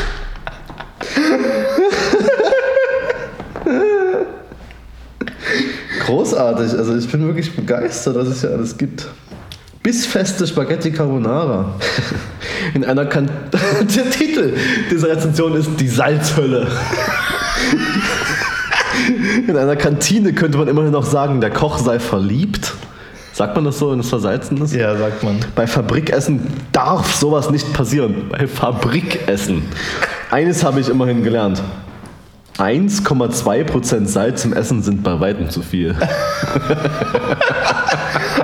Großartig, 6.06 6.78
also 6.78 6.96
ich 6.96 7.10
bin 7.12 7.26
wirklich 7.26 7.56
begeistert, 7.56 8.16
was 8.16 8.28
es 8.28 8.42
hier 8.42 8.52
alles 8.52 8.78
gibt. 8.78 9.08
Bissfeste 9.84 10.48
Spaghetti 10.48 10.92
Carbonara. 10.92 11.76
In 12.74 12.86
einer 12.86 13.06
kan 13.06 13.30
Der 13.96 14.10
Titel 14.10 14.54
dieser 14.90 15.10
Rezension 15.10 15.54
ist 15.56 15.70
Die 15.78 15.90
Salzhölle. 15.90 16.68
In 19.48 19.58
einer 19.58 19.76
Kantine 19.76 20.32
könnte 20.34 20.58
man 20.58 20.70
immerhin 20.70 20.92
noch 20.92 21.06
sagen, 21.06 21.42
der 21.42 21.50
Koch 21.50 21.80
sei 21.80 22.00
verliebt. 22.00 22.74
Sagt 23.34 23.56
man 23.56 23.66
das 23.66 23.80
so, 23.80 23.92
wenn 23.92 24.00
es 24.00 24.08
versalzen 24.10 24.62
ist? 24.62 24.74
Ja, 24.74 24.96
sagt 24.96 25.24
man. 25.24 25.40
Bei 25.56 25.68
Fabrikessen 25.68 26.40
darf 26.72 27.16
sowas 27.16 27.50
nicht 27.50 27.74
passieren. 27.74 28.30
Bei 28.30 28.48
Fabrikessen. 28.48 29.64
Eines 30.32 30.64
habe 30.64 30.80
ich 30.80 30.88
immerhin 30.88 31.24
gelernt. 31.24 31.62
1,2% 32.58 34.06
Salz 34.06 34.46
im 34.46 34.54
Essen 34.54 34.82
sind 34.84 35.04
bei 35.04 35.20
weitem 35.20 35.50
zu 35.50 35.62
viel. 35.62 35.96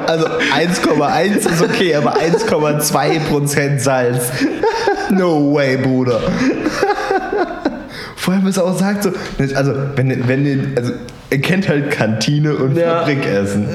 Also 0.05 0.25
1,1 0.25 1.37
ist 1.37 1.61
okay, 1.61 1.93
aber 1.95 2.15
1,2% 2.17 3.79
Salz. 3.79 4.31
No 5.11 5.53
way, 5.53 5.77
Bruder. 5.77 6.19
Vor 8.15 8.33
allem, 8.33 8.45
was 8.45 8.57
er 8.57 8.65
auch 8.65 8.77
sagt, 8.77 9.03
so, 9.03 9.11
also, 9.55 9.73
wenn, 9.95 10.27
wenn 10.27 10.73
also, 10.75 10.93
er 11.29 11.37
kennt 11.39 11.69
halt 11.69 11.91
Kantine 11.91 12.55
und 12.55 12.75
Ja. 12.75 12.99
Fabrikessen. 12.99 13.67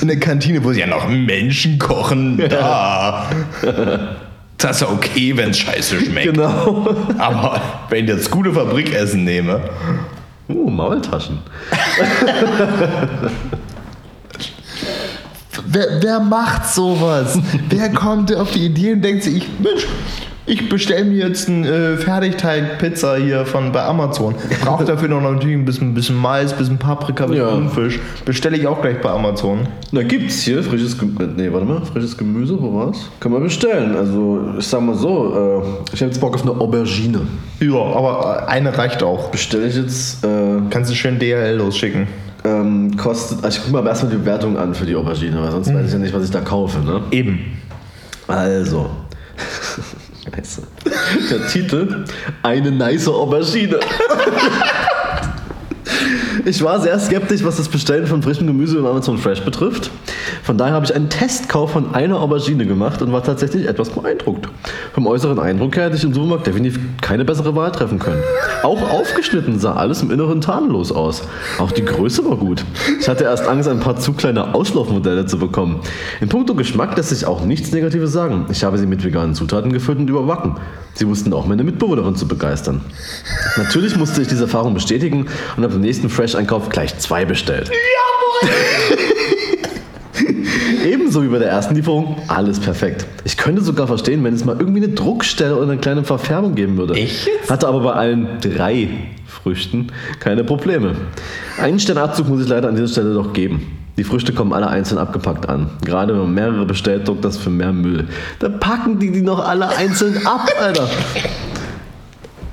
In 0.00 0.08
der 0.08 0.18
Kantine, 0.18 0.64
wo 0.64 0.72
sie 0.72 0.80
ja 0.80 0.86
noch 0.88 1.08
Menschen 1.08 1.78
kochen, 1.78 2.42
da. 2.48 3.26
Das 4.60 4.76
ist 4.76 4.82
ja 4.82 4.88
okay, 4.88 5.36
wenn 5.36 5.50
es 5.50 5.58
scheiße 5.58 6.00
schmeckt. 6.00 6.34
Genau. 6.34 6.94
Aber 7.18 7.60
wenn 7.88 8.04
ich 8.06 8.10
das 8.14 8.30
gute 8.30 8.52
Fabrikessen 8.52 9.24
nehme, 9.24 9.60
Uh, 10.50 10.68
Maultaschen. 10.68 11.38
wer, 15.66 16.02
wer 16.02 16.18
macht 16.20 16.66
sowas? 16.66 17.38
wer 17.68 17.90
kommt 17.90 18.34
auf 18.34 18.50
die 18.50 18.66
Idee 18.66 18.94
und 18.94 19.02
denkt 19.02 19.22
sich, 19.22 19.36
ich, 19.36 19.46
Mensch, 19.60 19.86
ich 20.50 20.68
bestelle 20.68 21.04
mir 21.04 21.28
jetzt 21.28 21.48
einen 21.48 21.64
äh, 21.64 21.96
Fertigteig-Pizza 21.96 23.16
hier 23.16 23.46
von 23.46 23.70
bei 23.70 23.82
Amazon. 23.84 24.34
Brauche 24.64 24.84
dafür 24.84 25.08
noch 25.08 25.20
natürlich 25.20 25.56
ein 25.56 25.64
bisschen, 25.64 25.94
bisschen 25.94 26.16
Mais, 26.16 26.52
ein 26.52 26.58
bisschen 26.58 26.78
Paprika, 26.78 27.24
ein 27.24 27.30
bisschen 27.30 27.46
Ja. 27.46 27.52
Thunfisch. 27.54 28.00
Bestelle 28.24 28.56
ich 28.56 28.66
auch 28.66 28.82
gleich 28.82 29.00
bei 29.00 29.10
Amazon. 29.10 29.60
Na, 29.92 30.02
gibt's 30.02 30.42
hier 30.42 30.60
frisches 30.64 30.98
Gemüse. 30.98 31.30
Nee, 31.36 31.52
warte 31.52 31.66
mal, 31.66 31.82
frisches 31.84 32.16
Gemüse, 32.16 32.60
wo 32.60 32.74
war's? 32.74 33.08
Kann 33.20 33.30
man 33.30 33.42
bestellen. 33.44 33.94
Also, 33.94 34.40
ich 34.58 34.66
sag 34.66 34.80
mal 34.80 34.96
so, 34.96 35.62
äh, 35.62 35.94
ich 35.94 36.00
habe 36.00 36.10
jetzt 36.10 36.20
Bock 36.20 36.34
auf 36.34 36.42
eine 36.42 36.50
Aubergine. 36.50 37.20
Ja, 37.60 37.76
aber 37.76 38.46
äh, 38.48 38.50
eine 38.50 38.76
reicht 38.76 39.02
auch. 39.04 39.30
Bestelle 39.30 39.66
ich 39.68 39.76
jetzt, 39.76 40.24
äh, 40.24 40.28
Kannst 40.70 40.90
du 40.90 40.94
schön 40.96 41.18
DHL 41.20 41.56
losschicken. 41.58 42.08
ähm, 42.44 42.96
kostet. 42.96 43.44
Also 43.44 43.58
ich 43.58 43.62
gucke 43.62 43.72
mir 43.74 43.78
aber 43.78 43.90
erstmal 43.90 44.10
die 44.10 44.18
Bewertung 44.18 44.58
an 44.58 44.74
für 44.74 44.84
die 44.86 44.96
Aubergine, 44.96 45.40
weil 45.40 45.52
sonst 45.52 45.72
weiß 45.72 45.86
ich 45.86 45.92
ja 45.92 45.98
nicht, 45.98 46.12
was 46.12 46.24
ich 46.24 46.30
da 46.32 46.40
kaufe. 46.40 46.80
Ne? 46.80 47.02
Eben. 47.12 47.38
Also. 48.26 48.90
Scheiße. 50.34 50.62
Der 51.30 51.46
Titel: 51.48 52.04
Eine 52.42 52.70
nice 52.70 53.08
Aubergine. 53.08 53.80
Ich 56.44 56.62
war 56.62 56.80
sehr 56.80 56.98
skeptisch, 56.98 57.44
was 57.44 57.56
das 57.56 57.68
Bestellen 57.68 58.06
von 58.06 58.22
frischem 58.22 58.46
Gemüse 58.46 58.78
im 58.78 58.86
Amazon 58.86 59.18
Fresh 59.18 59.42
betrifft. 59.42 59.90
Von 60.50 60.58
daher 60.58 60.74
habe 60.74 60.84
ich 60.84 60.92
einen 60.92 61.08
Testkauf 61.08 61.70
von 61.70 61.94
einer 61.94 62.18
Aubergine 62.18 62.66
gemacht 62.66 63.02
und 63.02 63.12
war 63.12 63.22
tatsächlich 63.22 63.68
etwas 63.68 63.90
beeindruckt. 63.90 64.48
Vom 64.92 65.06
äußeren 65.06 65.38
Eindruck 65.38 65.76
her 65.76 65.84
hätte 65.84 65.94
ich 65.94 66.02
im 66.02 66.12
Supermarkt 66.12 66.44
definitiv 66.44 66.80
keine 67.00 67.24
bessere 67.24 67.54
Wahl 67.54 67.70
treffen 67.70 68.00
können. 68.00 68.20
Auch 68.64 68.90
aufgeschnitten 68.90 69.60
sah 69.60 69.74
alles 69.74 70.02
im 70.02 70.10
Inneren 70.10 70.40
tadellos 70.40 70.90
aus. 70.90 71.22
Auch 71.60 71.70
die 71.70 71.84
Größe 71.84 72.28
war 72.28 72.36
gut. 72.36 72.64
Ich 72.98 73.08
hatte 73.08 73.22
erst 73.22 73.46
Angst, 73.46 73.68
ein 73.68 73.78
paar 73.78 73.94
zu 73.94 74.12
kleine 74.12 74.52
Auslaufmodelle 74.52 75.24
zu 75.24 75.38
bekommen. 75.38 75.82
In 76.20 76.28
puncto 76.28 76.56
Geschmack 76.56 76.96
lässt 76.96 77.10
sich 77.10 77.26
auch 77.26 77.44
nichts 77.44 77.70
Negatives 77.70 78.10
sagen. 78.10 78.46
Ich 78.50 78.64
habe 78.64 78.76
sie 78.76 78.86
mit 78.86 79.04
veganen 79.04 79.36
Zutaten 79.36 79.72
gefüllt 79.72 80.00
und 80.00 80.10
überbacken. 80.10 80.56
Sie 80.94 81.06
wussten 81.06 81.32
auch 81.32 81.46
meine 81.46 81.62
Mitbewohnerin 81.62 82.16
zu 82.16 82.26
begeistern. 82.26 82.80
Natürlich 83.56 83.96
musste 83.96 84.20
ich 84.20 84.26
diese 84.26 84.42
Erfahrung 84.42 84.74
bestätigen 84.74 85.26
und 85.56 85.62
habe 85.62 85.74
beim 85.74 85.82
nächsten 85.82 86.08
Fresh-Einkauf 86.08 86.70
gleich 86.70 86.98
zwei 86.98 87.24
bestellt. 87.24 87.70
Ebenso 90.84 91.22
wie 91.22 91.28
bei 91.28 91.38
der 91.38 91.48
ersten 91.48 91.74
Lieferung, 91.74 92.16
alles 92.28 92.60
perfekt. 92.60 93.06
Ich 93.24 93.36
könnte 93.36 93.62
sogar 93.62 93.86
verstehen, 93.86 94.24
wenn 94.24 94.34
es 94.34 94.44
mal 94.44 94.56
irgendwie 94.58 94.82
eine 94.82 94.94
Druckstelle 94.94 95.56
oder 95.56 95.70
eine 95.70 95.78
kleine 95.78 96.04
Verfärbung 96.04 96.54
geben 96.54 96.76
würde. 96.76 96.94
Echt 96.94 97.26
jetzt? 97.26 97.50
Hatte 97.50 97.68
aber 97.68 97.80
bei 97.80 97.92
allen 97.92 98.26
drei 98.40 98.88
Früchten 99.26 99.88
keine 100.18 100.44
Probleme. 100.44 100.94
Einen 101.60 101.78
Sternabzug 101.78 102.28
muss 102.28 102.42
ich 102.42 102.48
leider 102.48 102.68
an 102.68 102.76
dieser 102.76 102.88
Stelle 102.88 103.14
doch 103.14 103.32
geben. 103.32 103.78
Die 103.96 104.04
Früchte 104.04 104.32
kommen 104.32 104.52
alle 104.52 104.68
einzeln 104.68 104.98
abgepackt 104.98 105.48
an. 105.48 105.70
Gerade 105.84 106.14
wenn 106.14 106.20
man 106.20 106.34
mehrere 106.34 106.64
bestellt, 106.64 107.06
sorgt 107.06 107.24
das 107.24 107.36
für 107.36 107.50
mehr 107.50 107.72
Müll. 107.72 108.08
Da 108.38 108.48
packen 108.48 108.98
die 108.98 109.10
die 109.10 109.20
noch 109.20 109.46
alle 109.46 109.68
einzeln 109.68 110.26
ab, 110.26 110.48
Alter. 110.60 110.88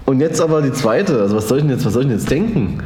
Und 0.06 0.20
jetzt 0.20 0.42
aber 0.42 0.62
die 0.62 0.74
zweite. 0.74 1.22
Also 1.22 1.36
was 1.36 1.48
soll 1.48 1.60
ich 1.60 1.64
denn 1.64 1.72
jetzt, 1.72 1.86
was 1.86 1.94
soll 1.94 2.04
ich 2.04 2.08
denn 2.10 2.18
jetzt 2.18 2.30
denken? 2.30 2.84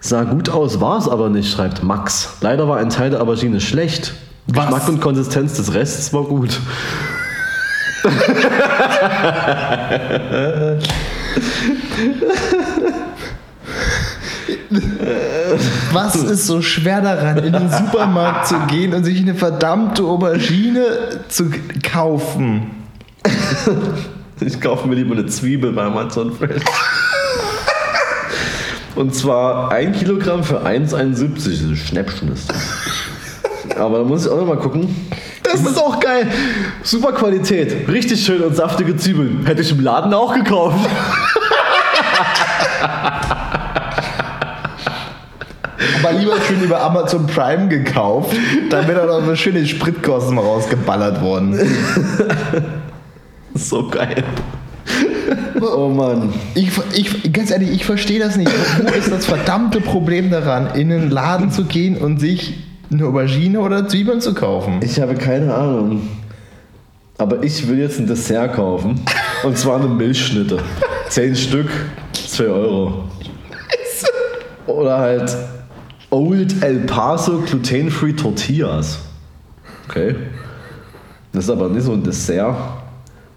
Sah 0.00 0.24
gut 0.24 0.50
aus, 0.50 0.80
war 0.80 0.98
es 0.98 1.08
aber 1.08 1.30
nicht, 1.30 1.50
schreibt 1.50 1.82
Max. 1.82 2.36
Leider 2.40 2.68
war 2.68 2.76
ein 2.76 2.90
Teil 2.90 3.10
der 3.10 3.22
Aubergine 3.22 3.60
schlecht. 3.60 4.14
Was? 4.46 4.64
Geschmack 4.66 4.88
und 4.88 5.00
Konsistenz 5.00 5.54
des 5.54 5.74
Rests 5.74 6.12
war 6.12 6.24
gut. 6.24 6.60
Was 15.92 16.16
ist 16.16 16.46
so 16.46 16.62
schwer 16.62 17.00
daran, 17.00 17.38
in 17.38 17.52
den 17.52 17.70
Supermarkt 17.70 18.46
zu 18.48 18.58
gehen 18.66 18.94
und 18.94 19.04
sich 19.04 19.20
eine 19.20 19.34
verdammte 19.34 20.02
Aubergine 20.04 21.20
zu 21.28 21.50
kaufen? 21.82 22.70
Ich 24.40 24.60
kaufe 24.60 24.86
mir 24.86 24.96
lieber 24.96 25.14
eine 25.14 25.26
Zwiebel 25.26 25.72
bei 25.72 25.84
Amazon 25.84 26.32
Fresh. 26.32 26.62
Und 28.94 29.14
zwar 29.14 29.72
ein 29.72 29.92
Kilogramm 29.92 30.44
für 30.44 30.64
1,71. 30.64 31.34
Das 31.34 31.46
ist 31.46 31.62
ein 31.62 31.76
Schnäppchen 31.76 32.32
ist 32.32 32.50
das. 32.50 32.56
Aber 33.78 33.98
da 33.98 34.04
muss 34.04 34.24
ich 34.26 34.32
auch 34.32 34.38
noch 34.38 34.46
mal 34.46 34.56
gucken. 34.56 34.94
Das 35.42 35.60
ist 35.60 35.78
auch 35.78 36.00
geil. 36.00 36.26
Super 36.82 37.12
Qualität. 37.12 37.88
Richtig 37.88 38.24
schön 38.24 38.42
und 38.42 38.56
saftige 38.56 38.96
Zwiebeln. 38.96 39.44
Hätte 39.46 39.62
ich 39.62 39.70
im 39.70 39.80
Laden 39.80 40.12
auch 40.12 40.34
gekauft. 40.34 40.78
Aber 46.02 46.12
lieber 46.12 46.34
schön 46.46 46.62
über 46.62 46.80
Amazon 46.80 47.26
Prime 47.26 47.68
gekauft, 47.68 48.34
dann 48.70 48.86
wäre 48.86 49.00
da 49.00 49.06
noch 49.06 49.22
eine 49.22 49.36
schöne 49.36 49.66
Spritkosten 49.66 50.34
mal 50.34 50.42
rausgeballert 50.42 51.22
worden. 51.22 51.58
So 53.58 53.88
geil. 53.88 54.22
Oh 55.62 55.88
Mann. 55.88 56.34
Ich, 56.54 56.70
ich, 56.92 57.32
ganz 57.32 57.50
ehrlich, 57.50 57.70
ich 57.70 57.86
verstehe 57.86 58.18
das 58.18 58.36
nicht. 58.36 58.52
Wo 58.82 58.92
ist 58.92 59.10
das 59.10 59.24
verdammte 59.24 59.80
Problem 59.80 60.30
daran, 60.30 60.74
in 60.74 60.92
einen 60.92 61.10
Laden 61.10 61.50
zu 61.50 61.64
gehen 61.64 61.96
und 61.96 62.20
sich 62.20 62.65
eine 62.90 63.06
Aubergine 63.06 63.60
oder 63.60 63.88
Zwiebeln 63.88 64.20
zu 64.20 64.34
kaufen? 64.34 64.80
Ich 64.82 65.00
habe 65.00 65.14
keine 65.14 65.54
Ahnung. 65.54 66.08
Aber 67.18 67.42
ich 67.42 67.66
will 67.66 67.78
jetzt 67.78 67.98
ein 67.98 68.06
Dessert 68.06 68.54
kaufen. 68.54 69.00
Und 69.42 69.56
zwar 69.56 69.80
eine 69.80 69.88
Milchschnitte. 69.88 70.58
Zehn 71.08 71.34
Stück, 71.34 71.70
2 72.12 72.44
Euro. 72.44 73.04
Oder 74.66 74.98
halt 74.98 75.36
Old 76.10 76.62
El 76.62 76.80
Paso 76.80 77.40
Gluten-Free 77.40 78.12
Tortillas. 78.12 78.98
Okay. 79.88 80.14
Das 81.32 81.44
ist 81.44 81.50
aber 81.50 81.68
nicht 81.68 81.84
so 81.84 81.92
ein 81.92 82.02
Dessert. 82.02 82.56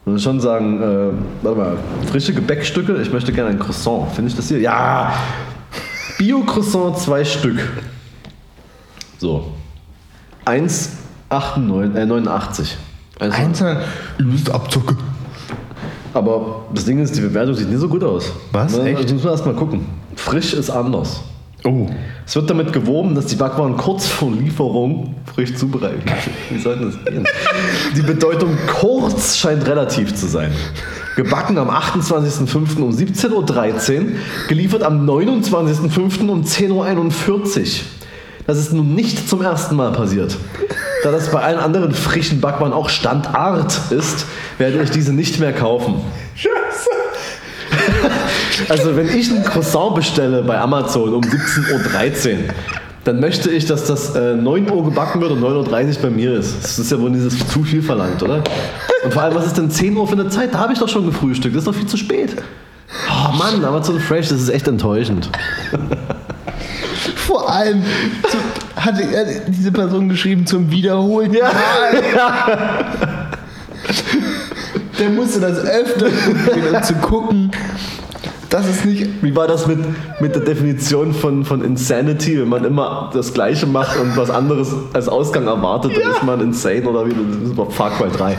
Ich 0.01 0.07
würde 0.07 0.19
schon 0.19 0.39
sagen, 0.39 0.81
äh, 0.81 1.11
warte 1.43 1.57
mal, 1.57 1.77
frische 2.09 2.33
Gebäckstücke. 2.33 2.99
Ich 3.01 3.11
möchte 3.11 3.31
gerne 3.31 3.51
ein 3.51 3.59
Croissant. 3.59 4.11
Finde 4.13 4.29
ich 4.29 4.35
das 4.35 4.47
hier? 4.47 4.59
Ja! 4.59 5.13
Bio-Croissant, 6.17 6.97
zwei 6.97 7.23
Stück. 7.23 7.59
So. 9.19 9.51
1,89. 10.45 11.95
Äh, 11.95 12.05
89. 12.05 12.77
Also, 13.19 13.37
Einzeln. 13.37 13.77
Übelst 14.17 14.49
Abzocke. 14.49 14.95
aber 16.13 16.63
das 16.73 16.85
Ding 16.85 16.99
ist, 16.99 17.15
die 17.15 17.21
Bewertung 17.21 17.53
sieht 17.53 17.69
nicht 17.69 17.79
so 17.79 17.89
gut 17.89 18.03
aus. 18.03 18.31
Was? 18.53 18.77
Ne? 18.77 18.91
Echt? 18.91 19.03
Das 19.03 19.13
muss 19.13 19.23
man 19.23 19.33
erstmal 19.33 19.55
gucken. 19.55 19.85
Frisch 20.15 20.53
ist 20.53 20.69
anders. 20.69 21.21
Oh. 21.65 21.87
Es 22.25 22.35
wird 22.37 22.49
damit 22.49 22.71
geworben, 22.71 23.15
dass 23.15 23.25
die 23.25 23.35
Backwaren 23.35 23.75
kurz 23.75 24.07
vor 24.07 24.31
Lieferung 24.31 25.15
frisch 25.33 25.55
zubereitet 25.55 26.03
Wie 26.49 26.57
soll 26.57 26.77
das 26.77 27.03
gehen? 27.03 27.27
Die 27.97 28.01
Bedeutung 28.01 28.57
kurz 28.67 29.35
scheint 29.35 29.67
relativ 29.67 30.15
zu 30.15 30.27
sein. 30.27 30.53
Gebacken 31.17 31.57
am 31.57 31.69
28.05. 31.69 32.81
um 32.81 32.91
17.13 32.91 33.99
Uhr, 33.99 34.05
geliefert 34.47 34.83
am 34.83 35.05
29.05. 35.05 36.29
um 36.29 36.43
10.41 36.43 36.71
Uhr. 36.71 37.65
Das 38.49 38.57
ist 38.57 38.73
nun 38.73 38.95
nicht 38.95 39.29
zum 39.29 39.43
ersten 39.43 39.75
Mal 39.75 39.91
passiert. 39.91 40.35
Da 41.03 41.11
das 41.11 41.29
bei 41.29 41.39
allen 41.39 41.59
anderen 41.59 41.93
frischen 41.93 42.41
Backwaren 42.41 42.73
auch 42.73 42.89
Standard 42.89 43.79
ist, 43.91 44.25
werde 44.57 44.81
ich 44.81 44.89
diese 44.89 45.13
nicht 45.13 45.39
mehr 45.39 45.53
kaufen. 45.53 46.01
Scheiße. 46.33 46.89
Also 48.67 48.95
wenn 48.95 49.07
ich 49.07 49.29
ein 49.29 49.43
Croissant 49.43 49.93
bestelle 49.93 50.41
bei 50.41 50.59
Amazon 50.59 51.13
um 51.13 51.21
17.13 51.21 52.31
Uhr, 52.31 52.37
dann 53.03 53.19
möchte 53.19 53.51
ich, 53.51 53.67
dass 53.67 53.85
das 53.85 54.15
äh, 54.15 54.33
9 54.33 54.71
Uhr 54.71 54.83
gebacken 54.83 55.21
wird 55.21 55.29
und 55.29 55.43
9.30 55.43 55.97
Uhr 55.97 56.01
bei 56.01 56.09
mir 56.09 56.33
ist. 56.33 56.55
Das 56.63 56.79
ist 56.79 56.91
ja 56.91 56.99
wohl 56.99 57.11
dieses 57.11 57.37
zu 57.49 57.63
viel 57.63 57.83
verlangt, 57.83 58.23
oder? 58.23 58.43
Und 59.03 59.13
vor 59.13 59.21
allem, 59.21 59.35
was 59.35 59.45
ist 59.45 59.59
denn 59.59 59.69
10 59.69 59.95
Uhr 59.95 60.07
für 60.07 60.13
eine 60.13 60.27
Zeit? 60.29 60.55
Da 60.55 60.57
habe 60.57 60.73
ich 60.73 60.79
doch 60.79 60.89
schon 60.89 61.05
gefrühstückt. 61.05 61.55
Das 61.55 61.61
ist 61.61 61.67
doch 61.67 61.75
viel 61.75 61.85
zu 61.85 61.97
spät. 61.97 62.35
Oh 63.11 63.31
Mann, 63.37 63.63
Amazon 63.63 63.99
Fresh, 63.99 64.29
das 64.29 64.41
ist 64.41 64.49
echt 64.49 64.67
enttäuschend. 64.67 65.29
Vor 67.29 67.47
allem 67.47 67.83
zu, 68.27 68.37
hatte 68.75 69.03
äh, 69.03 69.41
diese 69.47 69.71
Person 69.71 70.09
geschrieben 70.09 70.47
zum 70.47 70.71
wiederholten 70.71 71.35
Ja. 71.35 71.43
Mal. 71.43 73.27
Der 74.97 75.09
musste 75.09 75.39
das 75.39 75.59
öfter 75.59 76.07
gucken, 76.09 76.75
um 76.75 76.81
zu 76.81 76.93
gucken, 76.95 77.51
dass 78.49 78.65
es 78.67 78.83
nicht. 78.83 79.21
Wie 79.21 79.35
war 79.35 79.47
das 79.47 79.67
mit, 79.67 79.77
mit 80.19 80.33
der 80.33 80.41
Definition 80.41 81.13
von, 81.13 81.45
von 81.45 81.63
Insanity? 81.63 82.41
Wenn 82.41 82.49
man 82.49 82.65
immer 82.65 83.11
das 83.13 83.31
Gleiche 83.31 83.67
macht 83.67 83.95
und 83.99 84.17
was 84.17 84.31
anderes 84.31 84.73
als 84.93 85.07
Ausgang 85.07 85.45
erwartet, 85.45 85.91
dann 85.95 86.11
ist 86.11 86.23
man 86.23 86.41
insane 86.41 86.89
oder 86.89 87.05
wie? 87.05 87.11
Das 87.11 87.51
ist 87.51 87.75
Far 87.75 87.91
Cry 87.91 88.09
3. 88.09 88.37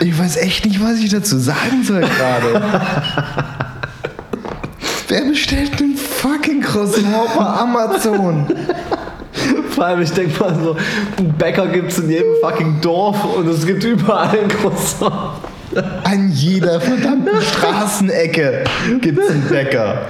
Ich 0.00 0.18
weiß 0.18 0.38
echt 0.38 0.64
nicht, 0.64 0.82
was 0.82 0.98
ich 0.98 1.10
dazu 1.10 1.38
sagen 1.38 1.84
soll 1.84 2.00
gerade. 2.00 2.62
Wer 5.10 5.24
bestellt 5.24 5.72
einen 5.80 5.96
fucking 5.96 6.60
Croissant 6.60 7.34
bei 7.36 7.44
Amazon? 7.44 8.46
Vor 9.70 9.84
allem, 9.84 10.02
ich 10.02 10.12
denke 10.12 10.38
mal 10.38 10.54
so, 10.54 10.76
einen 11.16 11.32
Bäcker 11.32 11.66
gibt 11.66 11.90
es 11.90 11.98
in 11.98 12.10
jedem 12.10 12.36
fucking 12.40 12.80
Dorf 12.80 13.36
und 13.36 13.48
es 13.48 13.66
gibt 13.66 13.82
überall 13.82 14.38
ein 14.38 14.46
Croissant. 14.46 15.12
An 16.04 16.30
jeder 16.30 16.80
verdammten 16.80 17.42
Straßenecke 17.42 18.62
gibt 19.00 19.18
es 19.18 19.30
einen 19.30 19.48
Bäcker. 19.48 20.06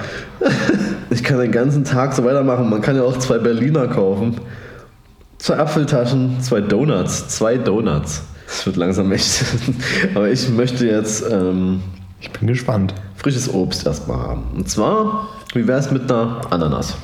Ich 1.09 1.23
kann 1.23 1.39
den 1.39 1.51
ganzen 1.51 1.83
Tag 1.83 2.13
so 2.13 2.23
weitermachen. 2.23 2.69
Man 2.69 2.81
kann 2.81 2.95
ja 2.95 3.01
auch 3.01 3.17
zwei 3.17 3.39
Berliner 3.39 3.87
kaufen. 3.87 4.39
Zwei 5.39 5.57
Apfeltaschen, 5.57 6.41
zwei 6.41 6.61
Donuts. 6.61 7.27
Zwei 7.27 7.57
Donuts. 7.57 8.21
Das 8.45 8.67
wird 8.67 8.75
langsam 8.75 9.11
echt. 9.11 9.43
Aber 10.13 10.29
ich 10.29 10.47
möchte 10.49 10.85
jetzt 10.85 11.23
ähm, 11.27 11.81
Ich 12.19 12.29
bin 12.29 12.47
gespannt. 12.47 12.93
Frisches 13.21 13.53
Obst 13.53 13.85
erstmal 13.85 14.17
haben. 14.17 14.43
Und 14.55 14.69
zwar, 14.69 15.29
wie 15.53 15.67
wäre 15.67 15.79
es 15.79 15.91
mit 15.91 16.11
einer 16.11 16.41
Ananas? 16.49 16.95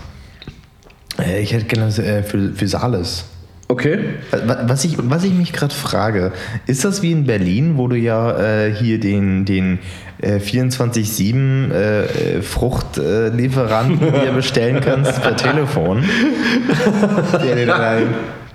Äh, 1.20 1.42
Ich 1.42 1.54
hätte 1.54 1.66
gerne 1.66 1.88
äh, 1.88 2.24
für, 2.24 2.54
für 2.54 2.68
Sales. 2.68 3.26
Okay. 3.70 4.00
Was 4.32 4.86
ich, 4.86 4.96
was 4.98 5.26
ich 5.26 5.34
mich 5.34 5.52
gerade 5.52 5.76
frage, 5.76 6.32
ist 6.68 6.86
das 6.86 7.02
wie 7.02 7.12
in 7.12 7.26
Berlin, 7.26 7.74
wo 7.76 7.90
du 7.90 7.98
ja 7.98 8.66
äh, 8.66 8.74
hier 8.74 8.98
den, 8.98 9.44
den 9.44 9.80
äh, 10.22 10.38
24-7 10.38 11.72
äh, 11.72 12.42
Fruchtlieferanten 12.42 14.00
dir 14.24 14.32
bestellen 14.32 14.80
kannst 14.80 15.22
per 15.22 15.36
Telefon, 15.36 16.06
der 17.44 17.56
dir 17.56 17.66
dein, 17.66 18.04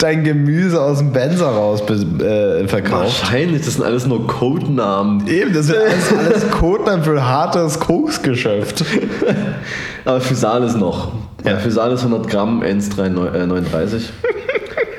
dein 0.02 0.24
Gemüse 0.24 0.80
aus 0.80 0.98
dem 0.98 1.12
Benzer 1.12 1.46
raus 1.46 1.82
äh, 1.82 2.66
verkauft? 2.66 3.22
Wahrscheinlich, 3.22 3.64
das 3.64 3.74
sind 3.74 3.84
alles 3.84 4.06
nur 4.06 4.26
Codenamen. 4.26 5.26
Eben, 5.28 5.52
das 5.52 5.66
sind 5.66 5.78
alles, 5.78 6.12
alles 6.12 6.50
Codenamen 6.50 7.04
für 7.04 7.24
hartes 7.24 7.78
Koksgeschäft. 7.78 8.84
Aber 10.04 10.20
Physalis 10.20 10.74
noch. 10.76 11.12
Ja. 11.44 11.56
Physalis 11.58 12.04
100 12.04 12.28
Gramm, 12.28 12.62
1,39. 12.62 14.02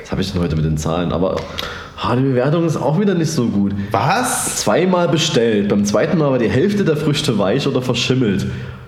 Was 0.02 0.12
habe 0.12 0.22
ich 0.22 0.32
denn 0.32 0.42
heute 0.42 0.56
mit 0.56 0.66
den 0.66 0.78
Zahlen? 0.78 1.12
Aber 1.12 1.36
ah, 2.02 2.16
die 2.16 2.24
Bewertung 2.24 2.66
ist 2.66 2.78
auch 2.78 3.00
wieder 3.00 3.14
nicht 3.14 3.32
so 3.32 3.48
gut. 3.48 3.74
Was? 3.92 4.58
Zweimal 4.58 5.08
bestellt. 5.08 5.70
Beim 5.70 5.86
zweiten 5.86 6.18
Mal 6.18 6.32
war 6.32 6.40
die 6.40 6.50
Hälfte 6.50 6.86
der 6.86 6.98
Früchte 6.98 7.38
weich 7.38 7.68
oder 7.68 7.82
verschimmelt. 7.82 8.46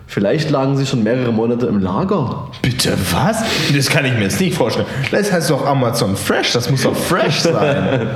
Vielleicht 0.07 0.49
lagen 0.51 0.77
sie 0.77 0.85
schon 0.85 1.03
mehrere 1.03 1.31
Monate 1.31 1.65
im 1.65 1.79
Lager. 1.79 2.49
Bitte 2.61 2.95
was? 3.11 3.43
Das 3.75 3.89
kann 3.89 4.05
ich 4.05 4.13
mir 4.13 4.23
jetzt 4.23 4.39
nicht 4.39 4.55
vorstellen. 4.55 4.85
Das 5.11 5.31
heißt 5.31 5.49
doch 5.49 5.65
Amazon 5.65 6.15
Fresh, 6.15 6.53
das 6.53 6.69
muss 6.69 6.83
doch 6.83 6.95
fresh 6.95 7.39
sein. 7.39 8.07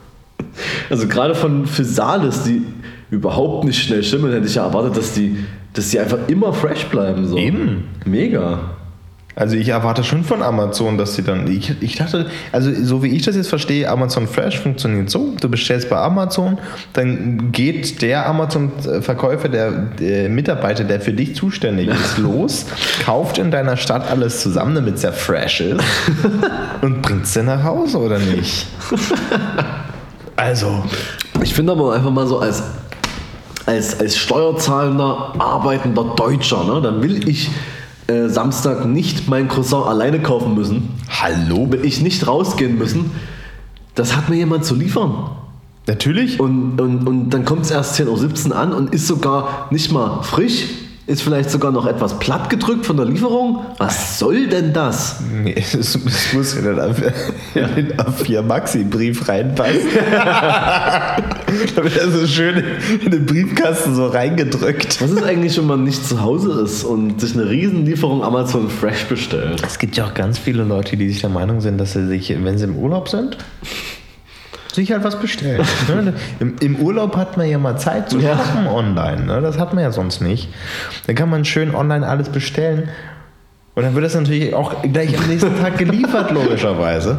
also 0.90 1.08
gerade 1.08 1.34
von 1.34 1.66
Physalis, 1.66 2.44
die 2.44 2.62
überhaupt 3.10 3.64
nicht 3.64 3.82
schnell 3.82 4.02
schimmeln, 4.02 4.32
hätte 4.32 4.46
ich 4.46 4.54
ja 4.54 4.64
erwartet, 4.64 4.96
dass 4.96 5.12
die, 5.12 5.44
dass 5.72 5.90
die 5.90 5.98
einfach 5.98 6.18
immer 6.28 6.52
fresh 6.52 6.84
bleiben. 6.86 7.26
So. 7.26 7.36
Eben. 7.36 7.88
Mega. 8.04 8.76
Also 9.38 9.54
ich 9.54 9.68
erwarte 9.68 10.02
schon 10.02 10.24
von 10.24 10.42
Amazon, 10.42 10.96
dass 10.96 11.14
sie 11.14 11.22
dann. 11.22 11.46
Ich, 11.46 11.70
ich 11.82 11.96
dachte, 11.96 12.24
also 12.52 12.72
so 12.82 13.02
wie 13.02 13.08
ich 13.08 13.22
das 13.22 13.36
jetzt 13.36 13.48
verstehe, 13.48 13.86
Amazon 13.86 14.26
Fresh 14.26 14.58
funktioniert 14.60 15.10
so: 15.10 15.34
Du 15.38 15.50
bestellst 15.50 15.90
bei 15.90 15.98
Amazon, 15.98 16.56
dann 16.94 17.52
geht 17.52 18.00
der 18.00 18.26
Amazon-Verkäufer, 18.26 19.50
der, 19.50 19.72
der, 19.72 20.30
Mitarbeiter, 20.30 20.84
der 20.84 21.02
für 21.02 21.12
dich 21.12 21.36
zuständig 21.36 21.88
ist, 21.88 22.16
los, 22.18 22.64
kauft 23.04 23.36
in 23.36 23.50
deiner 23.50 23.76
Stadt 23.76 24.10
alles 24.10 24.40
zusammen, 24.40 24.74
damit 24.74 24.94
es 24.94 25.02
ja 25.02 25.12
fresh 25.12 25.60
ist 25.60 25.84
und 26.80 27.02
bringt 27.02 27.24
es 27.24 27.34
dann 27.34 27.44
nach 27.44 27.62
Hause 27.62 27.98
oder 27.98 28.18
nicht? 28.18 28.66
Also. 30.38 30.84
Ich 31.42 31.54
finde 31.54 31.72
aber 31.72 31.94
einfach 31.94 32.10
mal 32.10 32.26
so 32.26 32.40
als 32.40 32.62
als, 33.64 33.98
als 33.98 34.18
steuerzahlender, 34.18 35.32
arbeitender 35.38 36.04
Deutscher, 36.14 36.62
ne, 36.64 36.80
dann 36.82 37.02
will 37.02 37.26
ich 37.26 37.50
äh, 38.06 38.28
Samstag 38.28 38.86
nicht 38.86 39.28
mein 39.28 39.48
Croissant 39.48 39.86
alleine 39.86 40.20
kaufen 40.20 40.54
müssen. 40.54 40.90
Hallo? 41.08 41.70
Will 41.70 41.84
ich 41.84 42.00
nicht 42.00 42.26
rausgehen 42.26 42.78
müssen. 42.78 43.10
Das 43.94 44.16
hat 44.16 44.28
mir 44.28 44.36
jemand 44.36 44.64
zu 44.64 44.74
liefern. 44.74 45.30
Natürlich. 45.86 46.40
Und, 46.40 46.80
und, 46.80 47.06
und 47.06 47.30
dann 47.30 47.44
kommt 47.44 47.62
es 47.62 47.70
erst 47.70 47.98
10.17 47.98 48.50
Uhr 48.50 48.56
an 48.56 48.72
und 48.72 48.94
ist 48.94 49.06
sogar 49.06 49.68
nicht 49.70 49.92
mal 49.92 50.22
frisch, 50.22 50.66
ist 51.06 51.22
vielleicht 51.22 51.50
sogar 51.50 51.70
noch 51.70 51.86
etwas 51.86 52.18
platt 52.18 52.50
gedrückt 52.50 52.84
von 52.84 52.96
der 52.96 53.06
Lieferung. 53.06 53.64
Was 53.78 54.18
soll 54.18 54.48
denn 54.48 54.72
das? 54.72 55.20
Nee, 55.20 55.54
es, 55.56 55.74
es 55.74 56.32
muss 56.32 56.54
in 56.54 56.64
den 56.64 56.78
A4 56.78 58.42
Maxi-Brief 58.42 59.28
reinpassen. 59.28 59.80
Damit 61.76 61.96
er 61.96 62.10
so 62.10 62.26
schön 62.26 62.62
in 63.04 63.10
den 63.10 63.24
Briefkasten 63.24 63.94
so 63.94 64.08
reingedrückt. 64.08 65.00
Was 65.00 65.12
ist 65.12 65.22
eigentlich, 65.22 65.56
wenn 65.58 65.66
man 65.66 65.84
nicht 65.84 66.04
zu 66.04 66.20
Hause 66.20 66.60
ist 66.62 66.82
und 66.82 67.20
sich 67.20 67.34
eine 67.34 67.48
Riesenlieferung 67.48 68.24
Amazon 68.24 68.68
Fresh 68.68 69.04
bestellt? 69.04 69.62
Es 69.64 69.78
gibt 69.78 69.96
ja 69.96 70.06
auch 70.06 70.14
ganz 70.14 70.38
viele 70.38 70.64
Leute, 70.64 70.96
die 70.96 71.08
sich 71.08 71.20
der 71.20 71.30
Meinung 71.30 71.60
sind, 71.60 71.78
dass 71.78 71.92
sie 71.92 72.06
sich, 72.06 72.34
wenn 72.42 72.58
sie 72.58 72.64
im 72.64 72.76
Urlaub 72.76 73.08
sind, 73.08 73.38
sich 74.76 74.92
halt 74.92 75.02
was 75.02 75.18
bestellen. 75.18 75.66
ne? 75.88 76.14
Im, 76.38 76.56
Im, 76.60 76.76
Urlaub 76.76 77.16
hat 77.16 77.36
man 77.36 77.48
ja 77.48 77.58
mal 77.58 77.76
Zeit 77.76 78.10
zu 78.10 78.20
shoppen 78.20 78.64
ja. 78.64 78.70
online. 78.70 79.24
Ne? 79.24 79.40
Das 79.40 79.58
hat 79.58 79.74
man 79.74 79.82
ja 79.82 79.90
sonst 79.90 80.20
nicht. 80.20 80.48
Dann 81.06 81.16
kann 81.16 81.28
man 81.28 81.44
schön 81.44 81.74
online 81.74 82.06
alles 82.06 82.28
bestellen. 82.28 82.88
Und 83.74 83.82
dann 83.82 83.94
wird 83.94 84.04
das 84.04 84.14
natürlich 84.14 84.54
auch 84.54 84.82
gleich 84.82 85.18
am 85.18 85.26
nächsten 85.26 85.58
Tag 85.60 85.76
geliefert, 85.76 86.30
logischerweise. 86.30 87.18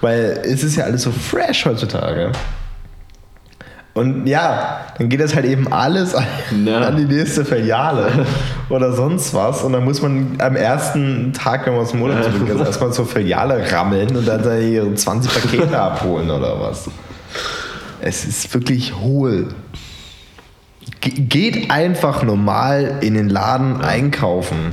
Weil 0.00 0.40
es 0.44 0.64
ist 0.64 0.76
ja 0.76 0.84
alles 0.84 1.02
so 1.02 1.12
fresh 1.12 1.66
heutzutage. 1.66 2.32
Und 3.94 4.26
ja, 4.26 4.86
dann 4.98 5.08
geht 5.08 5.20
das 5.20 5.34
halt 5.34 5.46
eben 5.46 5.72
alles 5.72 6.14
an, 6.14 6.26
ja. 6.64 6.80
an 6.80 6.96
die 6.96 7.04
nächste 7.04 7.44
Filiale 7.44 8.26
oder 8.68 8.92
sonst 8.92 9.34
was. 9.34 9.62
Und 9.62 9.72
dann 9.72 9.84
muss 9.84 10.02
man 10.02 10.36
am 10.38 10.56
ersten 10.56 11.32
Tag, 11.32 11.66
wenn 11.66 11.74
man 11.74 11.82
aus 11.82 11.92
dem 11.92 12.02
Urlaub 12.02 12.22
zurück 12.22 12.48
ist, 12.48 12.60
erstmal 12.60 12.92
zur 12.92 13.06
Filiale 13.06 13.70
rammeln 13.70 14.16
und 14.16 14.26
dann 14.26 14.42
ihre 14.62 14.94
20 14.94 15.32
Pakete 15.32 15.80
abholen 15.80 16.30
oder 16.30 16.60
was. 16.60 16.88
Es 18.00 18.24
ist 18.24 18.52
wirklich 18.54 18.94
hohl. 18.96 19.48
geht 21.00 21.70
einfach 21.70 22.22
normal 22.22 22.98
in 23.00 23.14
den 23.14 23.28
Laden 23.28 23.80
einkaufen. 23.80 24.72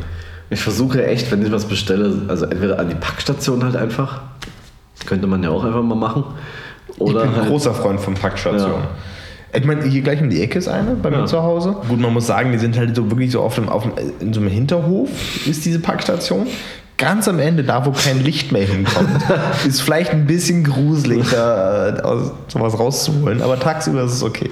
Ich 0.49 0.61
versuche 0.61 1.05
echt, 1.05 1.31
wenn 1.31 1.43
ich 1.45 1.51
was 1.51 1.65
bestelle, 1.65 2.23
also 2.27 2.45
entweder 2.45 2.79
an 2.79 2.89
die 2.89 2.95
Packstation 2.95 3.63
halt 3.63 3.75
einfach. 3.75 4.21
Könnte 5.05 5.27
man 5.27 5.43
ja 5.43 5.49
auch 5.49 5.63
einfach 5.63 5.81
mal 5.81 5.95
machen. 5.95 6.23
Oder 6.99 7.23
ich 7.23 7.25
bin 7.25 7.29
ein 7.29 7.41
halt, 7.41 7.49
großer 7.49 7.73
Freund 7.73 7.99
von 7.99 8.13
Packstationen. 8.13 8.83
Ja. 8.83 8.89
Ich 9.55 9.65
meine, 9.65 9.83
hier 9.83 10.01
gleich 10.01 10.21
um 10.21 10.29
die 10.29 10.41
Ecke 10.41 10.57
ist 10.57 10.67
eine 10.67 10.95
bei 10.95 11.11
ja. 11.11 11.19
mir 11.19 11.25
zu 11.25 11.41
Hause. 11.43 11.75
Gut, 11.87 11.99
man 11.99 12.11
muss 12.13 12.27
sagen, 12.27 12.51
die 12.51 12.57
sind 12.57 12.77
halt 12.77 12.95
so 12.95 13.09
wirklich 13.09 13.31
so 13.31 13.41
auf 13.41 13.55
dem, 13.55 13.69
auf 13.69 13.83
dem, 13.83 13.91
in 14.19 14.33
so 14.33 14.39
einem 14.39 14.49
Hinterhof 14.49 15.09
ist 15.45 15.65
diese 15.65 15.79
Packstation. 15.79 16.47
Ganz 16.97 17.27
am 17.27 17.39
Ende, 17.39 17.63
da 17.63 17.85
wo 17.85 17.91
kein 17.91 18.23
Licht 18.23 18.51
mehr 18.51 18.65
hinkommt, 18.65 19.09
ist 19.67 19.81
vielleicht 19.81 20.11
ein 20.11 20.25
bisschen 20.25 20.63
gruselig, 20.63 21.29
da 21.31 22.31
sowas 22.47 22.79
rauszuholen, 22.79 23.41
aber 23.41 23.59
tagsüber 23.59 24.03
ist 24.03 24.13
es 24.13 24.23
okay. 24.23 24.49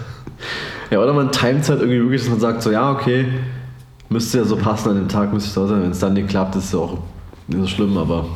ja, 0.90 0.98
oder 0.98 1.12
man 1.12 1.30
timet 1.30 1.68
halt 1.68 1.80
irgendwie 1.80 2.00
wirklich, 2.00 2.22
dass 2.22 2.30
man 2.30 2.40
sagt, 2.40 2.62
so 2.62 2.70
ja, 2.70 2.90
okay, 2.90 3.26
müsste 4.08 4.38
ja 4.38 4.44
so 4.44 4.56
passen 4.56 4.90
an 4.90 4.96
dem 4.96 5.08
Tag, 5.08 5.32
müsste 5.32 5.48
ich 5.48 5.54
da 5.54 5.66
sein. 5.66 5.82
Wenn 5.82 5.90
es 5.90 5.98
dann 5.98 6.14
nicht 6.14 6.28
klappt, 6.28 6.56
ist 6.56 6.64
es 6.64 6.72
ja 6.72 6.78
auch 6.80 6.98
nicht 7.46 7.60
so 7.60 7.66
schlimm, 7.66 7.96
aber 7.96 8.26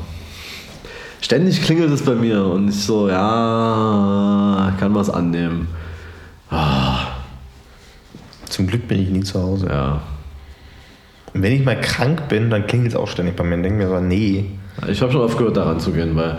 ständig 1.25 1.63
klingelt 1.63 1.91
es 1.91 2.03
bei 2.03 2.15
mir 2.15 2.45
und 2.45 2.69
ich 2.69 2.85
so, 2.85 3.09
ja, 3.09 4.71
ich 4.71 4.79
kann 4.79 4.95
was 4.95 5.09
annehmen. 5.09 5.69
Ah. 6.51 6.99
Zum 8.51 8.67
Glück 8.67 8.87
bin 8.87 9.01
ich 9.01 9.09
nie 9.09 9.23
zu 9.23 9.43
Hause. 9.43 9.69
Ja. 9.69 10.03
Und 11.33 11.43
wenn 11.43 11.53
ich 11.53 11.65
mal 11.65 11.81
krank 11.81 12.29
bin, 12.29 12.51
dann 12.51 12.67
klingelt 12.67 12.93
es 12.93 12.97
auch 12.97 13.09
ständig 13.09 13.37
bei 13.37 13.43
mir 13.43 13.57
und 13.57 13.63
denke 13.63 13.79
mir 13.79 13.89
so, 13.89 14.01
nee. 14.01 14.51
Ich 14.87 15.01
habe 15.01 15.11
schon 15.11 15.23
oft 15.23 15.39
gehört, 15.39 15.57
daran 15.57 15.81
zu 15.81 15.93
gehen, 15.93 16.15
weil 16.15 16.37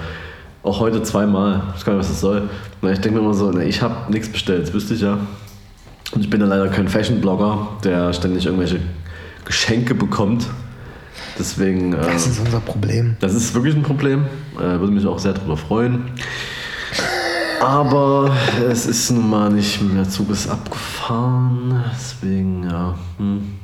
auch 0.62 0.80
heute 0.80 1.02
zweimal, 1.02 1.64
ich 1.70 1.78
weiß 1.78 1.86
gar 1.86 1.94
nicht, 1.94 2.02
was 2.02 2.10
das 2.10 2.22
soll. 2.22 2.44
Ich 2.84 3.00
denke 3.00 3.20
mir 3.20 3.26
immer 3.26 3.34
so, 3.34 3.58
ich 3.58 3.82
habe 3.82 4.12
nichts 4.12 4.30
bestellt, 4.30 4.68
das 4.68 4.74
wüsste 4.74 4.94
ich 4.94 5.02
ja. 5.02 5.18
Und 6.12 6.22
ich 6.22 6.30
bin 6.30 6.42
ja 6.42 6.46
leider 6.46 6.68
kein 6.68 6.88
Fashion-Blogger, 6.88 7.70
der 7.84 8.14
ständig 8.14 8.46
irgendwelche 8.46 8.80
Geschenke 9.46 9.96
bekommt. 9.96 10.46
Deswegen. 11.38 11.94
Äh, 11.94 12.02
das 12.02 12.28
ist 12.28 12.40
unser 12.40 12.60
Problem. 12.60 13.18
Das 13.20 13.34
ist 13.34 13.54
wirklich 13.54 13.76
ein 13.76 13.84
Problem. 13.84 14.26
Äh, 14.58 14.80
würde 14.80 14.92
mich 14.92 15.06
auch 15.06 15.20
sehr 15.20 15.34
darüber 15.34 15.58
freuen. 15.58 16.12
Aber 17.62 18.32
es 18.70 18.86
ist 18.86 19.12
nun 19.12 19.30
mal 19.30 19.50
nicht, 19.50 19.80
der 19.96 20.08
Zug 20.08 20.30
ist 20.30 20.48
abgefahren. 20.48 21.84
Deswegen, 21.94 22.64
ja. 22.64 22.96
Hm, 23.18 23.56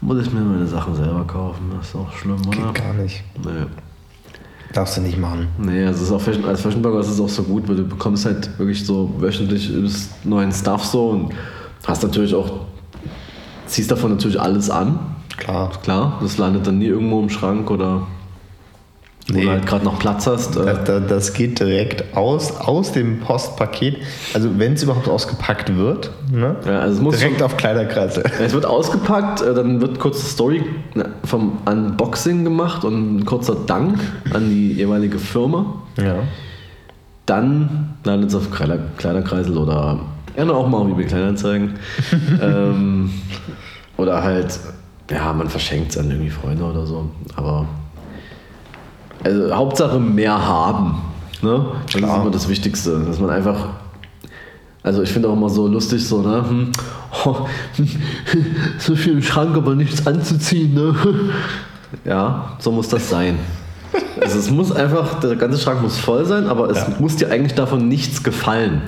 muss 0.00 0.22
ich 0.22 0.32
mir 0.32 0.40
meine 0.40 0.66
Sachen 0.66 0.94
selber 0.94 1.26
kaufen. 1.26 1.72
Das 1.76 1.88
ist 1.88 1.96
auch 1.96 2.12
schlimm, 2.12 2.40
oder? 2.46 2.72
Geht 2.72 2.74
gar 2.74 2.94
nicht. 2.94 3.24
Nee. 3.44 3.66
Darfst 4.72 4.96
du 4.96 5.00
nicht 5.00 5.18
machen. 5.18 5.48
Nee, 5.58 5.86
also 5.86 6.04
ist 6.04 6.12
auch 6.12 6.20
Fashion, 6.20 6.44
als 6.44 6.60
Fashionblogger 6.60 7.00
ist 7.00 7.08
es 7.08 7.20
auch 7.20 7.28
so 7.28 7.42
gut, 7.42 7.66
weil 7.68 7.76
du 7.76 7.84
bekommst 7.84 8.26
halt 8.26 8.58
wirklich 8.58 8.84
so 8.84 9.14
wöchentlich 9.18 9.70
neuen 10.24 10.52
Stuff 10.52 10.84
so 10.84 11.08
und 11.08 11.32
hast 11.86 12.02
natürlich 12.02 12.34
auch, 12.34 12.66
ziehst 13.66 13.90
davon 13.90 14.10
natürlich 14.10 14.38
alles 14.38 14.68
an 14.68 15.16
Klar. 15.38 15.70
Klar, 15.82 16.18
das 16.20 16.36
landet 16.36 16.66
dann 16.66 16.78
nie 16.78 16.86
irgendwo 16.86 17.20
im 17.20 17.30
Schrank 17.30 17.70
oder 17.70 18.06
Nee. 19.30 19.40
Wo 19.40 19.44
du 19.44 19.50
halt 19.50 19.66
gerade 19.66 19.84
noch 19.84 19.98
Platz 19.98 20.26
hast. 20.26 20.56
Äh. 20.56 20.64
Das, 20.64 21.02
das, 21.06 21.32
geht 21.34 21.60
direkt 21.60 22.16
aus, 22.16 22.56
aus 22.56 22.92
dem 22.92 23.20
Postpaket. 23.20 23.98
Also 24.32 24.58
wenn 24.58 24.72
es 24.72 24.82
überhaupt 24.82 25.06
ausgepackt 25.06 25.76
wird, 25.76 26.10
ne? 26.32 26.56
ja, 26.64 26.80
also 26.80 27.10
direkt 27.10 27.42
auf 27.42 27.56
Kleiderkreise. 27.56 28.22
Es 28.40 28.54
wird 28.54 28.64
ausgepackt, 28.64 29.42
äh, 29.42 29.52
dann 29.52 29.82
wird 29.82 29.98
kurz 29.98 30.30
Story 30.30 30.64
ne, 30.94 31.10
vom 31.24 31.58
Unboxing 31.66 32.44
gemacht 32.44 32.84
und 32.84 33.18
ein 33.18 33.24
kurzer 33.26 33.54
Dank 33.54 34.00
an 34.32 34.48
die 34.48 34.72
jeweilige 34.72 35.18
Firma. 35.18 35.74
Ja. 35.98 36.20
Dann 37.26 37.96
landet 38.04 38.30
es 38.30 38.34
auf 38.34 38.50
Kleiderkreisel 38.50 39.58
oder 39.58 40.00
gerne 40.34 40.54
auch 40.54 40.68
mal 40.68 40.86
wie 40.86 41.02
bei 41.02 41.02
Kleinanzeigen. 41.02 41.74
ähm, 42.42 43.10
oder 43.98 44.22
halt 44.22 44.58
ja, 45.10 45.32
man 45.32 45.48
verschenkt 45.48 45.92
es 45.92 45.98
an 45.98 46.10
irgendwie 46.10 46.30
Freunde 46.30 46.64
oder 46.64 46.86
so. 46.86 47.08
Aber 47.36 47.66
also 49.24 49.54
Hauptsache 49.54 49.98
mehr 49.98 50.46
haben. 50.46 51.02
Ne? 51.42 51.64
Das 51.86 51.94
Klar. 51.94 52.16
ist 52.16 52.22
immer 52.22 52.30
das 52.30 52.48
Wichtigste, 52.48 53.00
dass 53.06 53.18
man 53.20 53.30
einfach. 53.30 53.56
Also 54.82 55.02
ich 55.02 55.10
finde 55.10 55.28
auch 55.28 55.32
immer 55.34 55.48
so 55.50 55.66
lustig, 55.66 56.06
so, 56.06 56.22
ne? 56.22 56.44
Hm, 56.48 56.72
oh, 57.24 57.36
so 58.78 58.94
viel 58.96 59.14
im 59.14 59.22
Schrank, 59.22 59.56
aber 59.56 59.74
nichts 59.74 60.06
anzuziehen, 60.06 60.74
ne? 60.74 60.94
Ja, 62.04 62.52
so 62.58 62.70
muss 62.70 62.88
das 62.88 63.08
sein. 63.08 63.38
Also 64.20 64.38
es 64.38 64.50
muss 64.50 64.70
einfach, 64.72 65.14
der 65.20 65.36
ganze 65.36 65.58
Schrank 65.58 65.80
muss 65.80 65.96
voll 65.98 66.26
sein, 66.26 66.46
aber 66.46 66.68
es 66.70 66.76
Ja. 66.78 66.86
muss 66.98 67.16
dir 67.16 67.30
eigentlich 67.30 67.54
davon 67.54 67.88
nichts 67.88 68.22
gefallen. 68.22 68.82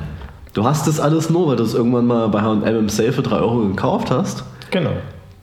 Du 0.53 0.65
hast 0.65 0.87
das 0.87 1.01
alles 1.01 1.31
nur, 1.31 1.49
weil 1.49 1.57
du 1.57 1.63
es 1.65 1.73
irgendwann 1.75 2.07
mal 2.07 2.29
bei 2.29 2.43
H&M 2.43 2.63
im 2.77 2.89
Sale 2.91 3.13
für 3.13 3.23
3 3.23 3.37
Euro 3.37 3.69
gekauft 3.69 4.11
hast. 4.11 4.45
Genau. 4.71 4.91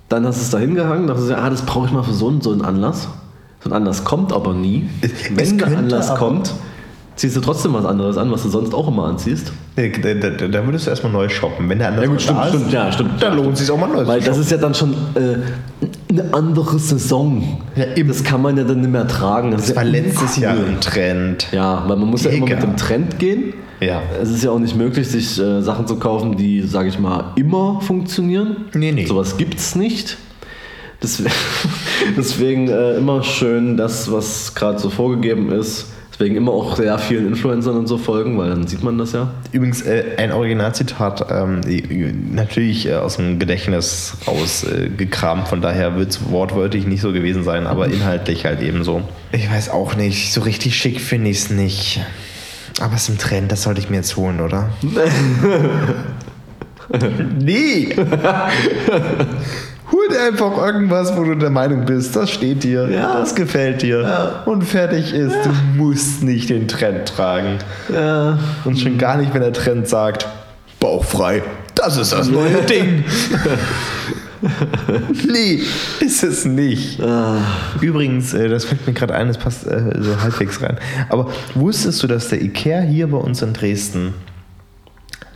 Dann 0.10 0.26
hast 0.26 0.38
du 0.38 0.42
es 0.44 0.50
da 0.52 0.60
hingehangen, 0.60 1.08
dachtest 1.08 1.30
du, 1.30 1.38
ah, 1.38 1.50
das 1.50 1.64
brauche 1.64 1.88
ich 1.88 1.92
mal 1.92 2.04
für 2.04 2.14
so 2.14 2.30
einen, 2.30 2.42
so 2.42 2.52
einen 2.52 2.62
Anlass. 2.62 3.10
So 3.62 3.70
ein 3.70 3.74
Anlass 3.74 4.04
kommt 4.04 4.32
aber 4.32 4.54
nie. 4.54 4.90
Wenn 5.32 5.44
es 5.44 5.58
der 5.58 5.78
Anlass 5.78 6.16
kommt, 6.16 6.54
ziehst 7.18 7.36
du 7.36 7.42
trotzdem 7.42 7.74
was 7.74 7.84
anderes 7.86 8.16
an, 8.18 8.32
was 8.32 8.44
du 8.44 8.50
sonst 8.50 8.74
auch 8.74 8.88
immer 8.88 9.06
anziehst. 9.06 9.52
Da, 9.76 9.88
da, 9.88 10.30
da, 10.30 10.48
da 10.48 10.66
würdest 10.66 10.86
du 10.86 10.92
erstmal 10.92 11.12
neu 11.12 11.28
shoppen. 11.28 11.68
Wenn 11.68 11.80
der 11.80 11.90
andere 11.90 12.06
Ja, 12.06 12.10
gut, 12.12 12.22
stimmt, 12.22 12.40
da 12.40 12.48
stimmt, 12.48 12.72
ja, 12.72 12.92
stimmt. 12.92 13.22
dann 13.22 13.36
lohnt 13.36 13.54
es 13.54 13.60
sich 13.60 13.72
auch 13.72 13.78
mal 13.80 13.88
neu 13.88 14.08
Weil 14.08 14.22
das 14.22 14.38
ist 14.38 14.50
ja 14.52 14.58
dann 14.58 14.74
schon 14.74 14.94
äh, 15.16 15.38
eine 16.10 16.34
andere 16.34 16.80
Saison. 16.80 17.62
Ja, 17.76 17.86
das 18.04 18.24
kann 18.24 18.42
man 18.42 18.56
ja 18.56 18.64
dann 18.64 18.80
nicht 18.82 18.92
mehr 18.92 19.08
tragen. 19.08 19.52
Das, 19.52 19.68
Das 19.68 19.76
war 19.76 19.84
ja 19.84 19.90
letztes 19.90 20.38
uncool. 20.38 20.44
Jahr 20.44 20.56
ein 20.56 20.80
Trend. 20.80 21.48
Ja, 21.52 21.84
weil 21.88 21.98
man 21.98 22.08
muss 22.08 22.24
ja 22.24 22.32
immer 22.32 22.46
Mega. 22.46 22.56
mit 22.56 22.64
dem 22.64 22.78
Trend 22.78 23.20
gehen. 23.20 23.54
Ja. 23.80 24.02
Es 24.22 24.30
ist 24.32 24.44
ja 24.44 24.52
auch 24.52 24.60
nicht 24.60 24.76
möglich, 24.76 25.08
sich 25.08 25.40
äh, 25.40 25.62
Sachen 25.62 25.86
zu 25.86 25.98
kaufen, 25.98 26.36
die, 26.38 26.62
sage 26.62 26.90
ich 26.90 26.98
mal, 26.98 27.34
immer 27.36 27.82
funktionieren. 27.82 28.66
Nee, 28.74 28.92
nee. 28.92 29.06
Sowas 29.06 29.38
gibt 29.38 29.60
es 29.60 29.76
nicht. 29.76 30.18
Deswegen, 31.02 31.30
deswegen 32.18 32.68
äh, 32.70 32.98
immer 32.98 33.22
schön 33.24 33.78
das, 33.78 34.12
was 34.12 34.56
gerade 34.56 34.80
so 34.80 34.90
vorgegeben 34.90 35.52
ist. 35.52 35.88
Deswegen 36.20 36.36
immer 36.36 36.52
auch 36.52 36.76
sehr 36.76 36.98
vielen 36.98 37.28
Influencern 37.28 37.78
und 37.78 37.86
so 37.86 38.00
folgen, 38.00 38.40
weil 38.40 38.50
dann 38.50 38.66
sieht 38.66 38.82
man 38.82 38.98
das 38.98 39.12
ja. 39.12 39.30
Übrigens 39.52 39.84
äh, 39.84 40.16
ein 40.18 40.32
Originalzitat, 40.32 41.28
ähm, 41.30 41.62
natürlich 42.34 42.88
äh, 42.88 42.96
aus 42.96 43.18
dem 43.18 43.38
Gedächtnis 43.38 44.18
rausgekramt, 44.28 45.46
äh, 45.46 45.50
von 45.50 45.62
daher 45.62 45.96
wird 45.96 46.10
es 46.10 46.32
wortwörtlich 46.32 46.88
nicht 46.88 47.02
so 47.02 47.14
gewesen 47.14 47.44
sein, 47.44 47.68
aber 47.68 47.90
inhaltlich 47.90 48.46
halt 48.46 48.64
eben 48.64 48.84
so. 48.84 49.04
Ich 49.32 49.48
weiß 49.48 49.70
auch 49.70 49.96
nicht, 49.96 50.34
so 50.34 50.42
richtig 50.42 50.76
schick 50.76 51.00
finde 51.00 51.30
ich 51.30 51.38
es 51.38 51.52
nicht. 51.52 52.02
Aber 52.80 52.96
es 52.96 53.04
ist 53.04 53.10
ein 53.10 53.20
Trend, 53.20 53.52
das 53.52 53.62
sollte 53.62 53.80
ich 53.80 53.92
mir 53.92 53.98
jetzt 53.98 54.18
holen, 54.18 54.42
oder? 54.42 54.72
nee! 57.40 57.96
Hol 59.92 60.08
dir 60.10 60.22
einfach 60.28 60.58
irgendwas, 60.58 61.16
wo 61.16 61.24
du 61.24 61.36
der 61.36 61.50
Meinung 61.50 61.86
bist, 61.86 62.16
das 62.16 62.30
steht 62.30 62.64
dir, 62.64 62.90
Ja. 62.90 63.20
das 63.20 63.36
gefällt 63.36 63.82
dir 63.82 64.42
und 64.46 64.64
fertig 64.64 65.14
ist. 65.14 65.36
Du 65.46 65.50
musst 65.78 66.24
nicht 66.24 66.50
den 66.50 66.68
Trend 66.68 67.08
tragen. 67.08 67.58
Ja, 67.94 68.38
Und 68.66 68.78
schon 68.80 68.98
gar 68.98 69.18
nicht, 69.18 69.34
wenn 69.34 69.42
der 69.42 69.54
Trend 69.54 69.88
sagt, 69.88 70.28
bauchfrei, 70.80 71.42
das 71.76 71.98
ist 71.98 72.12
das 72.12 72.28
neue 72.30 72.62
Ding. 72.64 73.04
nee, 75.28 75.62
ist 76.00 76.24
es 76.24 76.46
nicht. 76.46 77.00
Übrigens, 77.82 78.34
äh, 78.34 78.50
das 78.50 78.66
fällt 78.66 78.86
mir 78.86 78.94
gerade 78.94 79.16
ein, 79.16 79.28
das 79.28 79.38
passt 79.38 79.66
äh, 79.68 79.94
so 80.00 80.20
halbwegs 80.22 80.62
rein. 80.62 80.78
Aber 81.10 81.32
wusstest 81.56 82.04
du, 82.04 82.08
dass 82.08 82.30
der 82.30 82.42
Ikea 82.42 82.82
hier 82.82 83.08
bei 83.08 83.18
uns 83.18 83.42
in 83.42 83.54
Dresden 83.54 84.14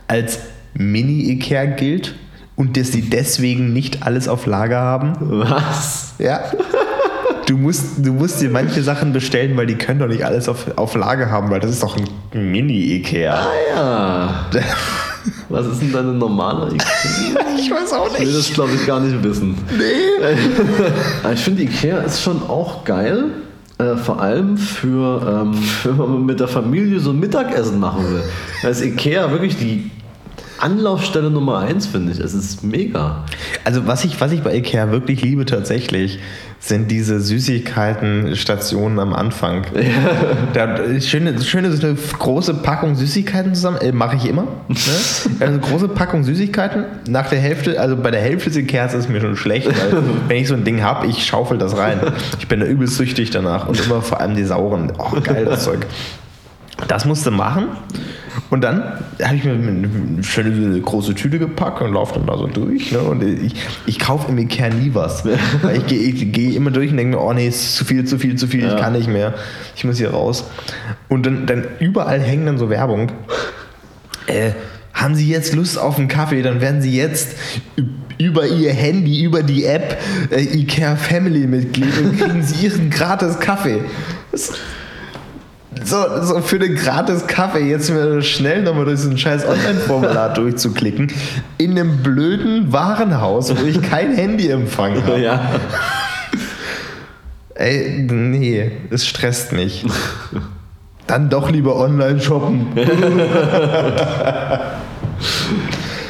als 0.08 0.38
Mini-Ikea 0.74 1.64
gilt 1.66 2.14
und 2.62 2.76
dass 2.76 2.92
die 2.92 3.02
deswegen 3.02 3.72
nicht 3.72 4.04
alles 4.04 4.28
auf 4.28 4.46
Lager 4.46 4.78
haben? 4.78 5.16
was? 5.18 6.14
Ja. 6.18 6.44
Du 7.46 7.56
musst, 7.56 7.98
du 7.98 8.12
musst 8.12 8.40
dir 8.40 8.50
manche 8.50 8.84
Sachen 8.84 9.12
bestellen, 9.12 9.56
weil 9.56 9.66
die 9.66 9.74
können 9.74 9.98
doch 9.98 10.06
nicht 10.06 10.24
alles 10.24 10.48
auf, 10.48 10.66
auf 10.76 10.94
Lager 10.94 11.28
haben, 11.28 11.50
weil 11.50 11.58
das 11.58 11.72
ist 11.72 11.82
doch 11.82 11.96
ein 11.96 12.06
Mini-Ikea. 12.52 13.46
Ja. 13.74 14.46
Was 15.48 15.66
ist 15.66 15.82
denn 15.82 15.92
deine 15.92 16.12
normale 16.12 16.72
Ikea? 16.72 17.40
Ich 17.58 17.68
weiß 17.68 17.92
auch 17.94 18.14
Ich 18.14 18.26
will 18.26 18.32
das, 18.32 18.52
glaube 18.52 18.70
ich, 18.74 18.86
gar 18.86 19.00
nicht 19.00 19.20
wissen. 19.24 19.58
Nee. 19.76 21.32
ich 21.34 21.40
finde, 21.40 21.62
Ikea 21.62 21.98
ist 21.98 22.22
schon 22.22 22.42
auch 22.48 22.84
geil. 22.84 23.24
Äh, 23.78 23.96
vor 23.96 24.20
allem 24.20 24.56
für, 24.56 25.44
ähm, 25.44 25.54
wenn 25.82 25.96
man 25.96 26.26
mit 26.26 26.38
der 26.38 26.48
Familie 26.48 27.00
so 27.00 27.10
ein 27.10 27.18
Mittagessen 27.18 27.80
machen 27.80 28.08
will. 28.08 28.22
Da 28.62 28.68
ist 28.68 28.82
Ikea 28.82 29.32
wirklich 29.32 29.56
die 29.58 29.90
Anlaufstelle 30.62 31.28
Nummer 31.28 31.58
eins, 31.58 31.86
finde 31.86 32.12
ich. 32.12 32.20
Es 32.20 32.34
ist 32.34 32.62
mega. 32.62 33.24
Also 33.64 33.88
was 33.88 34.04
ich, 34.04 34.20
was 34.20 34.30
ich 34.30 34.42
bei 34.42 34.54
Ikea 34.54 34.92
wirklich 34.92 35.20
liebe 35.20 35.44
tatsächlich, 35.44 36.20
sind 36.60 36.88
diese 36.92 37.20
Süßigkeiten-Stationen 37.20 39.00
am 39.00 39.12
Anfang. 39.12 39.66
Da, 40.52 41.00
schöne, 41.00 41.40
schöne 41.40 41.72
so 41.72 41.86
eine 41.86 41.96
große 41.96 42.54
Packung 42.54 42.94
Süßigkeiten 42.94 43.54
zusammen, 43.54 43.78
äh, 43.78 43.90
mache 43.90 44.16
ich 44.16 44.28
immer. 44.28 44.42
Ne? 44.68 44.76
Also 45.40 45.44
eine 45.44 45.58
große 45.58 45.88
Packung 45.88 46.24
Süßigkeiten, 46.24 46.84
nach 47.08 47.28
der 47.28 47.38
Hälfte, 47.38 47.80
also 47.80 47.96
bei 47.96 48.10
der 48.10 48.20
Hälfte 48.20 48.50
des 48.50 48.58
Ikeas 48.58 48.92
ist 48.92 49.04
es 49.04 49.08
mir 49.08 49.20
schon 49.20 49.36
schlecht, 49.36 49.66
weil 49.66 50.02
wenn 50.28 50.36
ich 50.36 50.48
so 50.48 50.54
ein 50.54 50.64
Ding 50.64 50.82
habe, 50.82 51.06
ich 51.06 51.24
schaufel 51.24 51.58
das 51.58 51.76
rein. 51.76 52.00
Ich 52.38 52.48
bin 52.48 52.60
da 52.60 52.66
übelst 52.66 52.96
süchtig 52.96 53.30
danach 53.30 53.66
und 53.66 53.82
immer 53.84 54.02
vor 54.02 54.20
allem 54.20 54.36
die 54.36 54.44
sauren. 54.44 54.92
Oh, 54.98 55.18
geil, 55.22 55.46
das 55.46 55.64
Zeug. 55.64 55.86
Das 56.86 57.04
musste 57.04 57.30
machen. 57.30 57.68
Und 58.52 58.60
dann 58.60 58.82
habe 59.22 59.34
ich 59.34 59.44
mir 59.44 59.52
eine 59.52 60.22
schöne 60.22 60.78
große 60.78 61.14
Tüte 61.14 61.38
gepackt 61.38 61.80
und 61.80 61.94
laufe 61.94 62.16
dann 62.18 62.26
da 62.26 62.36
so 62.36 62.46
durch. 62.46 62.92
Ne? 62.92 62.98
Und 62.98 63.22
ich, 63.22 63.54
ich 63.86 63.98
kaufe 63.98 64.30
im 64.30 64.36
Ikea 64.36 64.68
nie 64.68 64.90
was. 64.92 65.24
Ich 65.74 65.86
gehe 65.86 66.12
gehe 66.12 66.52
immer 66.54 66.70
durch 66.70 66.90
und 66.90 66.98
denke 66.98 67.16
mir, 67.16 67.22
oh 67.22 67.32
nee, 67.32 67.48
ist 67.48 67.76
zu 67.76 67.86
viel, 67.86 68.04
zu 68.04 68.18
viel, 68.18 68.36
zu 68.36 68.46
viel, 68.46 68.64
Ja. 68.64 68.74
ich 68.74 68.78
kann 68.78 68.92
nicht 68.92 69.08
mehr. 69.08 69.32
Ich 69.74 69.84
muss 69.84 69.96
hier 69.96 70.10
raus. 70.10 70.44
Und 71.08 71.24
dann, 71.24 71.46
dann 71.46 71.64
überall 71.80 72.20
hängen 72.20 72.44
dann 72.44 72.58
so 72.58 72.68
Werbung. 72.68 73.10
Äh, 74.26 74.50
haben 74.92 75.14
Sie 75.14 75.30
jetzt 75.30 75.54
Lust 75.54 75.78
auf 75.78 75.98
einen 75.98 76.08
Kaffee, 76.08 76.42
dann 76.42 76.60
werden 76.60 76.82
Sie 76.82 76.94
jetzt 76.94 77.38
über 78.18 78.46
Ihr 78.46 78.74
Handy, 78.74 79.22
über 79.22 79.42
die 79.42 79.64
App 79.64 79.96
äh, 80.30 80.42
Ikea 80.42 80.96
Family 80.96 81.46
Mitglied 81.46 81.98
und 82.04 82.18
kriegen 82.18 82.42
Sie 82.42 82.66
Ihren 82.66 82.90
gratis 82.90 83.40
Kaffee. 83.40 83.78
Das, 84.30 84.52
so, 85.84 86.22
so 86.22 86.40
für 86.40 86.58
den 86.58 86.74
gratis 86.76 87.26
Kaffee 87.26 87.68
jetzt 87.68 87.90
mir 87.90 88.22
schnell 88.22 88.62
nochmal 88.62 88.84
durch 88.84 89.00
so 89.00 89.10
ein 89.10 89.18
scheiß 89.18 89.46
Online-Formular 89.46 90.32
durchzuklicken, 90.34 91.12
in 91.58 91.72
einem 91.72 92.02
blöden 92.02 92.72
Warenhaus, 92.72 93.56
wo 93.56 93.64
ich 93.64 93.80
kein 93.82 94.14
Handyempfang 94.14 95.02
habe. 95.06 95.20
Ja. 95.20 95.40
Ey, 97.54 98.06
nee, 98.10 98.72
es 98.90 99.06
stresst 99.06 99.52
mich. 99.52 99.84
Dann 101.06 101.28
doch 101.28 101.50
lieber 101.50 101.76
online 101.76 102.20
shoppen. 102.20 102.68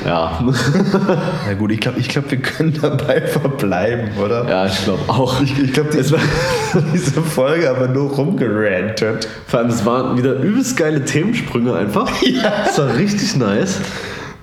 Ja. 0.04 0.42
Na 1.46 1.54
gut, 1.54 1.70
ich 1.72 1.80
glaube, 1.80 2.00
ich 2.00 2.08
glaub, 2.08 2.30
wir 2.30 2.38
können 2.38 2.76
dabei 2.80 3.20
verbleiben, 3.22 4.10
oder? 4.22 4.48
ja, 4.48 4.66
ich 4.66 4.84
glaube 4.84 5.00
auch. 5.08 5.40
Ich, 5.40 5.58
ich 5.58 5.72
glaube, 5.72 5.90
die, 5.90 5.98
Es 5.98 6.10
war- 6.12 6.18
diese 6.92 7.22
Folge 7.22 7.70
aber 7.70 7.88
nur 7.88 8.10
rumgerantet. 8.10 9.28
Vor 9.46 9.60
allem, 9.60 9.68
es 9.68 9.84
waren 9.86 10.16
wieder 10.18 10.34
übelst 10.34 10.76
geile 10.76 11.04
Themensprünge 11.04 11.74
einfach. 11.74 12.10
Ja. 12.22 12.52
Das 12.64 12.78
war 12.78 12.94
richtig 12.96 13.36
nice. 13.36 13.78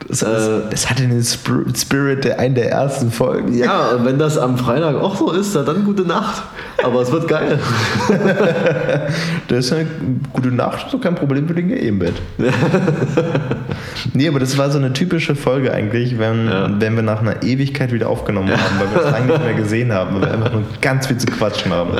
Das, 0.10 0.20
das, 0.20 0.50
das 0.72 0.90
hatte 0.90 1.08
den 1.08 1.22
Spir- 1.24 1.66
Spirit 1.78 2.24
der 2.26 2.40
einen 2.40 2.56
der 2.56 2.72
ersten 2.72 3.12
Folgen. 3.12 3.56
Ja, 3.56 3.90
und 3.92 4.06
wenn 4.06 4.18
das 4.18 4.38
am 4.40 4.58
Freitag 4.58 4.96
auch 4.96 5.16
so 5.16 5.32
ist, 5.32 5.56
dann 5.56 5.86
gute 5.86 6.02
Nacht. 6.02 6.42
Aber 6.84 7.02
es 7.02 7.12
wird 7.12 7.28
geil. 7.28 7.60
Das 9.48 9.66
ist 9.66 9.74
eine 9.74 9.88
gute 10.34 10.50
Nacht, 10.50 10.92
so 10.92 11.00
kein 11.00 11.16
Problem, 11.16 11.48
wir 11.50 11.56
liegen 11.56 11.72
ja 11.72 11.78
eh 11.78 11.88
im 11.88 11.98
Bett. 12.00 12.14
nee, 14.14 14.28
aber 14.28 14.40
das 14.40 14.58
war 14.60 14.70
so 14.70 14.78
eine 14.78 14.94
typische 14.94 15.36
Folge 15.36 15.74
eigentlich, 15.74 16.20
wenn, 16.20 16.46
Ja. 16.48 16.70
wenn 16.80 16.96
wir 16.96 17.02
nach 17.02 17.22
einer 17.22 17.42
Ewigkeit 17.42 17.92
wieder 17.92 18.10
aufgenommen 18.10 18.52
haben, 18.52 18.80
weil 18.80 18.92
wir 18.94 19.06
es 19.06 19.12
lange 19.12 19.26
nicht 19.34 19.44
mehr 19.44 19.54
gesehen 19.56 19.92
haben, 19.92 20.14
weil 20.16 20.22
wir 20.22 20.32
einfach 20.34 20.52
nur 20.54 20.64
ganz 20.82 21.08
viel 21.08 21.18
zu 21.18 21.26
quatschen 21.28 21.72
haben. 21.74 21.94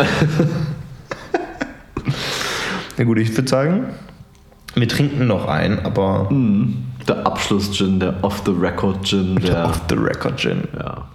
Na 2.98 3.04
gut, 3.04 3.18
ich 3.18 3.36
würde 3.36 3.50
sagen, 3.50 3.86
wir 4.76 4.88
trinken 4.88 5.28
noch 5.28 5.48
ein, 5.48 5.84
aber 5.86 6.30
Der 7.10 7.26
Abschluss-Gin, 7.26 8.00
der 8.00 8.24
Off-the-Record-Gin, 8.24 9.38
der. 9.38 9.66
off 9.66 9.82
the 9.90 9.96
record 9.96 10.38
Gin. 10.38 10.68
Ja. 10.78 11.08